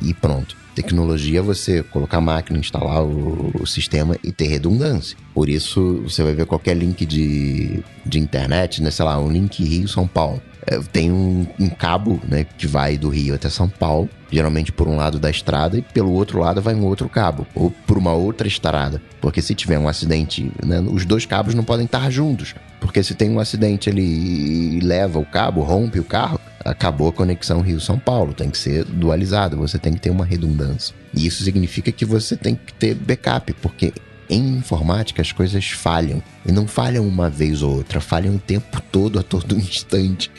e 0.02 0.14
pronto. 0.14 0.56
Tecnologia 0.74 1.40
é 1.40 1.42
você 1.42 1.82
colocar 1.82 2.18
a 2.18 2.20
máquina, 2.20 2.58
instalar 2.58 3.02
o, 3.04 3.52
o, 3.60 3.66
sistema 3.66 4.16
e 4.22 4.32
ter 4.32 4.46
redundância. 4.46 5.16
Por 5.34 5.48
isso, 5.48 6.00
você 6.04 6.22
vai 6.22 6.32
ver 6.32 6.46
qualquer 6.46 6.76
link 6.76 7.04
de, 7.04 7.82
de 8.06 8.18
internet, 8.18 8.82
né? 8.82 8.90
Sei 8.90 9.04
lá, 9.04 9.18
um 9.18 9.30
link 9.30 9.62
Rio-São 9.62 10.06
Paulo. 10.06 10.40
É, 10.66 10.78
tem 10.78 11.10
um, 11.10 11.46
um, 11.58 11.68
cabo, 11.68 12.20
né, 12.28 12.44
que 12.58 12.66
vai 12.66 12.98
do 12.98 13.08
Rio 13.08 13.34
até 13.34 13.48
São 13.48 13.68
Paulo, 13.68 14.08
geralmente 14.30 14.70
por 14.70 14.86
um 14.86 14.96
lado 14.96 15.18
da 15.18 15.30
estrada 15.30 15.78
e 15.78 15.82
pelo 15.82 16.12
outro 16.12 16.38
lado 16.38 16.60
vai 16.60 16.74
um 16.74 16.84
outro 16.84 17.08
cabo, 17.08 17.46
ou 17.54 17.70
por 17.70 17.96
uma 17.96 18.12
outra 18.12 18.46
estrada. 18.46 19.00
Porque 19.20 19.40
se 19.40 19.54
tiver 19.54 19.78
um 19.78 19.88
acidente, 19.88 20.52
né, 20.64 20.80
os 20.80 21.04
dois 21.04 21.24
cabos 21.24 21.54
não 21.54 21.64
podem 21.64 21.86
estar 21.86 22.10
juntos. 22.10 22.54
Porque 22.80 23.02
se 23.02 23.14
tem 23.14 23.30
um 23.30 23.40
acidente 23.40 23.90
ele 23.90 24.80
leva 24.80 25.18
o 25.18 25.24
cabo, 25.24 25.62
rompe 25.62 26.00
o 26.00 26.04
carro, 26.04 26.40
acabou 26.64 27.08
a 27.08 27.12
conexão 27.12 27.60
Rio-São 27.60 27.98
Paulo. 27.98 28.32
Tem 28.32 28.50
que 28.50 28.58
ser 28.58 28.84
dualizado, 28.84 29.56
você 29.56 29.78
tem 29.78 29.92
que 29.92 30.00
ter 30.00 30.10
uma 30.10 30.24
redundância. 30.24 30.94
E 31.14 31.26
isso 31.26 31.44
significa 31.44 31.92
que 31.92 32.04
você 32.04 32.36
tem 32.36 32.54
que 32.54 32.72
ter 32.72 32.94
backup, 32.94 33.52
porque 33.54 33.92
em 34.30 34.56
informática 34.56 35.20
as 35.20 35.32
coisas 35.32 35.70
falham. 35.70 36.22
E 36.46 36.52
não 36.52 36.66
falham 36.66 37.06
uma 37.06 37.28
vez 37.28 37.62
ou 37.62 37.76
outra, 37.76 38.00
falham 38.00 38.36
o 38.36 38.38
tempo 38.38 38.80
todo, 38.90 39.18
a 39.18 39.22
todo 39.22 39.56
instante. 39.58 40.30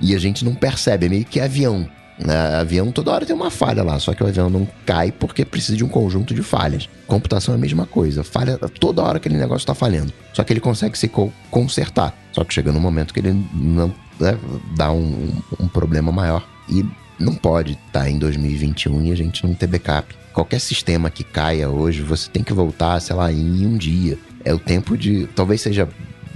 E 0.00 0.14
a 0.14 0.18
gente 0.18 0.44
não 0.44 0.54
percebe, 0.54 1.06
é 1.06 1.08
meio 1.08 1.24
que 1.24 1.40
avião. 1.40 1.88
Né? 2.18 2.34
Avião 2.56 2.92
toda 2.92 3.10
hora 3.10 3.26
tem 3.26 3.34
uma 3.34 3.50
falha 3.50 3.82
lá, 3.82 3.98
só 3.98 4.14
que 4.14 4.22
o 4.22 4.26
avião 4.26 4.48
não 4.48 4.66
cai 4.86 5.10
porque 5.10 5.44
precisa 5.44 5.76
de 5.76 5.84
um 5.84 5.88
conjunto 5.88 6.34
de 6.34 6.42
falhas. 6.42 6.88
Computação 7.06 7.54
é 7.54 7.56
a 7.56 7.60
mesma 7.60 7.86
coisa, 7.86 8.22
falha 8.22 8.58
toda 8.58 9.02
hora 9.02 9.16
aquele 9.16 9.36
negócio 9.36 9.62
está 9.62 9.74
falhando. 9.74 10.12
Só 10.32 10.44
que 10.44 10.52
ele 10.52 10.60
consegue 10.60 10.96
se 10.96 11.10
consertar. 11.50 12.16
Só 12.32 12.44
que 12.44 12.54
chega 12.54 12.72
no 12.72 12.80
momento 12.80 13.12
que 13.12 13.20
ele 13.20 13.32
não 13.52 13.92
né, 14.18 14.38
dá 14.76 14.92
um, 14.92 15.32
um 15.58 15.68
problema 15.68 16.12
maior. 16.12 16.46
E 16.68 16.84
não 17.18 17.34
pode 17.34 17.72
estar 17.72 18.00
tá 18.00 18.10
em 18.10 18.18
2021 18.18 19.04
e 19.04 19.12
a 19.12 19.16
gente 19.16 19.46
não 19.46 19.54
ter 19.54 19.66
backup. 19.66 20.21
Qualquer 20.32 20.60
sistema 20.60 21.10
que 21.10 21.22
caia 21.22 21.68
hoje, 21.68 22.02
você 22.02 22.30
tem 22.30 22.42
que 22.42 22.52
voltar, 22.52 23.00
sei 23.00 23.14
lá, 23.14 23.30
em 23.30 23.66
um 23.66 23.76
dia. 23.76 24.18
É 24.44 24.52
o 24.52 24.58
tempo 24.58 24.96
de. 24.96 25.26
Talvez 25.28 25.60
seja 25.60 25.88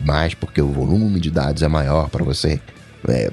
mais 0.05 0.35
porque 0.35 0.61
o 0.61 0.69
volume 0.69 1.19
de 1.19 1.31
dados 1.31 1.63
é 1.63 1.69
maior 1.69 2.09
para 2.09 2.25
você 2.25 2.61
é, 3.09 3.33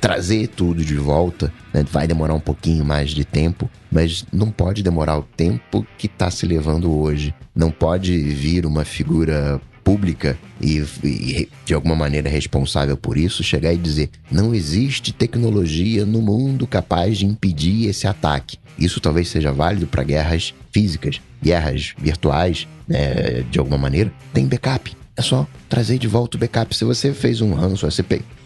trazer 0.00 0.48
tudo 0.48 0.84
de 0.84 0.94
volta. 0.94 1.52
Né? 1.72 1.84
Vai 1.90 2.06
demorar 2.06 2.34
um 2.34 2.40
pouquinho 2.40 2.84
mais 2.84 3.10
de 3.10 3.24
tempo, 3.24 3.68
mas 3.90 4.24
não 4.32 4.50
pode 4.50 4.82
demorar 4.82 5.18
o 5.18 5.22
tempo 5.22 5.86
que 5.96 6.06
está 6.06 6.30
se 6.30 6.46
levando 6.46 6.90
hoje. 6.90 7.34
Não 7.54 7.70
pode 7.70 8.16
vir 8.16 8.64
uma 8.64 8.84
figura 8.84 9.60
pública 9.82 10.38
e, 10.60 10.84
e, 11.02 11.48
de 11.64 11.72
alguma 11.72 11.96
maneira 11.96 12.28
responsável 12.28 12.96
por 12.96 13.16
isso 13.16 13.42
chegar 13.42 13.72
e 13.72 13.78
dizer: 13.78 14.10
não 14.30 14.54
existe 14.54 15.12
tecnologia 15.12 16.04
no 16.04 16.20
mundo 16.20 16.66
capaz 16.66 17.18
de 17.18 17.26
impedir 17.26 17.88
esse 17.88 18.06
ataque. 18.06 18.58
Isso 18.78 19.00
talvez 19.00 19.28
seja 19.28 19.52
válido 19.52 19.86
para 19.86 20.02
guerras 20.02 20.54
físicas, 20.70 21.20
guerras 21.42 21.94
virtuais, 21.98 22.68
né, 22.86 23.42
de 23.50 23.58
alguma 23.58 23.78
maneira. 23.78 24.12
Tem 24.32 24.46
backup. 24.46 24.96
É 25.16 25.22
só 25.22 25.46
trazer 25.68 25.98
de 25.98 26.06
volta 26.06 26.36
o 26.36 26.40
backup. 26.40 26.74
Se 26.76 26.84
você 26.84 27.12
fez 27.12 27.40
um 27.40 27.52
ransom, 27.52 27.90
você 27.90 28.04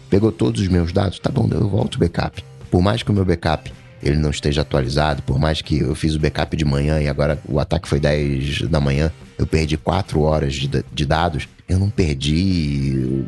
pegou 0.09 0.31
todos 0.31 0.61
os 0.61 0.67
meus 0.67 0.91
dados, 0.91 1.19
tá 1.19 1.29
bom, 1.29 1.47
eu 1.51 1.69
volto 1.69 1.95
o 1.95 1.99
backup. 1.99 2.43
Por 2.71 2.81
mais 2.81 3.03
que 3.03 3.11
o 3.11 3.13
meu 3.13 3.23
backup 3.23 3.71
ele 4.01 4.17
não 4.17 4.29
esteja 4.29 4.61
atualizado, 4.61 5.21
por 5.23 5.39
mais 5.39 5.61
que 5.61 5.79
eu 5.79 5.95
fiz 5.95 6.15
o 6.15 6.19
backup 6.19 6.57
de 6.57 6.65
manhã 6.65 7.01
e 7.01 7.07
agora 7.07 7.39
o 7.47 7.59
ataque 7.59 7.87
foi 7.87 7.99
10 7.99 8.63
da 8.63 8.79
manhã, 8.79 9.11
eu 9.37 9.47
perdi 9.47 9.77
4 9.77 10.19
horas 10.21 10.53
de, 10.53 10.69
de 10.93 11.05
dados, 11.05 11.47
eu 11.69 11.79
não 11.79 11.89
perdi 11.89 13.25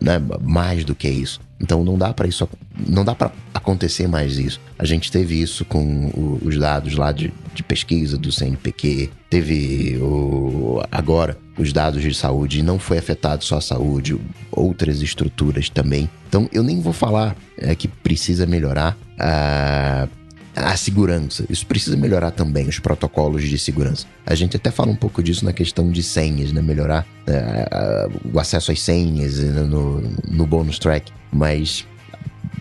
né, 0.00 0.20
mais 0.40 0.84
do 0.84 0.94
que 0.94 1.08
isso. 1.08 1.40
Então 1.60 1.82
não 1.82 1.96
dá 1.96 2.12
para 2.12 2.28
isso, 2.28 2.48
não 2.86 3.04
dá 3.04 3.14
para 3.14 3.32
acontecer 3.54 4.06
mais 4.06 4.38
isso. 4.38 4.60
A 4.78 4.84
gente 4.84 5.10
teve 5.10 5.40
isso 5.40 5.64
com 5.64 6.38
os 6.44 6.58
dados 6.58 6.94
lá 6.96 7.12
de, 7.12 7.32
de, 7.54 7.62
pesquisa 7.62 8.18
do 8.18 8.30
CNPq, 8.30 9.10
teve 9.30 9.96
o, 9.98 10.82
agora 10.92 11.38
os 11.58 11.72
dados 11.72 12.02
de 12.02 12.14
saúde, 12.14 12.62
não 12.62 12.78
foi 12.78 12.98
afetado 12.98 13.42
só 13.42 13.56
a 13.56 13.60
saúde, 13.62 14.18
outras 14.52 15.00
estruturas 15.00 15.70
também. 15.70 16.10
Então 16.28 16.48
eu 16.52 16.62
nem 16.62 16.80
vou 16.80 16.92
falar 16.92 17.34
é, 17.56 17.74
que 17.74 17.88
precisa 17.88 18.44
melhorar 18.44 18.96
a 19.18 20.08
a 20.56 20.74
segurança. 20.74 21.44
Isso 21.50 21.66
precisa 21.66 21.96
melhorar 21.96 22.30
também, 22.30 22.66
os 22.66 22.78
protocolos 22.78 23.42
de 23.42 23.58
segurança. 23.58 24.06
A 24.24 24.34
gente 24.34 24.56
até 24.56 24.70
fala 24.70 24.90
um 24.90 24.96
pouco 24.96 25.22
disso 25.22 25.44
na 25.44 25.52
questão 25.52 25.90
de 25.90 26.02
senhas, 26.02 26.50
né? 26.50 26.62
Melhorar 26.62 27.06
é, 27.26 28.08
o 28.32 28.40
acesso 28.40 28.72
às 28.72 28.80
senhas 28.80 29.38
né? 29.38 29.60
no, 29.60 30.00
no 30.26 30.46
bonus 30.46 30.78
track. 30.78 31.12
Mas 31.36 31.86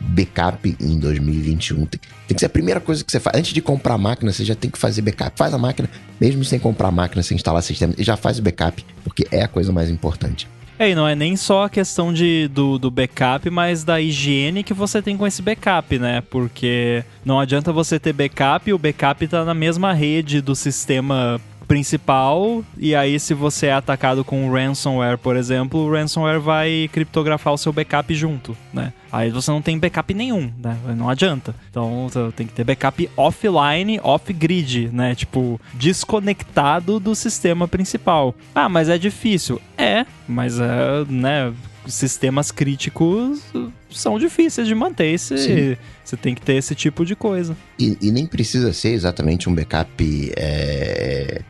backup 0.01 0.75
em 0.79 0.99
2021 0.99 1.85
tem, 1.85 1.99
tem, 2.27 2.35
que 2.35 2.39
ser 2.39 2.45
a 2.45 2.49
primeira 2.49 2.79
coisa 2.79 3.03
que 3.03 3.11
você 3.11 3.19
faz. 3.19 3.37
Antes 3.37 3.53
de 3.53 3.61
comprar 3.61 3.93
a 3.93 3.97
máquina, 3.97 4.31
você 4.31 4.43
já 4.43 4.53
tem 4.53 4.69
que 4.69 4.77
fazer 4.77 5.01
backup. 5.01 5.31
Faz 5.37 5.53
a 5.53 5.57
máquina, 5.57 5.89
mesmo 6.19 6.43
sem 6.43 6.59
comprar 6.59 6.89
a 6.89 6.91
máquina, 6.91 7.23
sem 7.23 7.35
instalar 7.35 7.63
sistema, 7.63 7.93
e 7.97 8.03
já 8.03 8.17
faz 8.17 8.37
o 8.37 8.41
backup, 8.41 8.85
porque 9.03 9.25
é 9.31 9.43
a 9.43 9.47
coisa 9.47 9.71
mais 9.71 9.89
importante. 9.89 10.47
É, 10.77 10.89
e 10.89 10.95
não 10.95 11.07
é 11.07 11.15
nem 11.15 11.37
só 11.37 11.63
a 11.63 11.69
questão 11.69 12.11
de, 12.11 12.49
do, 12.49 12.77
do 12.77 12.91
backup, 12.91 13.49
mas 13.49 13.85
da 13.85 14.01
higiene 14.01 14.61
que 14.61 14.73
você 14.73 15.01
tem 15.01 15.15
com 15.15 15.25
esse 15.25 15.41
backup, 15.41 15.97
né? 15.97 16.21
Porque 16.29 17.01
não 17.23 17.39
adianta 17.39 17.71
você 17.71 17.97
ter 17.97 18.11
backup 18.11 18.69
e 18.69 18.73
o 18.73 18.77
backup 18.77 19.25
tá 19.25 19.45
na 19.45 19.53
mesma 19.53 19.93
rede 19.93 20.41
do 20.41 20.53
sistema 20.53 21.39
principal, 21.67 22.63
e 22.77 22.95
aí 22.95 23.19
se 23.19 23.33
você 23.33 23.67
é 23.67 23.73
atacado 23.73 24.23
com 24.23 24.51
ransomware, 24.51 25.17
por 25.17 25.35
exemplo, 25.35 25.81
o 25.81 25.91
ransomware 25.91 26.39
vai 26.39 26.89
criptografar 26.91 27.53
o 27.53 27.57
seu 27.57 27.73
backup 27.73 28.13
junto, 28.13 28.55
né? 28.73 28.93
Aí 29.11 29.29
você 29.29 29.49
não 29.49 29.61
tem 29.61 29.79
backup 29.79 30.13
nenhum, 30.13 30.51
né? 30.61 30.77
Não 30.95 31.09
adianta. 31.09 31.55
Então 31.69 32.09
tem 32.35 32.45
que 32.45 32.53
ter 32.53 32.63
backup 32.63 33.09
offline, 33.15 33.99
off-grid, 34.03 34.89
né? 34.91 35.15
Tipo, 35.15 35.59
desconectado 35.73 36.99
do 36.99 37.15
sistema 37.15 37.67
principal. 37.67 38.35
Ah, 38.53 38.67
mas 38.67 38.89
é 38.89 38.97
difícil. 38.97 39.61
É, 39.77 40.05
mas 40.27 40.59
é, 40.59 41.05
né? 41.07 41.53
Sistemas 41.87 42.51
críticos 42.51 43.43
são 43.91 44.17
difíceis 44.17 44.67
de 44.67 44.73
manter. 44.73 45.17
Você, 45.17 45.77
você 46.03 46.17
tem 46.17 46.33
que 46.33 46.41
ter 46.41 46.55
esse 46.55 46.73
tipo 46.73 47.05
de 47.05 47.15
coisa. 47.15 47.55
E, 47.79 47.95
e 48.01 48.11
nem 48.11 48.25
precisa 48.25 48.73
ser 48.73 48.89
exatamente 48.89 49.47
um 49.47 49.53
backup 49.53 50.31
é, 50.35 51.41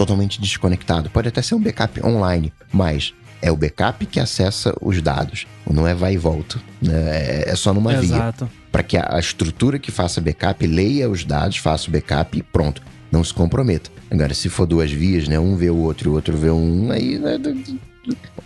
totalmente 0.00 0.40
desconectado. 0.40 1.10
Pode 1.10 1.28
até 1.28 1.42
ser 1.42 1.54
um 1.54 1.60
backup 1.60 2.02
online, 2.02 2.50
mas 2.72 3.12
é 3.42 3.52
o 3.52 3.56
backup 3.56 4.06
que 4.06 4.18
acessa 4.18 4.74
os 4.80 5.02
dados. 5.02 5.46
Não 5.70 5.86
é 5.86 5.94
vai 5.94 6.14
e 6.14 6.16
volta. 6.16 6.58
Né? 6.80 6.94
É, 6.94 7.50
é 7.50 7.54
só 7.54 7.74
numa 7.74 7.92
Exato. 7.92 8.46
via. 8.46 8.60
Para 8.72 8.82
que 8.82 8.96
a, 8.96 9.18
estrutura 9.18 9.78
que 9.78 9.90
faça 9.90 10.18
backup 10.18 10.66
leia 10.66 11.10
os 11.10 11.22
dados, 11.22 11.58
faça 11.58 11.90
o 11.90 11.92
backup 11.92 12.38
e 12.38 12.42
pronto. 12.42 12.82
Não 13.12 13.22
se 13.22 13.34
comprometa. 13.34 13.90
Agora, 14.10 14.32
se 14.32 14.48
for 14.48 14.66
duas 14.66 14.90
vias, 14.90 15.28
né? 15.28 15.38
Um 15.38 15.54
vê 15.54 15.68
o 15.68 15.76
outro 15.76 16.08
e 16.08 16.10
o 16.10 16.14
outro 16.14 16.34
vê 16.34 16.50
um, 16.50 16.90
aí 16.90 17.18
né, 17.18 17.36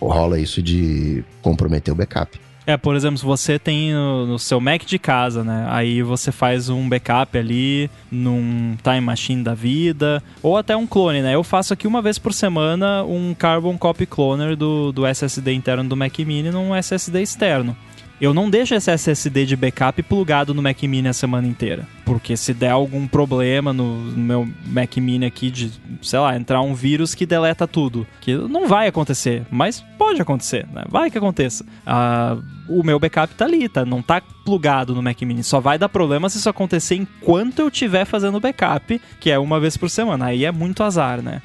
rola 0.01 0.41
isso 0.41 0.61
de 0.61 1.23
comprometer 1.41 1.95
o 1.95 1.97
backup. 1.97 2.41
É, 2.67 2.79
por 2.79 2.97
exemplo, 2.97 3.19
se 3.19 3.25
você 3.25 3.59
tem 3.59 3.93
no, 3.93 4.27
no, 4.27 4.39
seu 4.39 4.59
Mac 4.59 4.85
de 4.85 4.99
casa, 4.99 5.45
né? 5.45 5.67
Aí 5.69 6.03
você 6.03 6.33
faz 6.33 6.71
um 6.71 6.89
backup 6.89 7.37
ali 7.37 7.91
num 8.11 8.75
Time 8.83 9.03
Machine 9.03 9.43
da 9.43 9.55
vida, 9.55 10.23
ou 10.43 10.57
até 10.57 10.75
um 10.75 10.87
clone, 10.87 11.21
né? 11.21 11.35
Eu 11.35 11.45
faço 11.45 11.75
aqui 11.75 11.87
uma 11.87 12.01
vez 12.01 12.19
por 12.19 12.33
semana 12.33 13.05
um 13.05 13.35
Carbon 13.35 13.77
Copy 13.77 14.07
Cloner 14.07 14.57
do, 14.57 14.93
do 14.93 15.07
SSD 15.07 15.53
interno 15.53 15.85
do 15.85 15.97
Mac 15.97 16.19
Mini 16.21 16.51
num 16.51 16.75
SSD 16.75 17.21
externo. 17.21 17.77
Eu 18.21 18.33
não 18.33 18.49
deixo 18.49 18.75
esse 18.75 18.91
SSD 18.91 19.47
de 19.47 19.57
backup 19.57 20.03
plugado 20.03 20.55
no 20.55 20.63
Mac 20.63 20.83
Mini 20.83 21.09
a 21.09 21.13
semana 21.13 21.47
inteira. 21.47 21.87
Porque 22.05 22.37
se 22.37 22.55
der 22.55 22.71
algum 22.71 23.07
problema 23.07 23.73
no, 23.73 23.97
meu 24.17 24.49
Mac 24.67 24.97
Mini 24.97 25.27
aqui 25.27 25.51
de, 25.51 25.73
sei 26.03 26.19
lá, 26.19 26.37
entrar 26.37 26.61
um 26.61 26.75
vírus 26.75 27.15
que 27.15 27.27
deleta 27.27 27.67
tudo. 27.67 28.07
Que 28.21 28.35
não 28.37 28.69
vai 28.69 28.87
acontecer, 28.87 29.43
mas 29.51 29.85
pode 29.99 30.21
acontecer, 30.23 30.67
né? 30.73 30.85
Vai 30.89 31.11
que 31.11 31.19
aconteça. 31.19 31.65
Ah, 31.87 32.37
o 32.69 32.83
meu 32.83 32.99
backup 32.99 33.35
tá 33.35 33.45
ali, 33.45 33.69
tá? 33.69 33.85
Não 33.85 34.03
tá 34.03 34.23
plugado 34.45 34.95
no 34.95 35.03
Mac 35.03 35.21
Mini. 35.23 35.43
Só 35.43 35.59
vai 35.59 35.79
dar 35.79 35.89
problema 35.89 36.29
se 36.29 36.39
isso 36.39 36.49
acontecer 36.49 36.97
enquanto 36.97 37.61
eu 37.61 37.69
estiver 37.69 38.05
fazendo 38.05 38.39
backup, 38.39 39.01
que 39.19 39.31
é 39.31 39.39
uma 39.39 39.59
vez 39.59 39.77
por 39.77 39.89
semana. 39.89 40.27
Aí 40.27 40.45
é 40.45 40.53
muito 40.53 40.83
azar, 40.83 41.23
né? 41.23 41.41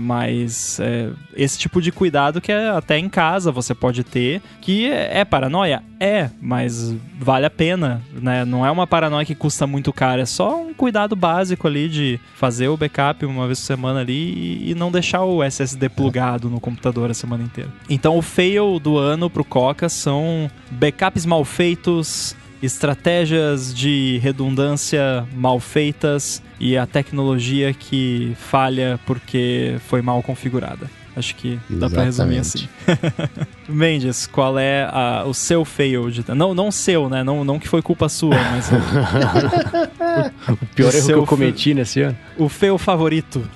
Mas 0.00 0.80
é, 0.80 1.10
esse 1.34 1.58
tipo 1.58 1.80
de 1.80 1.92
cuidado 1.92 2.40
que 2.40 2.50
é 2.50 2.70
até 2.70 2.98
em 2.98 3.08
casa 3.08 3.52
você 3.52 3.74
pode 3.74 4.02
ter, 4.02 4.42
que 4.60 4.90
é, 4.90 5.24
paranoia? 5.24 5.82
É, 6.00 6.30
mas 6.40 6.94
vale 7.18 7.46
a 7.46 7.50
pena, 7.50 8.02
né? 8.12 8.44
Não 8.44 8.66
é 8.66 8.70
uma 8.70 8.88
paranoia 8.88 9.24
que 9.24 9.36
custa 9.36 9.66
muito 9.66 9.92
caro, 9.92 10.20
é 10.20 10.26
só 10.26 10.60
um 10.60 10.74
cuidado 10.74 11.14
básico 11.14 11.68
ali 11.68 11.88
de 11.88 12.18
fazer 12.34 12.66
o 12.66 12.76
backup 12.76 13.24
uma 13.24 13.46
vez 13.46 13.60
por 13.60 13.66
semana 13.66 14.00
ali 14.00 14.68
e 14.68 14.74
não 14.74 14.90
deixar 14.90 15.22
o 15.22 15.44
SSD 15.44 15.88
plugado 15.88 16.50
no 16.50 16.58
computador 16.58 17.10
a 17.10 17.14
semana 17.14 17.44
inteira. 17.44 17.70
Então 17.88 18.18
o 18.18 18.22
fail 18.22 18.80
do 18.80 18.98
ano 18.98 19.30
pro 19.30 19.44
Coca 19.44 19.88
são 19.88 20.50
backups 20.70 21.26
mal 21.26 21.44
feitos, 21.44 22.36
estratégias 22.62 23.74
de 23.74 24.18
redundância 24.22 25.26
mal 25.34 25.58
feitas 25.58 26.42
e 26.60 26.76
a 26.76 26.86
tecnologia 26.86 27.74
que 27.74 28.34
falha 28.36 28.98
porque 29.04 29.76
foi 29.88 30.00
mal 30.00 30.22
configurada. 30.22 30.88
Acho 31.14 31.34
que 31.34 31.58
dá 31.68 31.90
para 31.90 32.04
resumir 32.04 32.38
assim. 32.38 32.66
Mendes, 33.68 34.26
qual 34.26 34.58
é 34.58 34.88
a, 34.90 35.24
o 35.26 35.34
seu 35.34 35.62
fail? 35.62 36.10
De, 36.10 36.24
não, 36.34 36.54
não 36.54 36.70
seu, 36.70 37.10
né? 37.10 37.22
Não, 37.22 37.44
não 37.44 37.58
que 37.58 37.68
foi 37.68 37.82
culpa 37.82 38.08
sua, 38.08 38.34
mas. 38.34 38.70
o, 40.48 40.52
o 40.52 40.66
pior 40.74 40.90
o 40.90 40.96
erro 40.96 41.06
que 41.06 41.12
eu 41.12 41.26
cometi 41.26 41.74
nesse 41.74 42.00
ano. 42.00 42.16
O 42.38 42.48
fail 42.48 42.78
favorito. 42.78 43.46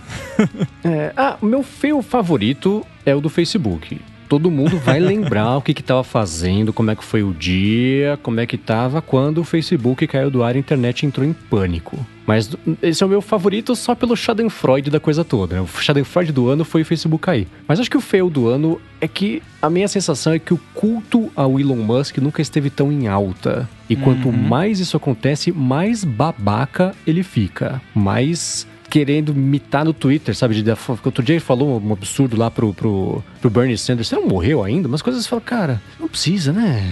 é, 0.84 1.14
ah, 1.16 1.38
o 1.40 1.47
meu 1.47 1.62
fail 1.62 2.03
favorito 2.03 2.86
é 3.07 3.14
o 3.14 3.22
do 3.22 3.30
Facebook 3.30 3.99
todo 4.29 4.51
mundo 4.51 4.79
vai 4.79 5.01
lembrar 5.01 5.57
o 5.57 5.62
que 5.62 5.72
estava 5.72 6.05
fazendo, 6.05 6.72
como 6.72 6.91
é 6.91 6.97
que 6.97 7.05
foi 7.05 7.22
o 7.22 7.33
dia, 7.33 8.18
como 8.22 8.41
é 8.41 8.47
que 8.47 8.57
estava 8.57 9.01
quando 9.01 9.39
o 9.39 9.45
Facebook 9.45 10.07
caiu 10.07 10.31
do 10.31 10.43
ar 10.43 10.55
e 10.55 10.59
a 10.59 10.61
internet 10.61 11.07
entrou 11.07 11.27
em 11.27 11.33
pânico. 11.33 12.05
Mas 12.27 12.51
esse 12.83 13.03
é 13.03 13.07
o 13.07 13.09
meu 13.09 13.22
favorito 13.22 13.77
só 13.77 13.95
pelo 13.95 14.16
Schadenfreude 14.16 14.91
da 14.91 14.99
coisa 14.99 15.24
toda. 15.24 15.55
Né? 15.55 15.61
O 15.61 15.66
Schadenfreude 15.66 16.33
do 16.33 16.49
ano 16.49 16.64
foi 16.64 16.83
o 16.83 16.85
Facebook 16.85 17.22
cair. 17.22 17.47
Mas 17.68 17.79
acho 17.79 17.89
que 17.89 17.97
o 17.97 18.01
fail 18.01 18.29
do 18.29 18.49
ano 18.49 18.81
é 19.01 19.07
que 19.07 19.41
a 19.62 19.70
minha 19.70 19.87
sensação 19.87 20.33
é 20.33 20.39
que 20.39 20.53
o 20.53 20.61
culto 20.74 21.31
ao 21.37 21.61
Elon 21.61 21.77
Musk 21.77 22.18
nunca 22.18 22.43
esteve 22.43 22.68
tão 22.68 22.91
em 22.91 23.07
alta. 23.07 23.68
E 23.89 23.95
uhum. 23.95 24.03
quanto 24.03 24.33
mais 24.33 24.81
isso 24.81 24.97
acontece, 24.97 25.53
mais 25.53 26.03
babaca 26.03 26.93
ele 27.07 27.22
fica. 27.22 27.81
Mais 27.95 28.66
querendo 28.89 29.34
mitar 29.34 29.84
no 29.84 29.93
Twitter, 29.93 30.34
sabe? 30.34 30.62
De, 30.62 30.70
outro 30.70 31.22
dia 31.22 31.34
ele 31.34 31.41
falou 31.41 31.80
um 31.80 31.93
absurdo 31.93 32.37
lá 32.37 32.51
pro, 32.51 32.72
pro, 32.72 33.22
pro 33.41 33.51
Bernie 33.51 33.76
Sanders. 33.76 34.09
Você 34.09 34.16
não 34.16 34.28
morreu 34.28 34.62
ainda? 34.62 34.89
Mas 34.89 35.03
coisas 35.03 35.22
você 35.22 35.28
fala, 35.28 35.43
cara, 35.43 35.82
não 35.99 36.09
precisa, 36.09 36.53
né? 36.53 36.82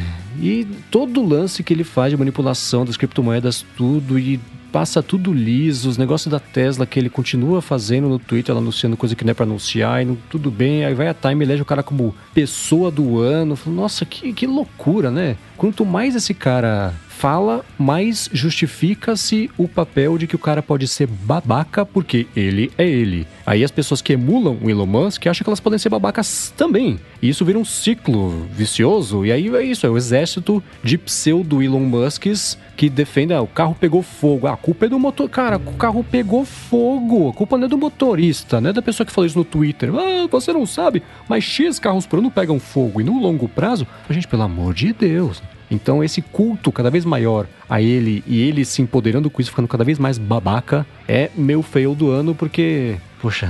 E 0.40 0.66
todo 0.90 1.24
lance 1.24 1.62
que 1.62 1.72
ele 1.72 1.84
faz 1.84 2.11
de 2.11 2.16
manipulação 2.16 2.84
das 2.84 2.97
criptomoedas, 2.97 3.64
tudo, 3.76 4.18
e 4.18 4.40
passa 4.74 5.01
tudo 5.01 5.32
liso, 5.32 5.88
os 5.88 5.97
negócios 5.97 6.28
da 6.28 6.40
Tesla 6.40 6.84
que 6.84 6.99
ele 6.99 7.09
continua 7.09 7.62
fazendo 7.62 8.09
no 8.09 8.18
Twitter, 8.18 8.57
anunciando 8.57 8.97
coisa 8.97 9.14
que 9.14 9.24
não 9.24 9.30
é 9.30 9.34
pra 9.34 9.45
anunciar, 9.45 10.03
e 10.03 10.05
não, 10.05 10.18
tudo 10.28 10.51
bem, 10.51 10.84
aí 10.84 10.92
vai 10.95 11.07
a 11.07 11.14
Time 11.14 11.45
e 11.45 11.47
elege 11.47 11.62
o 11.62 11.64
cara 11.64 11.80
como 11.80 12.12
pessoa 12.34 12.90
do 12.90 13.20
ano. 13.20 13.57
Nossa, 13.66 14.05
que, 14.05 14.32
que 14.32 14.49
loucura, 14.49 15.12
né? 15.12 15.36
Quanto 15.57 15.86
mais 15.86 16.16
esse 16.16 16.34
cara 16.34 16.92
fala, 17.18 17.64
mais 17.78 18.28
justifica-se 18.32 19.50
o 19.56 19.66
papel 19.66 20.18
de 20.18 20.26
que 20.26 20.36
o 20.36 20.38
cara 20.38 20.62
pode 20.62 20.86
ser 20.88 21.06
babaca 21.06 21.86
porque 21.86 22.26
ele 22.34 22.70
é 22.76 22.86
ele. 22.86 23.26
Aí 23.46 23.62
as 23.62 23.70
pessoas 23.70 24.02
que 24.02 24.12
emulam 24.12 24.58
o 24.60 24.68
Elon 24.68 24.86
Musk 24.86 25.26
acham 25.26 25.44
que 25.44 25.48
elas 25.48 25.60
podem 25.60 25.78
ser 25.78 25.88
babacas 25.88 26.52
também. 26.56 26.98
E 27.22 27.28
isso 27.28 27.44
vira 27.44 27.58
um 27.58 27.64
ciclo 27.64 28.46
vicioso. 28.52 29.24
E 29.24 29.32
aí 29.32 29.48
é 29.55 29.62
isso, 29.62 29.86
é 29.86 29.90
o 29.90 29.97
exército 29.97 30.62
de 30.82 30.98
pseudo 30.98 31.62
Elon 31.62 31.80
Musks 31.80 32.59
que 32.76 32.90
defendem, 32.90 33.36
ah, 33.36 33.43
o 33.43 33.47
carro 33.47 33.76
pegou 33.78 34.02
fogo. 34.02 34.47
Ah, 34.47 34.55
a 34.55 34.56
culpa 34.56 34.86
é 34.86 34.89
do 34.89 34.98
motor. 34.98 35.28
Cara, 35.28 35.56
o 35.56 35.72
carro 35.74 36.05
pegou 36.05 36.44
fogo. 36.44 37.30
A 37.30 37.32
culpa 37.32 37.56
não 37.56 37.66
é 37.66 37.68
do 37.68 37.78
motorista, 37.78 38.60
não 38.60 38.70
é 38.70 38.72
da 38.72 38.82
pessoa 38.82 39.06
que 39.06 39.12
falou 39.12 39.26
isso 39.26 39.39
no 39.39 39.44
Twitter. 39.44 39.90
Ah, 39.94 40.26
você 40.30 40.52
não 40.52 40.66
sabe, 40.66 41.02
mas 41.28 41.44
X 41.44 41.78
carros 41.78 42.06
por 42.06 42.18
ano 42.18 42.30
pegam 42.30 42.59
fogo. 42.59 43.01
E 43.01 43.05
no 43.05 43.20
longo 43.20 43.48
prazo, 43.48 43.86
a 44.09 44.12
gente, 44.12 44.28
pelo 44.28 44.43
amor 44.43 44.74
de 44.74 44.93
Deus. 44.93 45.43
Então, 45.74 46.02
esse 46.02 46.22
culto 46.22 46.70
cada 46.72 46.90
vez 46.90 47.05
maior 47.05 47.46
a 47.68 47.82
ele 47.82 48.22
e 48.26 48.40
ele 48.42 48.64
se 48.64 48.80
empoderando 48.80 49.28
com 49.28 49.40
isso, 49.40 49.51
ficando 49.51 49.68
cada 49.68 49.84
vez 49.84 49.98
mais 49.98 50.18
babaca, 50.18 50.86
é 51.09 51.30
meu 51.36 51.62
fail 51.62 51.94
do 51.94 52.10
ano, 52.10 52.34
porque 52.34 52.96
Poxa, 53.24 53.48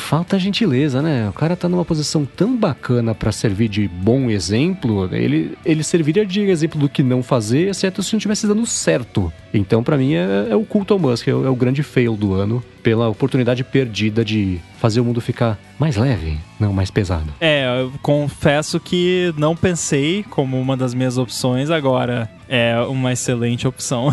falta 0.00 0.36
gentileza, 0.36 1.00
né? 1.00 1.28
O 1.28 1.32
cara 1.32 1.54
tá 1.54 1.68
numa 1.68 1.84
posição 1.84 2.24
tão 2.24 2.56
bacana 2.56 3.14
para 3.14 3.30
servir 3.30 3.68
de 3.68 3.86
bom 3.86 4.28
exemplo, 4.28 5.08
ele, 5.14 5.56
ele 5.64 5.84
serviria 5.84 6.26
de 6.26 6.40
exemplo 6.40 6.76
do 6.80 6.88
que 6.88 7.04
não 7.04 7.22
fazer, 7.22 7.68
exceto 7.68 8.02
se 8.02 8.12
não 8.12 8.18
estivesse 8.18 8.48
dando 8.48 8.66
certo. 8.66 9.32
Então, 9.54 9.80
para 9.80 9.96
mim, 9.96 10.14
é, 10.14 10.48
é, 10.50 10.56
o 10.56 10.64
culto 10.64 10.92
ao 10.92 10.98
Musk, 10.98 11.28
é 11.28 11.30
é 11.30 11.34
o 11.34 11.54
grande 11.54 11.84
fail 11.84 12.16
do 12.16 12.34
ano, 12.34 12.64
pela 12.82 13.08
oportunidade 13.08 13.62
perdida 13.62 14.24
de 14.24 14.58
fazer 14.82 14.98
o 14.98 15.04
mundo 15.04 15.20
ficar 15.20 15.56
mais 15.78 15.96
leve, 15.96 16.36
não 16.58 16.72
mais 16.72 16.90
pesado. 16.90 17.32
É, 17.40 17.82
eu 17.82 17.92
confesso 18.02 18.80
que 18.80 19.32
não 19.38 19.54
pensei 19.54 20.24
como 20.24 20.60
uma 20.60 20.76
das 20.76 20.92
minhas 20.92 21.16
opções, 21.18 21.70
agora 21.70 22.28
é 22.48 22.76
uma 22.80 23.12
excelente 23.12 23.64
opção. 23.68 24.12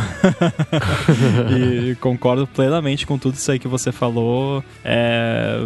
e 1.50 1.96
concordo 1.96 2.46
plenamente 2.46 3.08
com 3.08 3.18
tudo 3.18 3.34
isso 3.34 3.52
aí 3.52 3.58
que 3.58 3.68
você 3.68 3.91
falou. 3.91 4.64
É, 4.86 5.66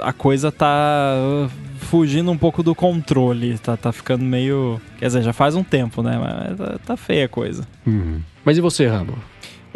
a 0.00 0.14
coisa 0.14 0.50
tá 0.50 1.46
fugindo 1.80 2.30
um 2.30 2.38
pouco 2.38 2.62
do 2.62 2.74
controle, 2.74 3.58
tá, 3.58 3.76
tá 3.76 3.92
ficando 3.92 4.24
meio. 4.24 4.80
Quer 4.98 5.08
dizer, 5.08 5.22
já 5.22 5.34
faz 5.34 5.54
um 5.54 5.62
tempo, 5.62 6.02
né? 6.02 6.18
Mas 6.18 6.56
tá, 6.56 6.78
tá 6.78 6.96
feia 6.96 7.26
a 7.26 7.28
coisa. 7.28 7.68
Uhum. 7.86 8.22
Mas 8.42 8.56
e 8.56 8.62
você, 8.62 8.86
Rambo? 8.86 9.18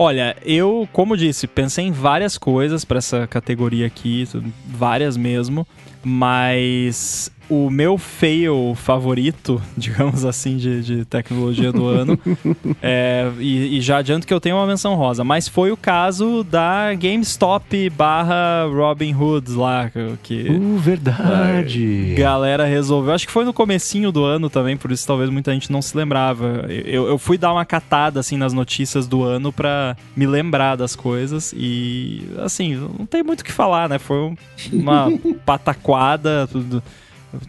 Olha, 0.01 0.37
eu, 0.45 0.89
como 0.93 1.17
disse, 1.17 1.49
pensei 1.49 1.85
em 1.87 1.91
várias 1.91 2.39
coisas 2.39 2.85
para 2.85 2.99
essa 2.99 3.27
categoria 3.27 3.85
aqui, 3.85 4.29
várias 4.65 5.17
mesmo, 5.17 5.67
mas 6.05 7.33
o 7.49 7.71
meu 7.71 7.97
fail 7.97 8.75
favorito, 8.75 9.61
digamos 9.77 10.25
assim, 10.25 10.57
de, 10.57 10.83
de 10.83 11.05
tecnologia 11.05 11.73
do 11.73 11.87
ano. 11.87 12.19
é, 12.83 13.31
e, 13.39 13.79
e, 13.79 13.81
já 13.81 13.99
adianto 13.99 14.27
que 14.27 14.35
eu 14.35 14.41
tenho 14.41 14.57
uma 14.57 14.67
menção 14.67 14.95
rosa, 14.95 15.25
mas 15.25 15.49
foi 15.49 15.73
o 15.73 15.77
caso 15.77 16.45
da 16.45 16.95
GameStop 16.95 17.91
barra 17.91 18.65
Robin 18.65 19.15
Hood 19.15 19.53
lá. 19.53 19.91
Que, 20.23 20.51
uh, 20.51 20.77
verdade! 20.79 22.15
galera 22.17 22.65
resolveu. 22.65 23.15
Acho 23.15 23.27
que 23.27 23.33
foi 23.33 23.45
no 23.45 23.53
comecinho 23.53 24.13
do 24.13 24.25
ano 24.25 24.51
também, 24.51 24.77
por 24.77 24.93
isso 24.93 25.07
talvez 25.07 25.31
muita 25.31 25.53
gente 25.53 25.73
não 25.73 25.81
se 25.81 25.97
lembrava. 25.97 26.67
Eu, 26.69 27.07
eu 27.07 27.19
fui 27.19 27.39
dar 27.39 27.53
uma 27.53 27.65
catada 27.65 28.21
assim 28.21 28.37
nas 28.37 28.53
notícias 28.53 29.07
do 29.07 29.23
ano 29.23 29.53
para 29.53 29.97
me 30.17 30.27
lembrar 30.27 30.77
das 30.77 30.95
coisas 30.95 31.55
e 31.57 32.29
assim, 32.39 32.77
não 32.77 33.07
tem 33.07 33.23
muito 33.23 33.41
o 33.41 33.45
que 33.45 33.53
falar, 33.53 33.89
né? 33.89 33.99
Foi 33.99 34.35
uma 34.73 35.09
pataquada. 35.45 36.47
Tudo 36.51 36.83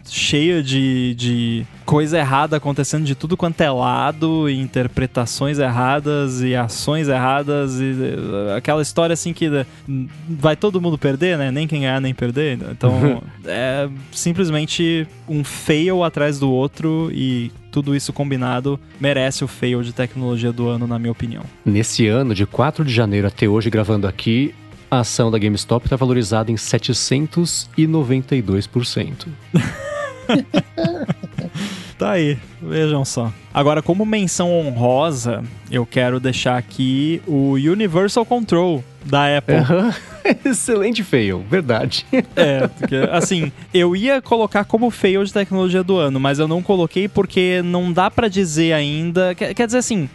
cheia 0.08 0.62
de, 0.62 1.14
de 1.14 1.66
coisa 1.84 2.18
errada 2.18 2.56
acontecendo 2.56 3.04
de 3.04 3.14
tudo 3.14 3.36
quanto 3.36 3.60
é 3.60 3.70
lado, 3.70 4.48
e 4.48 4.58
interpretações 4.58 5.58
erradas 5.58 6.42
e 6.42 6.54
ações 6.54 7.08
erradas 7.08 7.80
e 7.80 7.92
eh, 7.92 8.56
aquela 8.56 8.82
história 8.82 9.12
assim 9.12 9.32
que 9.32 9.46
eh, 9.46 9.66
vai 10.28 10.56
todo 10.56 10.80
mundo 10.80 10.98
perder, 10.98 11.36
né? 11.38 11.50
Nem 11.50 11.66
quem 11.66 11.80
ganhar 11.80 12.00
nem 12.00 12.14
perder. 12.14 12.58
Então 12.70 13.22
é 13.44 13.88
simplesmente 14.12 15.06
um 15.28 15.42
fail 15.42 16.04
atrás 16.04 16.38
do 16.38 16.50
outro 16.50 17.10
e 17.12 17.50
tudo 17.70 17.94
isso 17.94 18.12
combinado 18.12 18.78
merece 19.00 19.44
o 19.44 19.48
fail 19.48 19.82
de 19.82 19.92
tecnologia 19.92 20.52
do 20.52 20.68
ano, 20.68 20.86
na 20.86 20.98
minha 20.98 21.12
opinião. 21.12 21.44
Nesse 21.64 22.06
ano, 22.06 22.34
de 22.34 22.44
4 22.46 22.84
de 22.84 22.92
janeiro 22.92 23.26
até 23.26 23.48
hoje, 23.48 23.70
gravando 23.70 24.06
aqui, 24.06 24.54
a 24.90 25.00
ação 25.00 25.30
da 25.30 25.38
GameStop 25.38 25.86
está 25.86 25.96
valorizada 25.96 26.50
em 26.50 26.56
792%. 26.56 29.28
tá 31.96 32.10
aí, 32.10 32.36
vejam 32.60 33.04
só. 33.04 33.32
Agora, 33.54 33.80
como 33.82 34.04
menção 34.04 34.52
honrosa, 34.52 35.44
eu 35.70 35.86
quero 35.86 36.18
deixar 36.18 36.56
aqui 36.56 37.22
o 37.26 37.52
Universal 37.52 38.26
Control 38.26 38.82
da 39.04 39.38
Apple. 39.38 39.56
Uhum. 39.56 39.92
Excelente 40.44 41.02
fail, 41.02 41.44
verdade. 41.48 42.04
É, 42.36 42.68
porque, 42.68 42.96
assim, 43.10 43.50
eu 43.72 43.96
ia 43.96 44.20
colocar 44.20 44.64
como 44.64 44.90
fail 44.90 45.24
de 45.24 45.32
tecnologia 45.32 45.82
do 45.82 45.96
ano, 45.96 46.20
mas 46.20 46.38
eu 46.38 46.46
não 46.46 46.62
coloquei 46.62 47.08
porque 47.08 47.62
não 47.64 47.92
dá 47.92 48.10
para 48.10 48.28
dizer 48.28 48.72
ainda. 48.72 49.34
Quer, 49.34 49.54
quer 49.54 49.66
dizer 49.66 49.78
assim, 49.78 50.08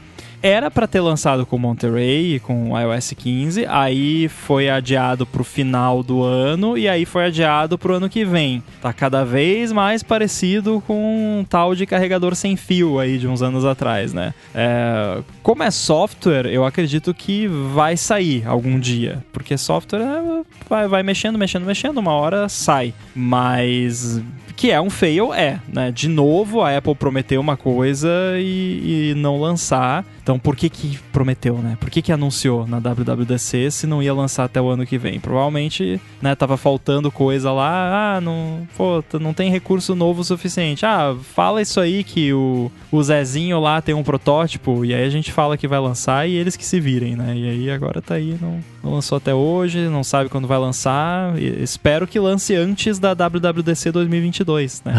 era 0.45 0.69
para 0.69 0.85
ter 0.85 1.01
lançado 1.01 1.43
com 1.43 1.57
Monterey, 1.57 2.39
com 2.39 2.73
o 2.73 2.80
iOS 2.80 3.13
15, 3.17 3.65
aí 3.67 4.30
foi 4.30 4.69
adiado 4.69 5.26
pro 5.26 5.43
final 5.43 6.03
do 6.03 6.22
ano 6.22 6.77
e 6.77 6.88
aí 6.88 7.03
foi 7.03 7.26
adiado 7.26 7.80
pro 7.80 7.95
ano 7.95 8.07
que 8.07 8.23
vem. 8.23 8.61
Tá 8.80 8.93
cada 8.93 9.26
vez 9.26 9.72
mais 9.72 10.03
parecido 10.03 10.84
com 10.85 11.39
um 11.39 11.43
tal 11.43 11.73
de 11.73 11.88
carregador 11.88 12.35
sem 12.35 12.55
fio 12.55 12.99
aí 12.99 13.17
de 13.17 13.27
uns 13.27 13.41
anos 13.41 13.65
atrás, 13.65 14.13
né? 14.13 14.35
É, 14.53 15.23
como 15.41 15.63
é 15.63 15.72
software, 15.72 16.45
eu 16.45 16.63
acredito 16.63 17.11
que 17.11 17.47
vai 17.47 17.97
sair 17.97 18.45
algum 18.45 18.80
dia, 18.80 19.26
porque 19.34 19.57
software 19.57 20.01
é, 20.01 20.43
vai, 20.69 20.88
vai 20.88 21.01
mexendo, 21.01 21.39
mexendo, 21.39 21.65
mexendo, 21.65 21.97
uma 21.97 22.13
hora 22.13 22.47
sai. 22.47 22.93
Mas 23.15 24.22
que 24.55 24.72
é 24.72 24.80
um 24.80 24.89
fail, 24.89 25.34
é, 25.34 25.59
né? 25.72 25.91
De 25.91 26.07
novo, 26.07 26.61
a 26.61 26.76
Apple 26.77 26.95
prometeu 26.95 27.41
uma 27.41 27.57
coisa 27.57 28.09
e, 28.38 29.11
e 29.11 29.13
não 29.15 29.39
lançar. 29.39 30.05
Então, 30.23 30.35
por 30.40 30.56
que 30.56 30.70
que 30.70 30.99
prometeu, 31.12 31.57
né? 31.57 31.78
Por 31.80 31.90
que 31.90 32.02
que 32.02 32.12
anunciou 32.12 32.68
na 32.68 32.80
WWDC 32.80 33.72
se 33.72 33.88
não 33.88 34.02
ia 34.02 34.14
lançar 34.14 34.45
até 34.45 34.62
o 34.62 34.70
ano 34.70 34.86
que 34.86 34.98
vem? 34.98 35.20
Provavelmente, 35.20 35.99
né, 36.22 36.36
tava 36.36 36.57
faltando 36.57 37.12
coisa 37.12 37.52
lá, 37.52 38.16
ah, 38.16 38.22
não, 38.22 38.68
pô, 38.76 39.03
não 39.20 39.34
tem 39.34 39.49
recurso 39.49 39.95
novo 39.95 40.24
suficiente. 40.24 40.86
Ah, 40.86 41.16
fala 41.34 41.62
isso 41.62 41.80
aí 41.80 42.03
que 42.03 42.34
o, 42.34 42.72
o 42.91 43.03
Zezinho 43.03 43.60
lá 43.60 43.82
tem 43.82 43.95
um 43.95 44.03
protótipo 44.03 44.86
e 44.86 44.94
aí 44.94 45.03
a 45.03 45.10
gente 45.10 45.32
fala 45.32 45.57
que 45.57 45.68
vai 45.68 45.80
lançar 45.80 46.28
e 46.28 46.36
eles 46.36 46.56
que 46.56 46.66
se 46.66 46.80
virem, 46.80 47.16
né? 47.16 47.36
E 47.36 47.49
aí 47.49 47.72
agora 47.72 48.02
tá 48.02 48.16
aí, 48.16 48.38
não, 48.41 48.60
não 48.84 48.94
lançou 48.94 49.18
até 49.18 49.34
hoje, 49.34 49.88
não 49.88 50.03
sabe 50.03 50.30
quando 50.30 50.48
vai 50.48 50.57
lançar. 50.57 51.38
E 51.40 51.64
espero 51.64 52.07
que 52.07 52.20
lance 52.20 52.56
antes 52.56 52.99
da 52.99 53.14
WWDC 53.14 53.91
2022, 53.91 54.82
né? 54.86 54.94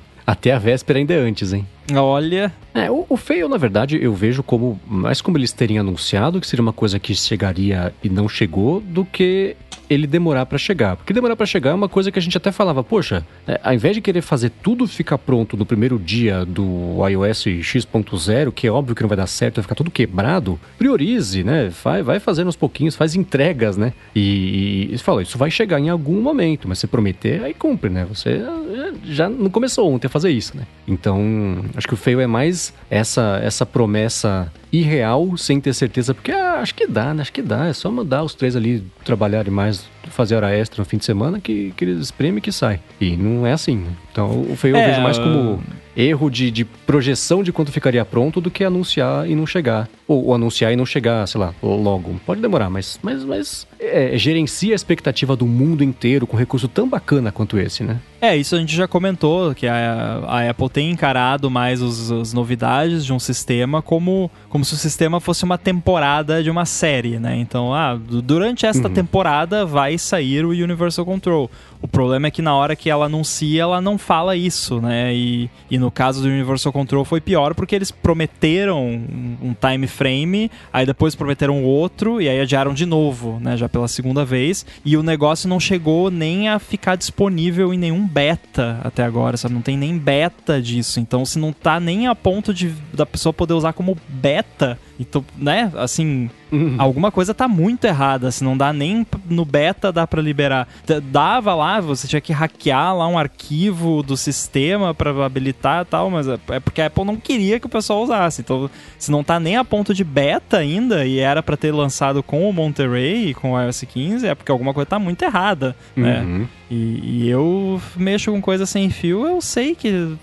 Até 0.26 0.52
a 0.52 0.58
véspera 0.58 0.98
ainda 0.98 1.14
é 1.14 1.18
antes, 1.18 1.52
hein? 1.52 1.66
Olha. 1.92 2.52
É, 2.74 2.90
o, 2.90 3.04
o 3.08 3.16
feio, 3.16 3.48
na 3.48 3.56
verdade, 3.56 3.98
eu 4.00 4.14
vejo 4.14 4.42
como 4.42 4.80
mais 4.86 5.20
como 5.20 5.36
eles 5.36 5.52
terem 5.52 5.78
anunciado 5.78 6.40
que 6.40 6.46
seria 6.46 6.62
uma 6.62 6.72
coisa 6.72 6.98
que 6.98 7.14
chegaria 7.14 7.92
e 8.02 8.08
não 8.08 8.28
chegou, 8.28 8.80
do 8.80 9.04
que 9.04 9.56
ele 9.90 10.06
demorar 10.06 10.46
para 10.46 10.56
chegar. 10.56 10.96
Porque 10.96 11.12
demorar 11.12 11.34
para 11.34 11.44
chegar 11.44 11.70
é 11.70 11.74
uma 11.74 11.88
coisa 11.88 12.12
que 12.12 12.18
a 12.18 12.22
gente 12.22 12.36
até 12.36 12.52
falava, 12.52 12.84
poxa, 12.84 13.26
é, 13.46 13.60
ao 13.62 13.74
invés 13.74 13.96
de 13.96 14.00
querer 14.00 14.22
fazer 14.22 14.50
tudo 14.62 14.86
ficar 14.86 15.18
pronto 15.18 15.56
no 15.56 15.66
primeiro 15.66 15.98
dia 15.98 16.44
do 16.44 16.96
iOS 17.08 17.46
X.0, 17.62 18.52
que 18.52 18.68
é 18.68 18.70
óbvio 18.70 18.94
que 18.94 19.02
não 19.02 19.08
vai 19.08 19.16
dar 19.16 19.26
certo, 19.26 19.56
vai 19.56 19.62
ficar 19.62 19.74
tudo 19.74 19.90
quebrado, 19.90 20.58
priorize, 20.78 21.42
né? 21.42 21.72
Vai, 21.82 22.02
vai 22.02 22.20
fazendo 22.20 22.46
aos 22.46 22.56
pouquinhos, 22.56 22.94
faz 22.94 23.16
entregas, 23.16 23.76
né? 23.76 23.92
E, 24.14 24.88
e, 24.90 24.94
e 24.94 24.98
fala, 24.98 25.22
isso 25.22 25.36
vai 25.36 25.50
chegar 25.50 25.80
em 25.80 25.88
algum 25.88 26.20
momento, 26.20 26.68
mas 26.68 26.78
você 26.78 26.86
prometer, 26.86 27.42
aí 27.42 27.52
cumpre, 27.52 27.90
né? 27.90 28.06
Você 28.08 28.30
é, 28.30 28.92
já 29.04 29.28
não 29.28 29.50
começou 29.50 29.92
ontem 29.92 30.06
a 30.06 30.10
fazer 30.10 30.30
isso, 30.30 30.56
né? 30.56 30.64
Então, 30.86 31.64
acho 31.74 31.88
que 31.88 31.94
o 31.94 31.96
feio 31.96 32.20
é 32.20 32.26
mais 32.28 32.72
essa, 32.88 33.40
essa 33.42 33.66
promessa 33.66 34.52
irreal, 34.72 35.36
sem 35.36 35.60
ter 35.60 35.74
certeza, 35.74 36.14
porque 36.14 36.32
ah, 36.32 36.60
acho 36.60 36.74
que 36.74 36.86
dá, 36.86 37.12
né? 37.12 37.22
Acho 37.22 37.32
que 37.32 37.42
dá. 37.42 37.66
É 37.66 37.72
só 37.72 37.90
mandar 37.90 38.22
os 38.22 38.34
três 38.34 38.54
ali 38.56 38.84
trabalharem 39.04 39.52
mais, 39.52 39.84
fazer 40.08 40.36
hora 40.36 40.50
extra 40.54 40.80
no 40.80 40.84
fim 40.84 40.98
de 40.98 41.04
semana 41.04 41.40
que, 41.40 41.72
que 41.76 41.84
eles 41.84 41.98
espremem 41.98 42.40
que 42.40 42.52
sai. 42.52 42.80
E 43.00 43.16
não 43.16 43.46
é 43.46 43.52
assim. 43.52 43.76
Né? 43.76 43.92
Então 44.10 44.46
o 44.50 44.56
feio 44.56 44.76
é, 44.76 44.82
eu 44.82 44.88
vejo 44.90 45.00
mais 45.02 45.18
como 45.18 45.62
erro 45.96 46.30
de, 46.30 46.50
de 46.50 46.64
projeção 46.64 47.42
de 47.42 47.52
quanto 47.52 47.72
ficaria 47.72 48.04
pronto 48.04 48.40
do 48.40 48.50
que 48.50 48.64
anunciar 48.64 49.28
e 49.28 49.34
não 49.34 49.46
chegar. 49.46 49.88
Ou, 50.06 50.26
ou, 50.26 50.34
anunciar 50.34 50.72
e 50.72 50.76
não 50.76 50.86
chegar, 50.86 51.26
sei 51.26 51.40
lá, 51.40 51.54
logo. 51.62 52.20
Pode 52.26 52.40
demorar, 52.40 52.68
mas, 52.68 52.98
mas, 53.02 53.24
mas 53.24 53.66
é, 53.78 54.16
gerencia 54.18 54.72
a 54.72 54.76
expectativa 54.76 55.36
do 55.36 55.46
mundo 55.46 55.84
inteiro 55.84 56.26
com 56.26 56.36
um 56.36 56.38
recurso 56.38 56.66
tão 56.66 56.88
bacana 56.88 57.30
quanto 57.30 57.58
esse, 57.58 57.84
né? 57.84 58.00
É, 58.20 58.36
isso 58.36 58.54
a 58.54 58.58
gente 58.58 58.74
já 58.74 58.86
comentou, 58.86 59.54
que 59.54 59.66
a, 59.66 60.20
a 60.26 60.50
Apple 60.50 60.68
tem 60.68 60.90
encarado 60.90 61.50
mais 61.50 61.80
os, 61.80 62.10
as 62.10 62.32
novidades 62.32 63.04
de 63.04 63.12
um 63.12 63.18
sistema 63.18 63.80
como, 63.80 64.30
como 64.48 64.64
se 64.64 64.74
o 64.74 64.76
sistema 64.76 65.20
fosse 65.20 65.44
uma 65.44 65.56
temporada 65.56 66.42
de 66.42 66.50
uma 66.50 66.66
série, 66.66 67.18
né? 67.18 67.36
Então, 67.38 67.72
ah, 67.72 67.96
durante 67.96 68.66
esta 68.66 68.88
uhum. 68.88 68.94
temporada 68.94 69.64
vai 69.64 69.96
sair 69.96 70.44
o 70.44 70.50
Universal 70.50 71.06
Control. 71.06 71.50
O 71.80 71.88
problema 71.88 72.26
é 72.26 72.30
que 72.30 72.42
na 72.42 72.54
hora 72.54 72.76
que 72.76 72.90
ela 72.90 73.06
anuncia, 73.06 73.62
ela 73.62 73.80
não 73.80 73.96
fala 74.00 74.34
isso, 74.34 74.80
né? 74.80 75.14
E, 75.14 75.48
e 75.70 75.78
no 75.78 75.90
caso 75.90 76.22
do 76.22 76.28
Universal 76.28 76.72
Control 76.72 77.04
foi 77.04 77.20
pior 77.20 77.54
porque 77.54 77.74
eles 77.74 77.90
prometeram 77.90 78.84
um, 78.84 79.36
um 79.42 79.54
time 79.54 79.86
frame, 79.86 80.50
aí 80.72 80.84
depois 80.84 81.14
prometeram 81.14 81.62
outro, 81.62 82.20
e 82.20 82.28
aí 82.28 82.40
adiaram 82.40 82.74
de 82.74 82.86
novo, 82.86 83.38
né? 83.40 83.56
Já 83.56 83.68
pela 83.68 83.86
segunda 83.86 84.24
vez. 84.24 84.66
E 84.84 84.96
o 84.96 85.02
negócio 85.02 85.48
não 85.48 85.60
chegou 85.60 86.10
nem 86.10 86.48
a 86.48 86.58
ficar 86.58 86.96
disponível 86.96 87.72
em 87.72 87.78
nenhum 87.78 88.06
beta 88.06 88.80
até 88.82 89.04
agora, 89.04 89.36
sabe? 89.36 89.54
Não 89.54 89.62
tem 89.62 89.76
nem 89.76 89.96
beta 89.96 90.60
disso. 90.60 90.98
Então, 90.98 91.24
se 91.24 91.38
não 91.38 91.52
tá 91.52 91.78
nem 91.78 92.06
a 92.06 92.14
ponto 92.14 92.52
de 92.52 92.74
da 92.92 93.06
pessoa 93.06 93.32
poder 93.32 93.54
usar 93.54 93.72
como 93.72 93.96
beta, 94.08 94.78
então, 95.00 95.24
né? 95.38 95.72
Assim, 95.76 96.28
uhum. 96.52 96.74
alguma 96.76 97.10
coisa 97.10 97.32
tá 97.32 97.48
muito 97.48 97.86
errada. 97.86 98.30
Se 98.30 98.44
não 98.44 98.54
dá 98.54 98.70
nem 98.70 99.06
no 99.30 99.46
beta, 99.46 99.90
dá 99.90 100.06
para 100.06 100.20
liberar. 100.20 100.68
Dava 101.04 101.54
lá, 101.54 101.80
você 101.80 102.06
tinha 102.06 102.20
que 102.20 102.34
hackear 102.34 102.94
lá 102.94 103.08
um 103.08 103.18
arquivo 103.18 104.02
do 104.02 104.14
sistema 104.14 104.92
para 104.92 105.24
habilitar 105.24 105.82
e 105.82 105.84
tal, 105.86 106.10
mas 106.10 106.28
é, 106.28 106.38
é 106.50 106.60
porque 106.60 106.82
a 106.82 106.86
Apple 106.86 107.04
não 107.04 107.16
queria 107.16 107.58
que 107.58 107.64
o 107.64 107.70
pessoal 107.70 108.02
usasse. 108.02 108.42
Então, 108.42 108.68
se 108.98 109.10
não 109.10 109.24
tá 109.24 109.40
nem 109.40 109.56
a 109.56 109.64
ponto 109.64 109.94
de 109.94 110.04
beta 110.04 110.58
ainda 110.58 111.06
e 111.06 111.18
era 111.18 111.42
para 111.42 111.56
ter 111.56 111.72
lançado 111.72 112.22
com 112.22 112.46
o 112.46 112.52
Monterey, 112.52 113.32
com 113.32 113.52
o 113.52 113.60
iOS 113.60 113.84
15, 113.88 114.26
é 114.26 114.34
porque 114.34 114.52
alguma 114.52 114.74
coisa 114.74 114.86
tá 114.86 114.98
muito 114.98 115.24
errada, 115.24 115.74
né? 115.96 116.20
Uhum. 116.20 116.46
E, 116.70 117.22
e 117.24 117.28
eu 117.30 117.80
mexo 117.96 118.30
com 118.30 118.42
coisa 118.42 118.66
sem 118.66 118.90
fio, 118.90 119.26
eu 119.26 119.40
sei 119.40 119.74
que 119.74 120.14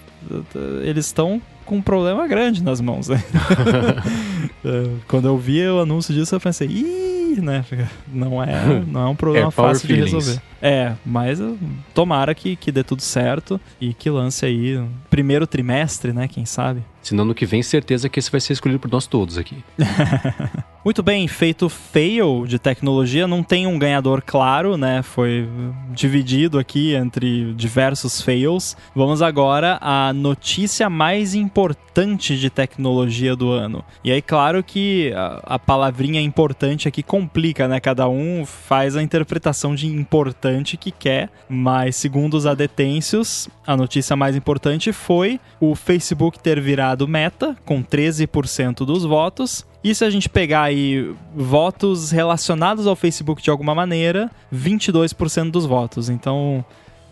eles 0.83 1.05
estão 1.07 1.41
com 1.67 1.75
um 1.75 1.81
problema 1.81 2.27
grande 2.27 2.63
nas 2.63 2.81
mãos. 2.81 3.09
Né? 3.09 3.23
É, 4.65 4.89
quando 5.07 5.27
eu 5.27 5.37
vi 5.37 5.65
o 5.67 5.81
anúncio 5.81 6.13
disso, 6.13 6.35
eu 6.35 6.39
pensei, 6.39 6.67
ih, 6.67 7.39
né? 7.39 7.63
Não 8.11 8.43
é, 8.43 8.83
não 8.87 9.01
é 9.01 9.07
um 9.07 9.15
problema 9.15 9.47
é 9.47 9.51
fácil 9.51 9.87
de 9.87 9.95
resolver. 9.95 10.41
É, 10.61 10.93
mas 11.05 11.39
tomara 11.93 12.33
que, 12.33 12.55
que 12.55 12.71
dê 12.71 12.83
tudo 12.83 13.01
certo 13.01 13.61
e 13.79 13.93
que 13.93 14.09
lance 14.09 14.45
aí 14.45 14.83
primeiro 15.09 15.45
trimestre, 15.45 16.11
né? 16.11 16.27
Quem 16.27 16.45
sabe? 16.45 16.83
Senão 17.01 17.23
no 17.23 17.35
que 17.35 17.45
vem, 17.45 17.61
certeza 17.61 18.09
que 18.09 18.19
esse 18.19 18.31
vai 18.31 18.41
ser 18.41 18.53
escolhido 18.53 18.79
por 18.79 18.91
nós 18.91 19.05
todos 19.05 19.37
aqui. 19.37 19.63
Muito 20.87 21.03
bem, 21.03 21.27
feito 21.27 21.67
fail 21.67 22.45
de 22.47 22.57
tecnologia, 22.57 23.27
não 23.27 23.43
tem 23.43 23.67
um 23.67 23.77
ganhador 23.77 24.23
claro, 24.25 24.77
né? 24.77 25.01
Foi 25.03 25.45
dividido 25.91 26.57
aqui 26.57 26.95
entre 26.95 27.53
diversos 27.55 28.21
fails. 28.21 28.77
Vamos 28.95 29.21
agora 29.21 29.77
à 29.81 30.13
notícia 30.13 30.89
mais 30.89 31.35
importante 31.35 32.37
de 32.37 32.49
tecnologia 32.49 33.35
do 33.35 33.51
ano. 33.51 33.83
E 34.01 34.13
aí, 34.13 34.21
claro 34.21 34.63
que 34.63 35.11
a, 35.43 35.59
palavrinha 35.59 36.21
importante 36.21 36.87
aqui 36.87 37.03
complica, 37.03 37.67
né? 37.67 37.81
Cada 37.81 38.07
um 38.07 38.45
faz 38.45 38.95
a 38.95 39.03
interpretação 39.03 39.75
de 39.75 39.87
importante 39.87 40.77
que 40.77 40.91
quer, 40.91 41.29
mas 41.49 41.97
segundo 41.97 42.35
os 42.35 42.45
adetêncios, 42.45 43.49
a 43.65 43.75
notícia 43.75 44.15
mais 44.15 44.37
importante 44.37 44.93
foi 44.93 45.37
o 45.59 45.75
Facebook 45.75 46.39
ter 46.39 46.61
virado 46.61 47.05
meta 47.09 47.57
com 47.65 47.83
13% 47.83 48.85
dos 48.85 49.03
votos 49.03 49.67
e 49.83 49.93
se 49.93 50.03
a 50.03 50.09
gente 50.09 50.27
pegar 50.27 50.63
aí 50.63 51.13
votos 51.35 52.11
relacionados 52.11 52.87
ao 52.87 52.95
Facebook 52.95 53.41
de 53.41 53.49
alguma 53.49 53.73
maneira, 53.75 54.29
22% 54.53 55.51
dos 55.51 55.65
votos. 55.65 56.09
Então, 56.09 56.65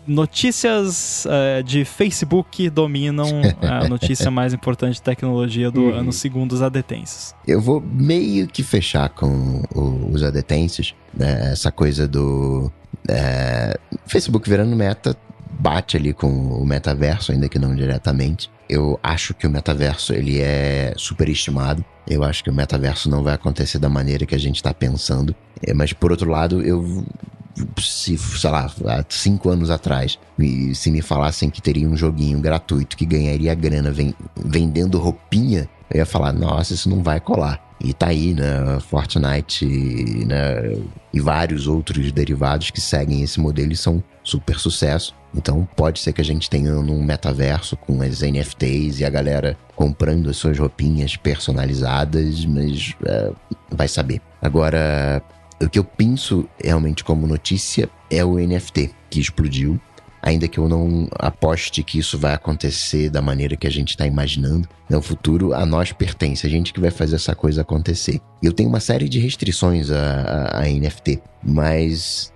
notícias 0.06 1.26
uh, 1.26 1.62
de 1.62 1.84
Facebook 1.84 2.68
dominam 2.70 3.26
a 3.62 3.88
notícia 3.88 4.30
mais 4.30 4.52
importante 4.52 4.94
de 4.94 5.02
tecnologia 5.02 5.70
do 5.70 5.82
uhum. 5.82 5.94
ano, 5.94 6.12
segundo 6.12 6.52
os 6.52 6.62
adetêncios. 6.62 7.34
Eu 7.46 7.60
vou 7.60 7.80
meio 7.80 8.46
que 8.46 8.62
fechar 8.62 9.08
com 9.10 9.62
o, 9.74 10.10
os 10.12 10.22
adetêncios, 10.22 10.94
né? 11.14 11.52
essa 11.52 11.72
coisa 11.72 12.06
do 12.06 12.70
é, 13.08 13.78
Facebook 14.06 14.48
virando 14.48 14.74
meta 14.76 15.16
bate 15.58 15.96
ali 15.96 16.12
com 16.12 16.28
o 16.28 16.66
metaverso, 16.66 17.32
ainda 17.32 17.48
que 17.48 17.58
não 17.58 17.74
diretamente. 17.74 18.50
Eu 18.68 18.98
acho 19.02 19.34
que 19.34 19.46
o 19.46 19.50
metaverso 19.50 20.12
ele 20.12 20.40
é 20.40 20.92
superestimado. 20.96 21.84
Eu 22.06 22.24
acho 22.24 22.42
que 22.42 22.50
o 22.50 22.54
metaverso 22.54 23.08
não 23.08 23.22
vai 23.22 23.34
acontecer 23.34 23.78
da 23.78 23.88
maneira 23.88 24.26
que 24.26 24.34
a 24.34 24.38
gente 24.38 24.56
está 24.56 24.74
pensando. 24.74 25.34
É, 25.62 25.72
mas 25.72 25.92
por 25.92 26.10
outro 26.10 26.30
lado, 26.30 26.62
eu 26.62 27.04
se, 27.78 28.18
sei 28.18 28.50
lá, 28.50 28.70
há 28.86 29.04
cinco 29.08 29.48
anos 29.48 29.70
atrás, 29.70 30.18
se 30.74 30.90
me 30.90 31.00
falassem 31.00 31.48
que 31.48 31.62
teria 31.62 31.88
um 31.88 31.96
joguinho 31.96 32.38
gratuito 32.40 32.96
que 32.96 33.06
ganharia 33.06 33.54
grana 33.54 33.92
vendendo 34.36 34.98
roupinha, 34.98 35.68
eu 35.90 35.98
ia 35.98 36.06
falar, 36.06 36.32
nossa, 36.32 36.74
isso 36.74 36.88
não 36.88 37.02
vai 37.02 37.20
colar. 37.20 37.64
E 37.78 37.92
tá 37.92 38.08
aí, 38.08 38.32
né? 38.32 38.80
Fortnite 38.80 39.66
né? 40.26 40.76
e 41.12 41.20
vários 41.20 41.66
outros 41.66 42.10
derivados 42.10 42.70
que 42.70 42.80
seguem 42.80 43.22
esse 43.22 43.38
modelo 43.38 43.72
e 43.72 43.76
são 43.76 44.02
super 44.22 44.58
sucesso. 44.58 45.14
Então 45.34 45.68
pode 45.76 46.00
ser 46.00 46.12
que 46.12 46.20
a 46.20 46.24
gente 46.24 46.48
tenha 46.48 46.74
um 46.78 47.02
metaverso 47.02 47.76
com 47.76 48.00
as 48.00 48.22
NFTs 48.22 49.00
e 49.00 49.04
a 49.04 49.10
galera 49.10 49.56
comprando 49.74 50.30
as 50.30 50.38
suas 50.38 50.58
roupinhas 50.58 51.16
personalizadas, 51.16 52.46
mas 52.46 52.94
é, 53.04 53.30
vai 53.70 53.86
saber. 53.86 54.22
Agora, 54.40 55.22
o 55.60 55.68
que 55.68 55.78
eu 55.78 55.84
penso 55.84 56.48
realmente 56.62 57.04
como 57.04 57.26
notícia 57.26 57.90
é 58.10 58.24
o 58.24 58.38
NFT 58.38 58.90
que 59.10 59.20
explodiu. 59.20 59.78
Ainda 60.26 60.48
que 60.48 60.58
eu 60.58 60.68
não 60.68 61.06
aposte 61.20 61.84
que 61.84 62.00
isso 62.00 62.18
vai 62.18 62.34
acontecer 62.34 63.08
da 63.08 63.22
maneira 63.22 63.56
que 63.56 63.64
a 63.64 63.70
gente 63.70 63.90
está 63.90 64.04
imaginando, 64.08 64.68
no 64.90 65.00
futuro 65.00 65.54
a 65.54 65.64
nós 65.64 65.92
pertence, 65.92 66.44
a 66.44 66.50
gente 66.50 66.72
que 66.72 66.80
vai 66.80 66.90
fazer 66.90 67.14
essa 67.14 67.32
coisa 67.32 67.62
acontecer. 67.62 68.20
Eu 68.42 68.52
tenho 68.52 68.68
uma 68.68 68.80
série 68.80 69.08
de 69.08 69.20
restrições 69.20 69.88
a, 69.88 70.50
a, 70.52 70.62
a 70.62 70.64
NFT, 70.64 71.22
mas 71.44 72.32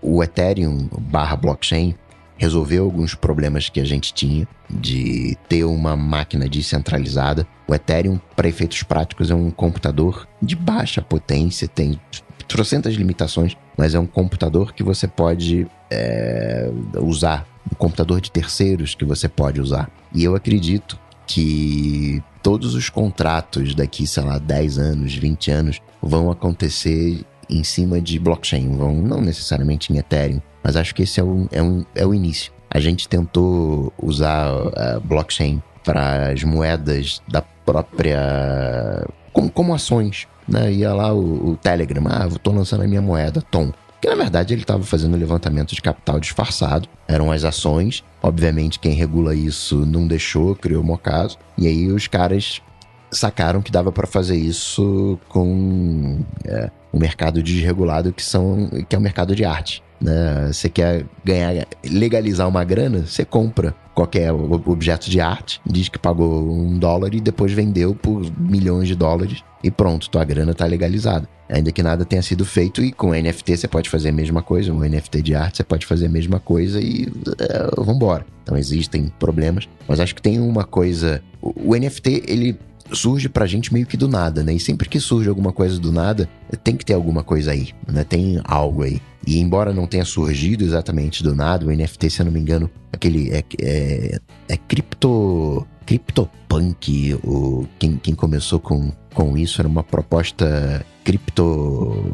o 0.00 0.24
Ethereum 0.24 0.88
barra 0.98 1.36
blockchain 1.36 1.94
resolveu 2.38 2.82
alguns 2.82 3.14
problemas 3.14 3.68
que 3.68 3.78
a 3.78 3.84
gente 3.84 4.14
tinha 4.14 4.48
de 4.70 5.36
ter 5.46 5.64
uma 5.64 5.94
máquina 5.94 6.48
descentralizada. 6.48 7.46
O 7.68 7.74
Ethereum, 7.74 8.18
para 8.34 8.48
efeitos 8.48 8.82
práticos, 8.84 9.30
é 9.30 9.34
um 9.34 9.50
computador 9.50 10.26
de 10.40 10.56
baixa 10.56 11.02
potência, 11.02 11.68
tem 11.68 12.00
trocentas 12.48 12.94
limitações, 12.94 13.54
mas 13.76 13.94
é 13.94 13.98
um 13.98 14.06
computador 14.06 14.72
que 14.72 14.82
você 14.82 15.06
pode 15.06 15.66
é, 15.90 16.70
usar, 17.00 17.46
um 17.70 17.74
computador 17.76 18.20
de 18.20 18.30
terceiros 18.30 18.94
que 18.94 19.04
você 19.04 19.28
pode 19.28 19.60
usar. 19.60 19.90
E 20.14 20.24
eu 20.24 20.34
acredito 20.34 20.98
que 21.26 22.22
todos 22.42 22.74
os 22.74 22.90
contratos 22.90 23.74
daqui, 23.74 24.06
sei 24.06 24.22
lá, 24.22 24.38
10 24.38 24.78
anos, 24.78 25.14
20 25.14 25.50
anos, 25.50 25.80
vão 26.02 26.30
acontecer 26.30 27.24
em 27.48 27.64
cima 27.64 28.00
de 28.00 28.18
blockchain, 28.18 28.76
vão 28.76 28.94
não 28.94 29.20
necessariamente 29.20 29.92
em 29.92 29.98
Ethereum, 29.98 30.40
mas 30.62 30.76
acho 30.76 30.94
que 30.94 31.02
esse 31.02 31.20
é 31.20 31.22
o, 31.22 31.48
é 31.50 31.62
um, 31.62 31.84
é 31.94 32.06
o 32.06 32.14
início. 32.14 32.52
A 32.70 32.80
gente 32.80 33.08
tentou 33.08 33.92
usar 34.02 34.48
a 34.76 35.00
blockchain 35.00 35.62
para 35.84 36.32
as 36.32 36.42
moedas 36.42 37.22
da 37.28 37.42
própria. 37.42 39.06
Como, 39.34 39.50
como 39.50 39.74
ações. 39.74 40.26
Né? 40.48 40.72
Ia 40.72 40.94
lá 40.94 41.12
o, 41.12 41.50
o 41.50 41.56
Telegram, 41.56 42.04
ah, 42.08 42.26
estou 42.26 42.54
lançando 42.54 42.84
a 42.84 42.86
minha 42.86 43.02
moeda, 43.02 43.42
Tom. 43.42 43.70
Que 44.00 44.08
na 44.08 44.14
verdade 44.14 44.54
ele 44.54 44.62
estava 44.62 44.82
fazendo 44.82 45.16
levantamento 45.16 45.74
de 45.74 45.82
capital 45.82 46.20
disfarçado, 46.20 46.88
eram 47.08 47.32
as 47.32 47.44
ações. 47.44 48.04
Obviamente, 48.22 48.78
quem 48.78 48.92
regula 48.92 49.34
isso 49.34 49.84
não 49.84 50.06
deixou, 50.06 50.54
criou 50.54 50.84
um 50.84 50.96
caso. 50.96 51.38
E 51.58 51.66
aí 51.66 51.90
os 51.90 52.06
caras 52.06 52.62
sacaram 53.10 53.62
que 53.62 53.70
dava 53.70 53.90
para 53.90 54.06
fazer 54.06 54.36
isso 54.36 55.18
com 55.28 56.20
é, 56.44 56.70
o 56.92 56.98
mercado 56.98 57.42
desregulado 57.42 58.12
que 58.12 58.22
são 58.22 58.68
que 58.88 58.94
é 58.94 58.98
o 58.98 59.02
mercado 59.02 59.34
de 59.34 59.44
arte. 59.44 59.82
Né? 60.04 60.52
Você 60.52 60.68
quer 60.68 61.06
ganhar, 61.24 61.66
legalizar 61.82 62.46
uma 62.46 62.62
grana, 62.62 63.06
você 63.06 63.24
compra 63.24 63.74
qualquer 63.94 64.30
objeto 64.32 65.08
de 65.08 65.18
arte, 65.18 65.62
diz 65.64 65.88
que 65.88 65.98
pagou 65.98 66.52
um 66.52 66.78
dólar 66.78 67.14
e 67.14 67.20
depois 67.20 67.52
vendeu 67.52 67.94
por 67.94 68.22
milhões 68.38 68.86
de 68.86 68.94
dólares 68.94 69.42
e 69.62 69.70
pronto, 69.70 70.10
tua 70.10 70.24
grana 70.24 70.52
está 70.52 70.66
legalizada. 70.66 71.26
Ainda 71.48 71.72
que 71.72 71.82
nada 71.82 72.04
tenha 72.04 72.22
sido 72.22 72.44
feito 72.44 72.82
e 72.82 72.92
com 72.92 73.12
NFT 73.12 73.56
você 73.56 73.68
pode 73.68 73.88
fazer 73.88 74.10
a 74.10 74.12
mesma 74.12 74.42
coisa, 74.42 74.72
um 74.72 74.80
NFT 74.80 75.22
de 75.22 75.34
arte 75.34 75.58
você 75.58 75.64
pode 75.64 75.86
fazer 75.86 76.06
a 76.06 76.10
mesma 76.10 76.38
coisa 76.38 76.80
e 76.80 77.10
é, 77.38 77.80
vambora. 77.80 78.26
Então 78.42 78.58
existem 78.58 79.10
problemas, 79.18 79.66
mas 79.88 80.00
acho 80.00 80.14
que 80.14 80.20
tem 80.20 80.38
uma 80.38 80.64
coisa, 80.64 81.22
o, 81.40 81.74
NFT 81.74 82.24
ele 82.26 82.58
surge 82.92 83.28
pra 83.30 83.46
gente 83.46 83.72
meio 83.72 83.86
que 83.86 83.96
do 83.96 84.06
nada, 84.06 84.42
né? 84.42 84.52
E 84.52 84.60
sempre 84.60 84.88
que 84.88 85.00
surge 85.00 85.28
alguma 85.28 85.52
coisa 85.52 85.78
do 85.78 85.90
nada, 85.90 86.28
tem 86.62 86.76
que 86.76 86.84
ter 86.84 86.92
alguma 86.92 87.22
coisa 87.22 87.52
aí, 87.52 87.70
né? 87.90 88.04
Tem 88.04 88.40
algo 88.44 88.82
aí. 88.82 89.00
E 89.26 89.38
embora 89.38 89.72
não 89.72 89.86
tenha 89.86 90.04
surgido 90.04 90.64
exatamente 90.64 91.22
do 91.22 91.34
nada, 91.34 91.66
o 91.66 91.70
NFT, 91.70 92.10
se 92.10 92.20
eu 92.20 92.26
não 92.26 92.32
me 92.32 92.40
engano, 92.40 92.70
aquele 92.92 93.30
é, 93.30 93.44
é, 93.60 94.18
é 94.48 94.56
cripto 94.56 95.66
CryptoPunk, 95.84 97.14
o, 97.22 97.66
quem, 97.78 97.96
quem 97.96 98.14
começou 98.14 98.58
com, 98.58 98.90
com 99.12 99.36
isso 99.36 99.60
era 99.60 99.68
uma 99.68 99.84
proposta 99.84 100.84
cripto. 101.04 102.12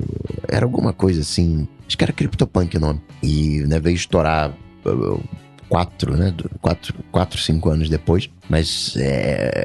Era 0.48 0.66
alguma 0.66 0.92
coisa 0.92 1.20
assim. 1.20 1.66
Acho 1.86 1.96
que 1.96 2.04
era 2.04 2.12
CryptoPunk 2.12 2.76
o 2.76 2.80
nome. 2.80 3.00
E 3.22 3.60
né, 3.66 3.80
veio 3.80 3.94
estourar 3.94 4.52
quatro, 5.68 6.16
né? 6.16 6.34
Quatro, 6.60 6.94
quatro, 7.10 7.40
cinco 7.40 7.70
anos 7.70 7.88
depois. 7.88 8.28
Mas 8.48 8.94
é, 8.96 9.64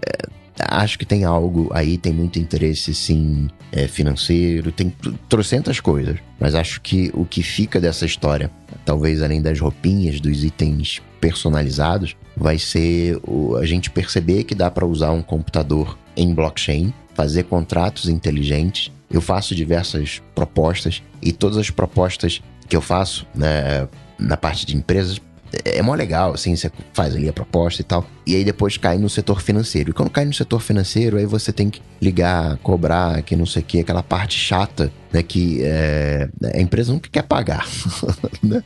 acho 0.59 0.97
que 0.97 1.05
tem 1.05 1.23
algo 1.23 1.69
aí, 1.73 1.97
tem 1.97 2.13
muito 2.13 2.39
interesse, 2.39 2.93
sim, 2.93 3.49
é, 3.71 3.87
financeiro, 3.87 4.71
tem 4.71 4.93
trocentas 5.27 5.79
coisas. 5.79 6.17
Mas 6.39 6.55
acho 6.55 6.81
que 6.81 7.11
o 7.13 7.25
que 7.25 7.43
fica 7.43 7.79
dessa 7.79 8.05
história, 8.05 8.49
talvez 8.85 9.21
além 9.21 9.41
das 9.41 9.59
roupinhas, 9.59 10.19
dos 10.19 10.43
itens 10.43 11.01
personalizados, 11.19 12.15
vai 12.35 12.57
ser 12.57 13.19
o, 13.23 13.55
a 13.55 13.65
gente 13.65 13.89
perceber 13.89 14.43
que 14.43 14.55
dá 14.55 14.69
para 14.69 14.85
usar 14.85 15.11
um 15.11 15.21
computador 15.21 15.97
em 16.15 16.33
blockchain, 16.33 16.93
fazer 17.13 17.43
contratos 17.43 18.07
inteligentes. 18.07 18.91
Eu 19.09 19.21
faço 19.21 19.55
diversas 19.55 20.21
propostas 20.33 21.01
e 21.21 21.31
todas 21.31 21.57
as 21.57 21.69
propostas 21.69 22.41
que 22.67 22.75
eu 22.75 22.81
faço 22.81 23.27
né, 23.33 23.87
na 24.17 24.35
parte 24.35 24.65
de 24.65 24.75
empresas 24.75 25.21
é 25.63 25.81
mó 25.81 25.93
legal, 25.93 26.33
assim, 26.33 26.55
você 26.55 26.71
faz 26.93 27.15
ali 27.15 27.29
a 27.29 27.33
proposta 27.33 27.81
e 27.81 27.85
tal. 27.85 28.05
E 28.25 28.35
aí 28.35 28.43
depois 28.43 28.77
cai 28.77 28.97
no 28.97 29.09
setor 29.09 29.41
financeiro. 29.41 29.91
E 29.91 29.93
quando 29.93 30.09
cai 30.09 30.25
no 30.25 30.33
setor 30.33 30.61
financeiro, 30.61 31.17
aí 31.17 31.25
você 31.25 31.53
tem 31.53 31.69
que 31.69 31.81
ligar, 32.01 32.57
cobrar, 32.57 33.21
que 33.21 33.35
não 33.35 33.45
sei 33.45 33.61
o 33.61 33.65
que, 33.65 33.79
aquela 33.79 34.03
parte 34.03 34.37
chata, 34.37 34.91
né? 35.15 35.23
Que 35.23 35.63
é, 35.63 36.27
a 36.53 36.59
empresa 36.59 36.91
nunca 36.91 37.09
quer 37.09 37.23
pagar. 37.23 37.65
né? 38.43 38.61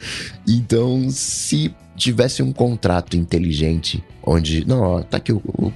Então, 0.48 1.08
se 1.12 1.74
tivesse 1.96 2.42
um 2.42 2.52
contrato 2.52 3.16
inteligente 3.16 4.04
onde, 4.24 4.66
não, 4.66 4.82
ó, 4.82 5.02
tá 5.02 5.18
aqui 5.18 5.32
o, 5.32 5.42
o 5.58 5.72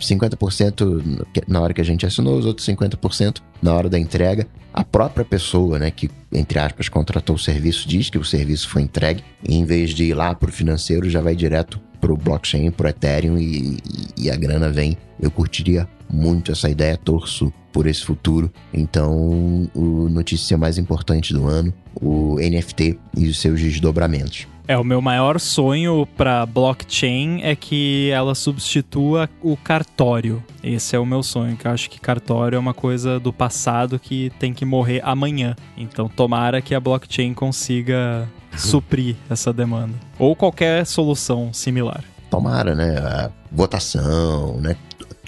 50% 0.00 1.26
na 1.46 1.60
hora 1.60 1.74
que 1.74 1.80
a 1.80 1.84
gente 1.84 2.06
assinou, 2.06 2.38
os 2.38 2.46
outros 2.46 2.66
50% 2.66 3.42
na 3.60 3.74
hora 3.74 3.90
da 3.90 3.98
entrega. 3.98 4.46
A 4.72 4.82
própria 4.82 5.24
pessoa, 5.24 5.78
né, 5.78 5.90
que, 5.90 6.10
entre 6.32 6.58
aspas, 6.58 6.88
contratou 6.88 7.36
o 7.36 7.38
serviço, 7.38 7.86
diz 7.86 8.10
que 8.10 8.18
o 8.18 8.24
serviço 8.24 8.68
foi 8.68 8.82
entregue, 8.82 9.22
e 9.46 9.54
em 9.54 9.64
vez 9.64 9.90
de 9.90 10.04
ir 10.04 10.14
lá 10.14 10.34
para 10.34 10.48
o 10.48 10.52
financeiro, 10.52 11.08
já 11.08 11.20
vai 11.20 11.36
direto 11.36 11.80
para 12.00 12.12
o 12.12 12.16
blockchain, 12.16 12.70
para 12.70 12.86
o 12.86 12.90
Ethereum 12.90 13.38
e, 13.38 13.78
e, 14.18 14.30
a 14.30 14.36
grana 14.36 14.68
vem. 14.68 14.96
Eu 15.20 15.30
curtiria 15.30 15.88
muito 16.10 16.52
essa 16.52 16.68
ideia, 16.68 16.96
torço 16.96 17.52
por 17.72 17.86
esse 17.86 18.04
futuro. 18.04 18.50
Então, 18.72 19.68
o 19.74 20.08
notícia 20.08 20.56
mais 20.56 20.78
importante 20.78 21.32
do 21.32 21.46
ano, 21.46 21.72
o 21.94 22.36
NFT 22.36 22.98
e 23.16 23.26
os 23.26 23.40
seus 23.40 23.60
desdobramentos. 23.60 24.46
É, 24.66 24.78
o 24.78 24.84
meu 24.84 25.02
maior 25.02 25.38
sonho 25.38 26.08
para 26.16 26.46
blockchain 26.46 27.42
é 27.42 27.54
que 27.54 28.08
ela 28.10 28.34
substitua 28.34 29.28
o 29.42 29.58
cartório. 29.58 30.42
Esse 30.62 30.96
é 30.96 30.98
o 30.98 31.04
meu 31.04 31.22
sonho, 31.22 31.54
que 31.54 31.66
eu 31.66 31.70
acho 31.70 31.90
que 31.90 32.00
cartório 32.00 32.56
é 32.56 32.58
uma 32.58 32.72
coisa 32.72 33.20
do 33.20 33.30
passado 33.30 33.98
que 33.98 34.32
tem 34.38 34.54
que 34.54 34.64
morrer 34.64 35.02
amanhã. 35.04 35.54
Então, 35.76 36.08
tomara 36.08 36.62
que 36.62 36.74
a 36.74 36.80
blockchain 36.80 37.34
consiga 37.34 38.26
suprir 38.56 39.16
essa 39.28 39.52
demanda. 39.52 39.94
Ou 40.18 40.34
qualquer 40.34 40.86
solução 40.86 41.52
similar. 41.52 42.02
Tomara, 42.30 42.74
né? 42.74 42.96
A 42.96 43.30
votação, 43.52 44.58
né? 44.60 44.76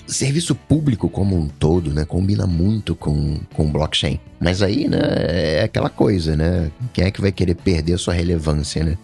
Serviço 0.07 0.55
público 0.55 1.09
como 1.09 1.37
um 1.37 1.49
todo, 1.49 1.93
né, 1.93 2.05
combina 2.05 2.47
muito 2.47 2.95
com, 2.95 3.39
com 3.55 3.70
blockchain. 3.70 4.20
Mas 4.41 4.62
aí, 4.62 4.89
né, 4.89 4.99
é 4.99 5.62
aquela 5.62 5.91
coisa, 5.91 6.37
né? 6.37 6.70
Quem 6.93 7.05
é 7.05 7.11
que 7.11 7.20
vai 7.20 7.33
querer 7.33 7.55
perder 7.55 7.99
sua 7.99 8.15
relevância, 8.15 8.85
né? 8.85 8.99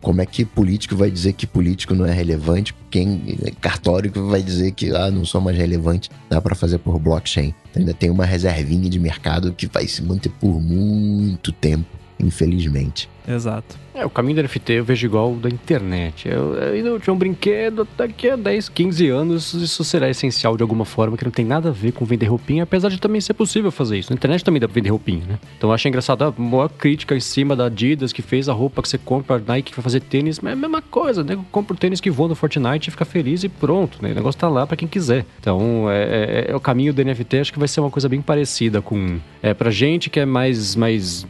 Como 0.00 0.20
é 0.20 0.26
que 0.26 0.44
político 0.44 0.94
vai 0.94 1.10
dizer 1.10 1.32
que 1.32 1.46
político 1.46 1.92
não 1.92 2.06
é 2.06 2.12
relevante? 2.12 2.72
Quem 2.88 3.36
cartório 3.60 4.12
vai 4.28 4.40
dizer 4.40 4.70
que 4.70 4.94
ah, 4.94 5.10
não 5.10 5.24
sou 5.24 5.40
mais 5.40 5.56
relevante? 5.56 6.08
Dá 6.30 6.40
para 6.40 6.54
fazer 6.54 6.78
por 6.78 7.00
blockchain. 7.00 7.52
Então, 7.70 7.80
ainda 7.80 7.92
tem 7.92 8.08
uma 8.08 8.24
reservinha 8.24 8.88
de 8.88 8.98
mercado 9.00 9.52
que 9.52 9.66
vai 9.66 9.88
se 9.88 10.02
manter 10.02 10.30
por 10.40 10.60
muito 10.60 11.50
tempo, 11.50 11.86
infelizmente. 12.18 13.08
Exato. 13.28 13.76
É, 13.92 14.04
o 14.04 14.10
caminho 14.10 14.36
da 14.36 14.42
NFT 14.42 14.72
eu 14.74 14.84
vejo 14.84 15.06
igual 15.06 15.32
o 15.32 15.36
da 15.36 15.48
internet. 15.48 16.28
Eu, 16.28 16.54
eu 16.54 17.00
tinha 17.00 17.12
um 17.12 17.16
brinquedo, 17.16 17.88
daqui 17.96 18.28
a 18.28 18.36
10, 18.36 18.68
15 18.68 19.08
anos 19.08 19.54
isso 19.54 19.82
será 19.82 20.08
essencial 20.08 20.56
de 20.56 20.62
alguma 20.62 20.84
forma, 20.84 21.16
que 21.16 21.24
não 21.24 21.32
tem 21.32 21.44
nada 21.44 21.70
a 21.70 21.72
ver 21.72 21.92
com 21.92 22.04
vender 22.04 22.26
roupinha, 22.26 22.62
apesar 22.62 22.90
de 22.90 23.00
também 23.00 23.20
ser 23.20 23.34
possível 23.34 23.72
fazer 23.72 23.98
isso. 23.98 24.12
Na 24.12 24.16
internet 24.16 24.44
também 24.44 24.60
dá 24.60 24.68
pra 24.68 24.74
vender 24.74 24.90
roupinha, 24.90 25.24
né? 25.26 25.38
Então 25.56 25.70
eu 25.70 25.74
acho 25.74 25.88
engraçado 25.88 26.22
a 26.22 26.32
maior 26.36 26.68
crítica 26.68 27.16
em 27.16 27.20
cima 27.20 27.56
da 27.56 27.66
Adidas, 27.66 28.12
que 28.12 28.22
fez 28.22 28.48
a 28.48 28.52
roupa 28.52 28.82
que 28.82 28.88
você 28.88 28.98
compra, 28.98 29.36
a 29.36 29.38
Nike 29.38 29.70
que 29.70 29.76
vai 29.76 29.82
fazer 29.82 30.00
tênis, 30.00 30.40
mas 30.40 30.50
é 30.50 30.52
a 30.52 30.56
mesma 30.56 30.82
coisa, 30.82 31.24
né? 31.24 31.36
Compra 31.50 31.74
o 31.74 31.76
tênis 31.78 32.00
que 32.00 32.10
voa 32.10 32.28
no 32.28 32.34
Fortnite 32.34 32.88
e 32.88 32.90
fica 32.90 33.04
feliz 33.04 33.42
e 33.44 33.48
pronto, 33.48 33.98
né? 34.02 34.12
O 34.12 34.14
negócio 34.14 34.38
tá 34.38 34.48
lá 34.48 34.66
para 34.66 34.76
quem 34.76 34.86
quiser. 34.86 35.24
Então 35.40 35.90
é, 35.90 36.02
é, 36.02 36.50
é, 36.50 36.56
o 36.56 36.60
caminho 36.60 36.92
do 36.92 37.02
NFT, 37.02 37.38
acho 37.38 37.52
que 37.52 37.58
vai 37.58 37.66
ser 37.66 37.80
uma 37.80 37.90
coisa 37.90 38.08
bem 38.08 38.20
parecida 38.20 38.82
com. 38.82 39.18
É, 39.42 39.54
pra 39.54 39.70
gente 39.70 40.10
que 40.10 40.20
é 40.20 40.26
mais, 40.26 40.76
mais 40.76 41.26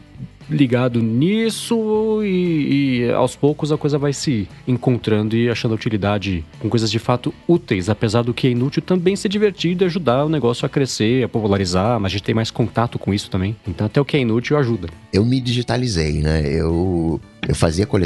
ligado 0.49 1.01
nisso 1.01 2.21
e, 2.23 3.01
e, 3.03 3.11
aos 3.11 3.35
poucos 3.35 3.71
a 3.71 3.77
coisa 3.77 3.97
vai 3.97 4.13
se 4.13 4.47
encontrando 4.67 5.35
e 5.35 5.49
achando 5.49 5.75
utilidade 5.75 6.43
com 6.59 6.69
coisas 6.69 6.89
de 6.89 6.99
fato 6.99 7.33
úteis, 7.47 7.89
apesar 7.89 8.23
do 8.23 8.33
que 8.33 8.47
é 8.47 8.51
inútil 8.51 8.81
também 8.81 9.15
ser 9.15 9.29
divertido 9.29 9.83
e 9.83 9.85
ajudar 9.85 10.25
o 10.25 10.29
negócio 10.29 10.65
a 10.65 10.69
crescer, 10.69 11.23
a 11.23 11.29
popularizar, 11.29 11.99
mas 11.99 12.11
a 12.11 12.13
gente 12.13 12.23
tem 12.23 12.35
mais 12.35 12.51
contato 12.51 12.97
com 12.97 13.13
isso 13.13 13.29
também. 13.29 13.55
Então 13.67 13.87
até 13.87 13.99
o 13.99 14.05
que 14.05 14.17
é 14.17 14.19
inútil 14.19 14.57
ajuda. 14.57 14.87
Eu 15.11 15.25
me 15.25 15.39
digitalizei, 15.39 16.21
né? 16.21 16.43
Eu 16.47 17.19
eu 17.47 17.55
fazia 17.55 17.85
cole... 17.85 18.05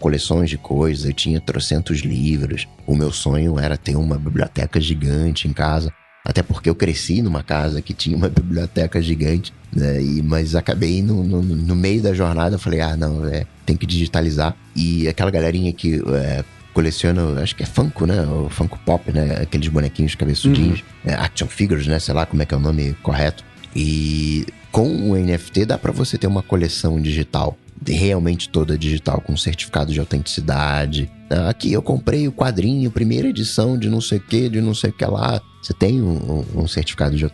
coleções 0.00 0.50
de 0.50 0.58
coisas, 0.58 1.04
eu 1.04 1.12
tinha 1.12 1.40
trocentos 1.40 2.00
livros. 2.00 2.66
O 2.86 2.96
meu 2.96 3.12
sonho 3.12 3.58
era 3.58 3.76
ter 3.76 3.94
uma 3.96 4.18
biblioteca 4.18 4.80
gigante 4.80 5.46
em 5.46 5.52
casa. 5.52 5.92
Até 6.24 6.42
porque 6.42 6.70
eu 6.70 6.74
cresci 6.74 7.20
numa 7.20 7.42
casa 7.42 7.82
que 7.82 7.92
tinha 7.92 8.16
uma 8.16 8.28
biblioteca 8.30 9.00
gigante, 9.02 9.52
né? 9.74 10.02
E, 10.02 10.22
mas 10.22 10.54
acabei 10.54 11.02
no, 11.02 11.22
no, 11.22 11.42
no 11.42 11.76
meio 11.76 12.02
da 12.02 12.14
jornada, 12.14 12.54
eu 12.54 12.58
falei, 12.58 12.80
ah, 12.80 12.96
não, 12.96 13.26
é, 13.26 13.46
tem 13.66 13.76
que 13.76 13.84
digitalizar. 13.84 14.56
E 14.74 15.06
aquela 15.06 15.30
galerinha 15.30 15.72
que 15.72 16.02
é, 16.14 16.44
coleciona, 16.72 17.40
acho 17.42 17.54
que 17.54 17.62
é 17.62 17.66
Funko, 17.66 18.06
né? 18.06 18.22
O 18.22 18.48
Funko 18.48 18.78
Pop, 18.84 19.12
né? 19.12 19.42
Aqueles 19.42 19.68
bonequinhos 19.68 20.14
cabeçudinhos, 20.14 20.80
uhum. 20.80 21.12
é, 21.12 21.14
action 21.14 21.46
figures, 21.46 21.86
né? 21.86 21.98
Sei 21.98 22.14
lá 22.14 22.24
como 22.24 22.42
é 22.42 22.46
que 22.46 22.54
é 22.54 22.56
o 22.56 22.60
nome 22.60 22.96
correto. 23.02 23.44
E 23.76 24.46
com 24.72 25.10
o 25.10 25.16
NFT 25.16 25.66
dá 25.66 25.76
para 25.76 25.92
você 25.92 26.16
ter 26.16 26.26
uma 26.26 26.42
coleção 26.42 27.00
digital 27.00 27.56
realmente 27.86 28.48
toda 28.48 28.78
digital, 28.78 29.20
com 29.20 29.36
certificado 29.36 29.92
de 29.92 30.00
autenticidade. 30.00 31.10
Aqui 31.48 31.72
eu 31.72 31.82
comprei 31.82 32.28
o 32.28 32.32
quadrinho, 32.32 32.90
primeira 32.90 33.28
edição 33.28 33.78
de 33.78 33.88
não 33.88 34.00
sei 34.00 34.18
o 34.18 34.20
que, 34.20 34.48
de 34.48 34.60
não 34.60 34.74
sei 34.74 34.90
o 34.90 34.92
que 34.92 35.04
lá. 35.04 35.40
Você 35.62 35.72
tem 35.72 36.02
um, 36.02 36.44
um 36.54 36.68
certificado 36.68 37.16
de 37.16 37.26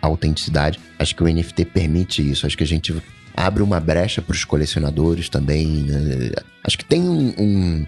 autenticidade. 0.00 0.80
Acho 0.98 1.14
que 1.14 1.22
o 1.22 1.28
NFT 1.28 1.66
permite 1.66 2.28
isso. 2.28 2.46
Acho 2.46 2.56
que 2.56 2.64
a 2.64 2.66
gente 2.66 2.94
abre 3.36 3.62
uma 3.62 3.78
brecha 3.78 4.22
para 4.22 4.32
os 4.32 4.44
colecionadores 4.44 5.28
também. 5.28 5.66
Né? 5.66 6.30
Acho 6.62 6.78
que 6.78 6.84
tem 6.84 7.02
um, 7.02 7.34
um 7.38 7.86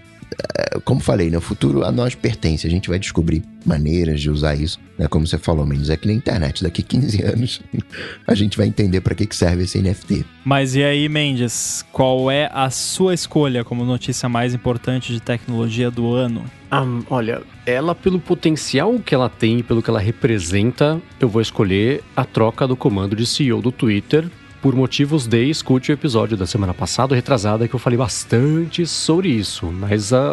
como 0.83 0.99
falei, 0.99 1.29
né, 1.29 1.37
o 1.37 1.41
futuro 1.41 1.83
a 1.83 1.91
nós 1.91 2.15
pertence. 2.15 2.67
A 2.67 2.69
gente 2.69 2.89
vai 2.89 2.99
descobrir 2.99 3.43
maneiras 3.65 4.21
de 4.21 4.29
usar 4.29 4.55
isso. 4.55 4.79
Né, 4.97 5.07
como 5.07 5.25
você 5.25 5.37
falou, 5.37 5.65
Mendes, 5.65 5.89
é 5.89 5.97
que 5.97 6.07
na 6.07 6.13
internet, 6.13 6.63
daqui 6.63 6.81
15 6.81 7.23
anos, 7.27 7.61
a 8.25 8.35
gente 8.35 8.57
vai 8.57 8.67
entender 8.67 9.01
para 9.01 9.15
que, 9.15 9.25
que 9.25 9.35
serve 9.35 9.63
esse 9.63 9.81
NFT. 9.81 10.25
Mas 10.43 10.75
e 10.75 10.83
aí, 10.83 11.07
Mendes, 11.09 11.85
qual 11.91 12.29
é 12.31 12.49
a 12.53 12.69
sua 12.69 13.13
escolha 13.13 13.63
como 13.63 13.85
notícia 13.85 14.27
mais 14.29 14.53
importante 14.53 15.13
de 15.13 15.19
tecnologia 15.19 15.89
do 15.89 16.13
ano? 16.13 16.43
Um, 16.71 17.03
olha, 17.09 17.41
ela, 17.65 17.95
pelo 17.95 18.19
potencial 18.19 18.99
que 18.99 19.15
ela 19.15 19.29
tem, 19.29 19.63
pelo 19.63 19.81
que 19.81 19.89
ela 19.89 19.99
representa, 19.99 21.01
eu 21.19 21.29
vou 21.29 21.41
escolher 21.41 22.03
a 22.15 22.25
troca 22.25 22.67
do 22.67 22.75
comando 22.75 23.15
de 23.15 23.25
CEO 23.25 23.61
do 23.61 23.71
Twitter 23.71 24.29
por 24.61 24.75
motivos 24.75 25.27
de 25.27 25.49
escute 25.49 25.91
o 25.91 25.93
episódio 25.93 26.35
da 26.35 26.45
semana 26.45 26.73
passada, 26.73 27.15
retrasada, 27.15 27.67
que 27.67 27.73
eu 27.73 27.79
falei 27.79 27.97
bastante 27.97 28.85
sobre 28.85 29.29
isso. 29.29 29.67
Mas 29.67 30.13
a, 30.13 30.31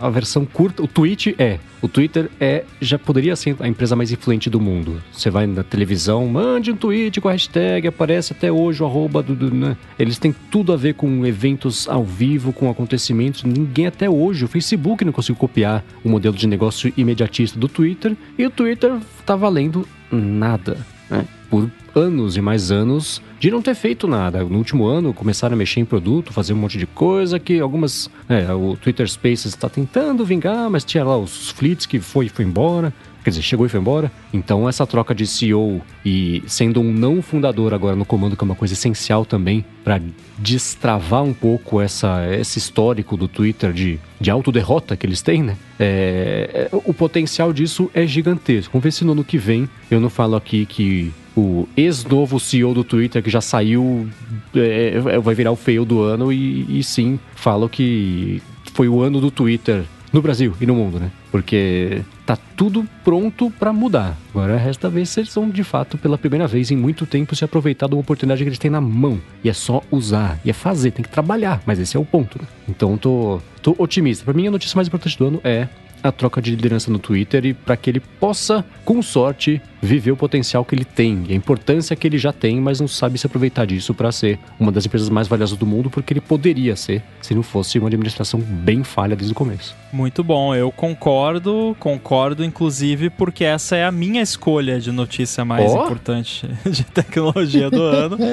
a, 0.00 0.06
a, 0.06 0.10
versão 0.10 0.44
curta, 0.44 0.82
o 0.82 0.88
tweet 0.88 1.34
é. 1.38 1.58
O 1.80 1.88
Twitter 1.88 2.30
é 2.40 2.64
já 2.80 2.98
poderia 2.98 3.36
ser 3.36 3.56
a 3.60 3.68
empresa 3.68 3.94
mais 3.94 4.10
influente 4.10 4.48
do 4.48 4.58
mundo. 4.58 5.02
Você 5.12 5.28
vai 5.28 5.46
na 5.46 5.62
televisão, 5.62 6.26
mande 6.26 6.72
um 6.72 6.76
tweet 6.76 7.20
com 7.20 7.28
a 7.28 7.32
hashtag, 7.32 7.86
aparece 7.86 8.32
até 8.32 8.50
hoje 8.50 8.82
o 8.82 8.86
arroba 8.86 9.22
do. 9.22 9.34
do 9.34 9.54
né? 9.54 9.76
Eles 9.98 10.18
têm 10.18 10.34
tudo 10.50 10.72
a 10.72 10.76
ver 10.76 10.94
com 10.94 11.26
eventos 11.26 11.86
ao 11.88 12.04
vivo, 12.04 12.52
com 12.52 12.70
acontecimentos. 12.70 13.44
Ninguém 13.44 13.86
até 13.86 14.08
hoje, 14.08 14.44
o 14.44 14.48
Facebook 14.48 15.04
não 15.04 15.12
conseguiu 15.12 15.36
copiar 15.36 15.84
o 16.02 16.08
modelo 16.08 16.34
de 16.34 16.46
negócio 16.46 16.92
imediatista 16.96 17.58
do 17.58 17.68
Twitter. 17.68 18.16
E 18.38 18.46
o 18.46 18.50
Twitter 18.50 18.92
tá 19.26 19.36
valendo 19.36 19.86
nada. 20.10 20.93
Né? 21.18 21.26
Por 21.50 21.70
anos 21.94 22.36
e 22.36 22.40
mais 22.40 22.72
anos 22.72 23.22
de 23.38 23.50
não 23.50 23.62
ter 23.62 23.74
feito 23.74 24.08
nada. 24.08 24.42
No 24.42 24.58
último 24.58 24.84
ano 24.86 25.14
começaram 25.14 25.54
a 25.54 25.56
mexer 25.56 25.80
em 25.80 25.84
produto, 25.84 26.32
fazer 26.32 26.52
um 26.52 26.56
monte 26.56 26.76
de 26.76 26.86
coisa 26.86 27.38
que 27.38 27.60
algumas. 27.60 28.10
É, 28.28 28.52
o 28.52 28.76
Twitter 28.76 29.08
Spaces 29.08 29.46
está 29.46 29.68
tentando 29.68 30.24
vingar, 30.24 30.68
mas 30.68 30.84
tinha 30.84 31.04
lá 31.04 31.16
os 31.16 31.50
fleets 31.50 31.86
que 31.86 32.00
foi 32.00 32.28
foi 32.28 32.44
embora. 32.44 32.92
Quer 33.24 33.30
dizer, 33.30 33.42
chegou 33.42 33.64
e 33.64 33.70
foi 33.70 33.80
embora. 33.80 34.12
Então, 34.34 34.68
essa 34.68 34.86
troca 34.86 35.14
de 35.14 35.26
CEO 35.26 35.80
e 36.04 36.42
sendo 36.46 36.80
um 36.82 36.92
não 36.92 37.22
fundador 37.22 37.72
agora 37.72 37.96
no 37.96 38.04
comando, 38.04 38.36
que 38.36 38.44
é 38.44 38.46
uma 38.46 38.54
coisa 38.54 38.74
essencial 38.74 39.24
também 39.24 39.64
para 39.82 39.98
destravar 40.38 41.22
um 41.22 41.32
pouco 41.32 41.80
essa, 41.80 42.22
esse 42.36 42.58
histórico 42.58 43.16
do 43.16 43.26
Twitter 43.26 43.72
de, 43.72 43.98
de 44.20 44.30
autoderrota 44.30 44.94
que 44.94 45.06
eles 45.06 45.22
têm, 45.22 45.42
né? 45.42 45.56
É, 45.80 46.68
é 46.70 46.76
o 46.76 46.92
potencial 46.92 47.50
disso 47.50 47.90
é 47.94 48.06
gigantesco. 48.06 48.72
Vamos 48.74 48.84
ver 48.84 48.92
se 48.92 49.04
no 49.06 49.12
ano 49.12 49.24
que 49.24 49.38
vem 49.38 49.66
eu 49.90 50.00
não 50.00 50.10
falo 50.10 50.36
aqui 50.36 50.66
que 50.66 51.10
o 51.34 51.66
ex-novo 51.76 52.38
CEO 52.38 52.74
do 52.74 52.84
Twitter 52.84 53.22
que 53.22 53.30
já 53.30 53.40
saiu 53.40 54.06
é, 54.54 54.96
é, 54.96 55.18
vai 55.18 55.34
virar 55.34 55.50
o 55.50 55.56
feio 55.56 55.84
do 55.86 56.02
ano 56.02 56.30
e, 56.30 56.78
e 56.78 56.84
sim 56.84 57.18
falo 57.34 57.70
que 57.70 58.42
foi 58.74 58.88
o 58.88 59.00
ano 59.00 59.20
do 59.20 59.30
Twitter 59.30 59.84
no 60.12 60.20
Brasil 60.20 60.54
e 60.60 60.66
no 60.66 60.74
mundo, 60.74 61.00
né? 61.00 61.10
Porque 61.34 62.02
tá 62.24 62.38
tudo 62.56 62.86
pronto 63.02 63.50
para 63.50 63.72
mudar. 63.72 64.16
Agora 64.30 64.56
resta 64.56 64.88
ver 64.88 65.04
se 65.04 65.18
eles 65.18 65.34
vão, 65.34 65.50
de 65.50 65.64
fato, 65.64 65.98
pela 65.98 66.16
primeira 66.16 66.46
vez 66.46 66.70
em 66.70 66.76
muito 66.76 67.06
tempo, 67.06 67.34
se 67.34 67.44
aproveitar 67.44 67.88
de 67.88 67.94
uma 67.96 68.02
oportunidade 68.02 68.44
que 68.44 68.48
eles 68.48 68.58
têm 68.60 68.70
na 68.70 68.80
mão. 68.80 69.20
E 69.42 69.48
é 69.48 69.52
só 69.52 69.82
usar, 69.90 70.38
e 70.44 70.50
é 70.50 70.52
fazer, 70.52 70.92
tem 70.92 71.02
que 71.02 71.08
trabalhar. 71.08 71.60
Mas 71.66 71.80
esse 71.80 71.96
é 71.96 71.98
o 71.98 72.04
ponto, 72.04 72.40
né? 72.40 72.46
Então 72.68 72.96
tô, 72.96 73.40
tô 73.60 73.74
otimista. 73.78 74.24
Para 74.24 74.32
mim, 74.32 74.46
a 74.46 74.50
notícia 74.52 74.76
mais 74.76 74.86
importante 74.86 75.18
do 75.18 75.26
ano 75.26 75.40
é 75.42 75.66
a 76.04 76.12
troca 76.12 76.40
de 76.40 76.52
liderança 76.52 76.88
no 76.88 77.00
Twitter 77.00 77.44
e 77.46 77.52
para 77.52 77.76
que 77.76 77.90
ele 77.90 77.98
possa, 77.98 78.64
com 78.84 79.02
sorte, 79.02 79.60
viver 79.84 80.12
o 80.12 80.16
potencial 80.16 80.64
que 80.64 80.74
ele 80.74 80.84
tem, 80.84 81.24
a 81.30 81.32
importância 81.32 81.96
que 81.96 82.06
ele 82.06 82.18
já 82.18 82.32
tem, 82.32 82.60
mas 82.60 82.80
não 82.80 82.88
sabe 82.88 83.18
se 83.18 83.26
aproveitar 83.26 83.66
disso 83.66 83.94
para 83.94 84.12
ser 84.12 84.38
uma 84.58 84.70
das 84.70 84.86
empresas 84.86 85.08
mais 85.08 85.28
valiosas 85.28 85.56
do 85.56 85.66
mundo, 85.66 85.90
porque 85.90 86.12
ele 86.12 86.20
poderia 86.20 86.76
ser 86.76 87.02
se 87.20 87.34
não 87.34 87.42
fosse 87.42 87.78
uma 87.78 87.88
administração 87.88 88.40
bem 88.40 88.84
falha 88.84 89.16
desde 89.16 89.32
o 89.32 89.36
começo. 89.36 89.74
Muito 89.92 90.22
bom, 90.24 90.54
eu 90.54 90.70
concordo, 90.70 91.76
concordo 91.78 92.44
inclusive 92.44 93.10
porque 93.10 93.44
essa 93.44 93.76
é 93.76 93.84
a 93.84 93.92
minha 93.92 94.20
escolha 94.20 94.80
de 94.80 94.90
notícia 94.90 95.44
mais 95.44 95.72
oh? 95.72 95.84
importante 95.84 96.48
de 96.66 96.84
tecnologia 96.84 97.70
do 97.70 97.82
ano. 97.82 98.18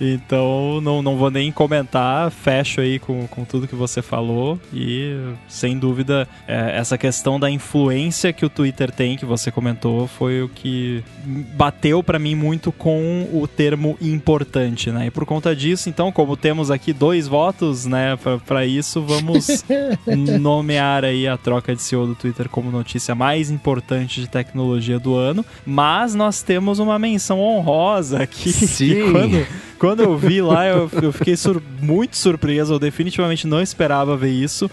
Então 0.00 0.80
não, 0.80 1.02
não 1.02 1.16
vou 1.16 1.30
nem 1.30 1.50
comentar, 1.50 2.30
fecho 2.30 2.80
aí 2.80 2.98
com, 2.98 3.26
com 3.26 3.44
tudo 3.44 3.66
que 3.66 3.74
você 3.74 4.00
falou 4.00 4.58
e 4.72 5.16
sem 5.48 5.78
dúvida 5.78 6.28
é, 6.46 6.76
essa 6.78 6.96
questão 6.96 7.28
questão 7.28 7.40
da 7.40 7.50
influência 7.50 8.32
que 8.32 8.46
o 8.46 8.48
Twitter 8.48 8.90
tem, 8.92 9.16
que 9.16 9.24
você 9.24 9.50
comentou, 9.50 10.06
foi 10.06 10.40
o 10.42 10.48
que 10.48 10.97
bateu 11.24 12.02
para 12.02 12.18
mim 12.18 12.34
muito 12.34 12.72
com 12.72 13.28
o 13.32 13.46
termo 13.46 13.96
importante, 14.00 14.90
né? 14.90 15.06
E 15.06 15.10
por 15.10 15.24
conta 15.24 15.54
disso, 15.54 15.88
então, 15.88 16.10
como 16.12 16.36
temos 16.36 16.70
aqui 16.70 16.92
dois 16.92 17.28
votos, 17.28 17.86
né, 17.86 18.18
para 18.46 18.64
isso, 18.64 19.02
vamos 19.02 19.64
nomear 20.40 21.04
aí 21.04 21.26
a 21.26 21.36
troca 21.36 21.74
de 21.74 21.82
CEO 21.82 22.06
do 22.06 22.14
Twitter 22.14 22.48
como 22.48 22.70
notícia 22.70 23.14
mais 23.14 23.50
importante 23.50 24.20
de 24.20 24.28
tecnologia 24.28 24.98
do 24.98 25.14
ano. 25.14 25.44
Mas 25.64 26.14
nós 26.14 26.42
temos 26.42 26.78
uma 26.78 26.98
menção 26.98 27.40
honrosa 27.40 28.22
aqui. 28.22 28.52
Sim. 28.52 29.12
quando, 29.12 29.46
quando 29.78 30.02
eu 30.02 30.16
vi 30.16 30.40
lá, 30.40 30.66
eu, 30.66 30.90
eu 31.02 31.12
fiquei 31.12 31.36
sur 31.36 31.62
muito 31.80 32.16
surpreso. 32.16 32.74
Eu 32.74 32.78
definitivamente 32.78 33.46
não 33.46 33.60
esperava 33.60 34.16
ver 34.16 34.30
isso. 34.30 34.70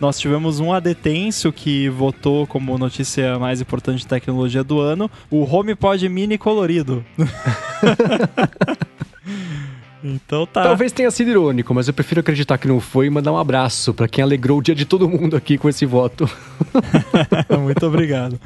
Nós 0.00 0.18
tivemos 0.18 0.60
um 0.60 0.72
adetêncio 0.72 1.52
que 1.52 1.88
votou 1.88 2.46
como 2.46 2.76
notícia 2.76 3.38
mais 3.38 3.60
importante 3.60 3.98
de 4.00 4.06
tecnologia 4.06 4.62
do 4.62 4.80
ano, 4.80 5.10
o 5.30 5.42
HomePod 5.42 6.08
Mini 6.08 6.38
colorido. 6.38 7.04
Então 10.04 10.46
tá. 10.46 10.62
Talvez 10.62 10.92
tenha 10.92 11.10
sido 11.10 11.30
irônico, 11.30 11.74
mas 11.74 11.88
eu 11.88 11.94
prefiro 11.94 12.20
acreditar 12.20 12.58
que 12.58 12.68
não 12.68 12.78
foi 12.78 13.06
e 13.06 13.10
mandar 13.10 13.32
um 13.32 13.38
abraço 13.38 13.92
para 13.92 14.06
quem 14.06 14.22
alegrou 14.22 14.58
o 14.58 14.62
dia 14.62 14.74
de 14.74 14.84
todo 14.84 15.08
mundo 15.08 15.36
aqui 15.36 15.58
com 15.58 15.68
esse 15.68 15.84
voto. 15.84 16.30
Muito 17.60 17.84
obrigado. 17.84 18.38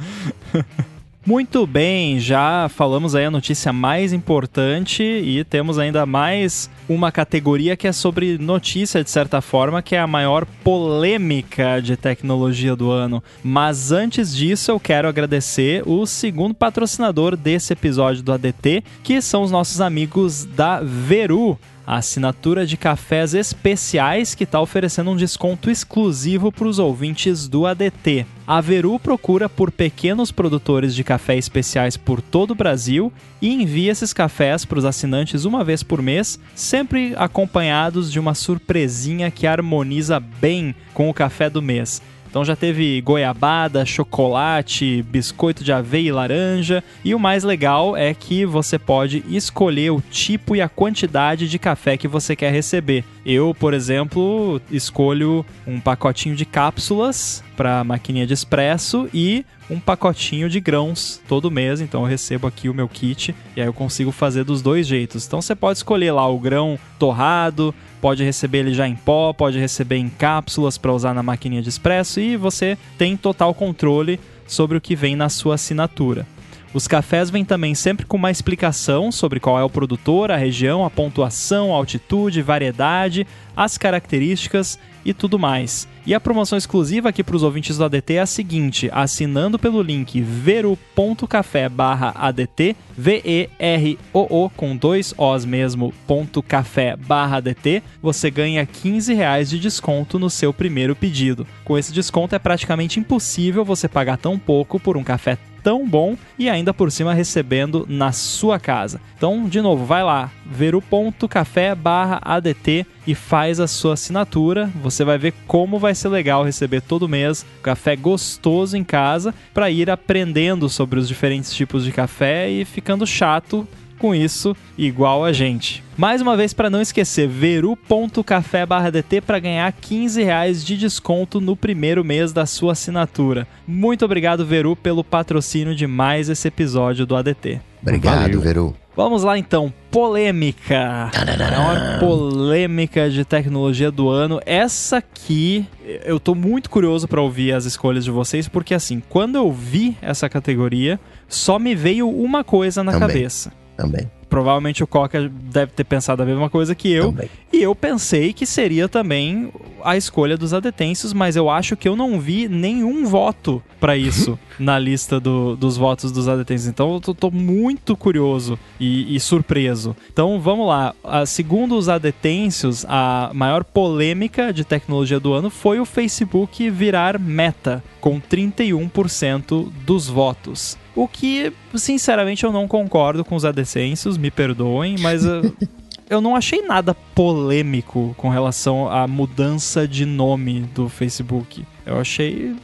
Muito 1.25 1.67
bem, 1.67 2.19
já 2.19 2.67
falamos 2.71 3.15
aí 3.15 3.27
a 3.27 3.31
notícia 3.31 3.75
mais 3.75 4.11
importante 4.11 5.03
e 5.03 5.45
temos 5.45 5.79
ainda 5.79 6.07
mais 6.07 6.71
uma 6.89 7.13
categoria 7.13 7.77
que 7.77 7.87
é 7.87 7.93
sobre 7.93 8.39
notícia, 8.39 9.05
de 9.05 9.11
certa 9.11 9.43
forma, 9.43 9.83
que 9.83 9.95
é 9.95 10.01
a 10.01 10.07
maior 10.07 10.47
polêmica 10.65 11.79
de 11.83 11.95
tecnologia 11.95 12.75
do 12.75 12.91
ano. 12.91 13.23
Mas 13.45 13.93
antes 13.93 14.35
disso, 14.35 14.71
eu 14.71 14.81
quero 14.81 15.09
agradecer 15.09 15.87
o 15.87 16.07
segundo 16.07 16.55
patrocinador 16.55 17.37
desse 17.37 17.75
episódio 17.75 18.23
do 18.23 18.33
ADT, 18.33 18.83
que 19.03 19.21
são 19.21 19.43
os 19.43 19.51
nossos 19.51 19.79
amigos 19.83 20.47
da 20.47 20.81
Veru 20.81 21.59
a 21.87 21.97
assinatura 21.97 22.67
de 22.67 22.77
cafés 22.77 23.35
especiais 23.35 24.35
que 24.35 24.45
está 24.45 24.61
oferecendo 24.61 25.11
um 25.11 25.17
desconto 25.17 25.71
exclusivo 25.71 26.53
para 26.53 26.69
os 26.69 26.79
ouvintes 26.79 27.49
do 27.49 27.67
ADT. 27.67 28.27
A 28.47 28.61
Veru 28.61 28.99
procura 28.99 29.49
por 29.49 29.71
pequenos 29.71 30.33
produtores 30.33 30.95
de 30.95 31.05
café 31.05 31.37
especiais 31.37 31.97
por 31.97 32.21
todo 32.21 32.51
o 32.51 32.55
Brasil 32.55 33.13
e 33.41 33.53
envia 33.53 33.93
esses 33.93 34.13
cafés 34.13 34.65
para 34.65 34.79
os 34.79 34.85
assinantes 34.85 35.45
uma 35.45 35.63
vez 35.63 35.83
por 35.83 36.03
mês, 36.03 36.39
sempre 36.55 37.15
acompanhados 37.17 38.11
de 38.11 38.19
uma 38.19 38.35
surpresinha 38.35 39.31
que 39.31 39.47
harmoniza 39.47 40.19
bem 40.19 40.75
com 40.93 41.09
o 41.09 41.15
café 41.15 41.49
do 41.49 41.63
mês. 41.63 42.03
Então 42.31 42.45
já 42.45 42.55
teve 42.55 43.01
goiabada, 43.01 43.85
chocolate, 43.85 45.03
biscoito 45.03 45.65
de 45.65 45.73
aveia 45.73 46.09
e 46.09 46.13
laranja. 46.13 46.83
E 47.05 47.13
o 47.13 47.19
mais 47.19 47.43
legal 47.43 47.97
é 47.97 48.15
que 48.15 48.47
você 48.47 48.79
pode 48.79 49.25
escolher 49.29 49.91
o 49.91 50.01
tipo 50.01 50.55
e 50.55 50.63
a 50.63 50.69
quantidade 50.69 51.49
de 51.49 51.59
café 51.59 51.97
que 51.97 52.07
você 52.07 52.37
quer 52.37 52.53
receber. 52.53 53.05
Eu, 53.27 53.53
por 53.53 53.75
exemplo, 53.75 54.63
escolho 54.71 55.45
um 55.67 55.81
pacotinho 55.81 56.37
de 56.37 56.45
cápsulas 56.45 57.43
para 57.57 57.83
maquininha 57.83 58.27
de 58.27 58.33
expresso 58.33 59.09
e 59.13 59.45
um 59.71 59.79
pacotinho 59.79 60.51
de 60.51 60.61
grãos 60.61 61.23
todo 61.29 61.51
mês. 61.51 61.81
Então 61.81 62.03
eu 62.03 62.07
recebo 62.07 62.47
aqui 62.47 62.69
o 62.69 62.75
meu 62.75 62.89
kit 62.89 63.35
e 63.57 63.61
aí 63.61 63.67
eu 63.67 63.73
consigo 63.73 64.11
fazer 64.11 64.45
dos 64.45 64.61
dois 64.61 64.87
jeitos. 64.87 65.27
Então 65.27 65.41
você 65.41 65.55
pode 65.55 65.79
escolher 65.79 66.11
lá 66.11 66.29
o 66.29 66.39
grão 66.39 66.79
torrado, 66.99 67.75
pode 68.01 68.25
receber 68.25 68.59
ele 68.59 68.75
já 68.75 68.89
em 68.89 68.97
pó, 68.97 69.33
pode 69.33 69.59
receber 69.59 69.97
em 69.97 70.09
cápsulas 70.09 70.77
para 70.77 70.93
usar 70.93 71.15
na 71.15 71.23
maquininha 71.23 71.63
de 71.63 71.69
expresso 71.69 72.21
e 72.21 72.37
você 72.37 72.77
tem 72.99 73.17
total 73.17 73.55
controle 73.55 74.19
sobre 74.47 74.77
o 74.77 74.81
que 74.81 74.97
vem 74.97 75.15
na 75.15 75.29
sua 75.29 75.55
assinatura. 75.55 76.27
Os 76.73 76.87
cafés 76.87 77.31
vêm 77.31 77.45
também 77.45 77.75
sempre 77.75 78.07
com 78.07 78.17
uma 78.17 78.31
explicação 78.31 79.11
sobre 79.11 79.41
qual 79.41 79.59
é 79.59 79.65
o 79.65 79.71
produtor, 79.71 80.31
a 80.31 80.37
região, 80.37 80.85
a 80.85 80.91
pontuação, 80.91 81.73
a 81.73 81.77
altitude, 81.77 82.43
variedade, 82.43 83.27
as 83.57 83.77
características 83.77 84.79
e 85.05 85.13
tudo 85.13 85.39
mais. 85.39 85.87
E 86.07 86.15
a 86.15 86.21
promoção 86.21 86.57
exclusiva 86.57 87.11
aqui 87.11 87.23
para 87.23 87.37
os 87.37 87.43
ouvintes 87.43 87.77
do 87.77 87.85
ADT 87.85 88.15
é 88.15 88.21
a 88.21 88.27
seguinte: 88.27 88.89
assinando 88.93 89.59
pelo 89.59 89.83
link 89.83 90.19
veru.café/adt, 90.21 92.77
V-E-R-O-O 92.97 94.51
com 94.51 94.77
dois 94.77 95.15
Os 95.17 95.45
mesmo, 95.45 95.93
ponto 96.07 96.43
café/adt, 96.43 97.83
você 98.03 98.31
ganha 98.31 98.67
15 98.67 99.15
reais 99.15 99.51
de 99.51 99.59
desconto 99.59 100.19
no 100.19 100.31
seu 100.31 100.53
primeiro 100.53 100.97
pedido. 100.97 101.47
Com 101.65 101.79
esse 101.79 101.93
desconto 101.93 102.35
é 102.35 102.39
praticamente 102.39 102.99
impossível 102.99 103.65
você 103.65 103.89
pagar 103.89 104.17
tão 104.17 104.39
pouco 104.39 104.81
por 104.81 104.97
um 104.97 105.05
café 105.05 105.39
tão 105.63 105.89
bom 105.89 106.17
e 106.39 106.49
ainda 106.49 106.73
por 106.73 106.91
cima 106.91 107.15
recebendo 107.15 107.87
na 107.89 108.13
sua 108.13 108.59
casa. 108.59 109.01
Então, 109.17 109.49
de 109.49 109.61
novo, 109.61 109.85
vai 109.85 110.03
lá, 110.03 110.31
veru.café/adt 110.47 112.87
e 113.07 113.15
faz 113.15 113.61
a 113.61 113.67
sua 113.67 113.95
assinatura. 113.95 114.71
Você 114.83 115.05
vai 115.05 115.19
ver 115.19 115.35
como 115.47 115.79
vai 115.79 115.95
ser 115.95 116.09
legal 116.09 116.45
receber 116.45 116.81
todo 116.81 117.09
mês 117.09 117.45
café 117.63 117.97
gostoso 117.97 118.77
em 118.77 118.85
casa 118.85 119.35
para 119.53 119.71
ir 119.71 119.91
aprendendo 119.91 120.69
sobre 120.69 120.99
os 120.99 121.07
diferentes 121.07 121.53
tipos 121.53 121.85
de 121.85 121.93
café 121.93 122.49
e 122.49 122.65
ficando 122.65 123.07
chato 123.07 123.69
com 124.01 124.15
isso 124.15 124.57
igual 124.77 125.25
a 125.25 125.33
gente. 125.33 125.85
Mais 125.97 126.23
uma 126.23 126.35
vez, 126.37 126.55
para 126.55 126.71
não 126.71 126.81
esquecer, 126.81 127.29
veru.café/dt 127.29 129.21
para 129.21 129.39
ganhar 129.39 129.71
15 129.71 130.23
reais 130.23 130.65
de 130.65 130.77
desconto 130.77 131.41
no 131.41 131.55
primeiro 131.55 132.03
mês 132.03 132.33
da 132.33 132.47
sua 132.47 132.73
assinatura. 132.73 133.47
Muito 133.69 134.05
obrigado, 134.05 134.47
Veru, 134.47 134.75
pelo 134.75 135.05
patrocínio 135.05 135.75
de 135.75 135.87
mais 135.87 136.31
esse 136.31 136.49
episódio 136.49 137.05
do 137.05 137.15
ADT. 137.15 137.61
Obrigado, 137.83 138.23
Valeu. 138.23 138.41
Veru. 138.41 138.77
Vamos 138.97 139.23
lá 139.23 139.39
então, 139.39 139.73
polêmica. 139.91 141.11
A 141.15 141.37
maior 141.39 142.01
polêmica 142.01 143.09
de 143.09 143.25
tecnologia 143.25 143.91
do 143.91 144.09
ano. 144.09 144.41
Essa 144.45 144.99
aqui, 144.99 145.67
eu 146.05 146.19
tô 146.19 146.35
muito 146.35 146.69
curioso 146.69 147.07
para 147.07 147.21
ouvir 147.21 147.53
as 147.53 147.67
escolhas 147.67 148.05
de 148.05 148.11
vocês, 148.11 148.49
porque 148.49 148.75
assim, 148.75 149.03
quando 149.09 149.37
eu 149.37 149.53
vi 149.53 149.97
essa 150.03 150.29
categoria, 150.29 150.99
só 151.29 151.59
me 151.59 151.75
veio 151.75 152.09
uma 152.09 152.43
coisa 152.43 152.83
na 152.83 152.93
Também. 152.93 153.09
cabeça 153.09 153.60
também. 153.81 154.11
provavelmente 154.29 154.83
o 154.85 154.87
Coca 154.87 155.29
deve 155.29 155.73
ter 155.73 155.83
pensado 155.85 156.23
a 156.23 156.27
mesma 156.27 156.49
coisa 156.49 156.75
que 156.75 156.91
eu. 156.93 157.07
Também. 157.11 157.29
E 157.53 157.61
eu 157.63 157.75
pensei 157.75 158.33
que 158.33 158.47
seria 158.47 158.89
também 158.89 159.51
a 159.83 159.97
escolha 159.97 160.37
dos 160.37 160.55
adetêncios, 160.55 161.13
mas 161.13 161.35
eu 161.35 161.51
acho 161.51 161.77
que 161.77 161.89
eu 161.89 161.97
não 161.97 162.21
vi 162.21 162.49
nenhum 162.49 163.05
voto 163.07 163.61
para 163.81 163.97
isso 163.97 164.39
na 164.57 164.79
lista 164.79 165.19
do- 165.19 165.57
dos 165.57 165.77
votos 165.77 166.13
dos 166.13 166.29
adetêncios. 166.29 166.69
Então 166.69 166.95
eu 166.95 167.01
tô, 167.01 167.13
tô 167.13 167.29
muito 167.31 167.97
curioso 167.97 168.57
e, 168.79 169.17
e 169.17 169.19
surpreso. 169.19 169.97
Então 170.13 170.39
vamos 170.41 170.69
lá. 170.69 170.95
Ah, 171.03 171.27
segundo 171.27 171.77
os 171.77 171.89
adetêncios, 171.89 172.87
a 172.89 173.33
maior 173.35 173.65
polêmica 173.65 174.53
de 174.53 174.65
tecnologia 174.65 175.19
do 175.19 175.33
ano 175.33 175.51
foi 175.51 175.81
o 175.81 175.85
Facebook 175.85 176.71
virar 176.71 177.19
meta, 177.19 177.83
com 178.01 178.21
31% 178.21 179.69
dos 179.85 180.09
votos. 180.09 180.79
O 180.95 181.07
que, 181.07 181.53
sinceramente, 181.75 182.45
eu 182.45 182.53
não 182.53 182.67
concordo 182.67 183.25
com 183.25 183.37
os 183.37 183.45
adecêncios, 183.45 184.19
me 184.19 184.31
perdoem, 184.31 184.97
mas 184.99 185.25
uh, 185.25 185.55
eu 186.11 186.21
não 186.21 186.35
achei 186.35 186.63
nada 186.63 186.95
polêmico 187.15 188.15
com 188.17 188.29
relação 188.29 188.91
à 188.91 189.07
mudança 189.07 189.87
de 189.87 190.05
nome 190.05 190.61
do 190.75 190.89
Facebook. 190.89 191.65
Eu 191.87 191.99
achei, 191.99 192.55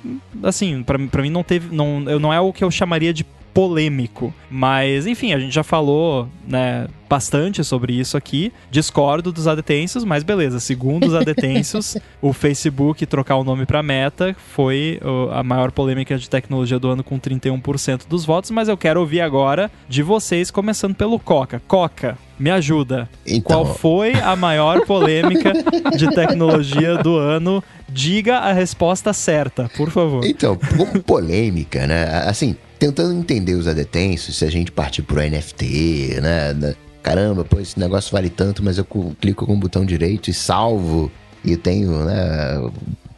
assim, 0.42 0.82
pra, 0.82 0.98
pra 0.98 1.22
mim 1.22 1.30
não 1.30 1.42
teve, 1.42 1.74
não, 1.74 2.04
eu 2.08 2.18
não 2.18 2.32
é 2.32 2.40
o 2.40 2.52
que 2.52 2.64
eu 2.64 2.70
chamaria 2.70 3.14
de 3.14 3.24
polêmico, 3.56 4.34
mas 4.50 5.06
enfim, 5.06 5.32
a 5.32 5.38
gente 5.38 5.54
já 5.54 5.62
falou, 5.62 6.28
né, 6.46 6.86
bastante 7.08 7.64
sobre 7.64 7.94
isso 7.94 8.14
aqui. 8.14 8.52
Discordo 8.70 9.32
dos 9.32 9.48
adetêncios, 9.48 10.04
mas 10.04 10.22
beleza. 10.22 10.60
Segundo 10.60 11.06
os 11.06 11.14
adetêncios, 11.14 11.96
o 12.20 12.34
Facebook 12.34 13.06
trocar 13.06 13.36
o 13.36 13.44
nome 13.44 13.64
para 13.64 13.82
Meta 13.82 14.36
foi 14.54 15.00
a 15.32 15.42
maior 15.42 15.72
polêmica 15.72 16.18
de 16.18 16.28
tecnologia 16.28 16.78
do 16.78 16.90
ano 16.90 17.02
com 17.02 17.18
31% 17.18 18.02
dos 18.06 18.26
votos, 18.26 18.50
mas 18.50 18.68
eu 18.68 18.76
quero 18.76 19.00
ouvir 19.00 19.22
agora 19.22 19.70
de 19.88 20.02
vocês, 20.02 20.50
começando 20.50 20.94
pelo 20.94 21.18
Coca. 21.18 21.62
Coca, 21.66 22.18
me 22.38 22.50
ajuda. 22.50 23.08
Então, 23.26 23.64
Qual 23.64 23.74
foi 23.74 24.12
a 24.12 24.36
maior 24.36 24.84
polêmica 24.84 25.54
de 25.96 26.10
tecnologia 26.14 26.98
do 26.98 27.16
ano? 27.16 27.64
Diga 27.88 28.36
a 28.36 28.52
resposta 28.52 29.14
certa, 29.14 29.70
por 29.78 29.90
favor. 29.90 30.26
Então, 30.26 30.58
como 30.76 31.02
polêmica, 31.02 31.86
né? 31.86 32.04
Assim, 32.26 32.54
tentando 32.78 33.18
entender 33.18 33.54
os 33.54 33.66
adetêncios, 33.66 34.36
se 34.36 34.44
a 34.44 34.50
gente 34.50 34.70
partir 34.72 35.02
pro 35.02 35.20
NFT, 35.20 36.20
né? 36.22 36.54
da- 36.54 36.74
Caramba, 37.02 37.44
pô, 37.44 37.60
esse 37.60 37.78
negócio 37.78 38.10
vale 38.10 38.28
tanto, 38.28 38.64
mas 38.64 38.78
eu 38.78 38.84
clico 39.20 39.46
com 39.46 39.54
o 39.54 39.56
botão 39.56 39.84
direito 39.84 40.28
e 40.28 40.34
salvo 40.34 41.08
e 41.44 41.56
tenho, 41.56 42.04
né? 42.04 42.68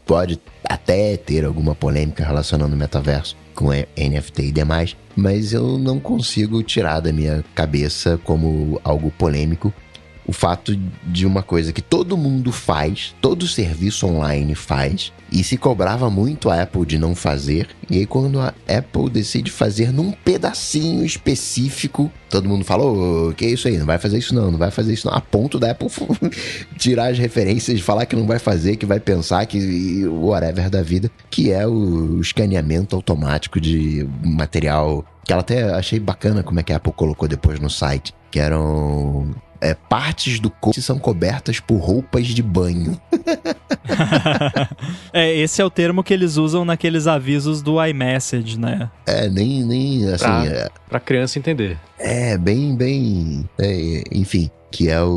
Pode 0.05 0.39
até 0.63 1.17
ter 1.17 1.45
alguma 1.47 1.75
polêmica 1.75 2.23
relacionando 2.23 2.75
o 2.75 2.79
metaverso 2.79 3.35
com 3.55 3.71
NFT 3.73 4.43
e 4.43 4.53
demais, 4.53 4.95
mas 5.17 5.55
eu 5.55 5.79
não 5.79 5.99
consigo 5.99 6.63
tirar 6.63 7.01
da 7.01 7.11
minha 7.15 7.43
cabeça 7.55 8.21
como 8.25 8.79
algo 8.85 9.11
polêmico 9.11 9.73
o 10.29 10.33
fato 10.33 10.79
de 11.05 11.25
uma 11.25 11.43
coisa 11.43 11.73
que 11.73 11.81
todo 11.81 12.15
mundo 12.15 12.53
faz, 12.53 13.15
todo 13.19 13.49
serviço 13.49 14.07
online 14.07 14.55
faz, 14.55 15.11
e 15.33 15.43
se 15.43 15.57
cobrava 15.57 16.11
muito 16.11 16.51
a 16.51 16.63
Apple 16.63 16.85
de 16.85 16.99
não 16.99 17.15
fazer, 17.15 17.69
e 17.89 17.97
aí 17.97 18.07
quando 18.07 18.39
a 18.39 18.53
Apple 18.69 19.09
decide 19.09 19.51
fazer 19.51 19.91
num 19.91 20.13
pedacinho 20.13 21.03
específico, 21.03 22.13
todo 22.29 22.47
mundo 22.47 22.63
fala, 22.63 22.85
ô, 22.85 23.33
que 23.35 23.47
é 23.47 23.49
isso 23.49 23.69
aí, 23.69 23.79
não 23.79 23.87
vai 23.87 23.97
fazer 23.97 24.19
isso 24.19 24.35
não, 24.35 24.51
não 24.51 24.59
vai 24.59 24.71
fazer 24.71 24.93
isso 24.93 25.07
não, 25.07 25.15
a 25.15 25.21
ponto 25.21 25.59
da 25.59 25.71
Apple 25.71 25.89
tirar 26.77 27.11
as 27.11 27.19
referências, 27.19 27.81
falar 27.81 28.05
que 28.05 28.15
não 28.15 28.27
vai 28.27 28.39
fazer, 28.39 28.77
que 28.77 28.85
vai 28.85 29.01
pensar 29.01 29.47
que 29.47 30.07
whatever 30.07 30.69
da 30.69 30.83
vida, 30.83 31.11
que 31.31 31.51
é 31.51 31.67
o 31.67 32.21
escaneamento 32.21 32.95
automático 32.95 33.59
de 33.59 34.07
material, 34.23 35.07
que 35.25 35.33
ela 35.33 35.41
até 35.41 35.71
achei 35.71 35.99
bacana 35.99 36.43
como 36.43 36.61
é 36.61 36.63
que 36.63 36.73
a 36.73 36.77
Apple 36.77 36.93
colocou 36.93 37.27
depois 37.27 37.59
no 37.59 37.71
site, 37.71 38.15
que 38.31 38.39
eram 38.39 39.35
é, 39.61 39.75
partes 39.75 40.41
do 40.41 40.51
corpo 40.51 40.75
que 40.75 40.83
são 40.83 40.99
cobertas 40.99 41.61
por 41.61 41.77
roupas 41.79 42.27
de 42.27 42.43
banho. 42.43 43.01
é, 45.13 45.35
esse 45.37 45.61
é 45.61 45.65
o 45.65 45.71
termo 45.71 46.03
que 46.03 46.13
eles 46.15 46.37
usam 46.37 46.65
naqueles 46.65 47.07
avisos 47.07 47.63
do 47.63 47.85
iMessage, 47.85 48.59
né? 48.59 48.91
É, 49.07 49.29
nem, 49.29 49.65
nem 49.65 50.07
assim, 50.09 50.25
Pra- 50.25 50.47
é, 50.47 50.69
Pra 50.89 51.01
criança 51.01 51.39
entender. 51.39 51.79
é 51.99 52.37
bem, 52.39 52.75
bem, 52.77 53.49
é, 53.59 54.03
enfim, 54.13 54.51
que 54.71 54.89
é 54.89 55.01
o, 55.03 55.09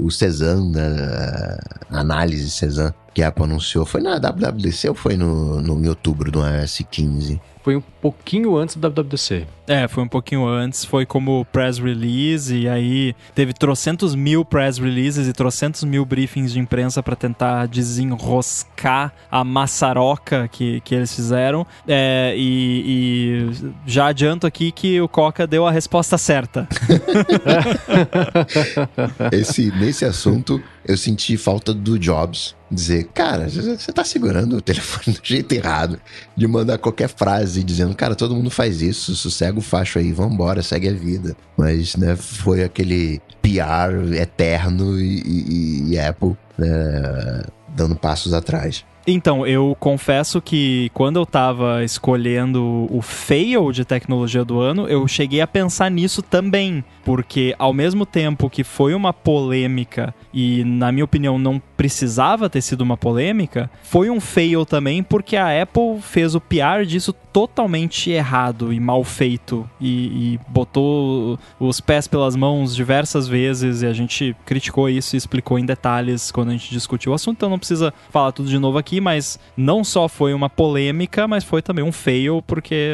o, 0.00 0.06
o 0.06 0.10
Cezanne, 0.10 0.72
né, 0.72 1.58
a 1.90 1.98
análise 2.00 2.50
Cezanne 2.50 2.94
que 3.14 3.22
a 3.22 3.28
Apple 3.28 3.44
anunciou. 3.44 3.84
Foi 3.84 4.00
na 4.00 4.18
WWDC 4.18 4.88
ou 4.88 4.94
foi 4.94 5.16
no, 5.16 5.60
no 5.60 5.84
em 5.84 5.88
outubro 5.88 6.30
do 6.30 6.40
iOS 6.46 6.82
15? 6.90 7.40
Foi 7.62 7.76
um 7.76 7.82
pouquinho 8.00 8.56
antes 8.56 8.74
do 8.74 8.90
WWDC. 8.90 9.46
É, 9.68 9.86
foi 9.86 10.02
um 10.02 10.08
pouquinho 10.08 10.44
antes, 10.44 10.84
foi 10.84 11.06
como 11.06 11.44
press 11.52 11.78
release, 11.78 12.52
e 12.52 12.68
aí 12.68 13.14
teve 13.34 13.52
trocentos 13.52 14.14
mil 14.16 14.44
press 14.44 14.78
releases 14.78 15.28
e 15.28 15.32
trocentos 15.32 15.84
mil 15.84 16.04
briefings 16.04 16.52
de 16.52 16.58
imprensa 16.58 17.00
pra 17.00 17.14
tentar 17.14 17.66
desenroscar 17.68 19.12
a 19.30 19.44
maçaroca 19.44 20.48
que, 20.48 20.80
que 20.80 20.94
eles 20.94 21.14
fizeram. 21.14 21.64
É, 21.86 22.34
e, 22.36 23.52
e 23.54 23.72
já 23.86 24.06
adianto 24.06 24.48
aqui 24.48 24.72
que 24.72 25.00
o 25.00 25.06
Coca 25.06 25.46
deu 25.46 25.64
a 25.64 25.70
resposta 25.70 26.18
certa. 26.18 26.66
Esse, 29.30 29.70
nesse 29.70 30.04
assunto, 30.04 30.60
eu 30.84 30.96
senti 30.96 31.36
falta 31.36 31.72
do 31.72 31.96
Jobs 31.98 32.56
dizer, 32.72 33.10
cara, 33.12 33.48
você 33.48 33.92
tá 33.92 34.02
segurando 34.02 34.56
o 34.56 34.60
telefone 34.60 35.16
do 35.16 35.20
jeito 35.22 35.52
errado, 35.52 36.00
de 36.34 36.46
mandar 36.46 36.78
qualquer 36.78 37.08
frase 37.08 37.51
dizendo, 37.62 37.94
cara, 37.94 38.14
todo 38.14 38.34
mundo 38.34 38.50
faz 38.50 38.80
isso, 38.80 39.14
sossega 39.16 39.58
o 39.58 39.62
facho 39.62 39.98
aí, 39.98 40.12
vambora, 40.12 40.62
segue 40.62 40.88
a 40.88 40.92
vida. 40.92 41.36
Mas, 41.56 41.96
né, 41.96 42.14
foi 42.16 42.62
aquele 42.62 43.20
PR 43.42 44.14
eterno 44.20 44.98
e, 45.00 45.20
e- 45.20 45.90
e 45.90 45.98
Apple, 45.98 46.36
né, 46.56 47.42
dando 47.74 47.96
passos 47.96 48.32
atrás. 48.32 48.84
Então, 49.06 49.46
eu 49.46 49.76
confesso 49.80 50.40
que 50.40 50.90
quando 50.94 51.18
eu 51.18 51.26
tava 51.26 51.82
escolhendo 51.82 52.86
o 52.90 53.02
fail 53.02 53.72
de 53.72 53.84
tecnologia 53.84 54.44
do 54.44 54.60
ano, 54.60 54.86
eu 54.86 55.06
cheguei 55.08 55.40
a 55.40 55.46
pensar 55.46 55.90
nisso 55.90 56.22
também. 56.22 56.84
Porque 57.04 57.54
ao 57.58 57.72
mesmo 57.72 58.06
tempo 58.06 58.48
que 58.48 58.62
foi 58.62 58.94
uma 58.94 59.12
polêmica 59.12 60.14
e, 60.32 60.62
na 60.64 60.92
minha 60.92 61.04
opinião, 61.04 61.38
não 61.38 61.60
precisava 61.76 62.48
ter 62.48 62.62
sido 62.62 62.82
uma 62.82 62.96
polêmica, 62.96 63.68
foi 63.82 64.08
um 64.08 64.20
fail 64.20 64.64
também 64.64 65.02
porque 65.02 65.36
a 65.36 65.62
Apple 65.62 66.00
fez 66.00 66.36
o 66.36 66.40
PR 66.40 66.86
disso 66.86 67.12
totalmente 67.32 68.10
errado 68.10 68.72
e 68.72 68.78
mal 68.78 69.02
feito. 69.02 69.68
E, 69.80 70.34
e 70.34 70.40
botou 70.48 71.38
os 71.58 71.80
pés 71.80 72.06
pelas 72.06 72.36
mãos 72.36 72.74
diversas 72.74 73.26
vezes 73.26 73.82
e 73.82 73.86
a 73.86 73.92
gente 73.92 74.36
criticou 74.44 74.88
isso 74.88 75.16
e 75.16 75.18
explicou 75.18 75.58
em 75.58 75.64
detalhes 75.64 76.30
quando 76.30 76.50
a 76.50 76.52
gente 76.52 76.70
discutiu 76.70 77.12
o 77.12 77.14
assunto, 77.14 77.38
então 77.38 77.50
não 77.50 77.58
precisa 77.58 77.92
falar 78.10 78.32
tudo 78.32 78.48
de 78.48 78.58
novo 78.58 78.78
aqui, 78.78 78.91
mas 79.00 79.38
não 79.56 79.82
só 79.84 80.08
foi 80.08 80.34
uma 80.34 80.48
polêmica, 80.50 81.26
mas 81.28 81.44
foi 81.44 81.62
também 81.62 81.84
um 81.84 81.92
fail, 81.92 82.42
porque 82.46 82.90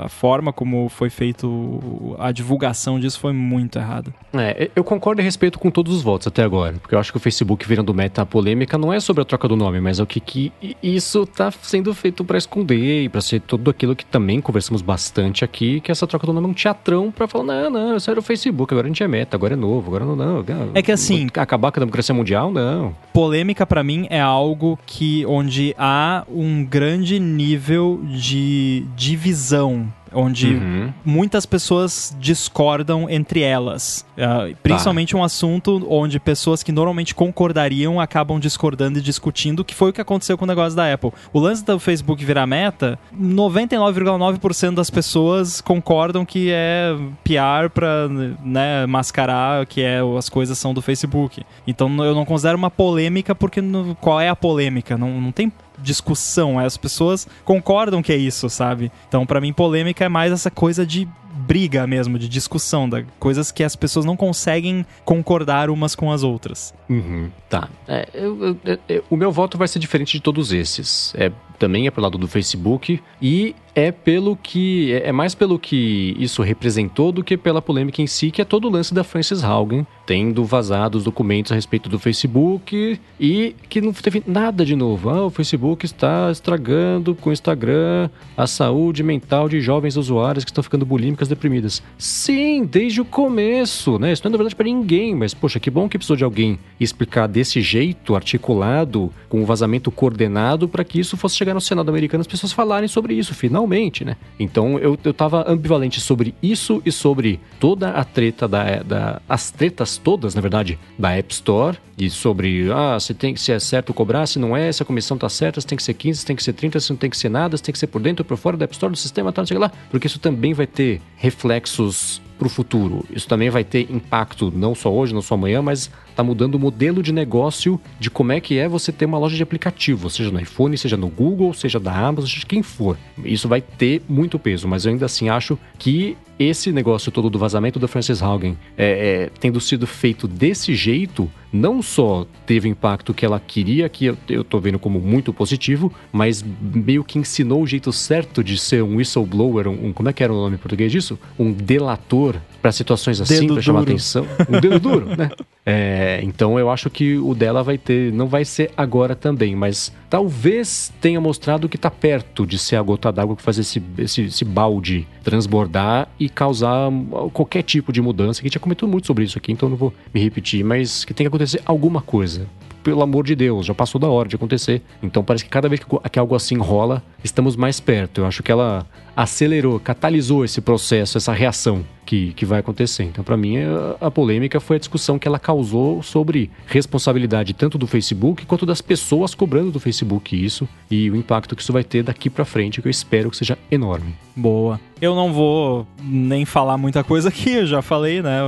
a 0.00 0.08
forma 0.08 0.52
como 0.52 0.88
foi 0.88 1.10
feito 1.10 2.16
a 2.18 2.32
divulgação 2.32 2.98
disso 2.98 3.18
foi 3.18 3.32
muito 3.32 3.78
errada. 3.78 4.12
É, 4.34 4.70
eu 4.76 4.84
concordo 4.84 5.20
e 5.20 5.24
respeito 5.24 5.58
com 5.58 5.70
todos 5.70 5.94
os 5.94 6.02
votos 6.02 6.26
até 6.26 6.42
agora. 6.42 6.74
Porque 6.80 6.94
eu 6.94 6.98
acho 6.98 7.10
que 7.12 7.16
o 7.16 7.20
Facebook 7.20 7.66
virando 7.66 7.92
meta 7.94 8.22
a 8.22 8.26
polêmica 8.26 8.76
não 8.78 8.92
é 8.92 9.00
sobre 9.00 9.22
a 9.22 9.24
troca 9.24 9.48
do 9.48 9.56
nome, 9.56 9.80
mas 9.80 9.98
é 9.98 10.02
o 10.02 10.06
que, 10.06 10.20
que 10.20 10.52
isso 10.82 11.26
tá 11.26 11.50
sendo 11.62 11.92
feito 11.94 12.24
pra 12.24 12.36
esconder 12.38 13.04
e 13.04 13.08
pra 13.08 13.20
ser 13.20 13.40
tudo 13.40 13.70
aquilo 13.70 13.96
que 13.96 14.04
também 14.04 14.40
conversamos 14.40 14.82
bastante 14.82 15.44
aqui, 15.44 15.80
que 15.80 15.90
essa 15.90 16.06
troca 16.06 16.26
do 16.26 16.32
nome 16.32 16.46
é 16.46 16.50
um 16.50 16.54
teatrão 16.54 17.10
pra 17.10 17.26
falar, 17.26 17.44
não, 17.44 17.70
não, 17.70 17.96
isso 17.96 18.10
era 18.10 18.20
o 18.20 18.22
Facebook, 18.22 18.72
agora 18.72 18.86
a 18.86 18.90
gente 18.90 19.02
é 19.02 19.08
meta, 19.08 19.36
agora 19.36 19.54
é 19.54 19.56
novo, 19.56 19.88
agora 19.88 20.04
não, 20.04 20.16
não. 20.16 20.44
É 20.74 20.82
que 20.82 20.92
assim- 20.92 21.26
Acabar 21.36 21.70
com 21.72 21.78
a 21.80 21.82
democracia 21.82 22.14
mundial, 22.14 22.50
não. 22.50 22.94
polêmica 23.12 23.66
pra 23.66 23.82
mim 23.82 24.06
é 24.10 24.20
algo 24.20 24.78
que 24.86 25.24
onde 25.36 25.74
há 25.76 26.24
um 26.28 26.64
grande 26.64 27.20
nível 27.20 28.00
de 28.04 28.86
divisão, 28.96 29.92
onde 30.16 30.54
Uhum. 30.54 30.92
muitas 31.04 31.44
pessoas 31.46 32.16
discordam 32.18 33.08
entre 33.08 33.40
elas. 33.42 34.04
Ah, 34.18 34.48
principalmente 34.62 35.14
um 35.14 35.22
assunto 35.22 35.86
onde 35.90 36.18
pessoas 36.18 36.62
que 36.62 36.72
normalmente 36.72 37.14
concordariam 37.14 38.00
acabam 38.00 38.40
discordando 38.40 38.98
e 38.98 39.02
discutindo, 39.02 39.64
que 39.64 39.74
foi 39.74 39.90
o 39.90 39.92
que 39.92 40.00
aconteceu 40.00 40.38
com 40.38 40.44
o 40.44 40.48
negócio 40.48 40.74
da 40.76 40.92
Apple. 40.92 41.12
O 41.32 41.38
lance 41.38 41.64
do 41.64 41.78
Facebook 41.78 42.24
virar 42.24 42.46
meta, 42.46 42.98
99,9% 43.14 44.74
das 44.74 44.90
pessoas 44.90 45.60
concordam 45.60 46.24
que 46.24 46.48
é 46.50 46.94
PR 47.22 47.68
pra 47.72 48.08
né, 48.08 48.86
mascarar 48.86 49.66
que 49.66 49.82
é, 49.82 50.00
as 50.18 50.28
coisas 50.28 50.58
são 50.58 50.72
do 50.72 50.80
Facebook. 50.82 51.42
Então 51.66 51.88
eu 52.04 52.14
não 52.14 52.24
considero 52.24 52.56
uma 52.56 52.70
polêmica 52.70 53.34
porque 53.34 53.60
no- 53.60 53.94
qual 53.96 54.20
é 54.20 54.28
a 54.28 54.36
polêmica? 54.36 54.96
Não, 54.96 55.20
não 55.20 55.32
tem 55.32 55.52
discussão, 55.78 56.58
as 56.58 56.76
pessoas 56.76 57.26
concordam 57.44 58.02
que 58.02 58.12
é 58.12 58.16
isso, 58.16 58.48
sabe? 58.48 58.90
Então, 59.08 59.26
pra 59.26 59.40
mim, 59.40 59.52
polêmica 59.52 60.04
é 60.04 60.08
mais 60.08 60.32
essa 60.32 60.50
coisa 60.50 60.86
de 60.86 61.08
briga 61.36 61.86
mesmo, 61.86 62.18
de 62.18 62.28
discussão, 62.28 62.88
da 62.88 63.02
coisas 63.18 63.52
que 63.52 63.62
as 63.62 63.76
pessoas 63.76 64.04
não 64.04 64.16
conseguem 64.16 64.84
concordar 65.04 65.70
umas 65.70 65.94
com 65.94 66.10
as 66.10 66.22
outras. 66.22 66.74
Uhum, 66.88 67.30
tá. 67.48 67.68
É, 67.86 68.08
eu- 68.14 68.44
eu- 68.44 68.56
eu- 68.64 68.78
eu- 68.88 69.04
o 69.10 69.16
meu 69.16 69.30
voto 69.30 69.58
vai 69.58 69.68
ser 69.68 69.78
diferente 69.78 70.12
de 70.12 70.20
todos 70.20 70.52
esses. 70.52 71.14
É 71.16 71.30
também 71.58 71.86
é 71.86 71.90
pelo 71.90 72.04
lado 72.04 72.18
do 72.18 72.28
Facebook 72.28 73.00
e 73.20 73.56
é 73.74 73.90
pelo 73.90 74.36
que 74.36 74.92
é 74.92 75.10
mais 75.10 75.34
pelo 75.34 75.58
que 75.58 76.14
isso 76.18 76.42
representou 76.42 77.10
do 77.10 77.24
que 77.24 77.34
pela 77.34 77.62
polêmica 77.62 78.02
em 78.02 78.06
si, 78.06 78.30
que 78.30 78.42
é 78.42 78.44
todo 78.44 78.68
o 78.68 78.70
lance 78.70 78.92
da 78.92 79.02
Frances 79.02 79.42
Haugen 79.42 79.86
tendo 80.06 80.44
vazado 80.44 80.98
os 80.98 81.04
documentos 81.04 81.50
a 81.52 81.54
respeito 81.54 81.88
do 81.88 81.98
Facebook 81.98 83.00
e 83.18 83.56
que 83.70 83.80
não 83.80 83.92
teve 83.94 84.22
nada 84.26 84.66
de 84.66 84.76
novo. 84.76 85.08
Ah, 85.08 85.24
o 85.24 85.30
Facebook 85.30 85.84
está 85.86 86.30
estragando 86.30 87.14
com 87.14 87.30
o 87.30 87.32
Instagram 87.32 88.10
a 88.36 88.46
saúde 88.46 89.02
mental 89.02 89.48
de 89.48 89.58
jovens 89.60 89.96
usuários 89.96 90.44
que 90.44 90.50
estão 90.50 90.62
ficando 90.62 90.84
bulímicas, 90.84 91.25
deprimidas. 91.28 91.82
Sim, 91.98 92.64
desde 92.64 93.00
o 93.00 93.04
começo, 93.04 93.98
né? 93.98 94.12
Isso 94.12 94.22
não 94.24 94.30
é 94.30 94.32
novidade 94.32 94.54
para 94.54 94.64
ninguém, 94.64 95.14
mas 95.14 95.34
poxa, 95.34 95.60
que 95.60 95.70
bom 95.70 95.88
que 95.88 95.98
precisou 95.98 96.16
de 96.16 96.24
alguém 96.24 96.58
explicar 96.78 97.26
desse 97.26 97.60
jeito, 97.60 98.14
articulado, 98.14 99.12
com 99.28 99.40
um 99.40 99.44
vazamento 99.44 99.90
coordenado 99.90 100.68
para 100.68 100.84
que 100.84 101.00
isso 101.00 101.16
fosse 101.16 101.36
chegar 101.36 101.54
no 101.54 101.60
Senado 101.60 101.88
americano 101.88 102.20
as 102.20 102.26
pessoas 102.26 102.52
falarem 102.52 102.88
sobre 102.88 103.14
isso, 103.14 103.34
finalmente, 103.34 104.04
né? 104.04 104.16
Então 104.38 104.78
eu, 104.78 104.98
eu 105.02 105.14
tava 105.14 105.44
ambivalente 105.50 106.00
sobre 106.00 106.34
isso 106.42 106.82
e 106.84 106.92
sobre 106.92 107.40
toda 107.58 107.90
a 107.90 108.04
treta 108.04 108.46
da, 108.46 108.82
da 108.82 109.22
as 109.28 109.50
tretas 109.50 109.96
todas, 109.96 110.34
na 110.34 110.40
verdade, 110.40 110.78
da 110.98 111.12
App 111.12 111.32
Store 111.32 111.78
e 111.98 112.10
sobre 112.10 112.70
ah, 112.70 112.98
se 113.00 113.14
tem 113.14 113.34
se 113.36 113.52
é 113.52 113.58
certo 113.58 113.94
cobrar, 113.94 114.26
se 114.26 114.38
não 114.38 114.56
é, 114.56 114.70
se 114.70 114.82
a 114.82 114.86
comissão 114.86 115.16
tá 115.16 115.28
certa, 115.28 115.60
se 115.60 115.66
tem 115.66 115.76
que 115.76 115.82
ser 115.82 115.94
15, 115.94 116.20
se 116.20 116.26
tem 116.26 116.36
que 116.36 116.42
ser 116.42 116.52
30, 116.52 116.80
se 116.80 116.90
não 116.90 116.96
tem 116.96 117.08
que 117.08 117.16
ser 117.16 117.28
nada, 117.28 117.56
se 117.56 117.62
tem 117.62 117.72
que 117.72 117.78
ser 117.78 117.86
por 117.86 118.00
dentro 118.00 118.22
ou 118.22 118.26
por 118.26 118.36
fora 118.36 118.56
da 118.56 118.64
App 118.64 118.74
Store 118.74 118.92
do 118.92 118.98
sistema, 118.98 119.32
tal, 119.32 119.42
não 119.42 119.46
sei 119.46 119.58
lá, 119.58 119.70
porque 119.90 120.06
isso 120.06 120.18
também 120.18 120.52
vai 120.52 120.66
ter 120.66 121.00
reflexos 121.16 122.20
para 122.38 122.46
o 122.46 122.50
futuro. 122.50 123.04
Isso 123.10 123.26
também 123.26 123.50
vai 123.50 123.64
ter 123.64 123.90
impacto 123.90 124.52
não 124.54 124.74
só 124.74 124.92
hoje, 124.92 125.14
não 125.14 125.22
só 125.22 125.34
amanhã, 125.34 125.62
mas 125.62 125.90
está 126.16 126.24
mudando 126.24 126.54
o 126.54 126.58
modelo 126.58 127.02
de 127.02 127.12
negócio 127.12 127.78
de 128.00 128.10
como 128.10 128.32
é 128.32 128.40
que 128.40 128.58
é 128.58 128.66
você 128.66 128.90
ter 128.90 129.04
uma 129.04 129.18
loja 129.18 129.36
de 129.36 129.42
aplicativo, 129.42 130.08
seja 130.08 130.30
no 130.30 130.40
iPhone, 130.40 130.76
seja 130.78 130.96
no 130.96 131.08
Google, 131.08 131.52
seja 131.52 131.78
da 131.78 131.92
Amazon, 131.92 132.30
seja 132.30 132.46
quem 132.46 132.62
for. 132.62 132.96
Isso 133.22 133.46
vai 133.46 133.60
ter 133.60 134.02
muito 134.08 134.38
peso, 134.38 134.66
mas 134.66 134.86
eu 134.86 134.92
ainda 134.92 135.04
assim 135.04 135.28
acho 135.28 135.58
que 135.78 136.16
esse 136.38 136.72
negócio 136.72 137.10
todo 137.12 137.30
do 137.30 137.38
vazamento 137.38 137.78
da 137.78 137.88
Frances 137.88 138.22
Haugen 138.22 138.56
é, 138.76 138.86
é, 138.86 139.30
tendo 139.40 139.60
sido 139.60 139.86
feito 139.86 140.28
desse 140.28 140.74
jeito, 140.74 141.30
não 141.52 141.80
só 141.80 142.26
teve 142.44 142.68
o 142.68 142.70
impacto 142.70 143.14
que 143.14 143.24
ela 143.24 143.40
queria, 143.40 143.88
que 143.88 144.06
eu, 144.06 144.18
eu 144.28 144.44
tô 144.44 144.58
vendo 144.58 144.78
como 144.78 145.00
muito 145.00 145.32
positivo, 145.32 145.92
mas 146.12 146.44
meio 146.60 147.02
que 147.04 147.18
ensinou 147.18 147.62
o 147.62 147.66
jeito 147.66 147.92
certo 147.92 148.44
de 148.44 148.58
ser 148.58 148.82
um 148.82 148.96
whistleblower, 148.96 149.68
um, 149.68 149.86
um 149.86 149.92
como 149.92 150.08
é 150.08 150.12
que 150.12 150.22
era 150.22 150.32
o 150.32 150.36
nome 150.36 150.56
em 150.56 150.58
português 150.58 150.92
disso? 150.92 151.18
Um 151.38 151.52
delator 151.52 152.36
para 152.66 152.72
situações 152.72 153.20
assim, 153.20 153.46
para 153.46 153.62
chamar 153.62 153.82
atenção. 153.82 154.26
Um 154.50 154.60
dedo 154.60 154.80
duro, 154.80 155.16
né? 155.16 155.30
É, 155.64 156.20
então 156.24 156.58
eu 156.58 156.68
acho 156.68 156.90
que 156.90 157.16
o 157.16 157.32
dela 157.32 157.62
vai 157.62 157.78
ter, 157.78 158.12
não 158.12 158.26
vai 158.26 158.44
ser 158.44 158.72
agora 158.76 159.14
também, 159.14 159.54
mas 159.54 159.92
talvez 160.10 160.92
tenha 161.00 161.20
mostrado 161.20 161.68
que 161.68 161.76
está 161.76 161.90
perto 161.90 162.44
de 162.44 162.58
ser 162.58 162.74
a 162.74 162.82
gota 162.82 163.12
d'água 163.12 163.36
que 163.36 163.42
faz 163.42 163.58
esse, 163.58 163.80
esse, 163.98 164.22
esse, 164.22 164.44
balde 164.44 165.06
transbordar 165.22 166.08
e 166.18 166.28
causar 166.28 166.90
qualquer 167.32 167.62
tipo 167.62 167.92
de 167.92 168.00
mudança. 168.00 168.40
Que 168.40 168.46
a 168.46 168.48
gente 168.48 168.54
já 168.54 168.60
comentou 168.60 168.88
muito 168.88 169.06
sobre 169.06 169.22
isso 169.22 169.38
aqui, 169.38 169.52
então 169.52 169.68
não 169.68 169.76
vou 169.76 169.94
me 170.12 170.20
repetir, 170.20 170.64
mas 170.64 171.04
que 171.04 171.14
tem 171.14 171.24
que 171.24 171.28
acontecer 171.28 171.62
alguma 171.64 172.00
coisa 172.00 172.48
pelo 172.82 173.02
amor 173.02 173.24
de 173.24 173.34
Deus, 173.34 173.66
já 173.66 173.74
passou 173.74 174.00
da 174.00 174.06
hora 174.08 174.28
de 174.28 174.36
acontecer. 174.36 174.80
Então 175.02 175.24
parece 175.24 175.42
que 175.42 175.50
cada 175.50 175.68
vez 175.68 175.80
que 175.80 176.18
algo 176.20 176.36
assim 176.36 176.56
rola, 176.56 177.02
estamos 177.24 177.56
mais 177.56 177.80
perto. 177.80 178.20
Eu 178.20 178.26
acho 178.26 178.44
que 178.44 178.52
ela 178.52 178.86
acelerou, 179.16 179.80
catalisou 179.80 180.44
esse 180.44 180.60
processo, 180.60 181.16
essa 181.16 181.32
reação 181.32 181.84
que, 182.04 182.34
que 182.34 182.44
vai 182.44 182.60
acontecer. 182.60 183.04
Então, 183.04 183.24
para 183.24 183.36
mim, 183.36 183.56
a, 183.58 184.06
a, 184.06 184.10
polêmica 184.10 184.60
foi 184.60 184.76
a 184.76 184.78
discussão 184.78 185.18
que 185.18 185.26
ela 185.26 185.38
causou 185.38 186.02
sobre 186.02 186.50
responsabilidade 186.66 187.54
tanto 187.54 187.78
do 187.78 187.86
Facebook 187.86 188.44
quanto 188.44 188.66
das 188.66 188.82
pessoas 188.82 189.34
cobrando 189.34 189.72
do 189.72 189.80
Facebook 189.80 190.36
isso 190.36 190.68
e 190.90 191.10
o 191.10 191.16
impacto 191.16 191.56
que 191.56 191.62
isso 191.62 191.72
vai 191.72 191.82
ter 191.82 192.02
daqui 192.02 192.28
para 192.28 192.44
frente, 192.44 192.82
que 192.82 192.86
eu 192.86 192.90
espero 192.90 193.30
que 193.30 193.36
seja 193.36 193.58
enorme. 193.70 194.14
Boa. 194.36 194.78
Eu 195.00 195.14
não 195.14 195.32
vou 195.32 195.86
nem 196.02 196.44
falar 196.44 196.76
muita 196.76 197.02
coisa 197.02 197.30
aqui, 197.30 197.50
eu 197.50 197.66
já 197.66 197.82
falei, 197.82 198.22
né? 198.22 198.40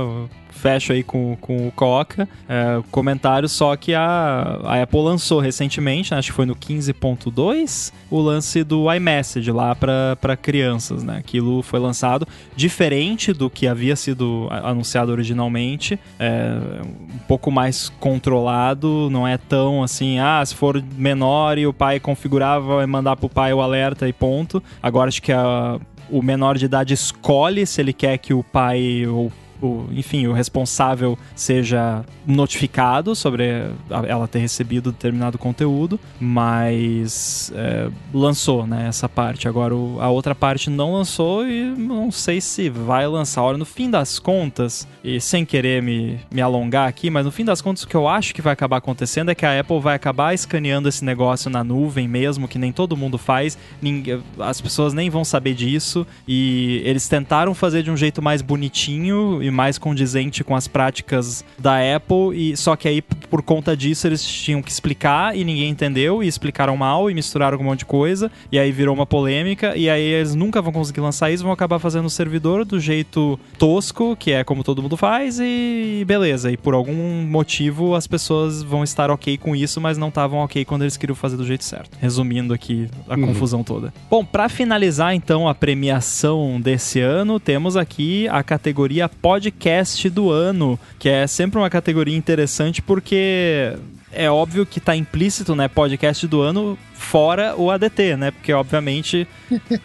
fecho 0.59 0.91
aí 0.91 1.03
com, 1.03 1.37
com 1.39 1.67
o 1.67 1.71
Coca. 1.71 2.27
É, 2.47 2.81
comentário 2.91 3.47
só 3.47 3.75
que 3.75 3.93
a, 3.93 4.59
a 4.63 4.81
Apple 4.83 4.99
lançou 4.99 5.39
recentemente, 5.39 6.11
né, 6.11 6.17
acho 6.19 6.29
que 6.29 6.35
foi 6.35 6.45
no 6.45 6.55
15.2, 6.55 7.93
o 8.11 8.19
lance 8.19 8.63
do 8.63 8.93
iMessage 8.93 9.51
lá 9.51 9.73
para 9.73 10.37
crianças, 10.59 11.03
né? 11.03 11.17
Aquilo 11.17 11.61
foi 11.61 11.79
lançado 11.79 12.27
diferente 12.53 13.31
do 13.31 13.49
que 13.49 13.65
havia 13.65 13.95
sido 13.95 14.47
anunciado 14.49 15.09
originalmente, 15.09 15.97
é, 16.19 16.57
um 16.83 17.17
pouco 17.27 17.49
mais 17.49 17.87
controlado, 17.99 19.09
não 19.09 19.25
é 19.25 19.37
tão 19.37 19.81
assim, 19.81 20.19
ah, 20.19 20.43
se 20.45 20.53
for 20.53 20.83
menor 20.97 21.57
e 21.57 21.65
o 21.65 21.71
pai 21.71 21.99
configurava, 21.99 22.75
vai 22.75 22.85
mandar 22.85 23.15
pro 23.15 23.29
pai 23.29 23.53
o 23.53 23.61
alerta 23.61 24.07
e 24.07 24.11
ponto. 24.11 24.61
Agora 24.83 25.07
acho 25.07 25.21
que 25.21 25.31
a, 25.31 25.79
o 26.09 26.21
menor 26.21 26.57
de 26.57 26.65
idade 26.65 26.93
escolhe 26.93 27.65
se 27.65 27.79
ele 27.79 27.93
quer 27.93 28.17
que 28.17 28.33
o 28.33 28.43
pai 28.43 29.05
ou 29.07 29.31
o, 29.61 29.85
enfim, 29.91 30.27
o 30.27 30.33
responsável 30.33 31.17
seja 31.35 32.03
notificado 32.25 33.15
sobre 33.15 33.71
ela 33.89 34.27
ter 34.27 34.39
recebido 34.39 34.91
determinado 34.91 35.37
conteúdo, 35.37 35.99
mas 36.19 37.51
é, 37.55 37.89
lançou, 38.13 38.65
né, 38.65 38.87
essa 38.87 39.09
parte. 39.09 39.47
Agora 39.47 39.75
o, 39.75 39.97
a 39.99 40.09
outra 40.09 40.33
parte 40.33 40.69
não 40.69 40.93
lançou 40.93 41.47
e 41.47 41.63
não 41.63 42.11
sei 42.11 42.39
se 42.41 42.69
vai 42.69 43.07
lançar. 43.07 43.43
Olha, 43.43 43.57
no 43.57 43.65
fim 43.65 43.89
das 43.89 44.19
contas, 44.19 44.87
e 45.03 45.19
sem 45.19 45.45
querer 45.45 45.81
me, 45.81 46.19
me 46.31 46.41
alongar 46.41 46.87
aqui, 46.87 47.09
mas 47.09 47.25
no 47.25 47.31
fim 47.31 47.45
das 47.45 47.61
contas 47.61 47.83
o 47.83 47.87
que 47.87 47.95
eu 47.95 48.07
acho 48.07 48.33
que 48.33 48.41
vai 48.41 48.53
acabar 48.53 48.77
acontecendo 48.77 49.31
é 49.31 49.35
que 49.35 49.45
a 49.45 49.59
Apple 49.59 49.79
vai 49.79 49.95
acabar 49.95 50.33
escaneando 50.33 50.87
esse 50.87 51.03
negócio 51.03 51.49
na 51.49 51.63
nuvem 51.63 52.07
mesmo, 52.07 52.47
que 52.47 52.57
nem 52.57 52.71
todo 52.71 52.97
mundo 52.97 53.17
faz, 53.17 53.57
ninguém, 53.81 54.21
as 54.39 54.61
pessoas 54.61 54.93
nem 54.93 55.09
vão 55.09 55.23
saber 55.23 55.53
disso, 55.53 56.05
e 56.27 56.81
eles 56.85 57.07
tentaram 57.07 57.53
fazer 57.53 57.83
de 57.83 57.91
um 57.91 57.97
jeito 57.97 58.21
mais 58.21 58.41
bonitinho 58.41 59.41
e 59.41 59.48
mais 59.51 59.77
condizente 59.77 60.43
com 60.43 60.55
as 60.55 60.67
práticas 60.67 61.43
da 61.57 61.77
Apple, 61.95 62.33
e 62.33 62.57
só 62.57 62.75
que 62.75 62.87
aí 62.87 63.01
por 63.01 63.41
conta 63.41 63.75
disso 63.75 64.07
eles 64.07 64.23
tinham 64.23 64.61
que 64.61 64.71
explicar 64.71 65.35
e 65.35 65.43
ninguém 65.43 65.69
entendeu, 65.69 66.23
e 66.23 66.27
explicaram 66.27 66.75
mal 66.75 67.09
e 67.09 67.13
misturaram 67.13 67.57
com 67.57 67.63
um 67.63 67.67
monte 67.67 67.79
de 67.79 67.85
coisa, 67.85 68.31
e 68.51 68.57
aí 68.57 68.71
virou 68.71 68.93
uma 68.95 69.05
polêmica, 69.05 69.75
e 69.75 69.89
aí 69.89 70.01
eles 70.01 70.35
nunca 70.35 70.61
vão 70.61 70.71
conseguir 70.71 71.01
lançar 71.01 71.31
isso, 71.31 71.43
vão 71.43 71.51
acabar 71.51 71.79
fazendo 71.79 72.05
o 72.05 72.09
servidor 72.09 72.65
do 72.65 72.79
jeito 72.79 73.39
tosco, 73.57 74.15
que 74.15 74.31
é 74.31 74.43
como 74.43 74.63
todo 74.63 74.81
mundo 74.81 74.97
faz, 74.97 75.39
e 75.39 76.03
beleza. 76.07 76.51
E 76.51 76.57
por 76.57 76.73
algum 76.73 77.23
motivo 77.23 77.95
as 77.95 78.07
pessoas 78.07 78.63
vão 78.63 78.83
estar 78.83 79.11
ok 79.11 79.37
com 79.37 79.55
isso, 79.55 79.79
mas 79.79 79.97
não 79.97 80.09
estavam 80.09 80.39
ok 80.39 80.65
quando 80.65 80.83
eles 80.83 80.97
queriam 80.97 81.15
fazer 81.15 81.37
do 81.37 81.45
jeito 81.45 81.63
certo. 81.63 81.97
Resumindo 81.99 82.53
aqui 82.53 82.87
a 83.07 83.15
uhum. 83.15 83.27
confusão 83.27 83.63
toda. 83.63 83.93
Bom, 84.09 84.25
para 84.25 84.49
finalizar 84.49 85.13
então 85.13 85.47
a 85.47 85.55
premiação 85.55 86.59
desse 86.59 86.99
ano, 86.99 87.39
temos 87.39 87.77
aqui 87.77 88.27
a 88.27 88.41
categoria 88.41 89.07
Pod 89.07 89.38
podcast 89.39 90.09
do 90.09 90.29
ano, 90.29 90.77
que 90.99 91.07
é 91.07 91.25
sempre 91.25 91.57
uma 91.57 91.69
categoria 91.69 92.15
interessante 92.15 92.81
porque 92.81 93.73
é 94.11 94.29
óbvio 94.29 94.65
que 94.65 94.79
está 94.79 94.95
implícito, 94.95 95.55
né, 95.55 95.69
podcast 95.69 96.27
do 96.27 96.41
ano 96.41 96.77
fora 96.99 97.55
o 97.55 97.71
ADT, 97.71 98.17
né? 98.17 98.29
Porque 98.29 98.53
obviamente 98.53 99.27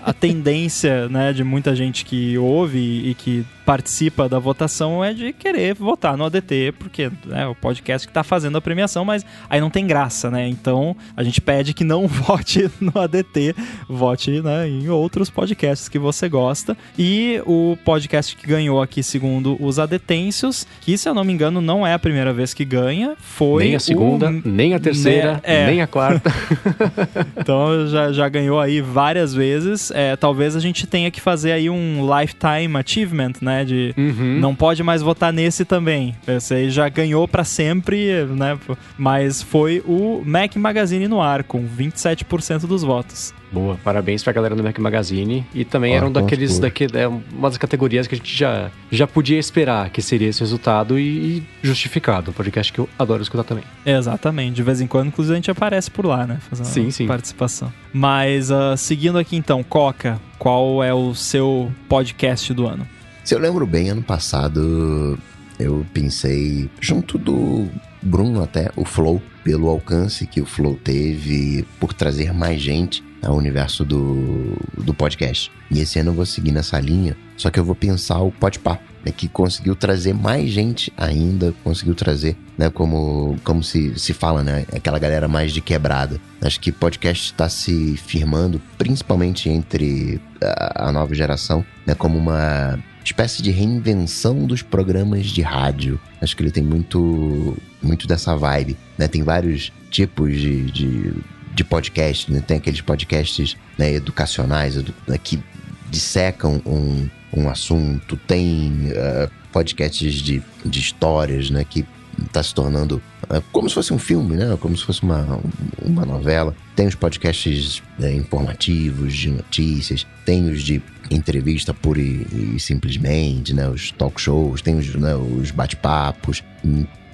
a 0.02 0.12
tendência, 0.12 1.08
né, 1.08 1.32
de 1.32 1.44
muita 1.44 1.74
gente 1.74 2.04
que 2.04 2.36
ouve 2.36 2.78
e 2.78 3.14
que 3.14 3.46
participa 3.64 4.28
da 4.28 4.38
votação 4.38 5.02
é 5.02 5.14
de 5.14 5.32
querer 5.32 5.74
votar 5.74 6.18
no 6.18 6.24
ADT, 6.26 6.74
porque 6.78 7.10
né, 7.24 7.44
é 7.44 7.46
o 7.46 7.54
podcast 7.54 8.06
que 8.06 8.10
está 8.10 8.22
fazendo 8.22 8.58
a 8.58 8.60
premiação, 8.60 9.04
mas 9.04 9.24
aí 9.48 9.60
não 9.60 9.70
tem 9.70 9.86
graça, 9.86 10.30
né? 10.30 10.46
Então 10.46 10.94
a 11.16 11.22
gente 11.22 11.40
pede 11.40 11.72
que 11.72 11.82
não 11.82 12.06
vote 12.08 12.70
no 12.80 12.92
ADT, 13.00 13.54
vote 13.88 14.42
né, 14.42 14.68
em 14.68 14.88
outros 14.88 15.30
podcasts 15.30 15.88
que 15.88 15.98
você 15.98 16.28
gosta. 16.28 16.76
E 16.98 17.40
o 17.46 17.78
podcast 17.84 18.36
que 18.36 18.46
ganhou 18.46 18.82
aqui, 18.82 19.02
segundo 19.02 19.56
os 19.64 19.78
adetêncios, 19.78 20.66
que 20.80 20.98
se 20.98 21.08
eu 21.08 21.14
não 21.14 21.24
me 21.24 21.32
engano 21.32 21.60
não 21.60 21.86
é 21.86 21.94
a 21.94 21.98
primeira 21.98 22.34
vez 22.34 22.52
que 22.52 22.64
ganha, 22.64 23.16
foi. 23.18 23.64
Nem 23.64 23.76
a 23.76 23.80
segunda, 23.80 24.28
o... 24.28 24.42
nem 24.44 24.74
a 24.74 24.80
terceira, 24.80 25.40
é... 25.42 25.66
nem 25.66 25.80
a 25.80 25.86
quarta. 25.86 26.30
então 27.36 27.86
já, 27.86 28.12
já 28.12 28.28
ganhou 28.28 28.60
aí 28.60 28.81
várias 28.81 29.35
vezes. 29.35 29.90
É, 29.90 30.16
talvez 30.16 30.56
a 30.56 30.60
gente 30.60 30.86
tenha 30.86 31.10
que 31.10 31.20
fazer 31.20 31.52
aí 31.52 31.70
um 31.70 32.01
lifetime 32.18 32.76
achievement, 32.76 33.32
né? 33.40 33.64
De 33.64 33.94
uhum. 33.97 34.39
não 34.40 34.55
pode 34.55 34.82
mais 34.82 35.02
votar 35.02 35.32
nesse 35.32 35.64
também. 35.64 36.14
Esse 36.26 36.55
aí 36.55 36.70
já 36.70 36.89
ganhou 36.89 37.26
para 37.26 37.44
sempre, 37.44 38.24
né? 38.26 38.59
Mas 38.97 39.43
foi 39.43 39.82
o 39.86 40.22
Mac 40.24 40.56
Magazine 40.56 41.09
no 41.09 41.20
ar, 41.20 41.44
com 41.44 41.66
27% 41.66 42.66
dos 42.66 42.82
votos. 42.82 43.35
Boa, 43.52 43.78
parabéns 43.84 44.22
pra 44.22 44.32
galera 44.32 44.56
do 44.56 44.62
Mac 44.62 44.78
Magazine. 44.78 45.46
E 45.54 45.64
também 45.64 45.94
ah, 45.94 45.98
era 45.98 46.06
um 46.06 46.12
daqueles, 46.12 46.58
daqui, 46.58 46.86
é 46.92 47.06
uma 47.06 47.48
das 47.48 47.56
categorias 47.56 48.06
que 48.06 48.14
a 48.14 48.18
gente 48.18 48.36
já, 48.36 48.70
já 48.90 49.06
podia 49.06 49.38
esperar 49.38 49.90
que 49.90 50.02
seria 50.02 50.28
esse 50.28 50.40
resultado 50.40 50.98
e, 50.98 51.38
e 51.38 51.42
justificado. 51.62 52.30
Um 52.30 52.34
podcast 52.34 52.72
que 52.72 52.80
eu 52.80 52.88
adoro 52.98 53.22
escutar 53.22 53.44
também. 53.44 53.64
Exatamente. 53.86 54.56
De 54.56 54.62
vez 54.62 54.80
em 54.80 54.86
quando, 54.86 55.08
inclusive, 55.08 55.34
a 55.34 55.36
gente 55.36 55.50
aparece 55.50 55.90
por 55.90 56.04
lá, 56.04 56.26
né? 56.26 56.38
Fazendo 56.48 56.66
sim, 56.66 56.90
sim. 56.90 57.06
participação. 57.06 57.72
Mas, 57.92 58.50
uh, 58.50 58.76
seguindo 58.76 59.18
aqui 59.18 59.36
então, 59.36 59.62
Coca, 59.62 60.20
qual 60.38 60.82
é 60.82 60.92
o 60.92 61.14
seu 61.14 61.70
podcast 61.88 62.52
do 62.52 62.66
ano? 62.66 62.86
Se 63.22 63.34
eu 63.34 63.38
lembro 63.38 63.66
bem, 63.66 63.88
ano 63.88 64.02
passado 64.02 65.18
eu 65.58 65.86
pensei, 65.94 66.68
junto 66.80 67.16
do 67.16 67.68
Bruno 68.02 68.42
até, 68.42 68.70
o 68.76 68.84
Flow, 68.84 69.22
pelo 69.42 69.68
alcance 69.68 70.26
que 70.26 70.40
o 70.40 70.46
Flow 70.46 70.78
teve, 70.82 71.64
por 71.78 71.92
trazer 71.92 72.32
mais 72.34 72.60
gente 72.60 73.02
ao 73.24 73.36
universo 73.36 73.84
do, 73.84 74.56
do 74.76 74.94
podcast. 74.94 75.51
E 75.70 75.80
esse 75.80 75.98
ano 75.98 76.10
eu 76.10 76.14
vou 76.14 76.26
seguir 76.26 76.52
nessa 76.52 76.78
linha, 76.78 77.16
só 77.36 77.51
que 77.51 77.59
eu 77.59 77.64
vou 77.64 77.74
pensar 77.74 78.20
o 78.20 78.30
Podpah, 78.30 78.78
né, 79.05 79.12
que 79.12 79.28
conseguiu 79.28 79.74
trazer 79.74 80.14
mais 80.14 80.51
gente 80.51 80.92
ainda, 80.96 81.55
conseguiu 81.62 81.94
trazer, 81.94 82.36
né, 82.56 82.70
como, 82.70 83.36
como 83.44 83.62
se, 83.62 83.98
se 83.98 84.12
fala, 84.12 84.42
né, 84.42 84.66
aquela 84.74 84.98
galera 84.98 85.28
mais 85.28 85.52
de 85.52 85.60
quebrada. 85.60 86.20
Acho 86.40 86.60
que 86.60 86.72
podcast 86.72 87.26
está 87.26 87.48
se 87.48 87.96
firmando, 87.96 88.60
principalmente 88.78 89.48
entre 89.48 90.20
a, 90.42 90.88
a 90.88 90.92
nova 90.92 91.14
geração, 91.14 91.64
né, 91.86 91.94
como 91.94 92.18
uma 92.18 92.78
espécie 93.05 93.42
de 93.42 93.51
reinvenção 93.51 94.46
dos 94.46 94.62
programas 94.62 95.26
de 95.26 95.42
rádio. 95.42 96.01
Acho 96.20 96.34
que 96.36 96.42
ele 96.42 96.51
tem 96.51 96.64
muito, 96.64 97.56
muito 97.82 98.06
dessa 98.06 98.34
vibe, 98.34 98.76
né? 98.96 99.06
Tem 99.06 99.22
vários 99.22 99.70
tipos 99.90 100.32
de, 100.32 100.70
de, 100.70 101.12
de 101.55 101.64
podcast, 101.64 102.31
né? 102.31 102.43
Tem 102.47 102.56
aqueles 102.56 102.81
podcasts 102.81 103.56
né, 103.78 103.93
educacionais 103.93 104.76
né, 105.06 105.18
que 105.22 105.43
dissecam 105.89 106.60
um, 106.66 107.09
um 107.32 107.48
assunto, 107.48 108.16
tem 108.16 108.90
uh, 108.90 109.31
podcasts 109.52 110.14
de, 110.14 110.43
de 110.64 110.81
histórias, 110.81 111.51
né? 111.51 111.64
Que 111.64 111.86
está 112.26 112.43
se 112.43 112.55
tornando 112.55 113.01
uh, 113.31 113.43
como 113.52 113.68
se 113.68 113.74
fosse 113.74 113.93
um 113.93 113.98
filme, 113.98 114.36
né? 114.36 114.56
Como 114.60 114.76
se 114.76 114.85
fosse 114.85 115.02
uma, 115.02 115.40
uma 115.81 116.05
novela. 116.05 116.55
Tem 116.74 116.86
os 116.89 116.97
podcasts 116.97 117.82
né, 117.98 118.12
informativos, 118.12 119.14
de 119.14 119.31
notícias, 119.31 120.05
tem 120.24 120.51
os 120.51 120.62
de 120.62 120.82
entrevista 121.10 121.72
pura 121.72 122.01
e, 122.01 122.55
e 122.56 122.60
simplesmente, 122.60 123.55
né? 123.55 123.68
Os 123.68 123.93
talk 123.93 124.20
shows, 124.20 124.60
tem 124.60 124.76
os, 124.76 124.93
né, 124.97 125.14
os 125.14 125.52
bate-papos. 125.52 126.43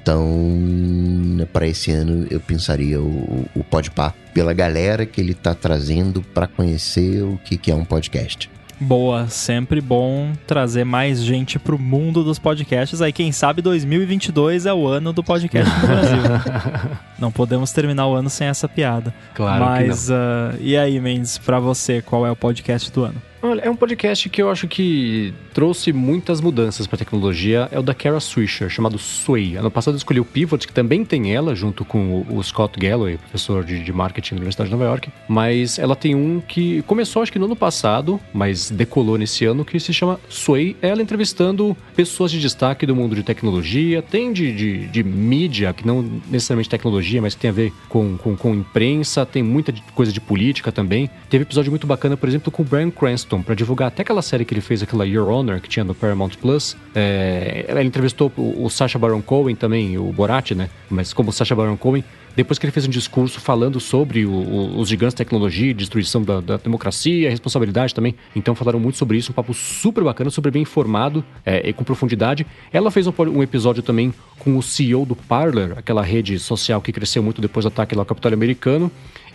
Então, 0.02 1.46
para 1.52 1.66
esse 1.66 1.90
ano, 1.90 2.26
eu 2.30 2.40
pensaria 2.40 3.00
o, 3.00 3.46
o 3.54 3.62
Podpah 3.62 4.14
pela 4.32 4.52
galera 4.52 5.04
que 5.04 5.20
ele 5.20 5.32
está 5.32 5.54
trazendo 5.54 6.22
para 6.22 6.46
conhecer 6.46 7.22
o 7.22 7.38
que, 7.44 7.56
que 7.58 7.70
é 7.70 7.74
um 7.74 7.84
podcast. 7.84 8.50
Boa, 8.82 9.28
sempre 9.28 9.78
bom 9.78 10.32
trazer 10.46 10.84
mais 10.84 11.22
gente 11.22 11.58
pro 11.58 11.78
mundo 11.78 12.24
dos 12.24 12.38
podcasts. 12.38 13.02
Aí, 13.02 13.12
quem 13.12 13.30
sabe 13.30 13.60
2022 13.60 14.64
é 14.64 14.72
o 14.72 14.86
ano 14.86 15.12
do 15.12 15.22
podcast 15.22 15.70
no 15.80 15.86
Brasil. 15.86 16.22
não 17.20 17.30
podemos 17.30 17.72
terminar 17.72 18.06
o 18.06 18.14
ano 18.14 18.30
sem 18.30 18.46
essa 18.46 18.66
piada. 18.66 19.12
Claro 19.34 19.62
Mas, 19.66 20.06
que 20.06 20.12
não. 20.12 20.18
Uh, 20.18 20.56
e 20.60 20.76
aí, 20.78 20.98
Mendes, 20.98 21.36
pra 21.36 21.60
você, 21.60 22.00
qual 22.00 22.26
é 22.26 22.30
o 22.30 22.36
podcast 22.36 22.90
do 22.90 23.04
ano? 23.04 23.29
Olha, 23.42 23.62
é 23.62 23.70
um 23.70 23.76
podcast 23.76 24.28
que 24.28 24.42
eu 24.42 24.50
acho 24.50 24.68
que 24.68 25.32
trouxe 25.54 25.94
muitas 25.94 26.42
mudanças 26.42 26.86
para 26.86 26.96
a 26.96 26.98
tecnologia. 26.98 27.68
É 27.72 27.78
o 27.78 27.82
da 27.82 27.94
Kara 27.94 28.20
Swisher, 28.20 28.68
chamado 28.68 28.98
Sway. 28.98 29.56
Ano 29.56 29.70
passado 29.70 29.94
eu 29.94 29.96
escolhi 29.96 30.20
o 30.20 30.26
Pivot, 30.26 30.66
que 30.66 30.72
também 30.74 31.06
tem 31.06 31.34
ela, 31.34 31.54
junto 31.54 31.82
com 31.82 32.26
o 32.28 32.42
Scott 32.42 32.78
Galloway, 32.78 33.16
professor 33.16 33.64
de, 33.64 33.82
de 33.82 33.92
marketing 33.94 34.34
da 34.34 34.40
Universidade 34.40 34.68
de 34.68 34.76
Nova 34.76 34.84
York. 34.84 35.08
Mas 35.26 35.78
ela 35.78 35.96
tem 35.96 36.14
um 36.14 36.42
que 36.46 36.82
começou, 36.82 37.22
acho 37.22 37.32
que 37.32 37.38
no 37.38 37.46
ano 37.46 37.56
passado, 37.56 38.20
mas 38.34 38.70
decolou 38.70 39.16
nesse 39.16 39.46
ano, 39.46 39.64
que 39.64 39.80
se 39.80 39.94
chama 39.94 40.20
Sway. 40.28 40.76
Ela 40.82 41.00
entrevistando 41.00 41.74
pessoas 41.96 42.30
de 42.30 42.38
destaque 42.38 42.84
do 42.84 42.94
mundo 42.94 43.16
de 43.16 43.22
tecnologia, 43.22 44.02
tem 44.02 44.34
de, 44.34 44.52
de, 44.52 44.86
de 44.86 45.02
mídia, 45.02 45.72
que 45.72 45.86
não 45.86 46.02
necessariamente 46.30 46.68
tecnologia, 46.68 47.22
mas 47.22 47.34
que 47.34 47.40
tem 47.40 47.48
a 47.48 47.54
ver 47.54 47.72
com, 47.88 48.18
com, 48.18 48.36
com 48.36 48.54
imprensa, 48.54 49.24
tem 49.24 49.42
muita 49.42 49.72
coisa 49.94 50.12
de 50.12 50.20
política 50.20 50.70
também. 50.70 51.08
Teve 51.30 51.44
episódio 51.44 51.72
muito 51.72 51.86
bacana, 51.86 52.18
por 52.18 52.28
exemplo, 52.28 52.52
com 52.52 52.62
o 52.62 52.66
Brian 52.66 52.90
Cranston 52.90 53.29
para 53.38 53.54
divulgar 53.54 53.88
até 53.88 54.02
aquela 54.02 54.22
série 54.22 54.44
que 54.44 54.54
ele 54.54 54.60
fez, 54.60 54.82
aquela 54.82 55.06
Your 55.06 55.28
Honor, 55.28 55.60
que 55.60 55.68
tinha 55.68 55.84
no 55.84 55.94
Paramount 55.94 56.30
Plus. 56.40 56.76
É, 56.94 57.66
ele 57.68 57.84
entrevistou 57.84 58.32
o, 58.36 58.64
o 58.64 58.70
Sacha 58.70 58.98
Baron 58.98 59.20
Cohen 59.20 59.54
também, 59.54 59.98
o 59.98 60.12
Borat, 60.12 60.52
né? 60.52 60.70
Mas 60.88 61.12
como 61.12 61.28
o 61.30 61.32
Sacha 61.32 61.54
Baron 61.54 61.76
Cohen, 61.76 62.02
depois 62.36 62.58
que 62.58 62.64
ele 62.64 62.72
fez 62.72 62.86
um 62.86 62.90
discurso 62.90 63.40
falando 63.40 63.80
sobre 63.80 64.24
o, 64.24 64.32
o, 64.32 64.78
os 64.78 64.88
gigantes 64.88 65.14
da 65.14 65.18
tecnologia, 65.18 65.74
destruição 65.74 66.22
da, 66.22 66.40
da, 66.40 66.56
democracia, 66.56 67.28
responsabilidade 67.28 67.94
também. 67.94 68.14
Então 68.34 68.54
falaram 68.54 68.78
muito 68.78 68.98
sobre 68.98 69.16
isso, 69.16 69.32
um 69.32 69.34
papo 69.34 69.52
super 69.52 70.04
bacana, 70.04 70.30
super 70.30 70.50
bem 70.50 70.62
informado 70.62 71.24
é, 71.44 71.68
e 71.68 71.72
com 71.72 71.84
profundidade. 71.84 72.46
Ela 72.72 72.90
fez 72.90 73.06
um, 73.06 73.12
um, 73.18 73.42
episódio 73.42 73.82
também 73.82 74.14
com 74.38 74.56
o 74.56 74.62
CEO 74.62 75.04
do 75.04 75.16
Parler, 75.16 75.74
aquela 75.76 76.02
rede 76.02 76.38
social 76.38 76.80
que 76.80 76.92
cresceu 76.92 77.22
muito 77.22 77.40
depois 77.40 77.64
do 77.64 77.68
ataque 77.68 77.94
lá 77.94 78.02
ao 78.02 78.06
Capitólio 78.06 78.36
Americano. 78.36 78.90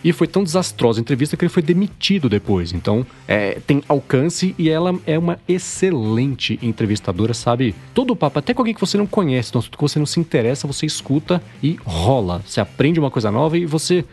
E 0.06 0.12
foi 0.12 0.28
tão 0.28 0.44
desastrosa 0.44 1.00
a 1.00 1.02
entrevista 1.02 1.36
que 1.36 1.44
ele 1.44 1.52
foi 1.52 1.64
demitido 1.64 2.28
depois. 2.28 2.72
Então, 2.72 3.04
é, 3.26 3.58
tem 3.66 3.82
alcance 3.88 4.54
e 4.56 4.70
ela 4.70 4.96
é 5.04 5.18
uma 5.18 5.36
excelente 5.48 6.56
entrevistadora, 6.62 7.34
sabe? 7.34 7.74
Todo 7.92 8.12
o 8.12 8.16
papo, 8.16 8.38
até 8.38 8.54
com 8.54 8.62
alguém 8.62 8.72
que 8.72 8.80
você 8.80 8.96
não 8.96 9.04
conhece, 9.04 9.50
assunto 9.58 9.76
que 9.76 9.82
você 9.82 9.98
não 9.98 10.06
se 10.06 10.20
interessa, 10.20 10.64
você 10.68 10.86
escuta 10.86 11.42
e 11.60 11.76
rola. 11.84 12.40
Você 12.46 12.60
aprende 12.60 13.00
uma 13.00 13.10
coisa 13.10 13.32
nova 13.32 13.58
e 13.58 13.66
você. 13.66 14.04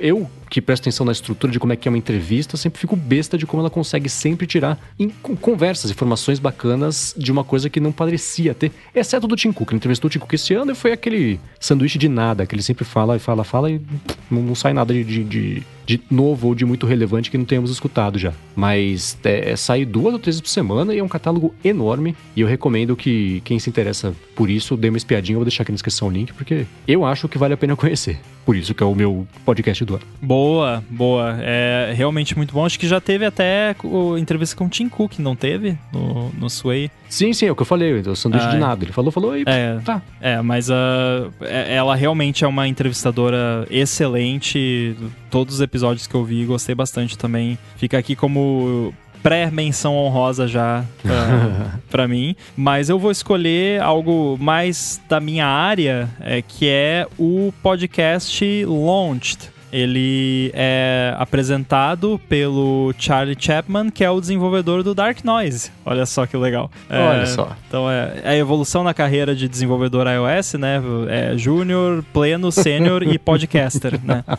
Eu, 0.00 0.26
que 0.48 0.60
presto 0.60 0.82
atenção 0.84 1.04
na 1.04 1.12
estrutura 1.12 1.52
de 1.52 1.58
como 1.58 1.72
é 1.72 1.76
que 1.76 1.88
é 1.88 1.90
uma 1.90 1.98
entrevista, 1.98 2.56
sempre 2.56 2.80
fico 2.80 2.96
besta 2.96 3.36
de 3.36 3.46
como 3.46 3.60
ela 3.60 3.70
consegue 3.70 4.08
sempre 4.08 4.46
tirar 4.46 4.78
em 4.98 5.08
conversas, 5.08 5.90
informações 5.90 6.38
bacanas 6.38 7.14
de 7.16 7.30
uma 7.32 7.44
coisa 7.44 7.68
que 7.68 7.80
não 7.80 7.92
parecia 7.92 8.54
ter, 8.54 8.72
exceto 8.94 9.26
do 9.26 9.36
Tim 9.36 9.52
Cook. 9.52 9.70
Ele 9.70 9.76
entrevistou 9.76 10.08
o 10.08 10.10
Tim 10.10 10.18
Cook 10.18 10.32
esse 10.32 10.54
ano 10.54 10.72
e 10.72 10.74
foi 10.74 10.92
aquele 10.92 11.40
sanduíche 11.58 11.98
de 11.98 12.08
nada, 12.08 12.46
que 12.46 12.54
ele 12.54 12.62
sempre 12.62 12.84
fala 12.84 13.16
e 13.16 13.18
fala, 13.18 13.44
fala 13.44 13.70
e 13.70 13.80
não, 14.30 14.42
não 14.42 14.54
sai 14.54 14.72
nada 14.72 14.92
de, 14.92 15.04
de, 15.04 15.24
de, 15.24 15.62
de, 15.84 16.00
novo 16.10 16.48
ou 16.48 16.54
de 16.54 16.64
muito 16.64 16.86
relevante 16.86 17.30
que 17.30 17.38
não 17.38 17.44
tenhamos 17.44 17.70
escutado 17.70 18.18
já. 18.18 18.32
Mas 18.54 19.18
é, 19.24 19.52
é, 19.52 19.84
duas 19.84 20.12
ou 20.12 20.18
três 20.18 20.40
por 20.40 20.48
semana 20.48 20.94
e 20.94 20.98
é 20.98 21.04
um 21.04 21.08
catálogo 21.08 21.54
enorme 21.64 22.16
e 22.34 22.40
eu 22.40 22.46
recomendo 22.46 22.96
que 22.96 23.40
quem 23.44 23.58
se 23.58 23.68
interessa 23.68 24.14
por 24.34 24.50
isso 24.50 24.76
dê 24.76 24.88
uma 24.88 24.98
espiadinha, 24.98 25.34
eu 25.34 25.40
vou 25.40 25.44
deixar 25.44 25.62
aqui 25.62 25.72
na 25.72 25.76
descrição 25.76 26.08
o 26.08 26.10
link, 26.10 26.32
porque 26.32 26.66
eu 26.86 27.04
acho 27.04 27.28
que 27.28 27.38
vale 27.38 27.54
a 27.54 27.56
pena 27.56 27.74
conhecer. 27.74 28.20
Por 28.46 28.54
isso 28.54 28.72
que 28.72 28.82
é 28.82 28.86
o 28.86 28.94
meu 28.94 29.26
podcast 29.44 29.84
do 29.84 29.96
ano. 29.96 30.04
Boa, 30.22 30.82
boa. 30.88 31.36
É 31.40 31.92
realmente 31.96 32.36
muito 32.36 32.54
bom. 32.54 32.64
Acho 32.64 32.78
que 32.78 32.86
já 32.86 33.00
teve 33.00 33.26
até 33.26 33.74
o, 33.82 34.16
entrevista 34.16 34.54
com 34.54 34.66
o 34.66 34.68
Tim 34.68 34.88
Cook, 34.88 35.18
não 35.18 35.34
teve? 35.34 35.76
No, 35.92 36.30
no 36.30 36.48
Sway. 36.48 36.88
Sim, 37.08 37.32
sim, 37.32 37.46
é 37.46 37.50
o 37.50 37.56
que 37.56 37.62
eu 37.62 37.66
falei, 37.66 37.92
o 37.92 38.14
sanduíche 38.14 38.46
ah, 38.46 38.50
de 38.50 38.58
nada. 38.58 38.84
Ele 38.84 38.92
falou, 38.92 39.10
falou 39.10 39.36
e 39.36 39.42
é, 39.46 39.80
tá. 39.84 40.00
É, 40.20 40.40
mas 40.42 40.70
uh, 40.70 41.32
ela 41.40 41.96
realmente 41.96 42.44
é 42.44 42.46
uma 42.46 42.68
entrevistadora 42.68 43.66
excelente. 43.68 44.96
Todos 45.28 45.56
os 45.56 45.60
episódios 45.60 46.06
que 46.06 46.14
eu 46.14 46.24
vi, 46.24 46.44
gostei 46.44 46.74
bastante 46.74 47.18
também. 47.18 47.58
Fica 47.76 47.98
aqui 47.98 48.14
como 48.14 48.94
pré-menção 49.26 49.96
honrosa 49.96 50.46
já 50.46 50.84
uh, 51.04 51.78
para 51.90 52.06
mim. 52.06 52.36
Mas 52.56 52.88
eu 52.88 52.96
vou 52.96 53.10
escolher 53.10 53.82
algo 53.82 54.38
mais 54.40 55.00
da 55.08 55.18
minha 55.18 55.46
área, 55.48 56.08
é, 56.20 56.40
que 56.42 56.68
é 56.68 57.08
o 57.18 57.52
podcast 57.60 58.64
Launched. 58.64 59.50
Ele 59.76 60.50
é 60.54 61.14
apresentado 61.18 62.18
pelo 62.30 62.94
Charlie 62.98 63.36
Chapman, 63.38 63.90
que 63.90 64.02
é 64.02 64.10
o 64.10 64.18
desenvolvedor 64.18 64.82
do 64.82 64.94
Dark 64.94 65.22
Noise. 65.22 65.70
Olha 65.84 66.06
só 66.06 66.24
que 66.24 66.34
legal. 66.34 66.70
É, 66.88 66.98
Olha 66.98 67.26
só. 67.26 67.54
Então 67.68 67.90
é, 67.90 68.20
é 68.24 68.30
a 68.30 68.36
evolução 68.38 68.82
na 68.82 68.94
carreira 68.94 69.36
de 69.36 69.46
desenvolvedor 69.46 70.06
iOS, 70.06 70.54
né? 70.54 70.80
É 71.10 71.36
júnior, 71.36 72.02
pleno, 72.10 72.50
sênior 72.50 73.02
e 73.02 73.18
podcaster, 73.18 74.00
né? 74.02 74.24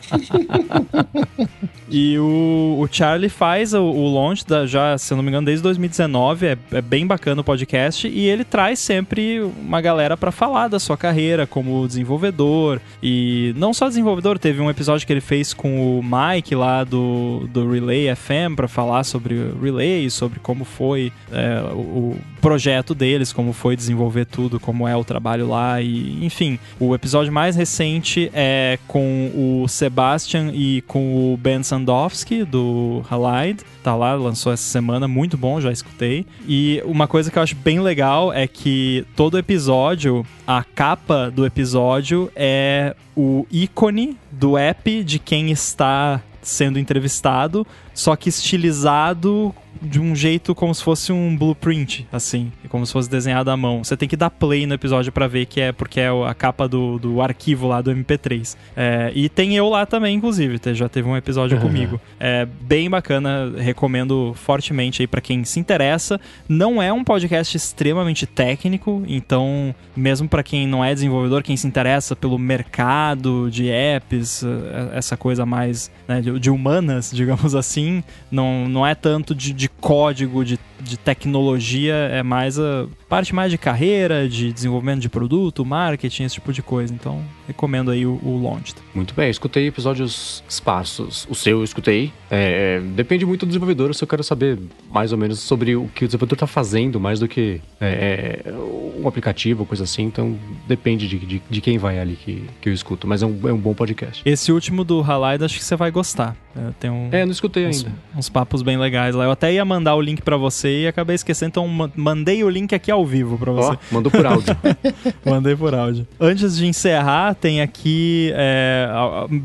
E 1.90 2.20
o, 2.20 2.78
o 2.80 2.88
Charlie 2.92 3.30
faz 3.30 3.74
o, 3.74 3.82
o 3.82 4.14
launch 4.14 4.46
da, 4.46 4.66
já, 4.66 4.98
se 4.98 5.14
eu 5.14 5.16
não 5.16 5.24
me 5.24 5.30
engano, 5.30 5.46
desde 5.46 5.64
2019. 5.64 6.46
É, 6.46 6.58
é 6.74 6.82
bem 6.82 7.08
bacana 7.08 7.42
o 7.42 7.44
podcast. 7.44 8.08
E 8.08 8.26
ele 8.28 8.44
traz 8.44 8.80
sempre 8.80 9.40
uma 9.40 9.80
galera 9.80 10.18
para 10.18 10.32
falar 10.32 10.68
da 10.68 10.80
sua 10.80 10.98
carreira 10.98 11.48
como 11.48 11.88
desenvolvedor. 11.88 12.82
E 13.02 13.54
não 13.58 13.74
só 13.74 13.88
desenvolvedor, 13.88 14.38
teve 14.38 14.62
um 14.62 14.70
episódio 14.70 15.08
que 15.08 15.14
ele 15.14 15.22
fez 15.28 15.54
com 15.54 16.00
o 16.00 16.02
Mike 16.02 16.56
lá 16.56 16.86
do, 16.86 17.50
do 17.52 17.70
Relay 17.70 18.16
FM 18.16 18.56
para 18.56 18.68
falar 18.70 19.04
sobre 19.04 19.36
o 19.36 19.60
Relay, 19.62 20.10
sobre 20.10 20.40
como 20.40 20.64
foi 20.64 21.12
é, 21.30 21.60
o, 21.74 22.16
projeto 22.40 22.96
deles, 22.96 23.34
como 23.34 23.52
foi 23.52 23.76
desenvolver 23.76 24.26
tudo, 24.26 24.58
como 24.58 24.88
é 24.88 24.96
o 24.96 25.04
trabalho 25.04 25.50
lá. 25.50 25.82
E, 25.82 26.24
enfim, 26.26 26.58
o 26.80 26.96
episódio 26.96 27.32
mais 27.32 27.58
recente 27.58 28.32
é 28.34 28.80
com 28.88 29.32
o 29.36 29.68
Sebastian 29.68 30.52
e 30.54 30.82
com 30.88 31.34
o 31.34 31.38
Ben 31.38 31.62
Sandowski, 31.62 32.46
do 32.46 33.04
Halide. 33.10 33.66
Tá 33.88 33.96
lá, 33.96 34.16
lançou 34.16 34.52
essa 34.52 34.70
semana, 34.70 35.08
muito 35.08 35.38
bom, 35.38 35.62
já 35.62 35.72
escutei. 35.72 36.26
E 36.46 36.84
uma 36.84 37.08
coisa 37.08 37.32
que 37.32 37.40
eu 37.40 37.42
acho 37.42 37.56
bem 37.56 37.80
legal 37.80 38.34
é 38.34 38.46
que 38.46 39.06
todo 39.16 39.38
episódio, 39.38 40.26
a 40.46 40.62
capa 40.62 41.32
do 41.32 41.46
episódio 41.46 42.30
é 42.36 42.94
o 43.16 43.48
ícone 43.50 44.18
do 44.30 44.58
app 44.58 45.06
de 45.06 45.20
quem 45.20 45.52
está 45.52 46.22
sendo 46.42 46.78
entrevistado 46.78 47.66
só 47.98 48.16
que 48.16 48.30
estilizado 48.30 49.56
de 49.82 50.00
um 50.00 50.16
jeito 50.16 50.54
como 50.56 50.74
se 50.74 50.84
fosse 50.84 51.12
um 51.12 51.36
blueprint, 51.36 52.08
assim, 52.12 52.52
como 52.70 52.86
se 52.86 52.94
fosse 52.94 53.10
desenhado 53.10 53.50
à 53.50 53.58
mão. 53.58 53.84
Você 53.84 53.96
tem 53.96 54.08
que 54.08 54.16
dar 54.16 54.30
play 54.30 54.66
no 54.66 54.74
episódio 54.74 55.12
para 55.12 55.28
ver 55.28 55.46
que 55.46 55.62
é 55.62 55.72
porque 55.72 56.00
é 56.00 56.10
a 56.10 56.34
capa 56.34 56.68
do, 56.68 57.00
do 57.00 57.22
arquivo 57.22 57.68
lá 57.68 57.82
do 57.82 57.92
MP3. 57.92 58.56
É, 58.76 59.12
e 59.16 59.30
tem 59.30 59.56
eu 59.56 59.70
lá 59.70 59.86
também, 59.86 60.16
inclusive, 60.16 60.60
já 60.74 60.90
teve 60.90 61.08
um 61.08 61.18
episódio 61.18 61.58
uhum. 61.58 61.64
comigo. 61.68 62.02
É 62.20 62.46
bem 62.62 62.90
bacana, 62.90 63.54
recomendo 63.58 64.34
fortemente 64.36 65.02
aí 65.02 65.08
para 65.08 65.22
quem 65.22 65.44
se 65.44 65.60
interessa. 65.60 66.20
Não 66.48 66.82
é 66.82 66.92
um 66.92 67.04
podcast 67.04 67.56
extremamente 67.56 68.26
técnico, 68.26 69.04
então 69.08 69.74
mesmo 69.96 70.28
para 70.28 70.44
quem 70.44 70.68
não 70.68 70.84
é 70.84 70.94
desenvolvedor, 70.94 71.42
quem 71.42 71.58
se 71.58 71.68
interessa 71.68 72.16
pelo 72.16 72.38
mercado 72.38 73.50
de 73.50 73.70
apps, 73.70 74.44
é, 74.44 74.98
essa 74.98 75.18
coisa 75.18 75.46
mais 75.46 75.92
né, 76.08 76.22
de, 76.22 76.50
humanas, 76.50 77.12
digamos 77.14 77.56
assim, 77.56 77.87
não, 78.32 78.68
não 78.68 78.86
é 78.86 78.96
tanto 78.96 79.34
de, 79.34 79.54
de 79.54 79.68
código, 79.70 80.44
de, 80.44 80.60
de 80.80 80.98
tecnologia, 80.98 81.94
é 81.94 82.24
mais 82.24 82.60
a 82.60 82.88
parte 83.08 83.34
mais 83.34 83.52
de 83.52 83.58
carreira, 83.58 84.28
de 84.28 84.52
desenvolvimento 84.52 85.00
de 85.00 85.10
produto, 85.10 85.66
marketing, 85.66 86.24
esse 86.24 86.36
tipo 86.36 86.52
de 86.52 86.62
coisa. 86.62 86.94
Então, 86.94 87.24
recomendo 87.48 87.92
aí 87.92 88.06
o, 88.06 88.20
o 88.24 88.42
Launched. 88.42 88.76
Muito 88.94 89.14
bem, 89.14 89.30
escutei 89.30 89.68
episódios 89.68 90.44
espaços. 90.48 91.28
O 91.30 91.36
seu 91.36 91.60
eu 91.60 91.64
escutei. 91.64 92.12
É, 92.30 92.82
depende 92.96 93.26
muito 93.26 93.46
do 93.46 93.50
desenvolvedor, 93.50 93.94
se 93.96 94.04
eu 94.04 94.08
quero 94.08 94.24
saber 94.24 94.60
mais 94.92 95.12
ou 95.12 95.18
menos 95.18 95.40
sobre 95.40 95.76
o 95.76 95.88
que 95.96 96.06
o 96.06 96.08
desenvolvedor 96.08 96.36
está 96.36 96.48
fazendo, 96.48 97.00
mais 97.00 97.20
do 97.20 97.28
que 97.28 97.62
é, 97.80 98.42
é, 98.46 98.52
um 98.52 99.08
aplicativo, 99.08 99.66
coisa 99.66 99.86
assim. 99.86 100.04
Então, 100.04 100.38
depende 100.68 101.08
de, 101.08 101.18
de, 101.18 101.42
de, 101.50 101.62
quem 101.62 101.78
vai 101.78 102.00
ali 102.00 102.16
que, 102.16 102.44
que 102.62 102.70
eu 102.70 102.74
escuto. 102.74 103.08
Mas 103.08 103.24
é 103.24 103.26
um, 103.26 103.48
é 103.48 103.54
um 103.54 103.58
bom 103.58 103.74
podcast. 103.74 104.22
Esse 104.26 104.52
último 104.52 104.84
do 104.84 105.02
Halide, 105.02 105.46
acho 105.46 105.58
que 105.58 105.64
você 105.64 105.76
vai 105.76 105.92
gostar. 105.92 106.36
É, 106.56 106.72
tem 106.80 106.90
um, 106.90 107.10
é, 107.12 107.24
não 107.24 107.32
escutei 107.32 107.68
uns, 107.68 107.86
ainda. 107.86 107.98
Uns 108.16 108.30
papos 108.30 108.62
bem 108.62 108.78
legais 108.78 109.16
lá. 109.16 109.26
Eu 109.26 109.32
até 109.32 109.54
ia 109.54 109.64
mandar 109.64 109.96
o 109.96 110.02
link 110.02 110.22
para 110.22 110.38
você 110.38 110.84
e 110.84 110.88
acabei 110.88 111.16
esquecendo, 111.16 111.50
então 111.50 111.92
mandei 111.96 112.44
o 112.44 112.50
link 112.50 112.74
aqui 112.74 112.92
ao 112.92 112.97
vivo 113.06 113.38
para 113.38 113.52
você. 113.52 113.74
Oh, 113.74 113.96
mandou 113.96 114.12
por 114.12 114.26
áudio. 114.26 114.58
Mandei 115.26 115.56
por 115.56 115.74
áudio. 115.74 116.08
Antes 116.20 116.58
de 116.58 116.66
encerrar, 116.66 117.36
tem 117.36 117.62
aqui 117.62 118.32
é, 118.36 118.90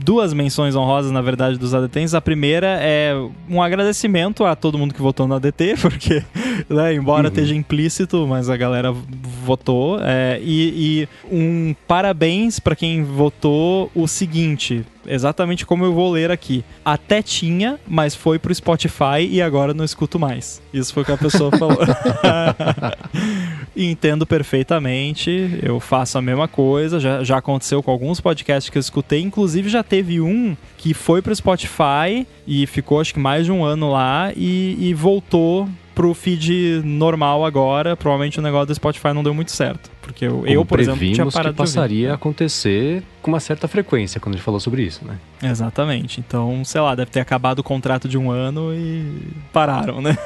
duas 0.05 0.33
menções 0.33 0.74
honrosas, 0.74 1.11
na 1.11 1.20
verdade, 1.20 1.59
dos 1.59 1.74
ADTs. 1.74 2.15
A 2.15 2.20
primeira 2.20 2.79
é 2.81 3.15
um 3.49 3.62
agradecimento 3.62 4.45
a 4.45 4.55
todo 4.55 4.79
mundo 4.79 4.95
que 4.95 5.03
votou 5.03 5.27
no 5.27 5.35
ADT, 5.35 5.77
porque, 5.83 6.23
né, 6.69 6.95
embora 6.95 7.23
uhum. 7.23 7.29
esteja 7.29 7.55
implícito, 7.55 8.27
mas 8.27 8.49
a 8.49 8.57
galera 8.57 8.93
votou. 9.45 9.99
É, 10.01 10.41
e, 10.43 11.07
e 11.07 11.09
um 11.31 11.74
parabéns 11.87 12.59
para 12.59 12.77
quem 12.77 13.03
votou 13.03 13.91
o 13.95 14.07
seguinte: 14.07 14.85
exatamente 15.07 15.66
como 15.66 15.85
eu 15.85 15.93
vou 15.93 16.11
ler 16.11 16.31
aqui. 16.31 16.65
Até 16.85 17.23
tinha, 17.23 17.79
mas 17.87 18.15
foi 18.15 18.39
pro 18.39 18.55
Spotify 18.55 19.27
e 19.29 19.41
agora 19.41 19.74
não 19.74 19.85
escuto 19.85 20.19
mais. 20.19 20.62
Isso 20.73 20.93
foi 20.93 21.03
o 21.03 21.07
que 21.07 21.12
a 21.12 21.19
pessoa 21.19 21.51
falou. 21.57 21.79
Entendo 23.77 24.27
perfeitamente, 24.27 25.59
eu 25.62 25.81
faço 25.81 26.19
a 26.19 26.23
mesma 26.23 26.47
coisa, 26.47 27.01
já, 27.01 27.24
já 27.24 27.39
aconteceu 27.39 27.83
com 27.83 27.91
alguns 27.91 28.20
podcasts 28.20 28.69
que 28.69 28.77
eu 28.77 28.81
escutei, 28.81 29.20
inclusive 29.20 29.69
já 29.69 29.83
teve 29.83 30.20
um 30.20 30.57
que 30.77 30.93
foi 30.93 31.23
pro 31.23 31.35
Spotify 31.35 32.27
e 32.47 32.66
ficou 32.66 33.01
acho 33.01 33.15
que 33.15 33.20
mais 33.20 33.47
de 33.47 33.53
um 33.53 33.65
ano 33.65 33.91
lá 33.91 34.33
e, 34.37 34.77
e 34.79 34.95
voltou 34.95 35.69
pro 35.95 36.12
feed 36.15 36.83
normal 36.85 37.45
agora, 37.45 37.97
provavelmente 37.97 38.39
o 38.39 38.43
negócio 38.43 38.66
do 38.66 38.74
Spotify 38.74 39.12
não 39.12 39.23
deu 39.23 39.35
muito 39.35 39.53
certo. 39.53 39.91
Porque 40.03 40.27
eu, 40.27 40.45
eu 40.47 40.65
por 40.65 40.81
exemplo, 40.81 40.99
tinha 40.99 41.31
parado 41.31 41.55
que 41.55 41.59
passaria 41.59 42.11
a 42.11 42.15
acontecer 42.15 43.03
com 43.23 43.31
uma 43.31 43.41
certa 43.41 43.69
frequência 43.69 44.20
quando 44.20 44.35
a 44.35 44.37
gente 44.37 44.45
falou 44.45 44.59
sobre 44.59 44.83
isso, 44.83 45.05
né? 45.05 45.16
Exatamente. 45.43 46.20
Então, 46.20 46.65
sei 46.65 46.81
lá, 46.81 46.95
deve 46.95 47.11
ter 47.11 47.20
acabado 47.20 47.61
o 47.61 47.62
contrato 47.62 48.09
de 48.09 48.19
um 48.19 48.31
ano 48.31 48.74
e 48.74 49.29
pararam, 49.53 50.03
né? 50.03 50.19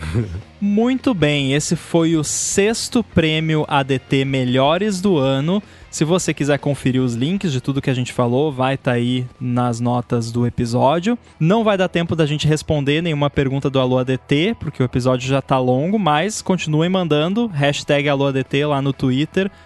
muito 0.60 1.14
bem, 1.14 1.52
esse 1.52 1.76
foi 1.76 2.16
o 2.16 2.24
sexto 2.24 3.04
prêmio 3.04 3.64
ADT 3.68 4.24
Melhores 4.24 5.00
do 5.00 5.18
Ano. 5.18 5.62
Se 5.90 6.04
você 6.04 6.34
quiser 6.34 6.58
conferir 6.58 7.02
os 7.02 7.14
links 7.14 7.50
de 7.50 7.62
tudo 7.62 7.80
que 7.80 7.88
a 7.88 7.94
gente 7.94 8.12
falou, 8.12 8.52
vai 8.52 8.74
estar 8.74 8.90
tá 8.90 8.96
aí 8.96 9.26
nas 9.40 9.80
notas 9.80 10.30
do 10.30 10.46
episódio. 10.46 11.18
Não 11.40 11.64
vai 11.64 11.78
dar 11.78 11.88
tempo 11.88 12.14
da 12.14 12.26
gente 12.26 12.46
responder 12.46 13.02
nenhuma 13.02 13.30
pergunta 13.30 13.70
do 13.70 13.80
Alô 13.80 13.98
ADT, 13.98 14.56
porque 14.60 14.82
o 14.82 14.84
episódio 14.84 15.26
já 15.26 15.38
está 15.38 15.58
longo, 15.58 15.98
mas 15.98 16.42
continuem 16.42 16.90
mandando 16.90 17.46
hashtag 17.46 18.06
AlôADT 18.08 18.66
lá 18.66 18.82
no 18.82 18.92
Twitter. 18.92 19.17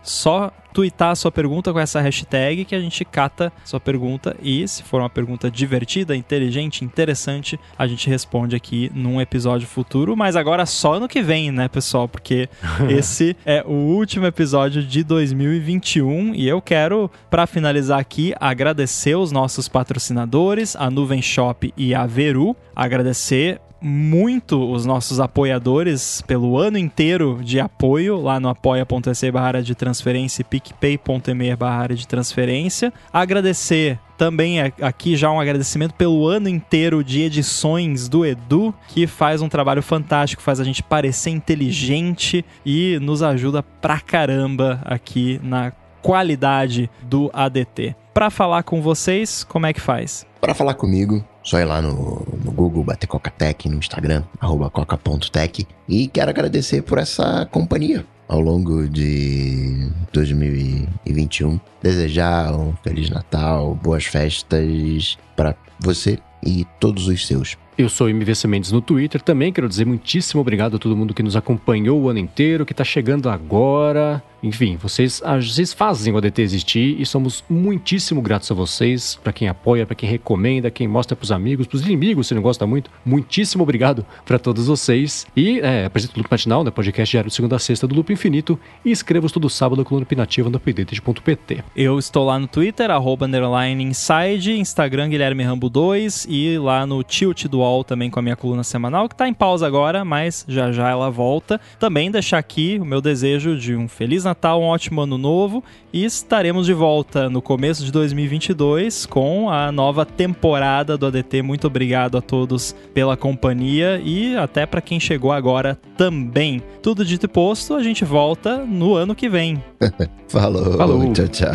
Só 0.02 0.52
twittar 0.72 1.10
a 1.10 1.14
sua 1.14 1.30
pergunta 1.30 1.72
com 1.72 1.78
essa 1.78 2.00
hashtag 2.00 2.64
que 2.64 2.74
a 2.74 2.80
gente 2.80 3.04
cata 3.04 3.52
sua 3.64 3.78
pergunta. 3.78 4.34
E 4.42 4.66
se 4.66 4.82
for 4.82 5.00
uma 5.00 5.10
pergunta 5.10 5.50
divertida, 5.50 6.16
inteligente, 6.16 6.84
interessante, 6.84 7.60
a 7.78 7.86
gente 7.86 8.08
responde 8.08 8.56
aqui 8.56 8.90
num 8.94 9.20
episódio 9.20 9.68
futuro, 9.68 10.16
mas 10.16 10.34
agora 10.34 10.64
só 10.66 10.98
no 10.98 11.08
que 11.08 11.22
vem, 11.22 11.50
né, 11.50 11.68
pessoal? 11.68 12.08
Porque 12.08 12.48
esse 12.88 13.36
é 13.44 13.62
o 13.66 13.72
último 13.72 14.26
episódio 14.26 14.82
de 14.82 15.04
2021 15.04 16.34
e 16.34 16.48
eu 16.48 16.60
quero, 16.60 17.10
para 17.30 17.46
finalizar 17.46 18.00
aqui, 18.00 18.34
agradecer 18.40 19.14
os 19.14 19.30
nossos 19.30 19.68
patrocinadores, 19.68 20.74
a 20.74 20.90
Nuvem 20.90 21.20
Shop 21.20 21.72
e 21.76 21.94
a 21.94 22.06
Veru, 22.06 22.56
agradecer 22.74 23.60
muito 23.82 24.70
os 24.70 24.86
nossos 24.86 25.18
apoiadores 25.18 26.22
pelo 26.22 26.56
ano 26.56 26.78
inteiro 26.78 27.40
de 27.42 27.58
apoio 27.58 28.20
lá 28.20 28.38
no 28.38 28.48
apoia.se 28.48 29.30
barra 29.30 29.60
de 29.60 29.74
transferência 29.74 30.42
e 30.42 30.44
picpay.me 30.44 31.56
barra 31.56 31.88
de 31.88 32.06
transferência. 32.06 32.92
Agradecer 33.12 33.98
também 34.16 34.60
aqui 34.80 35.16
já 35.16 35.30
um 35.30 35.40
agradecimento 35.40 35.94
pelo 35.94 36.28
ano 36.28 36.48
inteiro 36.48 37.02
de 37.02 37.22
edições 37.22 38.08
do 38.08 38.24
Edu, 38.24 38.72
que 38.88 39.06
faz 39.06 39.42
um 39.42 39.48
trabalho 39.48 39.82
fantástico, 39.82 40.42
faz 40.42 40.60
a 40.60 40.64
gente 40.64 40.82
parecer 40.82 41.30
inteligente 41.30 42.44
e 42.64 42.98
nos 43.00 43.22
ajuda 43.22 43.62
pra 43.62 43.98
caramba 43.98 44.80
aqui 44.84 45.40
na 45.42 45.72
qualidade 46.00 46.88
do 47.02 47.30
ADT. 47.32 47.96
Para 48.14 48.30
falar 48.30 48.62
com 48.62 48.82
vocês, 48.82 49.42
como 49.42 49.66
é 49.66 49.72
que 49.72 49.80
faz? 49.80 50.26
Para 50.40 50.54
falar 50.54 50.74
comigo, 50.74 51.24
só 51.42 51.58
ir 51.58 51.64
lá 51.64 51.82
no, 51.82 52.26
no 52.44 52.52
Google, 52.52 52.84
bater 52.84 53.06
Coca-Tech 53.06 53.68
no 53.68 53.76
Instagram, 53.76 54.22
arroba 54.40 54.70
coca.tech. 54.70 55.66
E 55.88 56.08
quero 56.08 56.30
agradecer 56.30 56.82
por 56.82 56.98
essa 56.98 57.46
companhia 57.50 58.04
ao 58.28 58.40
longo 58.40 58.88
de 58.88 59.90
2021. 60.12 61.60
Desejar 61.82 62.54
um 62.54 62.74
Feliz 62.82 63.10
Natal, 63.10 63.74
boas 63.74 64.04
festas 64.04 65.18
para 65.36 65.54
você 65.80 66.18
e 66.44 66.66
todos 66.80 67.08
os 67.08 67.26
seus. 67.26 67.58
Eu 67.76 67.88
sou 67.88 68.08
MVC 68.08 68.46
Mendes 68.46 68.72
no 68.72 68.80
Twitter 68.80 69.20
também. 69.20 69.52
Quero 69.52 69.68
dizer 69.68 69.86
muitíssimo 69.86 70.40
obrigado 70.40 70.76
a 70.76 70.78
todo 70.78 70.96
mundo 70.96 71.14
que 71.14 71.22
nos 71.22 71.36
acompanhou 71.36 72.00
o 72.00 72.08
ano 72.08 72.18
inteiro, 72.18 72.64
que 72.64 72.72
está 72.72 72.84
chegando 72.84 73.28
agora. 73.28 74.22
Enfim, 74.42 74.76
vocês, 74.76 75.22
vocês 75.40 75.72
fazem 75.72 76.12
o 76.12 76.16
ADT 76.16 76.42
existir 76.42 77.00
e 77.00 77.06
somos 77.06 77.44
muitíssimo 77.48 78.20
gratos 78.20 78.50
a 78.50 78.54
vocês, 78.54 79.18
para 79.22 79.32
quem 79.32 79.46
apoia, 79.46 79.86
para 79.86 79.94
quem 79.94 80.08
recomenda, 80.08 80.70
quem 80.70 80.88
mostra 80.88 81.14
para 81.14 81.24
os 81.24 81.30
amigos, 81.30 81.66
para 81.66 81.76
os 81.76 81.82
inimigos, 81.82 82.26
se 82.26 82.34
não 82.34 82.42
gosta 82.42 82.66
muito. 82.66 82.90
Muitíssimo 83.04 83.62
obrigado 83.62 84.04
para 84.24 84.38
todos 84.38 84.66
vocês. 84.66 85.26
E 85.36 85.60
é, 85.60 85.84
apresento 85.84 86.14
o 86.14 86.18
Loop 86.18 86.30
Matinal, 86.30 86.64
né, 86.64 86.70
podcast 86.70 87.10
diário 87.10 87.28
de 87.28 87.34
segunda 87.34 87.56
a 87.56 87.58
sexta 87.58 87.86
do 87.86 87.94
Loop 87.94 88.12
Infinito. 88.12 88.58
E 88.84 88.90
escrevo 88.90 89.30
todo 89.30 89.48
sábado 89.48 89.82
a 89.82 89.84
coluna 89.84 90.04
opinativa 90.04 90.50
no 90.50 90.56
update.pt. 90.56 91.62
Eu 91.76 91.98
estou 91.98 92.26
lá 92.26 92.38
no 92.38 92.48
Twitter, 92.48 92.90
arroba 92.90 93.26
underline 93.26 93.84
inside, 93.84 94.58
Instagram 94.58 95.08
Guilherme 95.08 95.44
Rambo 95.44 95.70
2 95.70 96.26
e 96.28 96.58
lá 96.58 96.84
no 96.84 97.02
Tilt 97.04 97.46
do 97.46 97.58
UOL 97.58 97.84
também 97.84 98.10
com 98.10 98.18
a 98.18 98.22
minha 98.22 98.36
coluna 98.36 98.64
semanal, 98.64 99.08
que 99.08 99.14
está 99.14 99.28
em 99.28 99.34
pausa 99.34 99.66
agora, 99.66 100.04
mas 100.04 100.44
já 100.48 100.72
já 100.72 100.90
ela 100.90 101.10
volta. 101.10 101.60
Também 101.78 102.10
deixar 102.10 102.38
aqui 102.38 102.78
o 102.80 102.84
meu 102.84 103.00
desejo 103.00 103.56
de 103.56 103.76
um 103.76 103.86
feliz 103.86 104.24
Natal, 104.24 104.31
um 104.56 104.62
ótimo 104.62 105.00
ano 105.02 105.16
novo 105.16 105.62
e 105.92 106.04
estaremos 106.04 106.66
de 106.66 106.72
volta 106.72 107.28
no 107.28 107.40
começo 107.40 107.84
de 107.84 107.92
2022 107.92 109.06
com 109.06 109.50
a 109.50 109.70
nova 109.70 110.04
temporada 110.04 110.96
do 110.96 111.06
ADT. 111.06 111.42
Muito 111.42 111.66
obrigado 111.66 112.16
a 112.16 112.20
todos 112.20 112.74
pela 112.92 113.16
companhia 113.16 114.00
e 114.04 114.36
até 114.36 114.66
para 114.66 114.80
quem 114.80 114.98
chegou 114.98 115.32
agora 115.32 115.78
também. 115.96 116.62
Tudo 116.82 117.04
dito 117.04 117.26
e 117.26 117.28
posto, 117.28 117.74
a 117.74 117.82
gente 117.82 118.04
volta 118.04 118.58
no 118.58 118.94
ano 118.94 119.14
que 119.14 119.28
vem. 119.28 119.62
Falou, 120.28 120.76
Falou. 120.76 121.12
tchau, 121.12 121.28
tchau. 121.28 121.52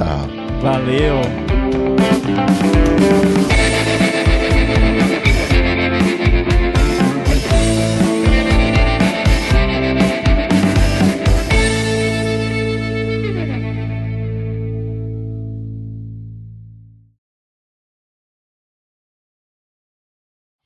Valeu. 0.61 1.21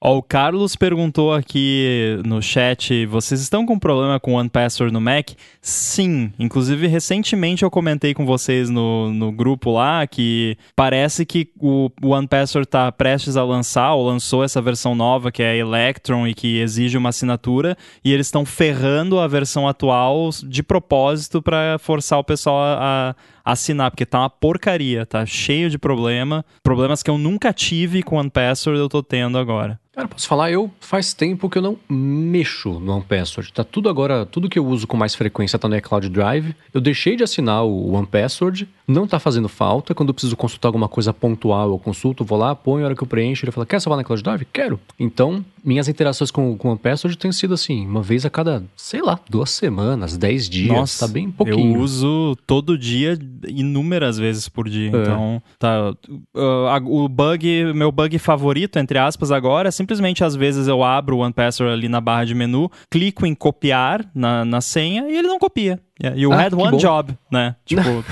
Ó, 0.03 0.17
o 0.17 0.23
Carlos 0.23 0.75
perguntou 0.75 1.31
aqui 1.31 2.19
no 2.25 2.41
chat: 2.41 3.05
vocês 3.05 3.39
estão 3.39 3.67
com 3.67 3.77
problema 3.77 4.19
com 4.19 4.33
One 4.33 4.49
Password 4.49 4.91
no 4.91 4.99
Mac? 4.99 5.29
Sim. 5.61 6.33
Inclusive, 6.39 6.87
recentemente 6.87 7.61
eu 7.61 7.69
comentei 7.69 8.15
com 8.15 8.25
vocês 8.25 8.67
no, 8.67 9.13
no 9.13 9.31
grupo 9.31 9.69
lá 9.69 10.07
que 10.07 10.57
parece 10.75 11.23
que 11.23 11.51
o 11.59 11.91
One 12.03 12.27
Password 12.27 12.65
está 12.65 12.91
prestes 12.91 13.37
a 13.37 13.43
lançar, 13.43 13.93
ou 13.93 14.07
lançou 14.07 14.43
essa 14.43 14.59
versão 14.59 14.95
nova 14.95 15.31
que 15.31 15.43
é 15.43 15.55
Electron 15.55 16.25
e 16.27 16.33
que 16.33 16.59
exige 16.59 16.97
uma 16.97 17.09
assinatura, 17.09 17.77
e 18.03 18.11
eles 18.11 18.25
estão 18.25 18.43
ferrando 18.43 19.19
a 19.19 19.27
versão 19.27 19.67
atual 19.67 20.31
de 20.43 20.63
propósito 20.63 21.43
para 21.43 21.77
forçar 21.77 22.17
o 22.17 22.23
pessoal 22.23 22.57
a, 22.57 23.09
a 23.09 23.15
assinar, 23.43 23.91
porque 23.91 24.05
tá 24.05 24.19
uma 24.19 24.29
porcaria, 24.29 25.05
tá 25.05 25.25
cheio 25.25 25.69
de 25.69 25.77
problema. 25.77 26.45
Problemas 26.63 27.03
que 27.03 27.09
eu 27.09 27.17
nunca 27.17 27.53
tive 27.53 28.03
com 28.03 28.17
One 28.17 28.29
Password 28.29 28.79
eu 28.79 28.89
tô 28.89 29.03
tendo 29.03 29.37
agora. 29.37 29.79
Cara, 29.93 30.07
posso 30.07 30.25
falar, 30.25 30.49
eu 30.49 30.71
faz 30.79 31.13
tempo 31.13 31.49
que 31.49 31.57
eu 31.57 31.61
não 31.61 31.77
mexo 31.89 32.79
no 32.79 32.93
OnePassword. 32.95 33.51
Tá 33.51 33.61
tudo 33.61 33.89
agora, 33.89 34.25
tudo 34.25 34.47
que 34.47 34.57
eu 34.57 34.65
uso 34.65 34.87
com 34.87 34.95
mais 34.95 35.13
frequência 35.13 35.59
tá 35.59 35.67
no 35.67 35.75
iCloud 35.75 36.07
Drive. 36.07 36.55
Eu 36.73 36.79
deixei 36.79 37.17
de 37.17 37.23
assinar 37.23 37.65
o 37.65 37.91
OnePassword, 37.93 38.69
não 38.87 39.05
tá 39.05 39.19
fazendo 39.19 39.49
falta. 39.49 39.93
Quando 39.93 40.09
eu 40.09 40.13
preciso 40.13 40.37
consultar 40.37 40.69
alguma 40.69 40.87
coisa 40.87 41.13
pontual, 41.13 41.71
eu 41.71 41.77
consulto, 41.77 42.23
vou 42.23 42.37
lá, 42.37 42.55
ponho, 42.55 42.85
a 42.85 42.87
hora 42.87 42.95
que 42.95 43.03
eu 43.03 43.07
preencho, 43.07 43.43
ele 43.43 43.51
fala, 43.51 43.65
quer 43.65 43.81
salvar 43.81 43.97
no 43.97 44.03
iCloud 44.03 44.23
Drive? 44.23 44.45
Quero. 44.53 44.79
Então, 44.97 45.43
minhas 45.61 45.89
interações 45.89 46.31
com, 46.31 46.57
com 46.57 46.69
o 46.69 46.71
OnePassword 46.71 47.17
têm 47.17 47.33
sido 47.33 47.53
assim, 47.53 47.85
uma 47.85 48.01
vez 48.01 48.25
a 48.25 48.29
cada, 48.29 48.63
sei 48.77 49.01
lá, 49.01 49.19
duas 49.29 49.49
semanas, 49.49 50.15
dez 50.15 50.49
dias. 50.49 50.73
Nossa, 50.73 51.05
tá 51.05 51.11
bem 51.11 51.29
pouquinho. 51.29 51.75
Eu 51.75 51.81
uso 51.81 52.37
todo 52.47 52.77
dia, 52.77 53.19
inúmeras 53.47 54.17
vezes 54.17 54.47
por 54.47 54.69
dia. 54.69 54.91
É. 54.91 55.01
Então, 55.01 55.41
tá. 55.59 55.91
Uh, 56.35 57.03
o 57.03 57.07
bug, 57.07 57.73
meu 57.73 57.91
bug 57.91 58.17
favorito, 58.19 58.77
entre 58.77 58.97
aspas, 58.97 59.31
agora 59.31 59.69
é 59.69 59.71
simplesmente 59.71 60.23
às 60.23 60.35
vezes 60.35 60.67
eu 60.67 60.83
abro 60.83 61.17
o 61.17 61.19
One 61.19 61.33
Password 61.33 61.73
ali 61.73 61.87
na 61.87 62.01
barra 62.01 62.25
de 62.25 62.35
menu, 62.35 62.69
clico 62.89 63.25
em 63.25 63.35
copiar 63.35 64.05
na, 64.13 64.45
na 64.45 64.61
senha 64.61 65.07
e 65.09 65.17
ele 65.17 65.27
não 65.27 65.39
copia. 65.39 65.79
Yeah, 66.01 66.19
you 66.19 66.33
ah, 66.33 66.35
had 66.35 66.53
one 66.53 66.71
bom. 66.71 66.77
job, 66.77 67.15
né? 67.31 67.55
Tipo, 67.63 68.03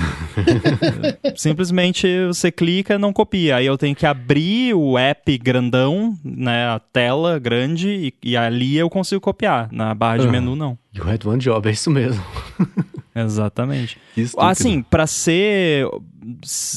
simplesmente 1.34 2.06
você 2.26 2.52
clica 2.52 2.96
não 2.98 3.12
copia. 3.12 3.56
Aí 3.56 3.66
eu 3.66 3.76
tenho 3.76 3.96
que 3.96 4.06
abrir 4.06 4.74
o 4.74 4.96
app 4.96 5.36
grandão, 5.38 6.16
né? 6.24 6.68
A 6.68 6.78
tela 6.78 7.38
grande, 7.40 7.88
e, 8.22 8.30
e 8.30 8.36
ali 8.36 8.76
eu 8.76 8.88
consigo 8.88 9.20
copiar. 9.20 9.68
Na 9.72 9.92
barra 9.92 10.18
de 10.18 10.28
menu, 10.28 10.54
não. 10.54 10.78
You 10.94 11.08
had 11.08 11.24
one 11.24 11.40
job, 11.40 11.68
é 11.68 11.72
isso 11.72 11.90
mesmo. 11.90 12.22
Exatamente. 13.22 13.98
Assim, 14.38 14.82
para 14.82 15.06
ser 15.06 15.86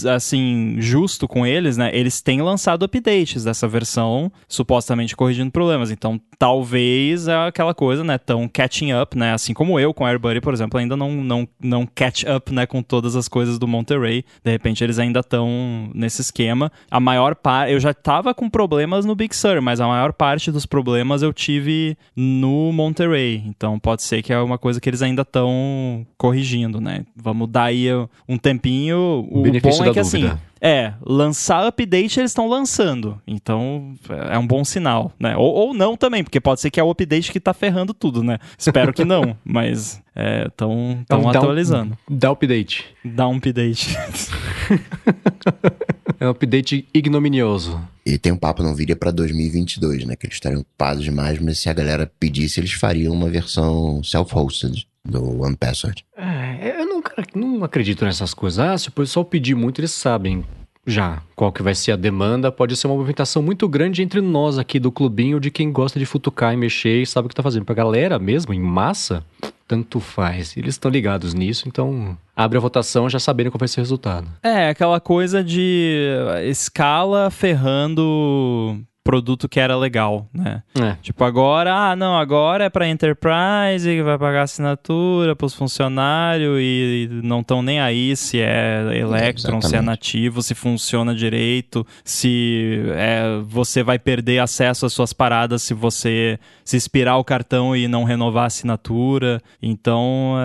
assim 0.07 0.75
justo 0.79 1.27
com 1.27 1.45
eles, 1.45 1.77
né? 1.77 1.89
Eles 1.93 2.21
têm 2.21 2.41
lançado 2.41 2.83
updates 2.83 3.43
dessa 3.43 3.67
versão, 3.67 4.31
supostamente 4.47 5.15
corrigindo 5.15 5.51
problemas. 5.51 5.91
Então, 5.91 6.19
talvez 6.37 7.27
é 7.27 7.47
aquela 7.47 7.73
coisa, 7.73 8.03
né? 8.03 8.17
Tão 8.17 8.47
catching 8.47 8.93
up, 8.93 9.17
né? 9.17 9.33
Assim 9.33 9.53
como 9.53 9.79
eu 9.79 9.93
com 9.93 10.05
AirBuddy, 10.05 10.41
por 10.41 10.53
exemplo, 10.53 10.79
ainda 10.79 10.97
não 10.97 11.11
não 11.11 11.47
não 11.61 11.85
catch 11.85 12.23
up, 12.23 12.53
né? 12.53 12.65
Com 12.65 12.81
todas 12.81 13.15
as 13.15 13.27
coisas 13.27 13.59
do 13.59 13.67
Monterey. 13.67 14.25
De 14.43 14.51
repente, 14.51 14.83
eles 14.83 14.99
ainda 14.99 15.19
estão 15.19 15.89
nesse 15.93 16.21
esquema. 16.21 16.71
A 16.89 16.99
maior 16.99 17.35
parte, 17.35 17.73
eu 17.73 17.79
já 17.79 17.93
tava 17.93 18.33
com 18.33 18.49
problemas 18.49 19.05
no 19.05 19.15
Big 19.15 19.35
Sur, 19.35 19.61
mas 19.61 19.79
a 19.79 19.87
maior 19.87 20.13
parte 20.13 20.51
dos 20.51 20.65
problemas 20.65 21.21
eu 21.21 21.31
tive 21.31 21.97
no 22.15 22.71
Monterey. 22.71 23.43
Então, 23.47 23.79
pode 23.79 24.03
ser 24.03 24.21
que 24.21 24.33
é 24.33 24.39
uma 24.39 24.57
coisa 24.57 24.79
que 24.79 24.89
eles 24.89 25.01
ainda 25.01 25.21
estão 25.21 26.05
corrigindo, 26.17 26.79
né? 26.79 27.05
Vamos 27.15 27.49
dar 27.49 27.65
aí 27.65 27.87
um 28.27 28.37
tempinho. 28.37 29.27
O 29.29 29.41
Benefício 29.43 29.83
bom 29.83 29.89
é 29.89 29.93
que 29.93 30.01
dúvida. 30.01 30.33
assim. 30.33 30.39
É, 30.61 30.93
lançar 31.05 31.67
update 31.67 32.19
eles 32.19 32.31
estão 32.31 32.47
lançando. 32.47 33.21
Então 33.27 33.95
é 34.31 34.37
um 34.37 34.47
bom 34.47 34.63
sinal, 34.63 35.11
né? 35.19 35.35
Ou, 35.35 35.53
ou, 35.53 35.73
não 35.73 35.97
também, 35.97 36.23
porque 36.23 36.39
pode 36.39 36.61
ser 36.61 36.71
que 36.71 36.79
é 36.79 36.83
o 36.83 36.89
update 36.89 37.31
que 37.31 37.39
tá 37.39 37.53
ferrando 37.53 37.93
tudo, 37.93 38.23
né? 38.23 38.37
Espero 38.57 38.93
que 38.93 39.03
não, 39.03 39.35
mas 39.43 40.01
estão 40.45 40.91
é, 40.91 41.01
então, 41.01 41.29
atualizando. 41.29 41.97
Dá 42.09 42.31
update. 42.31 42.85
Dá 43.03 43.27
um 43.27 43.37
update. 43.37 43.97
é 46.19 46.27
um 46.27 46.29
update 46.29 46.87
ignominioso. 46.93 47.81
E 48.05 48.17
tem 48.17 48.31
um 48.31 48.37
papo 48.37 48.63
no 48.63 48.73
vídeo 48.73 48.95
para 48.95 49.11
2022, 49.11 50.05
né? 50.05 50.15
Que 50.15 50.27
eles 50.27 50.35
estariam 50.35 50.61
ocupados 50.61 51.03
demais, 51.03 51.39
mas 51.39 51.59
se 51.59 51.69
a 51.69 51.73
galera 51.73 52.09
pedisse, 52.19 52.59
eles 52.59 52.73
fariam 52.73 53.13
uma 53.13 53.29
versão 53.29 54.01
self-hosted 54.03 54.85
do 55.05 55.41
One 55.41 55.55
Password. 55.55 56.05
É, 56.15 56.79
eu 56.79 56.85
não, 56.85 57.03
não 57.35 57.63
acredito 57.63 58.05
nessas 58.05 58.33
coisas. 58.33 58.59
Ah, 58.59 58.77
se 58.77 58.89
o 58.89 58.91
pessoal 58.91 59.25
pedir 59.25 59.55
muito, 59.55 59.81
eles 59.81 59.91
sabem 59.91 60.43
já 60.85 61.21
qual 61.35 61.51
que 61.51 61.63
vai 61.63 61.75
ser 61.75 61.93
a 61.93 61.95
demanda. 61.95 62.51
Pode 62.51 62.75
ser 62.75 62.87
uma 62.87 62.95
movimentação 62.95 63.41
muito 63.41 63.67
grande 63.67 64.01
entre 64.01 64.21
nós 64.21 64.57
aqui 64.57 64.79
do 64.79 64.91
clubinho 64.91 65.39
de 65.39 65.49
quem 65.49 65.71
gosta 65.71 65.99
de 65.99 66.05
futucar 66.05 66.53
e 66.53 66.57
mexer 66.57 67.01
e 67.01 67.05
sabe 67.05 67.25
o 67.25 67.29
que 67.29 67.35
tá 67.35 67.43
fazendo. 67.43 67.65
Pra 67.65 67.75
galera 67.75 68.19
mesmo, 68.19 68.53
em 68.53 68.59
massa, 68.59 69.23
tanto 69.67 69.99
faz. 69.99 70.55
Eles 70.57 70.75
estão 70.75 70.91
ligados 70.91 71.33
nisso, 71.33 71.67
então 71.67 72.17
abre 72.35 72.57
a 72.57 72.61
votação 72.61 73.09
já 73.09 73.19
sabendo 73.19 73.51
qual 73.51 73.59
vai 73.59 73.67
ser 73.67 73.79
o 73.79 73.83
resultado. 73.83 74.27
É, 74.41 74.69
aquela 74.69 74.99
coisa 74.99 75.43
de 75.43 76.15
escala 76.45 77.29
ferrando 77.29 78.79
produto 79.03 79.49
que 79.49 79.59
era 79.59 79.75
legal, 79.75 80.27
né? 80.33 80.63
É. 80.79 80.95
Tipo, 81.01 81.23
agora, 81.25 81.73
ah, 81.73 81.95
não, 81.95 82.17
agora 82.17 82.65
é 82.65 82.69
para 82.69 82.87
enterprise, 82.87 83.87
que 83.87 84.01
vai 84.01 84.17
pagar 84.17 84.43
assinatura 84.43 85.35
para 85.35 85.45
os 85.45 85.53
funcionários 85.53 86.57
e 86.61 87.09
não 87.23 87.41
estão 87.41 87.61
nem 87.61 87.79
aí 87.79 88.15
se 88.15 88.39
é 88.39 88.97
Electron, 88.97 89.57
é, 89.57 89.61
se 89.61 89.75
é 89.75 89.81
nativo, 89.81 90.41
se 90.41 90.55
funciona 90.55 91.13
direito, 91.13 91.85
se 92.03 92.81
é, 92.95 93.41
você 93.45 93.83
vai 93.83 93.99
perder 93.99 94.39
acesso 94.39 94.85
às 94.85 94.93
suas 94.93 95.11
paradas 95.11 95.61
se 95.61 95.73
você 95.73 96.39
se 96.63 96.77
expirar 96.77 97.17
o 97.17 97.23
cartão 97.23 97.75
e 97.75 97.87
não 97.87 98.03
renovar 98.05 98.45
a 98.45 98.47
assinatura. 98.47 99.41
Então, 99.61 100.35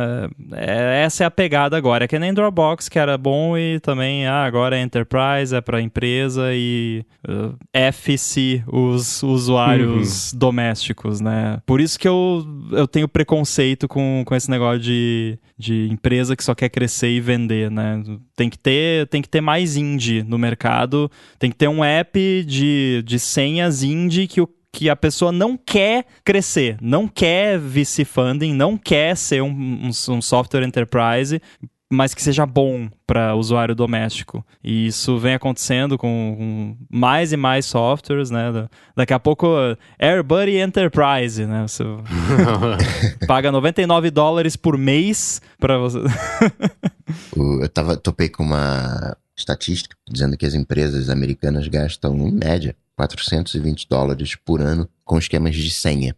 é, 0.52 0.66
é 0.66 1.02
essa 1.05 1.22
é 1.22 1.26
a 1.26 1.30
pegada 1.30 1.76
agora. 1.76 2.05
É 2.05 2.09
que 2.09 2.18
nem 2.18 2.35
Dropbox, 2.35 2.89
que 2.89 2.98
era 2.98 3.16
bom 3.16 3.56
e 3.56 3.78
também, 3.80 4.26
ah, 4.26 4.44
agora 4.44 4.76
é 4.76 4.82
enterprise, 4.82 5.55
é 5.55 5.60
para 5.60 5.80
empresa 5.80 6.51
e 6.52 7.05
uh, 7.28 7.56
Os 8.66 9.22
usuários 9.22 10.32
uhum. 10.32 10.38
domésticos, 10.38 11.20
né? 11.20 11.60
Por 11.66 11.80
isso 11.80 11.98
que 11.98 12.08
eu, 12.08 12.46
eu 12.72 12.86
tenho 12.86 13.08
preconceito 13.08 13.86
com, 13.86 14.22
com 14.26 14.34
esse 14.34 14.50
negócio 14.50 14.80
de, 14.80 15.38
de 15.56 15.88
empresa 15.90 16.36
que 16.36 16.44
só 16.44 16.54
quer 16.54 16.68
crescer 16.68 17.10
e 17.10 17.20
vender, 17.20 17.70
né? 17.70 18.02
Tem 18.36 18.48
que 18.48 18.58
ter, 18.58 19.06
tem 19.08 19.22
que 19.22 19.28
ter 19.28 19.40
mais 19.40 19.76
indie 19.76 20.22
no 20.22 20.38
mercado, 20.38 21.10
tem 21.38 21.50
que 21.50 21.56
ter 21.56 21.68
um 21.68 21.84
app 21.84 22.44
de, 22.44 23.02
de 23.04 23.18
senhas 23.18 23.82
indie 23.82 24.26
que 24.26 24.40
o 24.40 24.48
que 24.70 24.88
a 24.88 24.94
pessoa 24.94 25.32
não 25.32 25.56
quer 25.56 26.04
crescer, 26.24 26.76
não 26.80 27.08
quer 27.08 27.58
VC 27.58 28.04
funding, 28.04 28.52
não 28.52 28.76
quer 28.76 29.16
ser 29.16 29.42
um, 29.42 29.50
um, 29.50 29.88
um 29.88 30.22
software 30.22 30.62
enterprise, 30.62 31.40
mas 31.90 32.12
que 32.12 32.23
seja 32.23 32.44
bom 32.44 32.89
para 33.06 33.35
usuário 33.35 33.74
doméstico. 33.74 34.44
E 34.62 34.86
isso 34.86 35.19
vem 35.19 35.35
acontecendo 35.35 35.97
com, 35.97 36.35
com, 36.36 36.77
mais 36.90 37.32
e 37.32 37.36
mais 37.36 37.65
softwares, 37.65 38.31
né? 38.31 38.69
Daqui 38.94 39.15
a 39.15 39.19
pouco, 39.19 39.47
AirBuddy 39.98 40.59
Enterprise, 40.59 41.47
né? 41.47 41.66
Você 41.66 41.85
paga 43.27 43.51
99 43.51 44.10
dólares 44.10 44.55
por 44.55 44.77
mês 44.77 45.40
para 45.59 45.78
você. 45.78 45.98
eu 47.35 47.69
tava, 47.70 47.97
topei 47.97 48.28
com 48.28 48.43
uma 48.43 49.16
estatística 49.36 49.97
dizendo 50.10 50.36
que 50.36 50.44
as 50.44 50.55
empresas 50.55 51.09
americanas 51.09 51.66
gastam, 51.69 52.16
em 52.19 52.32
média, 52.32 52.77
420 52.97 53.86
dólares 53.89 54.35
por 54.35 54.60
ano 54.60 54.89
com 55.05 55.19
esquemas 55.19 55.55
de 55.55 55.70
senha. 55.70 56.15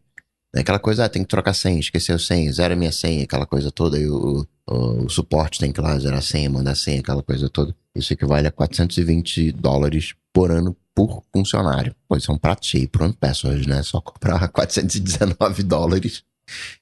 É 0.55 0.61
aquela 0.61 0.81
coisa, 0.81 1.05
ah, 1.05 1.09
tem 1.09 1.23
que 1.23 1.29
trocar 1.29 1.55
senha, 1.55 1.79
esqueceu 1.79 2.19
senha, 2.19 2.53
zera 2.53 2.75
minha 2.75 2.91
senha, 2.91 3.23
aquela 3.23 3.47
coisa 3.47 3.71
toda, 3.71 3.99
e 3.99 4.09
o, 4.09 4.45
o, 4.69 5.05
o, 5.05 5.09
suporte 5.09 5.61
tem 5.61 5.71
que 5.71 5.81
ir 5.81 5.83
lá 5.83 5.97
zerar 5.99 6.19
a 6.19 6.23
senha, 6.23 6.51
mandar 6.51 6.75
senha, 6.75 7.01
aquela 7.01 7.23
coisa 7.23 7.49
toda. 7.49 7.75
Isso 7.95 8.13
equivale 8.13 8.49
a 8.49 8.53
420 8.53 9.53
dólares 9.53 10.15
por 10.33 10.51
ano 10.51 10.77
por 10.93 11.23
funcionário. 11.33 11.95
Pode 12.09 12.25
ser 12.25 12.33
um 12.33 12.39
prato 12.39 12.67
cheio 12.67 12.89
por 12.89 13.03
ano 13.03 13.15
pessoas, 13.15 13.65
né? 13.65 13.83
Só 13.83 14.01
comprar 14.01 14.47
419 14.51 15.63
dólares, 15.63 16.25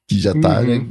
que 0.07 0.19
já 0.19 0.33
tá 0.33 0.61
uhum. 0.61 0.67
né, 0.67 0.87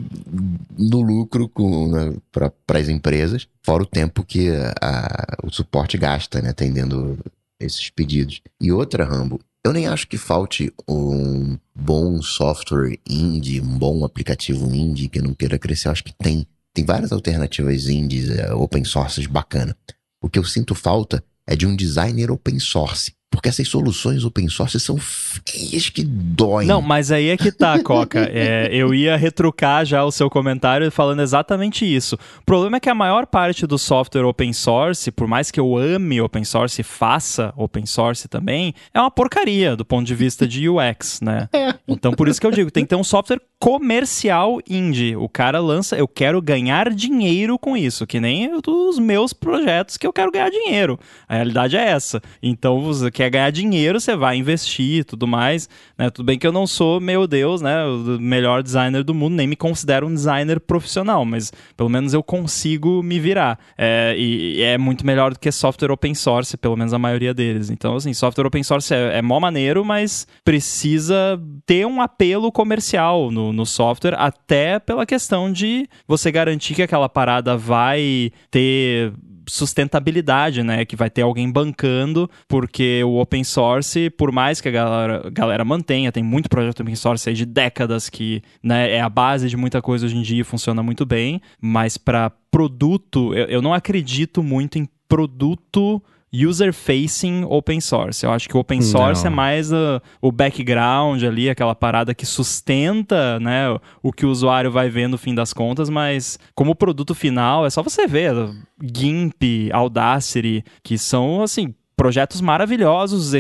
no 0.78 1.02
lucro 1.02 1.52
né, 1.90 2.16
para 2.32 2.80
as 2.80 2.90
empresas, 2.90 3.48
fora 3.64 3.82
o 3.82 3.88
tempo 3.88 4.24
que 4.24 4.50
a, 4.82 5.38
o 5.44 5.52
suporte 5.52 5.98
gasta, 5.98 6.42
né, 6.42 6.50
atendendo 6.50 7.18
esses 7.60 7.90
pedidos. 7.90 8.42
E 8.62 8.72
outra, 8.72 9.04
Rambo, 9.04 9.40
eu 9.66 9.74
nem 9.74 9.88
acho 9.88 10.08
que 10.08 10.18
falte 10.18 10.74
um 10.88 11.58
bom 11.76 12.22
software 12.22 12.98
indie, 13.08 13.62
um 13.62 13.78
bom 13.78 14.06
aplicativo 14.06 14.74
indie 14.74 15.10
que 15.10 15.22
não 15.22 15.34
queira 15.34 15.60
crescer. 15.60 15.88
Eu 15.88 15.92
acho 15.92 16.04
que 16.04 16.14
tem. 16.14 16.48
Tem 16.74 16.86
várias 16.86 17.12
alternativas 17.12 17.90
indies, 17.90 18.30
é, 18.30 18.54
open 18.54 18.84
sources 18.86 19.26
bacana. 19.26 19.76
O 20.22 20.30
que 20.30 20.38
eu 20.38 20.44
sinto 20.44 20.76
falta 20.76 21.24
é 21.46 21.56
de 21.56 21.66
um 21.66 21.76
designer 21.76 22.32
open 22.32 22.60
source. 22.60 23.17
Porque 23.38 23.50
essas 23.50 23.68
soluções 23.68 24.26
open 24.26 24.50
source 24.50 24.80
são 24.80 24.98
feias 24.98 25.90
que 25.90 26.04
doem. 26.04 26.68
Não, 26.68 26.82
mas 26.82 27.12
aí 27.12 27.30
é 27.30 27.38
que 27.38 27.52
tá, 27.52 27.78
Coca. 27.84 28.28
É, 28.34 28.68
eu 28.72 28.96
ia 28.96 29.16
retrucar 29.16 29.86
já 29.86 30.04
o 30.04 30.12
seu 30.12 30.28
comentário 30.28 30.90
falando 30.92 31.22
exatamente 31.22 31.86
isso. 31.86 32.16
O 32.16 32.44
problema 32.44 32.78
é 32.78 32.80
que 32.80 32.90
a 32.90 32.96
maior 32.96 33.28
parte 33.28 33.68
do 33.68 33.78
software 33.78 34.26
open 34.26 34.52
source, 34.54 35.12
por 35.12 35.28
mais 35.28 35.52
que 35.52 35.60
eu 35.60 35.78
ame 35.78 36.20
open 36.20 36.44
source 36.44 36.82
e 36.82 36.84
faça 36.84 37.54
open 37.56 37.86
source 37.86 38.28
também, 38.28 38.74
é 38.92 39.00
uma 39.00 39.12
porcaria 39.12 39.76
do 39.76 39.86
ponto 39.86 40.08
de 40.08 40.16
vista 40.16 40.48
de 40.48 40.68
UX, 40.68 41.22
né? 41.22 41.48
É. 41.54 41.76
Então 41.88 42.14
por 42.14 42.28
isso 42.28 42.42
que 42.42 42.48
eu 42.48 42.52
digo, 42.52 42.72
tem 42.72 42.86
que 42.86 42.90
ter 42.90 42.96
um 42.96 43.04
software 43.04 43.40
comercial 43.60 44.60
indie. 44.68 45.16
O 45.16 45.28
cara 45.28 45.60
lança, 45.60 45.96
eu 45.96 46.08
quero 46.08 46.42
ganhar 46.42 46.90
dinheiro 46.94 47.58
com 47.58 47.76
isso, 47.76 48.06
que 48.08 48.20
nem 48.20 48.52
os 48.54 49.00
meus 49.00 49.34
projetos 49.34 49.98
que 49.98 50.06
eu 50.06 50.14
quero 50.14 50.32
ganhar 50.32 50.50
dinheiro. 50.50 51.00
A 51.28 51.36
realidade 51.36 51.76
é 51.76 51.88
essa. 51.88 52.22
Então, 52.42 52.82
você 52.82 53.10
quer 53.12 53.27
ganhar 53.30 53.50
dinheiro, 53.50 54.00
você 54.00 54.16
vai 54.16 54.38
investir 54.38 55.00
e 55.00 55.04
tudo 55.04 55.28
mais. 55.28 55.68
Né? 55.98 56.10
Tudo 56.10 56.26
bem 56.26 56.38
que 56.38 56.46
eu 56.46 56.52
não 56.52 56.68
sou, 56.68 57.00
meu 57.00 57.26
Deus, 57.28 57.62
né, 57.62 57.84
o 57.86 58.20
melhor 58.20 58.62
designer 58.62 59.04
do 59.04 59.14
mundo, 59.14 59.36
nem 59.36 59.48
me 59.48 59.56
considero 59.56 60.06
um 60.06 60.14
designer 60.14 60.60
profissional, 60.60 61.26
mas 61.26 61.52
pelo 61.76 61.90
menos 61.90 62.14
eu 62.14 62.22
consigo 62.22 63.02
me 63.02 63.20
virar. 63.20 63.58
É, 63.78 64.16
e, 64.18 64.58
e, 64.58 64.62
é 64.62 64.78
muito 64.78 65.06
melhor 65.06 65.34
do 65.34 65.40
que 65.40 65.52
software 65.52 65.92
open 65.92 66.14
source, 66.14 66.56
pelo 66.58 66.78
menos 66.78 66.94
a 66.94 67.00
maioria 67.00 67.34
deles. 67.34 67.70
Então, 67.70 67.96
assim, 67.96 68.14
software 68.14 68.46
open 68.46 68.64
source 68.64 68.94
é, 68.94 69.18
é 69.18 69.22
mó 69.22 69.40
maneiro, 69.40 69.84
mas 69.84 70.28
precisa 70.44 71.40
ter 71.66 71.86
um 71.86 72.02
apelo 72.02 72.52
comercial 72.52 73.32
no 73.32 73.48
no, 73.52 73.66
software, 73.66 74.16
até 74.18 74.80
pela 74.80 75.06
questão 75.06 75.52
de 75.52 75.88
você 76.08 76.32
garantir 76.32 76.76
que 76.76 76.82
aquela 76.82 77.10
parada 77.10 77.58
vai 77.58 78.32
ter 78.50 79.14
sustentabilidade, 79.48 80.62
né? 80.64 80.86
Que 80.86 80.96
vai 80.96 81.10
ter 81.10 81.22
alguém 81.22 81.52
bancando, 81.52 82.30
porque 82.48 83.04
o 83.04 83.20
open 83.20 83.44
source, 83.44 84.10
por 84.12 84.32
mais 84.32 84.62
que 84.62 84.70
a 84.70 84.72
galera, 84.72 85.30
galera 85.32 85.66
mantenha, 85.66 86.12
tem 86.12 86.24
muito 86.24 86.50
projeto 86.50 86.82
open 86.82 86.96
source 86.96 87.30
aí 87.30 87.36
de 87.36 87.46
décadas 87.46 88.10
que 88.10 88.42
né, 88.62 88.92
é 88.92 89.02
a 89.02 89.10
base 89.10 89.50
de 89.50 89.58
muita 89.58 89.82
coisa 89.82 90.06
hoje 90.06 90.18
em 90.18 90.22
dia 90.22 90.42
e 90.42 90.44
funciona 90.44 90.84
muito 90.84 91.06
bem, 91.06 91.42
mas 91.62 91.98
para 91.98 92.32
produto, 92.52 93.34
eu, 93.34 93.46
eu 93.46 93.62
não 93.62 93.74
acredito 93.74 94.44
muito 94.44 94.78
em 94.78 94.88
produto 95.08 96.02
user-facing 96.34 97.46
open 97.46 97.80
source. 97.80 98.26
Eu 98.26 98.32
acho 98.32 98.48
que 98.48 98.56
o 98.56 98.60
open 98.60 98.82
source 98.82 99.24
Não. 99.24 99.32
é 99.32 99.36
mais 99.36 99.72
uh, 99.72 100.02
o 100.22 100.32
background 100.32 101.24
ali, 101.24 101.50
aquela 101.50 101.74
parada 101.74 102.14
que 102.14 102.26
sustenta 102.26 103.40
né, 103.40 103.66
o 104.04 104.12
que 104.12 104.26
o 104.26 104.30
usuário 104.30 104.72
vai 104.72 104.90
ver 104.90 105.08
no 105.08 105.18
fim 105.18 105.34
das 105.34 105.54
contas, 105.54 105.90
mas 105.90 106.38
como 106.54 106.76
produto 106.76 107.16
final 107.16 107.66
é 107.66 107.70
só 107.70 107.82
você 107.82 108.06
ver 108.08 108.34
GIMP, 108.82 109.72
Audacity, 109.72 110.64
que 110.84 110.98
são 110.98 111.42
assim 111.42 111.74
projetos 111.96 112.42
maravilhosos, 112.42 113.34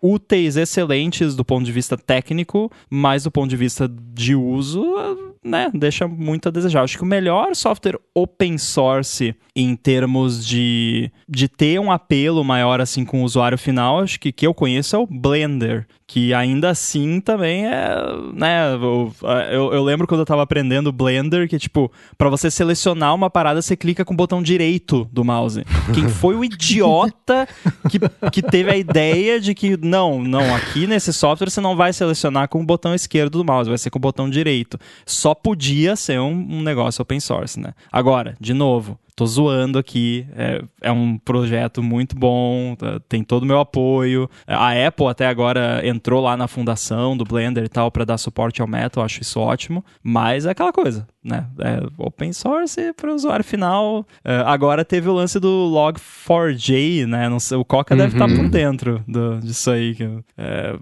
úteis, 0.00 0.56
excelentes 0.56 1.34
do 1.34 1.44
ponto 1.44 1.64
de 1.64 1.72
vista 1.72 1.96
técnico, 1.96 2.70
mas 2.88 3.24
do 3.24 3.30
ponto 3.30 3.48
de 3.48 3.56
vista 3.56 3.88
de 3.88 4.34
uso, 4.34 5.25
né, 5.46 5.70
deixa 5.72 6.06
muito 6.06 6.48
a 6.48 6.50
desejar. 6.50 6.82
Acho 6.82 6.98
que 6.98 7.02
o 7.02 7.06
melhor 7.06 7.54
software 7.54 7.98
open 8.14 8.58
source 8.58 9.34
em 9.54 9.74
termos 9.74 10.46
de, 10.46 11.10
de 11.28 11.48
ter 11.48 11.80
um 11.80 11.90
apelo 11.90 12.44
maior 12.44 12.80
assim 12.80 13.04
com 13.04 13.22
o 13.22 13.24
usuário 13.24 13.56
final, 13.56 14.00
acho 14.00 14.20
que 14.20 14.32
que 14.32 14.46
eu 14.46 14.52
conheço 14.52 14.96
é 14.96 14.98
o 14.98 15.06
Blender, 15.06 15.86
que 16.06 16.32
ainda 16.32 16.70
assim 16.70 17.20
também 17.20 17.66
é, 17.66 17.96
né, 18.32 18.74
eu, 18.74 19.12
eu, 19.50 19.72
eu 19.72 19.82
lembro 19.82 20.06
quando 20.06 20.20
eu 20.20 20.26
tava 20.26 20.42
aprendendo 20.42 20.92
Blender 20.92 21.48
que 21.48 21.58
tipo, 21.58 21.90
para 22.16 22.30
você 22.30 22.48
selecionar 22.48 23.12
uma 23.14 23.28
parada, 23.28 23.60
você 23.60 23.76
clica 23.76 24.04
com 24.04 24.14
o 24.14 24.16
botão 24.16 24.40
direito 24.40 25.08
do 25.12 25.24
mouse. 25.24 25.64
Quem 25.92 26.08
foi 26.08 26.36
o 26.36 26.44
idiota 26.44 27.48
que, 27.90 27.98
que 28.30 28.40
teve 28.40 28.70
a 28.70 28.76
ideia 28.76 29.40
de 29.40 29.52
que 29.52 29.76
não, 29.76 30.22
não, 30.22 30.54
aqui 30.54 30.86
nesse 30.86 31.12
software 31.12 31.50
você 31.50 31.60
não 31.60 31.74
vai 31.74 31.92
selecionar 31.92 32.48
com 32.48 32.60
o 32.60 32.64
botão 32.64 32.94
esquerdo 32.94 33.38
do 33.38 33.44
mouse, 33.44 33.68
vai 33.68 33.78
ser 33.78 33.90
com 33.90 33.98
o 33.98 34.00
botão 34.00 34.30
direito. 34.30 34.78
Só 35.04 35.34
podia 35.34 35.96
ser 35.96 36.20
um, 36.20 36.32
um 36.32 36.62
negócio 36.62 37.02
open 37.02 37.18
source, 37.18 37.58
né? 37.58 37.74
Agora, 37.90 38.36
de 38.40 38.54
novo, 38.54 38.96
tô 39.16 39.26
zoando 39.26 39.78
aqui. 39.78 40.26
É, 40.36 40.62
é 40.82 40.92
um 40.92 41.16
projeto 41.16 41.82
muito 41.82 42.14
bom, 42.14 42.76
tá, 42.76 43.00
tem 43.08 43.24
todo 43.24 43.42
o 43.42 43.46
meu 43.46 43.58
apoio. 43.58 44.28
A 44.46 44.72
Apple 44.86 45.06
até 45.06 45.26
agora 45.26 45.80
entrou 45.84 46.22
lá 46.22 46.36
na 46.36 46.46
fundação 46.46 47.16
do 47.16 47.24
Blender 47.24 47.64
e 47.64 47.68
tal 47.68 47.90
para 47.90 48.04
dar 48.04 48.18
suporte 48.18 48.60
ao 48.60 48.68
Metal, 48.68 49.02
acho 49.02 49.22
isso 49.22 49.40
ótimo. 49.40 49.82
Mas 50.02 50.44
é 50.44 50.50
aquela 50.50 50.72
coisa, 50.72 51.08
né? 51.24 51.46
É 51.58 51.80
open 51.96 52.32
source 52.34 52.92
para 52.92 53.10
o 53.10 53.14
usuário 53.14 53.44
final. 53.44 54.06
É, 54.22 54.42
agora 54.44 54.84
teve 54.84 55.08
o 55.08 55.14
lance 55.14 55.40
do 55.40 55.48
Log4j, 55.72 57.06
né? 57.06 57.28
Não 57.30 57.40
sei, 57.40 57.56
o 57.56 57.64
Coca 57.64 57.94
uhum. 57.94 57.98
deve 57.98 58.12
estar 58.14 58.28
por 58.28 58.48
dentro 58.50 59.02
do, 59.08 59.40
disso 59.40 59.70
aí. 59.70 59.96
É, 60.36 60.76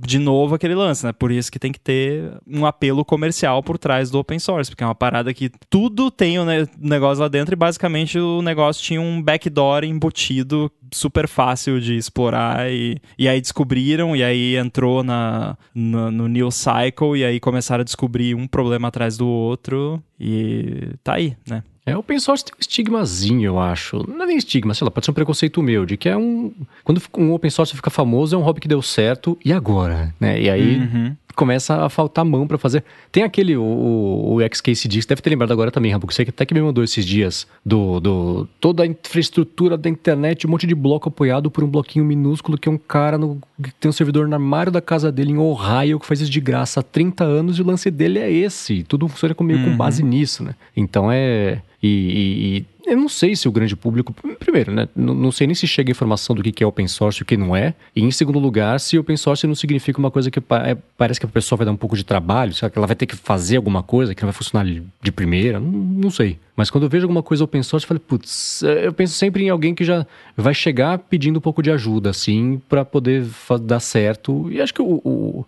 de 0.00 0.18
novo 0.18 0.56
aquele 0.56 0.74
lance, 0.74 1.06
né? 1.06 1.12
Por 1.12 1.30
isso 1.30 1.52
que 1.52 1.58
tem 1.58 1.70
que 1.70 1.80
ter 1.80 2.32
um 2.44 2.66
apelo 2.66 3.04
comercial 3.04 3.62
por 3.62 3.78
trás 3.78 4.10
do 4.10 4.18
open 4.18 4.40
source, 4.40 4.70
porque 4.70 4.82
é 4.82 4.86
uma 4.86 4.94
parada 4.94 5.32
que 5.32 5.50
tudo 5.70 6.10
tem 6.10 6.36
o 6.40 6.42
um 6.42 6.46
negócio 6.80 7.22
lá 7.22 7.28
dentro 7.28 7.54
e 7.54 7.56
basicamente 7.56 7.75
basicamente 7.76 8.18
o 8.18 8.40
negócio 8.40 8.82
tinha 8.82 9.00
um 9.00 9.22
backdoor 9.22 9.84
embutido 9.84 10.70
super 10.90 11.28
fácil 11.28 11.78
de 11.78 11.96
explorar 11.96 12.70
e, 12.70 12.96
e 13.18 13.28
aí 13.28 13.40
descobriram 13.40 14.16
e 14.16 14.24
aí 14.24 14.56
entrou 14.56 15.04
na, 15.04 15.58
no, 15.74 16.10
no 16.10 16.26
New 16.26 16.50
Cycle 16.50 17.16
e 17.16 17.24
aí 17.24 17.38
começaram 17.38 17.82
a 17.82 17.84
descobrir 17.84 18.34
um 18.34 18.46
problema 18.46 18.88
atrás 18.88 19.18
do 19.18 19.26
outro 19.26 20.02
e 20.18 20.88
tá 21.04 21.14
aí, 21.14 21.36
né? 21.46 21.62
É, 21.84 21.94
o 21.94 22.00
open 22.00 22.18
source 22.18 22.44
tem 22.44 22.52
um 22.52 22.58
estigmazinho, 22.58 23.44
eu 23.44 23.60
acho. 23.60 24.04
Não 24.08 24.24
é 24.24 24.26
nem 24.26 24.36
estigma, 24.36 24.74
sei 24.74 24.84
lá, 24.84 24.90
pode 24.90 25.06
ser 25.06 25.12
um 25.12 25.14
preconceito 25.14 25.62
meu, 25.62 25.86
de 25.86 25.96
que 25.96 26.08
é 26.08 26.16
um. 26.16 26.52
Quando 26.82 27.00
um 27.16 27.32
open 27.32 27.48
source 27.48 27.76
fica 27.76 27.90
famoso, 27.90 28.34
é 28.34 28.38
um 28.38 28.42
hobby 28.42 28.60
que 28.60 28.66
deu 28.66 28.82
certo, 28.82 29.38
e 29.44 29.52
agora? 29.52 30.12
Né? 30.18 30.42
E 30.42 30.50
aí 30.50 30.78
uhum. 30.78 31.16
Começa 31.36 31.84
a 31.84 31.88
faltar 31.88 32.24
mão 32.24 32.46
para 32.48 32.56
fazer. 32.56 32.82
Tem 33.12 33.22
aquele, 33.22 33.56
o, 33.56 33.62
o, 33.62 34.34
o 34.36 34.40
XKCD, 34.40 35.02
você 35.02 35.08
deve 35.08 35.20
ter 35.20 35.30
lembrado 35.30 35.52
agora 35.52 35.70
também, 35.70 35.92
Rambo, 35.92 36.06
que 36.06 36.14
você 36.14 36.22
até 36.22 36.46
que 36.46 36.54
me 36.54 36.62
mandou 36.62 36.82
esses 36.82 37.04
dias, 37.04 37.46
do, 37.64 38.00
do 38.00 38.48
toda 38.58 38.82
a 38.82 38.86
infraestrutura 38.86 39.76
da 39.76 39.88
internet, 39.88 40.46
um 40.46 40.50
monte 40.50 40.66
de 40.66 40.74
bloco 40.74 41.08
apoiado 41.08 41.50
por 41.50 41.62
um 41.62 41.68
bloquinho 41.68 42.04
minúsculo 42.04 42.56
que 42.56 42.68
é 42.68 42.72
um 42.72 42.78
cara 42.78 43.18
no, 43.18 43.38
que 43.62 43.72
tem 43.74 43.88
um 43.88 43.92
servidor 43.92 44.26
no 44.26 44.34
armário 44.34 44.72
da 44.72 44.80
casa 44.80 45.12
dele 45.12 45.32
em 45.32 45.38
Ohio 45.38 46.00
que 46.00 46.06
faz 46.06 46.20
isso 46.20 46.30
de 46.30 46.40
graça 46.40 46.80
há 46.80 46.82
30 46.82 47.22
anos 47.22 47.58
e 47.58 47.62
o 47.62 47.66
lance 47.66 47.90
dele 47.90 48.18
é 48.18 48.30
esse. 48.30 48.82
Tudo 48.84 49.06
funciona 49.06 49.34
comigo 49.34 49.60
uhum. 49.60 49.72
com 49.72 49.76
base 49.76 50.02
nisso, 50.02 50.42
né? 50.42 50.54
Então 50.74 51.12
é. 51.12 51.60
E, 51.82 51.88
e, 51.88 52.56
e, 52.56 52.66
eu 52.86 52.96
não 52.96 53.08
sei 53.08 53.34
se 53.34 53.48
o 53.48 53.52
grande 53.52 53.74
público. 53.74 54.14
Primeiro, 54.38 54.72
né? 54.72 54.88
Não, 54.94 55.32
sei 55.32 55.46
nem 55.46 55.54
se 55.54 55.66
chega 55.66 55.90
informação 55.90 56.34
do 56.34 56.42
que 56.42 56.62
é 56.62 56.66
open 56.66 56.86
source 56.86 57.20
e 57.20 57.22
o 57.22 57.26
que 57.26 57.36
não 57.36 57.54
é. 57.54 57.74
E 57.94 58.02
em 58.02 58.10
segundo 58.10 58.38
lugar, 58.38 58.78
se 58.80 58.98
open 58.98 59.16
source 59.16 59.46
não 59.46 59.54
significa 59.54 59.98
uma 59.98 60.10
coisa 60.10 60.30
que 60.30 60.38
é, 60.38 60.76
parece 60.96 61.18
que 61.18 61.26
a 61.26 61.28
pessoa 61.28 61.56
vai 61.56 61.66
dar 61.66 61.72
um 61.72 61.76
pouco 61.76 61.96
de 61.96 62.04
trabalho, 62.04 62.54
sabe? 62.54 62.72
que 62.72 62.78
ela 62.78 62.86
vai 62.86 62.96
ter 62.96 63.06
que 63.06 63.16
fazer 63.16 63.56
alguma 63.56 63.82
coisa 63.82 64.14
que 64.14 64.22
não 64.22 64.28
vai 64.28 64.36
funcionar 64.36 64.64
de 64.64 65.12
primeira. 65.12 65.58
Não, 65.58 65.70
não 65.70 66.10
sei. 66.10 66.38
Mas 66.56 66.70
quando 66.70 66.84
eu 66.84 66.90
vejo 66.90 67.04
alguma 67.04 67.22
coisa 67.22 67.44
open 67.44 67.62
source, 67.62 67.84
eu 67.84 67.88
falo, 67.88 68.00
putz, 68.00 68.62
eu 68.62 68.92
penso 68.92 69.12
sempre 69.14 69.44
em 69.44 69.50
alguém 69.50 69.74
que 69.74 69.84
já 69.84 70.06
vai 70.34 70.54
chegar 70.54 70.98
pedindo 70.98 71.36
um 71.36 71.40
pouco 71.40 71.62
de 71.62 71.70
ajuda, 71.70 72.10
assim, 72.10 72.60
para 72.68 72.84
poder 72.84 73.26
dar 73.62 73.78
certo. 73.78 74.50
E 74.50 74.60
acho 74.60 74.72
que 74.72 74.80
o, 74.80 75.00
o, 75.04 75.44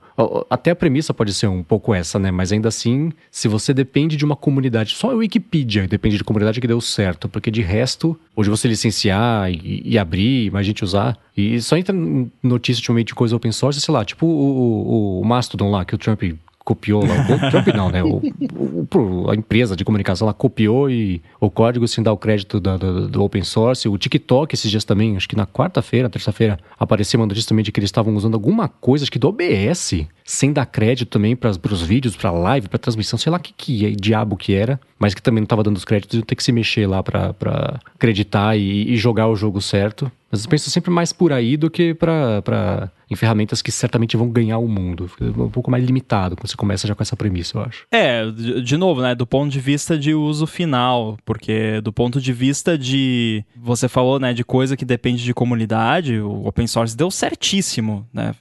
até 0.50 0.70
a 0.70 0.76
premissa 0.76 1.14
pode 1.14 1.32
ser 1.32 1.46
um 1.46 1.62
pouco 1.62 1.94
essa, 1.94 2.18
né? 2.18 2.30
Mas 2.30 2.52
ainda 2.52 2.68
assim, 2.68 3.10
se 3.30 3.48
você 3.48 3.72
depende 3.72 4.16
de 4.16 4.24
uma 4.24 4.36
comunidade, 4.36 4.94
só 4.94 5.10
a 5.10 5.14
Wikipedia 5.14 5.88
depende 5.88 6.18
de 6.18 6.24
comunidade 6.24 6.60
que 6.60 6.66
deu 6.66 6.80
certo, 6.80 7.28
porque 7.28 7.50
de 7.50 7.62
resto, 7.62 8.18
hoje 8.36 8.50
você 8.50 8.68
licenciar 8.68 9.50
e, 9.50 9.82
e 9.84 9.98
abrir, 9.98 10.52
mais 10.52 10.66
gente 10.66 10.84
usar, 10.84 11.16
e 11.34 11.60
só 11.62 11.76
entra 11.76 11.94
notícia 12.42 12.80
ultimamente 12.80 13.08
de 13.08 13.14
coisa 13.14 13.34
open 13.34 13.52
source, 13.52 13.80
sei 13.80 13.94
lá, 13.94 14.04
tipo 14.04 14.26
o, 14.26 14.30
o, 14.30 15.20
o 15.20 15.24
Mastodon 15.24 15.70
lá, 15.70 15.84
que 15.84 15.94
o 15.94 15.98
Trump 15.98 16.22
copiou 16.68 17.02
lá, 17.02 17.14
o 17.14 17.38
Trump 17.50 17.68
não, 17.68 17.88
né? 17.88 18.02
O, 18.02 18.20
o, 18.52 18.77
a 19.30 19.34
empresa 19.34 19.76
de 19.76 19.84
comunicação 19.84 20.26
lá 20.26 20.32
copiou 20.32 20.90
e 20.90 21.20
o 21.40 21.50
código 21.50 21.86
sem 21.88 22.02
dar 22.02 22.12
o 22.12 22.16
crédito 22.16 22.60
do, 22.60 23.22
open 23.22 23.42
source. 23.42 23.88
O 23.88 23.98
TikTok 23.98 24.54
esses 24.54 24.70
dias 24.70 24.84
também, 24.84 25.16
acho 25.16 25.28
que 25.28 25.36
na 25.36 25.46
quarta-feira, 25.46 26.08
terça-feira, 26.08 26.58
apareceu 26.78 27.20
uma 27.20 27.26
notícia 27.26 27.48
também 27.48 27.64
de 27.64 27.72
que 27.72 27.80
eles 27.80 27.88
estavam 27.88 28.14
usando 28.14 28.34
alguma 28.34 28.68
coisa, 28.68 29.04
acho 29.04 29.12
que 29.12 29.18
do 29.18 29.28
OBS, 29.28 30.06
sem 30.24 30.52
dar 30.52 30.66
crédito 30.66 31.08
também 31.08 31.34
para 31.34 31.50
os 31.50 31.82
vídeos, 31.82 32.16
para 32.16 32.30
live, 32.30 32.68
para 32.68 32.78
transmissão, 32.78 33.18
sei 33.18 33.32
lá 33.32 33.38
que, 33.38 33.52
que 33.52 33.86
é, 33.86 33.90
diabo 33.90 34.36
que 34.36 34.54
era, 34.54 34.80
mas 34.98 35.14
que 35.14 35.22
também 35.22 35.40
não 35.40 35.46
estava 35.46 35.62
dando 35.62 35.76
os 35.76 35.84
créditos 35.84 36.18
e 36.18 36.22
ter 36.22 36.34
que 36.34 36.42
se 36.42 36.52
mexer 36.52 36.86
lá 36.86 37.02
para 37.02 37.80
acreditar 37.94 38.56
e, 38.56 38.92
e 38.92 38.96
jogar 38.96 39.28
o 39.28 39.36
jogo 39.36 39.60
certo. 39.60 40.10
Mas 40.30 40.44
eu 40.44 40.50
penso 40.50 40.70
sempre 40.70 40.90
mais 40.90 41.12
por 41.12 41.32
aí 41.32 41.56
do 41.56 41.70
que 41.70 41.94
para 41.94 42.90
em 43.10 43.16
ferramentas 43.16 43.62
que 43.62 43.72
certamente 43.72 44.16
vão 44.16 44.28
ganhar 44.28 44.58
o 44.58 44.68
mundo. 44.68 45.08
Fica 45.08 45.24
um 45.24 45.50
pouco 45.50 45.70
mais 45.70 45.82
limitado 45.82 46.36
quando 46.36 46.48
você 46.48 46.56
começa 46.56 46.86
já 46.86 46.94
com 46.94 47.02
essa 47.02 47.16
premissa, 47.16 47.56
eu 47.56 47.62
acho. 47.62 47.86
É, 47.90 48.30
de 48.30 48.76
novo, 48.78 49.02
né, 49.02 49.14
do 49.14 49.26
ponto 49.26 49.50
de 49.50 49.60
vista 49.60 49.98
de 49.98 50.14
uso 50.14 50.46
final, 50.46 51.18
porque 51.24 51.80
do 51.80 51.92
ponto 51.92 52.20
de 52.20 52.32
vista 52.32 52.78
de 52.78 53.44
você 53.56 53.88
falou, 53.88 54.18
né, 54.18 54.32
de 54.32 54.44
coisa 54.44 54.76
que 54.76 54.84
depende 54.84 55.24
de 55.24 55.34
comunidade, 55.34 56.18
o 56.18 56.46
open 56.46 56.66
source 56.66 56.96
deu 56.96 57.10
certíssimo, 57.10 58.06
né? 58.12 58.34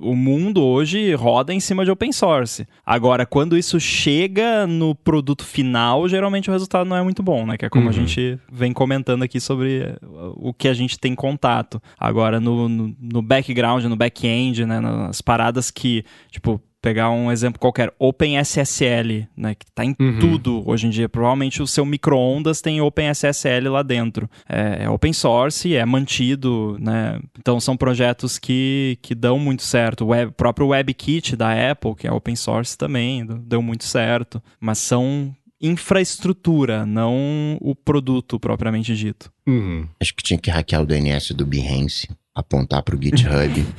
O 0.00 0.14
mundo 0.14 0.62
hoje 0.62 1.14
roda 1.14 1.52
em 1.52 1.60
cima 1.60 1.84
de 1.84 1.90
open 1.90 2.12
source. 2.12 2.66
Agora, 2.84 3.26
quando 3.26 3.56
isso 3.56 3.78
chega 3.78 4.66
no 4.66 4.94
produto 4.94 5.44
final, 5.44 6.08
geralmente 6.08 6.48
o 6.48 6.52
resultado 6.52 6.88
não 6.88 6.96
é 6.96 7.02
muito 7.02 7.22
bom, 7.22 7.46
né? 7.46 7.56
Que 7.56 7.66
é 7.66 7.68
como 7.68 7.84
uhum. 7.84 7.90
a 7.90 7.92
gente 7.92 8.38
vem 8.50 8.72
comentando 8.72 9.22
aqui 9.22 9.40
sobre 9.40 9.96
o 10.36 10.54
que 10.54 10.68
a 10.68 10.74
gente 10.74 10.98
tem 10.98 11.14
contato. 11.14 11.82
Agora, 11.98 12.40
no, 12.40 12.68
no, 12.68 12.96
no 13.00 13.22
background, 13.22 13.84
no 13.84 13.96
back-end, 13.96 14.64
né, 14.64 14.80
nas 14.80 15.20
paradas 15.20 15.70
que, 15.70 16.04
tipo, 16.30 16.60
pegar 16.86 17.10
um 17.10 17.32
exemplo 17.32 17.58
qualquer, 17.58 17.92
OpenSSL, 17.98 19.26
né, 19.36 19.56
que 19.56 19.64
está 19.64 19.84
em 19.84 19.96
uhum. 19.98 20.20
tudo 20.20 20.62
hoje 20.70 20.86
em 20.86 20.90
dia. 20.90 21.08
Provavelmente 21.08 21.60
o 21.60 21.66
seu 21.66 21.84
micro-ondas 21.84 22.60
tem 22.60 22.80
OpenSSL 22.80 23.68
lá 23.68 23.82
dentro. 23.82 24.30
É, 24.48 24.84
é, 24.84 24.88
open 24.88 25.12
source, 25.12 25.74
é 25.74 25.84
mantido, 25.84 26.76
né? 26.78 27.18
Então 27.36 27.58
são 27.58 27.76
projetos 27.76 28.38
que, 28.38 28.98
que 29.02 29.16
dão 29.16 29.36
muito 29.36 29.64
certo. 29.64 30.04
O 30.04 30.08
web, 30.08 30.30
próprio 30.36 30.68
WebKit 30.68 31.34
da 31.34 31.72
Apple, 31.72 31.96
que 31.96 32.06
é 32.06 32.12
open 32.12 32.36
source 32.36 32.78
também, 32.78 33.26
deu 33.26 33.60
muito 33.60 33.82
certo. 33.82 34.40
Mas 34.60 34.78
são 34.78 35.34
infraestrutura, 35.60 36.86
não 36.86 37.58
o 37.60 37.74
produto 37.74 38.38
propriamente 38.38 38.94
dito. 38.94 39.28
Uhum. 39.44 39.88
Acho 40.00 40.14
que 40.14 40.22
tinha 40.22 40.38
que 40.38 40.50
hackear 40.50 40.82
o 40.82 40.86
DNS 40.86 41.34
do 41.34 41.44
Behance 41.44 42.08
apontar 42.36 42.82
pro 42.82 43.02
GitHub. 43.02 43.64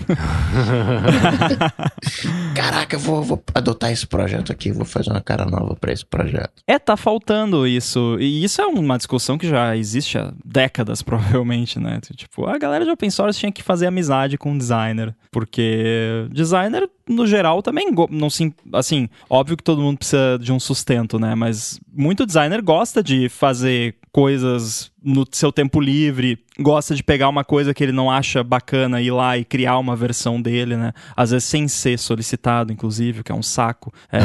Caraca, 2.55 2.95
eu 2.95 2.99
vou, 2.99 3.21
vou, 3.21 3.43
adotar 3.53 3.91
esse 3.91 4.07
projeto 4.07 4.51
aqui, 4.51 4.71
vou 4.71 4.83
fazer 4.83 5.11
uma 5.11 5.21
cara 5.21 5.45
nova 5.45 5.75
para 5.75 5.93
esse 5.93 6.03
projeto. 6.03 6.63
É, 6.65 6.79
tá 6.79 6.97
faltando 6.97 7.67
isso. 7.67 8.17
E 8.19 8.43
isso 8.43 8.59
é 8.59 8.65
uma 8.65 8.97
discussão 8.97 9.37
que 9.37 9.47
já 9.47 9.77
existe 9.77 10.17
há 10.17 10.33
décadas, 10.43 11.03
provavelmente, 11.05 11.79
né? 11.79 11.99
Tipo, 12.15 12.47
a 12.47 12.57
galera 12.57 12.83
de 12.83 12.89
open 12.89 13.11
source 13.11 13.39
tinha 13.39 13.51
que 13.51 13.61
fazer 13.61 13.85
amizade 13.85 14.39
com 14.39 14.57
designer. 14.57 15.15
Porque 15.31 16.27
designer, 16.31 16.89
no 17.07 17.27
geral, 17.27 17.61
também 17.61 17.93
não 18.09 18.29
se. 18.29 18.51
Assim, 18.73 19.07
óbvio 19.29 19.55
que 19.55 19.63
todo 19.63 19.81
mundo 19.81 19.99
precisa 19.99 20.39
de 20.41 20.51
um 20.51 20.59
sustento, 20.59 21.19
né? 21.19 21.35
Mas 21.35 21.79
muito 21.93 22.25
designer 22.25 22.63
gosta 22.63 23.03
de 23.03 23.29
fazer 23.29 23.95
coisas 24.11 24.91
no 25.03 25.27
seu 25.31 25.51
tempo 25.51 25.79
livre, 25.79 26.39
gosta 26.59 26.95
de 26.95 27.03
pegar 27.03 27.29
uma 27.29 27.43
coisa 27.43 27.73
que 27.73 27.83
ele 27.83 27.91
não 27.91 28.09
acha 28.09 28.43
bacana 28.43 29.01
ir 29.01 29.11
lá 29.11 29.37
e 29.37 29.45
criar 29.45 29.77
uma 29.77 29.95
versão 29.95 30.41
dele, 30.41 30.75
né? 30.75 30.93
Às 31.15 31.31
vezes 31.31 31.45
sem 31.47 31.67
ser 31.67 31.97
solicitado, 31.97 32.71
inclusive, 32.71 33.23
que 33.23 33.31
é 33.31 33.35
um 33.35 33.43
saco. 33.43 33.93
É... 34.11 34.19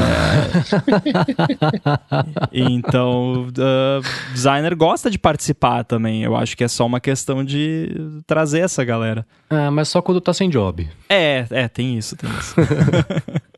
então, 2.53 3.47
uh, 3.49 4.33
designer 4.33 4.75
gosta 4.75 5.11
de 5.11 5.19
participar 5.19 5.85
também. 5.85 6.23
Eu 6.23 6.37
acho 6.37 6.57
que 6.57 6.65
é 6.65 6.69
só 6.69 6.87
uma 6.87 7.01
questão 7.01 7.45
de 7.45 8.23
trazer 8.27 8.61
essa 8.61 8.85
galera. 8.85 9.27
Ah, 9.49 9.71
mas 9.71 9.89
só 9.89 10.01
quando 10.01 10.21
tá 10.21 10.33
sem 10.33 10.49
job. 10.49 10.89
É, 11.09 11.47
é, 11.51 11.69
tem 11.69 11.99
isso, 11.99 12.17
tem 12.17 12.31
isso. 12.31 12.55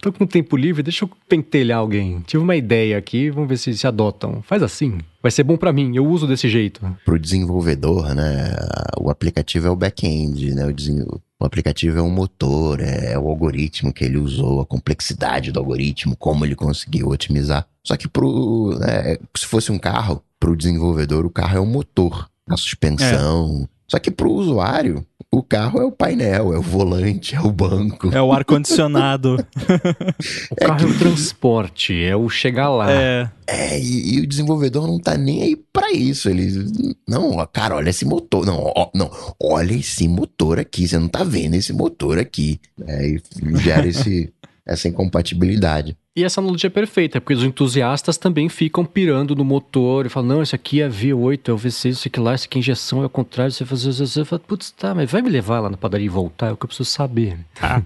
Tô 0.00 0.12
com 0.12 0.26
tempo 0.26 0.56
livre, 0.56 0.82
deixa 0.82 1.04
eu 1.04 1.10
pentelhar 1.28 1.78
alguém. 1.78 2.20
Tive 2.26 2.42
uma 2.42 2.56
ideia 2.56 2.98
aqui, 2.98 3.30
vamos 3.30 3.48
ver 3.48 3.56
se 3.56 3.74
se 3.76 3.86
adotam. 3.86 4.42
Faz 4.42 4.62
assim. 4.62 4.98
Vai 5.22 5.30
ser 5.30 5.42
bom 5.42 5.56
para 5.56 5.72
mim, 5.72 5.96
eu 5.96 6.06
uso 6.06 6.26
desse 6.26 6.48
jeito. 6.48 6.80
Pro 7.04 7.18
desenvolvedor, 7.18 8.13
né? 8.14 8.54
O 8.98 9.10
aplicativo 9.10 9.66
é 9.66 9.70
o 9.70 9.76
back-end, 9.76 10.54
né? 10.54 10.64
O, 10.66 11.20
o 11.40 11.44
aplicativo 11.44 11.98
é 11.98 12.02
um 12.02 12.10
motor, 12.10 12.80
é, 12.80 13.12
é 13.12 13.18
o 13.18 13.28
algoritmo 13.28 13.92
que 13.92 14.04
ele 14.04 14.16
usou, 14.16 14.60
a 14.60 14.66
complexidade 14.66 15.52
do 15.52 15.60
algoritmo, 15.60 16.16
como 16.16 16.44
ele 16.44 16.54
conseguiu 16.54 17.08
otimizar. 17.08 17.66
Só 17.84 17.96
que 17.96 18.08
pro, 18.08 18.78
né, 18.78 19.18
se 19.36 19.46
fosse 19.46 19.70
um 19.70 19.78
carro, 19.78 20.22
pro 20.40 20.56
desenvolvedor, 20.56 21.26
o 21.26 21.30
carro 21.30 21.56
é 21.56 21.60
o 21.60 21.66
motor, 21.66 22.30
a 22.48 22.56
suspensão. 22.56 23.68
Só 23.86 23.98
que 23.98 24.10
pro 24.10 24.32
usuário, 24.32 25.06
o 25.30 25.42
carro 25.42 25.80
é 25.80 25.84
o 25.84 25.92
painel, 25.92 26.54
é 26.54 26.58
o 26.58 26.62
volante, 26.62 27.34
é 27.34 27.40
o 27.40 27.50
banco. 27.50 28.14
É 28.14 28.22
o 28.22 28.32
ar-condicionado. 28.32 29.34
o 30.50 30.54
é 30.56 30.66
carro 30.66 30.78
que... 30.78 30.84
é 30.84 30.88
o 30.88 30.98
transporte, 30.98 32.04
é 32.04 32.16
o 32.16 32.28
chegar 32.28 32.70
lá. 32.70 32.90
É. 32.90 33.30
É, 33.46 33.78
e, 33.78 34.14
e, 34.14 34.20
o 34.20 34.26
desenvolvedor 34.26 34.86
não 34.86 34.98
tá 34.98 35.18
nem 35.18 35.42
aí 35.42 35.56
pra 35.56 35.92
isso. 35.92 36.30
Ele. 36.30 36.94
Não, 37.06 37.46
cara, 37.52 37.76
olha 37.76 37.90
esse 37.90 38.04
motor. 38.04 38.46
Não, 38.46 38.72
ó, 38.74 38.90
não, 38.94 39.10
olha 39.42 39.74
esse 39.74 40.08
motor 40.08 40.58
aqui. 40.58 40.88
Você 40.88 40.98
não 40.98 41.08
tá 41.08 41.22
vendo 41.24 41.54
esse 41.54 41.72
motor 41.72 42.18
aqui. 42.18 42.60
É, 42.86 43.06
e 43.06 43.20
gera 43.58 43.86
esse, 43.86 44.32
essa 44.64 44.88
incompatibilidade. 44.88 45.96
E 46.16 46.22
essa 46.22 46.40
analogia 46.40 46.68
é 46.68 46.70
perfeita, 46.70 47.20
porque 47.20 47.34
os 47.34 47.42
entusiastas 47.42 48.16
também 48.16 48.48
ficam 48.48 48.84
pirando 48.84 49.34
no 49.34 49.44
motor 49.44 50.06
e 50.06 50.08
falam: 50.08 50.36
não, 50.36 50.42
esse 50.42 50.54
aqui 50.54 50.80
é 50.80 50.88
V8, 50.88 51.48
é 51.48 51.52
o 51.52 51.56
V6, 51.56 51.90
isso 51.90 52.08
aqui 52.08 52.20
lá, 52.20 52.34
esse 52.34 52.46
aqui 52.46 52.58
é 52.58 52.60
injeção, 52.60 53.02
é 53.02 53.06
o 53.06 53.10
contrário. 53.10 53.50
Você 53.50 53.64
faz, 53.64 53.82
você 53.82 54.24
fala, 54.24 54.40
putz, 54.46 54.70
tá, 54.70 54.94
mas 54.94 55.10
vai 55.10 55.22
me 55.22 55.28
levar 55.28 55.58
lá 55.58 55.68
na 55.68 55.76
padaria 55.76 56.06
e 56.06 56.08
voltar? 56.08 56.48
É 56.48 56.52
o 56.52 56.56
que 56.56 56.64
eu 56.64 56.68
preciso 56.68 56.88
saber. 56.88 57.36
Tá. 57.54 57.82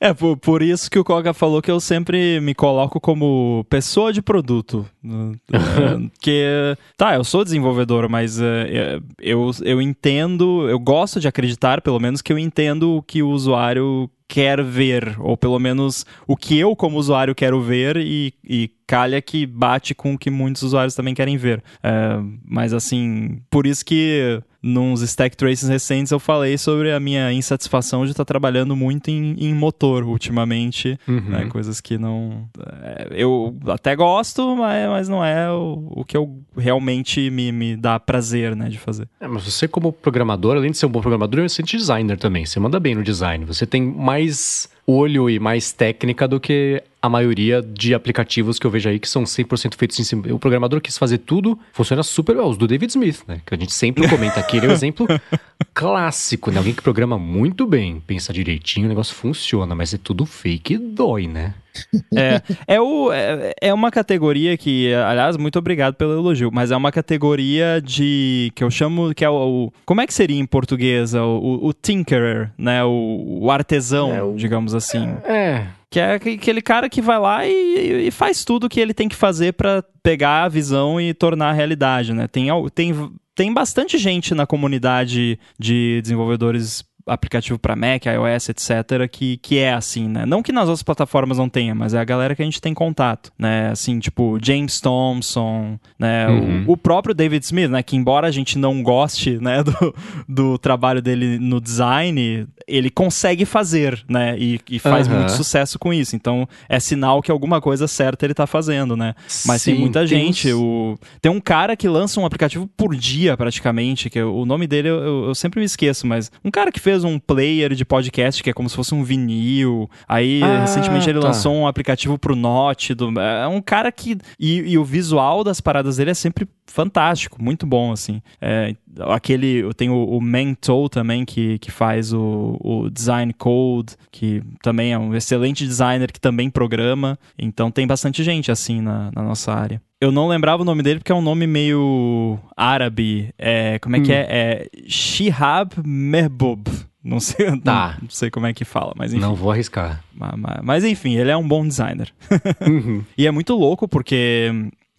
É, 0.00 0.12
por, 0.12 0.36
por 0.36 0.62
isso 0.62 0.90
que 0.90 0.98
o 0.98 1.04
Koga 1.04 1.32
falou 1.32 1.62
que 1.62 1.70
eu 1.70 1.78
sempre 1.78 2.40
me 2.40 2.54
coloco 2.54 2.98
como 2.98 3.64
pessoa 3.68 4.12
de 4.12 4.22
produto. 4.22 4.86
É, 5.04 6.10
que, 6.20 6.76
tá, 6.96 7.14
eu 7.14 7.24
sou 7.24 7.44
desenvolvedor, 7.44 8.08
mas 8.08 8.40
é, 8.40 9.00
eu, 9.20 9.50
eu 9.62 9.82
entendo, 9.82 10.68
eu 10.68 10.78
gosto 10.78 11.20
de 11.20 11.28
acreditar, 11.28 11.82
pelo 11.82 12.00
menos, 12.00 12.22
que 12.22 12.32
eu 12.32 12.38
entendo 12.38 12.96
o 12.96 13.02
que 13.02 13.22
o 13.22 13.28
usuário 13.28 14.10
quer 14.34 14.60
ver, 14.64 15.14
ou 15.20 15.36
pelo 15.36 15.60
menos 15.60 16.04
o 16.26 16.36
que 16.36 16.58
eu, 16.58 16.74
como 16.74 16.98
usuário, 16.98 17.36
quero 17.36 17.62
ver, 17.62 17.96
e, 17.96 18.34
e 18.42 18.68
calha 18.84 19.22
que 19.22 19.46
bate 19.46 19.94
com 19.94 20.14
o 20.14 20.18
que 20.18 20.28
muitos 20.28 20.64
usuários 20.64 20.96
também 20.96 21.14
querem 21.14 21.36
ver. 21.36 21.62
É, 21.80 22.18
mas 22.44 22.72
assim, 22.72 23.40
por 23.48 23.64
isso 23.64 23.84
que 23.84 24.42
nos 24.64 25.02
stack 25.02 25.36
traces 25.36 25.68
recentes 25.68 26.10
eu 26.10 26.18
falei 26.18 26.56
sobre 26.56 26.90
a 26.90 26.98
minha 26.98 27.30
insatisfação 27.32 28.04
de 28.04 28.12
estar 28.12 28.24
trabalhando 28.24 28.74
muito 28.74 29.10
em, 29.10 29.36
em 29.38 29.54
motor 29.54 30.04
ultimamente, 30.04 30.98
uhum. 31.06 31.20
né, 31.20 31.44
coisas 31.46 31.82
que 31.82 31.98
não... 31.98 32.48
É, 32.82 33.08
eu 33.10 33.54
até 33.68 33.94
gosto, 33.94 34.56
mas, 34.56 34.88
mas 34.88 35.08
não 35.08 35.22
é 35.22 35.50
o, 35.52 35.86
o 35.90 36.04
que 36.04 36.16
eu 36.16 36.38
realmente 36.56 37.28
me, 37.30 37.52
me 37.52 37.76
dá 37.76 38.00
prazer, 38.00 38.56
né, 38.56 38.70
de 38.70 38.78
fazer. 38.78 39.06
É, 39.20 39.28
mas 39.28 39.44
você 39.44 39.68
como 39.68 39.92
programador, 39.92 40.56
além 40.56 40.70
de 40.70 40.78
ser 40.78 40.86
um 40.86 40.90
bom 40.90 41.02
programador, 41.02 41.40
é 41.40 41.42
um 41.42 41.46
excelente 41.46 41.76
designer 41.76 42.16
também, 42.16 42.46
você 42.46 42.58
manda 42.58 42.80
bem 42.80 42.94
no 42.94 43.02
design, 43.02 43.44
você 43.44 43.66
tem 43.66 43.82
mais 43.82 44.68
olho 44.86 45.28
e 45.28 45.38
mais 45.38 45.72
técnica 45.72 46.28
do 46.28 46.38
que 46.38 46.82
a 47.04 47.08
maioria 47.10 47.60
de 47.60 47.92
aplicativos 47.92 48.58
que 48.58 48.66
eu 48.66 48.70
vejo 48.70 48.88
aí 48.88 48.98
que 48.98 49.06
são 49.06 49.24
100% 49.24 49.74
feitos 49.76 50.00
em 50.00 50.04
cima. 50.04 50.32
O 50.32 50.38
programador 50.38 50.80
quis 50.80 50.96
fazer 50.96 51.18
tudo, 51.18 51.58
funciona 51.70 52.02
super 52.02 52.34
bem. 52.34 52.42
Os 52.46 52.56
do 52.56 52.66
David 52.66 52.88
Smith, 52.88 53.24
né? 53.28 53.42
Que 53.44 53.54
a 53.54 53.58
gente 53.58 53.74
sempre 53.74 54.08
comenta 54.08 54.40
aqui. 54.40 54.56
Ele 54.56 54.64
é 54.64 54.68
um 54.70 54.72
exemplo 54.72 55.06
clássico, 55.74 56.50
né? 56.50 56.56
Alguém 56.56 56.72
que 56.72 56.80
programa 56.80 57.18
muito 57.18 57.66
bem, 57.66 58.02
pensa 58.06 58.32
direitinho, 58.32 58.86
o 58.86 58.88
negócio 58.88 59.14
funciona, 59.14 59.74
mas 59.74 59.92
é 59.92 59.98
tudo 59.98 60.24
fake 60.24 60.72
e 60.72 60.78
dói, 60.78 61.26
né? 61.26 61.52
É, 62.16 62.40
é, 62.68 62.80
o, 62.80 63.12
é, 63.12 63.54
é 63.60 63.74
uma 63.74 63.90
categoria 63.90 64.56
que, 64.56 64.94
aliás, 64.94 65.36
muito 65.36 65.58
obrigado 65.58 65.94
pelo 65.94 66.12
elogio, 66.12 66.50
mas 66.52 66.70
é 66.70 66.76
uma 66.76 66.92
categoria 66.92 67.80
de. 67.82 68.52
que 68.54 68.62
eu 68.62 68.70
chamo 68.70 69.12
que 69.12 69.24
é 69.24 69.30
o. 69.30 69.72
como 69.84 70.00
é 70.00 70.06
que 70.06 70.14
seria 70.14 70.38
em 70.38 70.46
português? 70.46 71.14
O, 71.14 71.60
o, 71.62 71.72
tinkerer, 71.72 72.52
né? 72.56 72.84
O, 72.84 73.40
o 73.42 73.50
artesão, 73.50 74.14
é, 74.14 74.22
o, 74.22 74.34
digamos 74.36 74.74
assim. 74.74 75.08
É. 75.24 75.66
Que 75.90 76.00
é 76.00 76.14
aquele 76.14 76.60
cara 76.60 76.88
que 76.88 77.00
vai 77.00 77.18
lá 77.18 77.46
e, 77.46 78.06
e 78.06 78.10
faz 78.10 78.44
tudo 78.44 78.64
o 78.64 78.68
que 78.68 78.80
ele 78.80 78.94
tem 78.94 79.08
que 79.08 79.16
fazer 79.16 79.52
para 79.52 79.82
pegar 80.02 80.44
a 80.44 80.48
visão 80.48 81.00
e 81.00 81.14
tornar 81.14 81.50
a 81.50 81.52
realidade, 81.52 82.12
né? 82.12 82.26
Tem, 82.26 82.48
tem, 82.74 83.10
tem 83.34 83.52
bastante 83.52 83.98
gente 83.98 84.34
na 84.34 84.46
comunidade 84.46 85.38
de 85.58 86.00
desenvolvedores 86.02 86.84
aplicativo 87.06 87.58
para 87.58 87.76
Mac, 87.76 88.06
iOS, 88.06 88.48
etc., 88.48 89.08
que, 89.10 89.36
que 89.38 89.58
é 89.58 89.72
assim, 89.72 90.08
né? 90.08 90.24
Não 90.24 90.42
que 90.42 90.52
nas 90.52 90.68
outras 90.68 90.82
plataformas 90.82 91.38
não 91.38 91.48
tenha, 91.48 91.74
mas 91.74 91.92
é 91.94 91.98
a 91.98 92.04
galera 92.04 92.34
que 92.34 92.42
a 92.42 92.44
gente 92.44 92.60
tem 92.60 92.72
contato, 92.72 93.30
né? 93.38 93.70
Assim, 93.70 93.98
tipo, 93.98 94.38
James 94.42 94.80
Thompson, 94.80 95.78
né? 95.98 96.28
Uhum. 96.28 96.64
O, 96.66 96.72
o, 96.72 96.76
próprio 96.76 97.14
David 97.14 97.44
Smith, 97.44 97.70
né? 97.70 97.82
Que 97.82 97.96
embora 97.96 98.26
a 98.26 98.30
gente 98.30 98.58
não 98.58 98.82
goste, 98.82 99.38
né, 99.40 99.62
do, 99.64 99.94
do 100.28 100.58
trabalho 100.58 101.02
dele 101.02 101.38
no 101.38 101.60
design, 101.60 102.46
ele 102.66 102.90
consegue 102.90 103.44
fazer, 103.44 104.02
né? 104.08 104.36
E, 104.38 104.60
e 104.70 104.78
faz 104.78 105.06
uhum. 105.06 105.16
muito 105.16 105.32
sucesso 105.32 105.78
com 105.78 105.92
isso. 105.92 106.16
Então, 106.16 106.48
é 106.68 106.80
sinal 106.80 107.20
que 107.20 107.30
alguma 107.30 107.60
coisa 107.60 107.86
certa 107.86 108.24
ele 108.24 108.34
tá 108.34 108.46
fazendo, 108.46 108.96
né? 108.96 109.14
Mas 109.46 109.62
Sim, 109.62 109.72
tem 109.72 109.80
muita 109.80 110.00
tem 110.00 110.08
gente. 110.08 110.52
Uns... 110.52 110.60
O... 110.60 110.98
Tem 111.20 111.30
um 111.30 111.40
cara 111.40 111.76
que 111.76 111.88
lança 111.88 112.18
um 112.20 112.26
aplicativo 112.26 112.66
por 112.76 112.94
dia, 112.96 113.36
praticamente, 113.36 114.08
que 114.08 114.22
o 114.22 114.46
nome 114.46 114.66
dele 114.66 114.88
eu, 114.88 114.98
eu, 114.98 115.24
eu 115.26 115.34
sempre 115.34 115.60
me 115.60 115.66
esqueço, 115.66 116.06
mas 116.06 116.30
um 116.42 116.50
cara 116.50 116.72
que 116.72 116.80
fez 116.80 116.93
fez 116.94 117.04
um 117.04 117.18
player 117.18 117.74
de 117.74 117.84
podcast 117.84 118.42
que 118.42 118.50
é 118.50 118.52
como 118.52 118.68
se 118.68 118.76
fosse 118.76 118.94
um 118.94 119.02
vinil. 119.02 119.90
Aí, 120.06 120.42
ah, 120.42 120.60
recentemente, 120.60 121.10
ele 121.10 121.20
tá. 121.20 121.26
lançou 121.26 121.54
um 121.54 121.66
aplicativo 121.66 122.18
pro 122.18 122.36
Note. 122.36 122.94
Do, 122.94 123.20
é 123.20 123.46
um 123.48 123.60
cara 123.60 123.90
que. 123.90 124.16
E, 124.38 124.72
e, 124.72 124.78
o 124.78 124.84
visual 124.84 125.42
das 125.42 125.60
paradas 125.60 125.96
dele 125.96 126.12
é 126.12 126.14
sempre 126.14 126.48
fantástico, 126.66 127.42
muito 127.42 127.66
bom, 127.66 127.92
assim. 127.92 128.22
É, 128.40 128.74
aquele. 129.08 129.72
Tem 129.74 129.90
o, 129.90 130.04
o 130.04 130.20
Mental 130.20 130.88
também, 130.88 131.24
que, 131.24 131.58
que 131.58 131.70
faz 131.70 132.12
o, 132.12 132.56
o 132.60 132.90
Design 132.90 133.32
Code, 133.32 133.94
que 134.10 134.42
também 134.62 134.92
é 134.92 134.98
um 134.98 135.14
excelente 135.14 135.66
designer 135.66 136.12
que 136.12 136.20
também 136.20 136.50
programa. 136.50 137.18
Então 137.38 137.70
tem 137.70 137.86
bastante 137.86 138.22
gente 138.22 138.50
assim 138.50 138.80
na, 138.80 139.10
na 139.14 139.22
nossa 139.22 139.52
área. 139.52 139.80
Eu 140.00 140.12
não 140.12 140.28
lembrava 140.28 140.62
o 140.62 140.66
nome 140.66 140.82
dele 140.82 140.98
porque 140.98 141.12
é 141.12 141.14
um 141.14 141.22
nome 141.22 141.46
meio 141.46 142.38
árabe. 142.56 143.32
É, 143.38 143.78
como 143.78 143.96
é 143.96 143.98
hum. 143.98 144.02
que 144.02 144.12
é? 144.12 144.26
É 144.28 144.68
Shihab 144.86 145.72
Mehbub. 145.84 146.68
Não 147.02 147.20
sei, 147.20 147.46
tá. 147.60 147.98
não, 148.00 148.08
sei 148.08 148.30
como 148.30 148.46
é 148.46 148.54
que 148.54 148.64
fala, 148.64 148.94
mas 148.96 149.12
enfim. 149.12 149.20
Não 149.20 149.34
vou 149.34 149.50
arriscar. 149.50 150.02
Mas, 150.14 150.32
mas, 150.38 150.60
mas 150.62 150.84
enfim, 150.84 151.16
ele 151.16 151.30
é 151.30 151.36
um 151.36 151.46
bom 151.46 151.66
designer. 151.66 152.12
Uhum. 152.66 153.04
e 153.16 153.26
é 153.26 153.30
muito 153.30 153.54
louco 153.54 153.86
porque 153.86 154.50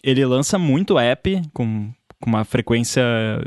ele 0.03 0.23
lança 0.23 0.59
muito 0.59 0.99
app 0.99 1.41
com 1.51 1.89
com 2.25 2.29
uma 2.29 2.43
frequência 2.43 3.03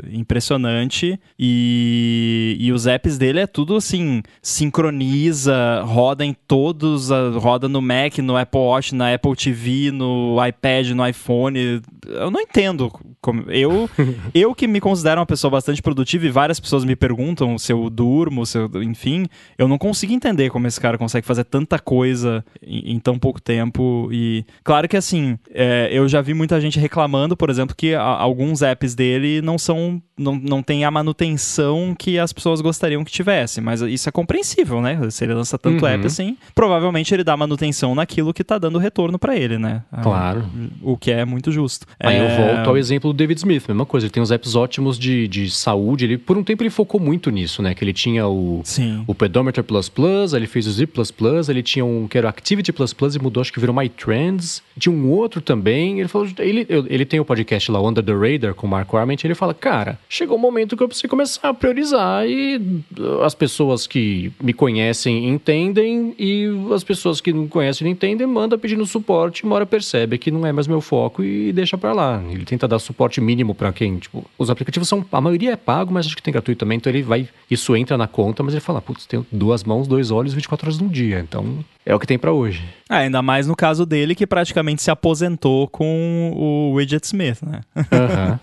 impressionante. 0.09 1.19
E, 1.37 2.55
e 2.57 2.71
os 2.71 2.87
apps 2.87 3.17
dele 3.17 3.41
é 3.41 3.45
tudo 3.45 3.75
assim, 3.75 4.23
sincroniza, 4.41 5.81
roda 5.83 6.25
em 6.25 6.33
todos, 6.47 7.09
roda 7.37 7.67
no 7.67 7.81
Mac, 7.81 8.17
no 8.19 8.37
Apple 8.37 8.61
Watch, 8.61 8.95
na 8.95 9.13
Apple 9.13 9.35
TV, 9.35 9.91
no 9.91 10.37
iPad, 10.43 10.91
no 10.91 11.05
iPhone. 11.05 11.81
Eu 12.07 12.31
não 12.31 12.39
entendo. 12.39 12.89
Como, 13.21 13.41
eu, 13.51 13.89
eu 14.33 14.55
que 14.55 14.65
me 14.65 14.79
considero 14.79 15.19
uma 15.19 15.25
pessoa 15.25 15.51
bastante 15.51 15.81
produtiva 15.81 16.25
e 16.25 16.29
várias 16.29 16.59
pessoas 16.59 16.85
me 16.85 16.95
perguntam 16.95 17.57
se 17.57 17.73
eu 17.73 17.89
durmo, 17.89 18.45
se 18.45 18.57
eu, 18.57 18.81
enfim, 18.81 19.25
eu 19.57 19.67
não 19.67 19.77
consigo 19.77 20.13
entender 20.13 20.49
como 20.49 20.67
esse 20.67 20.79
cara 20.79 20.97
consegue 20.97 21.27
fazer 21.27 21.43
tanta 21.43 21.77
coisa 21.77 22.45
em, 22.65 22.93
em 22.93 22.99
tão 22.99 23.19
pouco 23.19 23.41
tempo. 23.41 24.07
E 24.09 24.45
claro 24.63 24.87
que 24.87 24.95
assim, 24.95 25.37
é, 25.53 25.89
eu 25.91 26.07
já 26.07 26.21
vi 26.21 26.33
muita 26.33 26.61
gente 26.61 26.79
reclamando, 26.79 27.35
por 27.35 27.49
exemplo, 27.49 27.75
que 27.75 27.93
a, 27.93 28.01
alguns 28.01 28.61
apps 28.61 28.68
dele 28.95 29.41
não 29.41 29.57
são. 29.57 30.01
Não, 30.17 30.35
não 30.35 30.61
tem 30.61 30.83
a 30.83 30.91
manutenção 30.91 31.95
que 31.97 32.19
as 32.19 32.33
pessoas 32.33 32.59
gostariam 32.59 33.05
que 33.05 33.11
tivesse. 33.11 33.61
Mas 33.61 33.79
isso 33.81 34.09
é 34.09 34.11
compreensível, 34.11 34.81
né? 34.81 34.99
Se 35.09 35.23
ele 35.23 35.33
lança 35.33 35.57
tanto 35.57 35.85
uhum. 35.85 35.91
app 35.91 36.05
assim, 36.05 36.37
provavelmente 36.53 37.13
ele 37.13 37.23
dá 37.23 37.37
manutenção 37.37 37.95
naquilo 37.95 38.33
que 38.33 38.43
tá 38.43 38.57
dando 38.57 38.77
retorno 38.77 39.17
para 39.17 39.37
ele, 39.37 39.57
né? 39.57 39.81
Claro. 40.03 40.43
O 40.81 40.97
que 40.97 41.09
é 41.09 41.23
muito 41.23 41.53
justo. 41.53 41.87
Aí 41.97 42.17
é... 42.17 42.21
eu 42.21 42.35
volto 42.35 42.69
ao 42.69 42.77
exemplo 42.77 43.13
do 43.13 43.17
David 43.17 43.39
Smith, 43.39 43.65
mesma 43.69 43.85
coisa. 43.85 44.07
Ele 44.07 44.11
tem 44.11 44.21
uns 44.21 44.31
apps 44.31 44.55
ótimos 44.55 44.99
de, 44.99 45.25
de 45.29 45.49
saúde. 45.49 46.03
Ele, 46.03 46.17
por 46.17 46.37
um 46.37 46.43
tempo 46.43 46.63
ele 46.63 46.69
focou 46.69 46.99
muito 46.99 47.29
nisso, 47.29 47.61
né? 47.61 47.73
Que 47.73 47.83
ele 47.83 47.93
tinha 47.93 48.27
o, 48.27 48.61
Sim. 48.65 49.05
o 49.07 49.15
Pedometer 49.15 49.63
Plus 49.63 49.87
Plus, 49.87 50.33
ele 50.33 50.47
fez 50.47 50.67
o 50.67 50.71
Zip 50.71 50.91
Plus 50.91 51.11
Plus, 51.11 51.47
ele 51.47 51.63
tinha 51.63 51.85
um 51.85 52.07
que 52.07 52.17
era 52.17 52.27
o 52.27 52.29
Activity 52.29 52.73
Plus 52.73 52.93
Plus 52.93 53.15
e 53.15 53.19
mudou, 53.19 53.41
acho 53.41 53.53
que 53.53 53.59
virou 53.59 53.75
My 53.75 53.87
Trends. 53.87 54.61
Tinha 54.77 54.93
um 54.93 55.09
outro 55.09 55.41
também. 55.41 55.99
Ele 55.99 56.07
falou, 56.07 56.27
ele, 56.39 56.65
ele 56.69 57.05
tem 57.05 57.19
o 57.19 57.23
um 57.23 57.25
podcast 57.25 57.71
lá, 57.71 57.81
Under 57.81 58.03
the 58.03 58.13
Radar, 58.13 58.53
com 58.59 58.67
o 58.67 58.69
Mark 58.69 58.93
Arment. 58.93 59.17
Ele 59.23 59.33
fala, 59.33 59.53
cara, 59.53 59.97
chegou 60.09 60.35
o 60.35 60.39
um 60.39 60.41
momento 60.41 60.75
que 60.75 60.83
eu 60.83 60.87
preciso 60.87 61.07
começar 61.07 61.47
a 61.47 61.53
priorizar 61.53 62.27
e 62.27 62.83
as 63.23 63.33
pessoas 63.33 63.87
que 63.87 64.31
me 64.41 64.51
conhecem 64.51 65.29
entendem 65.29 66.13
e 66.19 66.45
as 66.75 66.83
pessoas 66.83 67.21
que 67.21 67.31
não 67.31 67.47
conhecem 67.47 67.85
não 67.85 67.91
entendem, 67.91 68.27
manda 68.27 68.57
pedindo 68.57 68.85
suporte, 68.85 69.45
uma 69.45 69.55
hora 69.55 69.65
percebe 69.65 70.17
que 70.17 70.29
não 70.29 70.45
é 70.45 70.51
mais 70.51 70.67
meu 70.67 70.81
foco 70.81 71.23
e 71.23 71.53
deixa 71.53 71.77
para 71.77 71.93
lá. 71.93 72.21
Ele 72.29 72.43
tenta 72.43 72.67
dar 72.67 72.79
suporte 72.79 73.21
mínimo 73.21 73.55
para 73.55 73.71
quem, 73.71 73.97
tipo, 73.97 74.25
os 74.37 74.49
aplicativos 74.49 74.89
são, 74.89 75.05
a 75.09 75.21
maioria 75.21 75.53
é 75.53 75.55
pago, 75.55 75.93
mas 75.93 76.05
acho 76.05 76.15
que 76.15 76.21
tem 76.21 76.33
gratuito 76.33 76.59
também, 76.59 76.77
então 76.77 76.91
ele 76.91 77.01
vai, 77.01 77.29
isso 77.49 77.75
entra 77.75 77.97
na 77.97 78.07
conta, 78.07 78.43
mas 78.43 78.53
ele 78.53 78.61
fala, 78.61 78.81
putz, 78.81 79.05
tem 79.05 79.25
duas 79.31 79.63
mãos, 79.63 79.87
dois 79.87 80.11
olhos, 80.11 80.33
24 80.33 80.67
horas 80.67 80.79
no 80.79 80.89
dia, 80.89 81.19
então 81.19 81.63
é 81.85 81.95
o 81.95 81.99
que 81.99 82.07
tem 82.07 82.19
para 82.19 82.31
hoje. 82.31 82.63
É, 82.89 82.97
ainda 82.97 83.21
mais 83.21 83.47
no 83.47 83.55
caso 83.55 83.85
dele 83.85 84.13
que 84.13 84.27
praticamente 84.27 84.81
se 84.81 84.91
aposentou 84.91 85.67
com 85.67 86.33
o 86.35 86.73
Widget 86.75 87.05
Smith, 87.05 87.41
né? 87.41 87.61
Aham. 87.91 88.39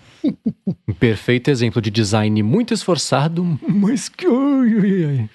Um 0.87 0.93
perfeito 0.93 1.49
exemplo 1.49 1.81
de 1.81 1.89
design 1.89 2.41
muito 2.43 2.73
esforçado, 2.73 3.57
mas 3.67 4.09
que. 4.09 4.25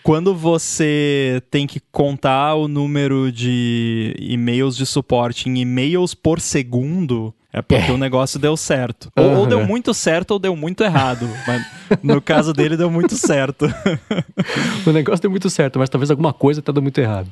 Quando 0.03 0.35
você 0.35 1.43
tem 1.51 1.67
que 1.67 1.81
contar 1.91 2.55
o 2.55 2.69
número 2.69 3.31
de 3.31 4.15
e-mails 4.19 4.77
de 4.77 4.85
suporte 4.85 5.49
em 5.49 5.59
e-mails 5.59 6.15
por 6.15 6.41
segundo, 6.41 7.35
é 7.53 7.63
porque 7.63 7.91
é. 7.91 7.95
o 7.95 7.99
negócio 7.99 8.39
deu 8.39 8.57
certo. 8.57 9.11
Uhum. 9.17 9.25
Ou, 9.25 9.37
ou, 9.41 9.47
deu 9.47 9.65
muito 9.65 9.95
certo 9.95 10.33
ou 10.33 10.39
deu 10.39 10.57
muito 10.57 10.83
errado. 10.83 11.29
mas 11.47 11.67
no 12.03 12.21
caso 12.21 12.53
dele 12.53 12.77
deu 12.77 12.91
muito 12.91 13.15
certo. 13.15 13.67
o 14.87 14.91
negócio 14.91 15.23
deu 15.23 15.31
muito 15.31 15.49
certo, 15.49 15.79
mas 15.79 15.89
talvez 15.89 16.11
alguma 16.11 16.33
coisa 16.33 16.63
tá 16.63 16.73
dando 16.73 16.83
muito 16.83 16.99
errado. 16.99 17.31